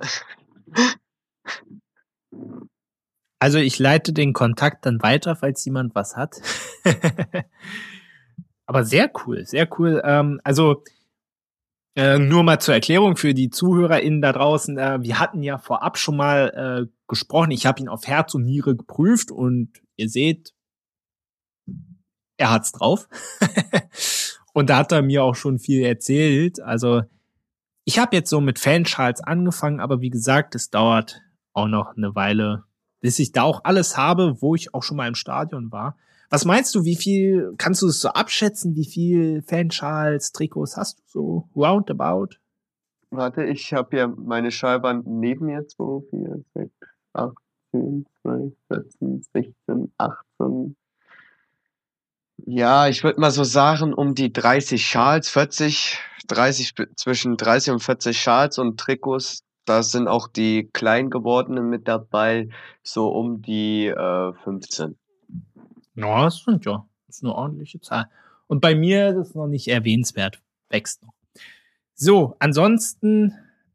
Also 3.41 3.57
ich 3.57 3.80
leite 3.80 4.11
den 4.11 4.34
Kontakt 4.34 4.85
dann 4.85 5.01
weiter, 5.01 5.34
falls 5.34 5.64
jemand 5.64 5.95
was 5.95 6.18
hat. 6.18 6.41
aber 8.65 8.84
sehr 8.84 9.10
cool, 9.26 9.45
sehr 9.45 9.65
cool. 9.80 10.01
Ähm, 10.03 10.41
also 10.43 10.84
äh, 11.95 12.20
nur 12.20 12.44
mal 12.44 12.60
zur 12.60 12.74
Erklärung 12.74 13.18
für 13.18 13.34
die 13.34 13.49
ZuhörerInnen 13.49 14.22
da 14.22 14.32
draußen. 14.32 14.78
Äh, 14.78 14.99
wir 15.02 15.20
hatten 15.20 15.44
ja 15.44 15.57
vorab 15.57 15.98
schon 15.98 16.18
mal 16.18 16.88
äh, 16.88 16.91
gesprochen. 17.07 17.52
Ich 17.52 17.66
habe 17.66 17.82
ihn 17.82 17.90
auf 17.90 18.07
Herz 18.07 18.34
und 18.36 18.44
Niere 18.44 18.76
geprüft 18.76 19.32
und 19.32 19.82
ihr 19.95 20.10
seht, 20.10 20.53
er 22.38 22.52
hat's 22.52 22.72
drauf. 22.72 23.07
und 24.53 24.70
da 24.70 24.78
hat 24.78 24.91
er 24.91 25.02
mir 25.02 25.24
auch 25.24 25.36
schon 25.36 25.60
viel 25.60 25.84
erzählt. 25.84 26.61
Also 26.61 27.02
ich 27.84 27.99
habe 27.99 28.16
jetzt 28.16 28.30
so 28.30 28.40
mit 28.40 28.60
Fanschals 28.60 29.22
angefangen, 29.22 29.80
aber 29.80 29.99
wie 29.99 30.10
gesagt, 30.10 30.56
es 30.56 30.70
dauert 30.70 31.22
auch 31.53 31.68
noch 31.68 31.98
eine 31.98 32.16
Weile, 32.16 32.64
bis 33.02 33.20
ich 33.20 33.32
da 33.32 33.44
auch 33.44 33.64
alles 33.64 33.98
habe, 33.98 34.41
wo 34.41 34.56
ich 34.56 34.74
auch 34.74 34.84
schon 34.84 34.98
mal 34.98 35.07
im 35.07 35.16
Stadion 35.16 35.72
war. 35.72 35.98
Was 36.30 36.45
meinst 36.45 36.76
du, 36.76 36.84
wie 36.85 36.95
viel, 36.95 37.56
kannst 37.57 37.81
du 37.81 37.88
es 37.88 38.01
so 38.01 38.10
abschätzen, 38.10 38.76
wie 38.76 38.85
viel 38.85 39.41
Fanschals, 39.41 40.31
Trikots 40.31 40.77
hast 40.77 40.99
du 40.99 41.03
so 41.07 41.49
roundabout? 41.56 42.35
Warte, 43.10 43.43
ich 43.45 43.73
habe 43.73 43.97
ja 43.97 44.07
meine 44.07 44.51
Schallwand 44.51 45.07
neben 45.07 45.47
mir, 45.47 45.68
2, 45.68 46.07
4, 46.11 46.45
6, 46.53 46.72
8, 47.14 47.34
10, 47.72 48.06
12, 48.22 48.53
14, 48.68 49.23
16, 49.34 49.93
18. 49.97 50.76
Ja, 52.45 52.88
ich 52.88 53.03
würde 53.03 53.19
mal 53.19 53.31
so 53.31 53.43
sagen, 53.43 53.93
um 53.93 54.14
die 54.14 54.31
30 54.31 54.85
Schals, 54.85 55.30
40, 55.30 55.97
30, 56.27 56.73
zwischen 56.95 57.38
30 57.38 57.73
und 57.73 57.80
40 57.80 58.22
Schals 58.22 58.60
und 58.60 58.80
Trikots. 58.80 59.43
Da 59.65 59.81
sind 59.81 60.07
auch 60.07 60.27
die 60.27 60.69
klein 60.72 61.10
gewordenen 61.10 61.69
mit 61.69 61.88
dabei, 61.88 62.49
so 62.84 63.10
um 63.10 63.41
die 63.41 63.88
äh, 63.88 64.34
15. 64.43 64.97
Ja, 65.99 66.26
das 66.26 66.43
sind 66.43 66.65
ja. 66.65 66.85
Das 67.07 67.17
ist 67.17 67.23
eine 67.23 67.34
ordentliche 67.34 67.81
Zahl. 67.81 68.09
Und 68.47 68.61
bei 68.61 68.76
mir 68.76 69.09
ist 69.09 69.17
es 69.17 69.35
noch 69.35 69.47
nicht 69.47 69.67
erwähnenswert. 69.67 70.41
Wächst 70.69 71.03
noch. 71.03 71.13
So, 71.93 72.35
ansonsten, 72.39 73.34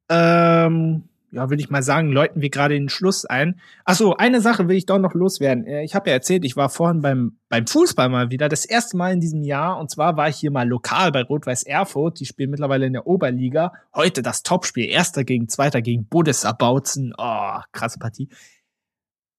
ähm, 0.08 1.04
ja, 1.30 1.50
würde 1.50 1.62
ich 1.62 1.68
mal 1.68 1.82
sagen, 1.82 2.10
läuten 2.10 2.40
wir 2.40 2.48
gerade 2.48 2.74
den 2.74 2.88
Schluss 2.88 3.26
ein. 3.26 3.60
Ach 3.84 3.96
so, 3.96 4.16
eine 4.16 4.40
Sache 4.40 4.68
will 4.68 4.76
ich 4.76 4.86
doch 4.86 4.98
noch 4.98 5.14
loswerden. 5.14 5.66
Äh, 5.66 5.84
ich 5.84 5.94
habe 5.94 6.08
ja 6.08 6.14
erzählt, 6.14 6.44
ich 6.44 6.56
war 6.56 6.70
vorhin 6.70 7.02
beim, 7.02 7.38
beim 7.48 7.66
Fußball 7.66 8.08
mal 8.08 8.30
wieder, 8.30 8.48
das 8.48 8.64
erste 8.64 8.96
Mal 8.96 9.12
in 9.12 9.20
diesem 9.20 9.42
Jahr. 9.42 9.78
Und 9.78 9.90
zwar 9.90 10.16
war 10.16 10.28
ich 10.28 10.36
hier 10.36 10.50
mal 10.50 10.66
lokal 10.66 11.12
bei 11.12 11.22
Rot-Weiß 11.22 11.64
Erfurt. 11.64 12.20
Die 12.20 12.26
spielen 12.26 12.50
mittlerweile 12.50 12.86
in 12.86 12.94
der 12.94 13.06
Oberliga. 13.06 13.72
Heute 13.94 14.22
das 14.22 14.42
Topspiel. 14.42 14.86
Erster 14.86 15.24
gegen 15.24 15.48
Zweiter 15.48 15.82
gegen 15.82 16.08
Abautzen. 16.44 17.12
Oh, 17.18 17.58
krasse 17.72 17.98
Partie. 17.98 18.28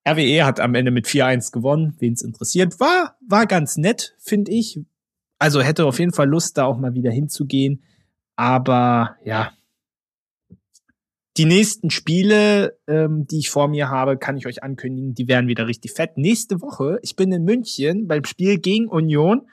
RWE 0.07 0.45
hat 0.45 0.59
am 0.59 0.75
Ende 0.75 0.91
mit 0.91 1.07
4-1 1.07 1.51
gewonnen, 1.51 1.95
wen 1.99 2.13
es 2.13 2.21
interessiert. 2.21 2.79
War, 2.79 3.17
war 3.27 3.47
ganz 3.47 3.77
nett, 3.77 4.15
finde 4.19 4.51
ich. 4.51 4.79
Also 5.39 5.61
hätte 5.61 5.85
auf 5.85 5.99
jeden 5.99 6.13
Fall 6.13 6.29
Lust, 6.29 6.57
da 6.57 6.65
auch 6.65 6.77
mal 6.77 6.93
wieder 6.93 7.11
hinzugehen. 7.11 7.83
Aber 8.35 9.15
ja, 9.23 9.51
die 11.37 11.45
nächsten 11.45 11.89
Spiele, 11.89 12.77
ähm, 12.87 13.27
die 13.27 13.39
ich 13.39 13.49
vor 13.49 13.67
mir 13.67 13.89
habe, 13.89 14.17
kann 14.17 14.37
ich 14.37 14.47
euch 14.47 14.63
ankündigen, 14.63 15.13
die 15.13 15.27
werden 15.27 15.47
wieder 15.47 15.67
richtig 15.67 15.91
fett. 15.91 16.17
Nächste 16.17 16.61
Woche, 16.61 16.99
ich 17.01 17.15
bin 17.15 17.31
in 17.31 17.43
München 17.43 18.07
beim 18.07 18.23
Spiel 18.23 18.59
gegen 18.59 18.87
Union 18.87 19.47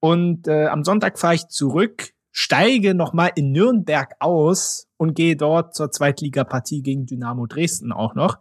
und 0.00 0.48
äh, 0.48 0.66
am 0.66 0.84
Sonntag 0.84 1.18
fahre 1.18 1.34
ich 1.34 1.48
zurück, 1.48 2.12
steige 2.30 2.94
nochmal 2.94 3.32
in 3.34 3.52
Nürnberg 3.52 4.14
aus 4.20 4.88
und 4.96 5.14
gehe 5.14 5.36
dort 5.36 5.74
zur 5.74 5.90
Zweitligapartie 5.90 6.82
gegen 6.82 7.04
Dynamo 7.04 7.46
Dresden 7.46 7.92
auch 7.92 8.14
noch. 8.14 8.38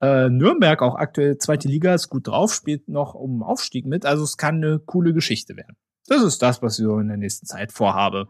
Äh, 0.00 0.28
Nürnberg, 0.28 0.82
auch 0.82 0.96
aktuell 0.96 1.38
zweite 1.38 1.68
Liga, 1.68 1.94
ist 1.94 2.08
gut 2.08 2.28
drauf, 2.28 2.52
spielt 2.52 2.88
noch 2.88 3.14
um 3.14 3.42
Aufstieg 3.42 3.86
mit. 3.86 4.04
Also 4.04 4.24
es 4.24 4.36
kann 4.36 4.56
eine 4.56 4.78
coole 4.78 5.14
Geschichte 5.14 5.56
werden. 5.56 5.76
Das 6.06 6.22
ist 6.22 6.42
das, 6.42 6.62
was 6.62 6.78
ich 6.78 6.84
so 6.84 6.98
in 6.98 7.08
der 7.08 7.16
nächsten 7.16 7.46
Zeit 7.46 7.72
vorhabe. 7.72 8.28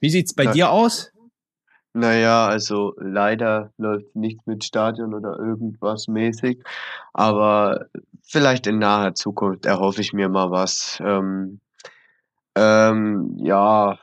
Wie 0.00 0.10
sieht's 0.10 0.34
bei 0.34 0.44
Na, 0.44 0.52
dir 0.52 0.70
aus? 0.70 1.12
Naja, 1.92 2.46
also 2.46 2.94
leider 2.98 3.72
läuft 3.76 4.14
nichts 4.14 4.46
mit 4.46 4.62
Stadion 4.62 5.14
oder 5.14 5.38
irgendwas 5.38 6.06
mäßig. 6.06 6.62
Aber 7.12 7.86
vielleicht 8.22 8.66
in 8.66 8.78
naher 8.78 9.14
Zukunft 9.14 9.66
erhoffe 9.66 10.00
ich 10.00 10.12
mir 10.12 10.28
mal 10.28 10.50
was. 10.50 11.02
Ähm, 11.04 11.60
ähm, 12.54 13.36
ja, 13.38 13.98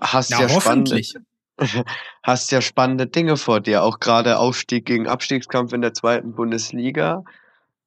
hast 0.00 0.30
ja, 0.30 0.40
ja 0.40 0.48
hoffentlich. 0.48 1.10
spannende, 1.10 1.29
hast 2.22 2.52
ja 2.52 2.60
spannende 2.60 3.06
Dinge 3.06 3.36
vor 3.36 3.60
dir, 3.60 3.82
auch 3.82 4.00
gerade 4.00 4.38
Aufstieg 4.38 4.86
gegen 4.86 5.06
Abstiegskampf 5.06 5.72
in 5.72 5.82
der 5.82 5.94
zweiten 5.94 6.34
Bundesliga. 6.34 7.24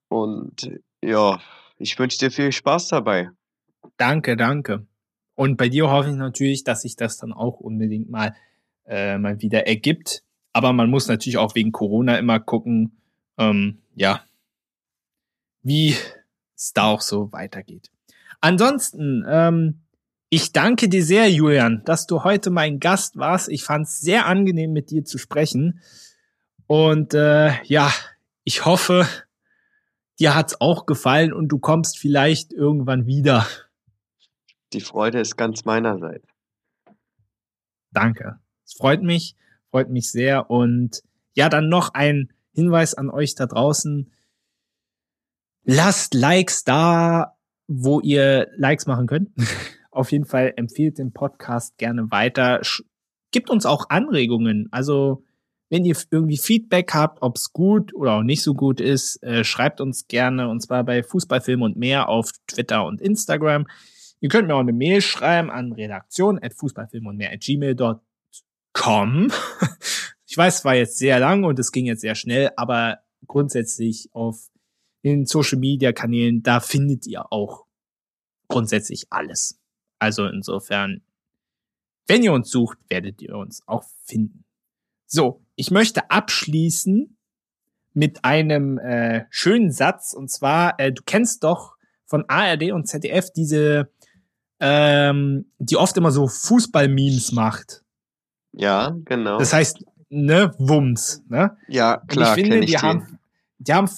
Und 0.08 0.70
ja, 1.02 1.40
ich 1.78 1.98
wünsche 1.98 2.20
dir 2.20 2.32
viel 2.32 2.52
Spaß 2.52 2.90
dabei. 2.90 3.30
Danke, 3.98 4.38
danke. 4.38 4.86
Und 5.36 5.58
bei 5.58 5.70
dir 5.70 5.90
hoffe 5.90 6.10
ich 6.10 6.16
natürlich, 6.16 6.64
dass 6.64 6.82
sich 6.82 6.96
das 6.96 7.18
dann 7.18 7.34
auch 7.34 7.60
unbedingt 7.60 8.10
mal, 8.10 8.36
äh, 8.86 9.18
mal 9.18 9.42
wieder 9.42 9.68
ergibt. 9.68 10.24
Aber 10.54 10.72
man 10.74 10.90
muss 10.90 11.08
natürlich 11.08 11.38
auch 11.38 11.56
wegen 11.56 11.72
Corona 11.72 12.18
immer 12.18 12.40
gucken, 12.40 13.02
ähm, 13.38 13.80
ja, 13.96 14.24
wie 15.64 15.96
es 16.56 16.74
da 16.74 16.86
auch 16.86 17.02
so 17.02 17.32
weitergeht. 17.32 17.90
Ansonsten, 18.42 19.26
ähm, 19.28 19.83
ich 20.36 20.52
danke 20.52 20.90
dir 20.90 21.06
sehr, 21.06 21.30
Julian, 21.30 21.84
dass 21.86 22.08
du 22.08 22.24
heute 22.24 22.50
mein 22.50 22.80
Gast 22.80 23.18
warst. 23.18 23.50
Ich 23.50 23.64
fand 23.64 23.86
es 23.86 24.00
sehr 24.00 24.26
angenehm, 24.26 24.74
mit 24.74 24.90
dir 24.90 25.06
zu 25.06 25.20
sprechen. 25.20 25.80
Und 26.66 27.14
äh, 27.14 27.64
ja, 27.66 27.94
ich 28.44 28.66
hoffe, 28.66 29.08
dir 30.20 30.34
hat's 30.34 30.60
auch 30.60 30.88
gefallen 30.88 31.34
und 31.34 31.50
du 31.50 31.60
kommst 31.60 32.00
vielleicht 32.00 32.52
irgendwann 32.52 33.06
wieder. 33.06 33.46
Die 34.74 34.82
Freude 34.82 35.20
ist 35.20 35.38
ganz 35.38 35.66
meinerseits. 35.66 36.26
Danke. 37.92 38.40
Es 38.66 38.74
freut 38.74 39.04
mich, 39.04 39.36
freut 39.70 39.92
mich 39.92 40.10
sehr. 40.10 40.50
Und 40.50 41.04
ja, 41.36 41.48
dann 41.48 41.70
noch 41.70 41.94
ein 41.94 42.34
Hinweis 42.54 42.96
an 42.96 43.12
euch 43.12 43.36
da 43.36 43.46
draußen. 43.46 44.12
Lasst 45.64 46.16
Likes 46.16 46.64
da, 46.64 47.38
wo 47.68 48.00
ihr 48.00 48.48
Likes 48.58 48.88
machen 48.88 49.06
könnt. 49.06 49.30
Auf 49.94 50.12
jeden 50.12 50.26
Fall 50.26 50.54
empfiehlt 50.56 50.98
den 50.98 51.14
Podcast 51.14 51.78
gerne 51.78 52.12
weiter. 52.12 52.62
Gibt 53.32 53.50
uns 53.50 53.66
auch 53.66 53.90
Anregungen. 53.90 54.68
Also 54.72 55.24
wenn 55.70 55.86
ihr 55.86 55.98
irgendwie 56.12 56.38
Feedback 56.38 56.94
habt, 56.94 57.22
ob 57.22 57.36
es 57.36 57.52
gut 57.52 57.96
oder 57.96 58.14
auch 58.14 58.24
nicht 58.24 58.44
so 58.44 58.54
gut 58.54 58.80
ist, 58.80 59.24
äh, 59.24 59.44
schreibt 59.44 59.82
uns 59.82 60.08
gerne 60.08 60.50
und 60.50 60.62
zwar 60.62 60.84
bei 60.84 61.02
Fußballfilm 61.02 61.64
und 61.64 61.78
mehr 61.78 62.10
auf 62.10 62.32
Twitter 62.48 62.86
und 62.86 63.02
Instagram. 63.02 63.66
Ihr 64.20 64.30
könnt 64.30 64.48
mir 64.48 64.56
auch 64.56 64.60
eine 64.60 64.72
Mail 64.72 65.02
schreiben 65.02 65.50
an 65.50 65.74
redaktion 65.74 66.38
at 66.42 66.54
fußballfilm 66.54 67.08
und 67.08 67.18
mehr 67.18 67.32
at 67.32 67.42
gmail.com. 67.42 69.32
ich 70.28 70.38
weiß, 70.38 70.60
es 70.60 70.66
war 70.66 70.76
jetzt 70.76 70.98
sehr 70.98 71.20
lang 71.20 71.44
und 71.44 71.58
es 71.58 71.72
ging 71.72 71.86
jetzt 71.86 72.02
sehr 72.02 72.16
schnell, 72.16 72.52
aber 72.56 73.00
grundsätzlich 73.26 74.10
auf 74.14 74.50
in 75.02 75.26
Social 75.26 75.60
Media 75.60 75.92
Kanälen, 75.92 76.44
da 76.44 76.60
findet 76.60 77.08
ihr 77.08 77.32
auch 77.32 77.66
grundsätzlich 78.48 79.08
alles. 79.10 79.60
Also 80.04 80.26
insofern, 80.26 81.02
wenn 82.08 82.24
ihr 82.24 82.34
uns 82.34 82.52
sucht, 82.52 82.78
werdet 82.90 83.22
ihr 83.22 83.38
uns 83.38 83.66
auch 83.70 83.86
finden. 84.04 84.44
So, 85.08 85.42
ich 85.56 85.72
möchte 85.72 86.12
abschließen 86.12 87.16
mit 87.94 88.26
einem 88.26 88.78
äh, 88.80 89.24
schönen 89.30 89.72
Satz 89.72 90.12
und 90.12 90.30
zwar, 90.30 90.78
äh, 90.78 90.92
du 90.92 91.04
kennst 91.06 91.46
doch 91.46 91.78
von 92.06 92.26
ARD 92.28 92.74
und 92.74 92.86
ZDF 92.86 93.32
diese, 93.32 93.90
ähm, 94.60 95.46
die 95.60 95.78
oft 95.78 95.96
immer 95.96 96.12
so 96.12 96.28
Fußball-Memes 96.28 97.32
macht. 97.32 97.82
Ja, 98.52 98.98
genau. 99.06 99.38
Das 99.38 99.54
heißt, 99.54 99.86
ne, 100.10 100.54
Wums, 100.58 101.24
ne? 101.30 101.56
Ja, 101.70 102.04
klar. 102.08 102.34
Und 102.34 102.38
ich 102.40 102.44
finde, 102.44 102.60
ich 102.66 102.72
die, 102.72 102.78
haben, 102.78 103.20
die 103.58 103.74
haben 103.74 103.90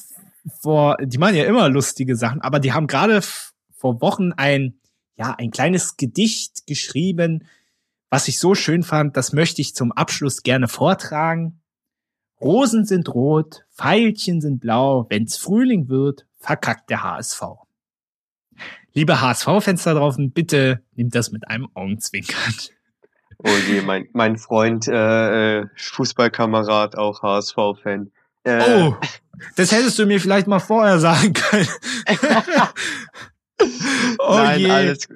vor, 0.62 0.98
die 1.02 1.18
machen 1.18 1.34
ja 1.34 1.46
immer 1.46 1.68
lustige 1.68 2.16
Sachen, 2.16 2.42
aber 2.42 2.60
die 2.60 2.74
haben 2.74 2.86
gerade 2.86 3.22
vor 3.74 4.02
Wochen 4.02 4.34
ein, 4.34 4.76
ja, 5.16 5.36
ein 5.38 5.52
kleines 5.52 5.98
Gedicht 5.98 6.68
geschrieben, 6.68 7.48
was 8.10 8.28
ich 8.28 8.40
so 8.40 8.56
schön 8.56 8.84
fand, 8.84 9.18
das 9.18 9.34
möchte 9.34 9.62
ich 9.62 9.76
zum 9.76 9.92
Abschluss 9.92 10.44
gerne 10.44 10.68
vortragen. 10.68 11.62
Rosen 12.40 12.86
sind 12.86 13.14
rot, 13.14 13.66
Pfeilchen 13.74 14.42
sind 14.42 14.60
blau, 14.60 15.06
wenn's 15.10 15.38
Frühling 15.38 15.90
wird, 15.90 16.26
verkackt 16.38 16.90
der 16.90 17.04
HSV. 17.04 17.42
Liebe 18.94 19.20
HSV-Fans 19.20 19.84
da 19.84 19.94
draußen, 19.94 20.32
bitte 20.32 20.82
nimmt 20.96 21.16
das 21.16 21.32
mit 21.32 21.48
einem 21.48 21.68
Augenzwinkern. 21.74 22.54
Oh 23.40 23.50
je, 23.68 23.82
mein, 23.82 24.08
mein 24.14 24.38
Freund, 24.38 24.88
äh, 24.88 25.60
äh 25.60 25.66
Fußballkamerad, 25.76 26.98
auch 26.98 27.22
HSV-Fan. 27.22 28.12
Äh, 28.44 28.82
oh, 28.82 28.96
das 29.58 29.72
hättest 29.72 30.00
du 30.00 30.06
mir 30.06 30.22
vielleicht 30.22 30.48
mal 30.48 30.60
vorher 30.60 31.00
sagen 31.00 31.34
können. 31.34 31.68
oh 34.20 34.36
Nein, 34.36 34.60
je. 34.60 34.70
alles 34.70 35.08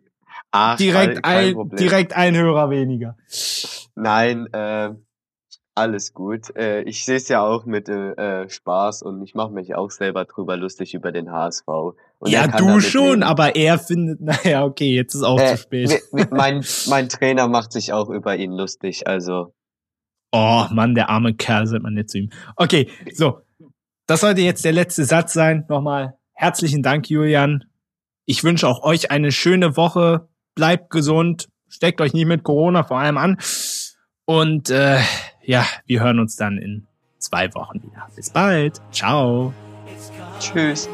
Ach, 0.51 0.77
direkt, 0.77 1.23
ein, 1.25 1.69
direkt 1.73 2.13
ein 2.13 2.35
Hörer 2.35 2.69
weniger. 2.69 3.15
Nein, 3.95 4.47
äh, 4.51 4.91
alles 5.75 6.13
gut. 6.13 6.55
Äh, 6.55 6.81
ich 6.83 7.05
sehe 7.05 7.17
es 7.17 7.27
ja 7.27 7.41
auch 7.41 7.65
mit 7.65 7.87
äh, 7.87 8.11
äh, 8.13 8.49
Spaß 8.49 9.03
und 9.03 9.21
ich 9.21 9.35
mache 9.35 9.51
mich 9.51 9.75
auch 9.75 9.91
selber 9.91 10.25
drüber 10.25 10.57
lustig 10.57 10.93
über 10.93 11.11
den 11.11 11.31
HSV. 11.31 11.67
Und 11.67 12.29
ja, 12.31 12.47
du 12.47 12.79
schon, 12.79 13.19
leben. 13.19 13.23
aber 13.23 13.55
er 13.55 13.79
findet, 13.79 14.21
naja, 14.21 14.65
okay, 14.65 14.93
jetzt 14.95 15.13
ist 15.13 15.23
auch 15.23 15.39
äh, 15.39 15.55
zu 15.55 15.57
spät. 15.57 16.01
mein, 16.31 16.65
mein 16.87 17.09
Trainer 17.09 17.47
macht 17.47 17.71
sich 17.71 17.93
auch 17.93 18.09
über 18.09 18.35
ihn 18.35 18.51
lustig, 18.51 19.07
also. 19.07 19.53
Oh 20.31 20.65
Mann, 20.71 20.95
der 20.95 21.09
arme 21.09 21.33
Kerl, 21.33 21.65
sagt 21.65 21.83
man 21.83 21.95
jetzt 21.97 22.11
zu 22.11 22.19
ihm. 22.19 22.29
Okay, 22.55 22.89
so. 23.13 23.39
Das 24.05 24.21
sollte 24.21 24.41
jetzt 24.41 24.65
der 24.65 24.73
letzte 24.73 25.05
Satz 25.05 25.33
sein. 25.33 25.65
Nochmal 25.69 26.17
herzlichen 26.33 26.81
Dank, 26.81 27.09
Julian. 27.09 27.65
Ich 28.30 28.43
wünsche 28.43 28.68
auch 28.68 28.84
euch 28.84 29.10
eine 29.10 29.31
schöne 29.31 29.76
Woche. 29.76 30.30
Bleibt 30.53 30.91
gesund. 30.91 31.49
Steckt 31.68 31.99
euch 31.99 32.14
nicht 32.14 32.27
mit 32.27 32.43
Corona 32.43 32.84
vor 32.84 32.99
allem 32.99 33.18
an. 33.18 33.38
Und 34.26 34.69
äh, 34.69 34.99
ja, 35.41 35.65
wir 35.88 36.01
hören 36.01 36.19
uns 36.19 36.35
dann 36.35 36.60
in 36.60 36.85
zwei 37.18 37.51
Wochen 37.56 37.81
wieder. 37.81 38.07
Bis 38.15 38.30
bald. 38.30 38.81
Ciao. 38.91 39.51
Tschüss. 40.39 40.88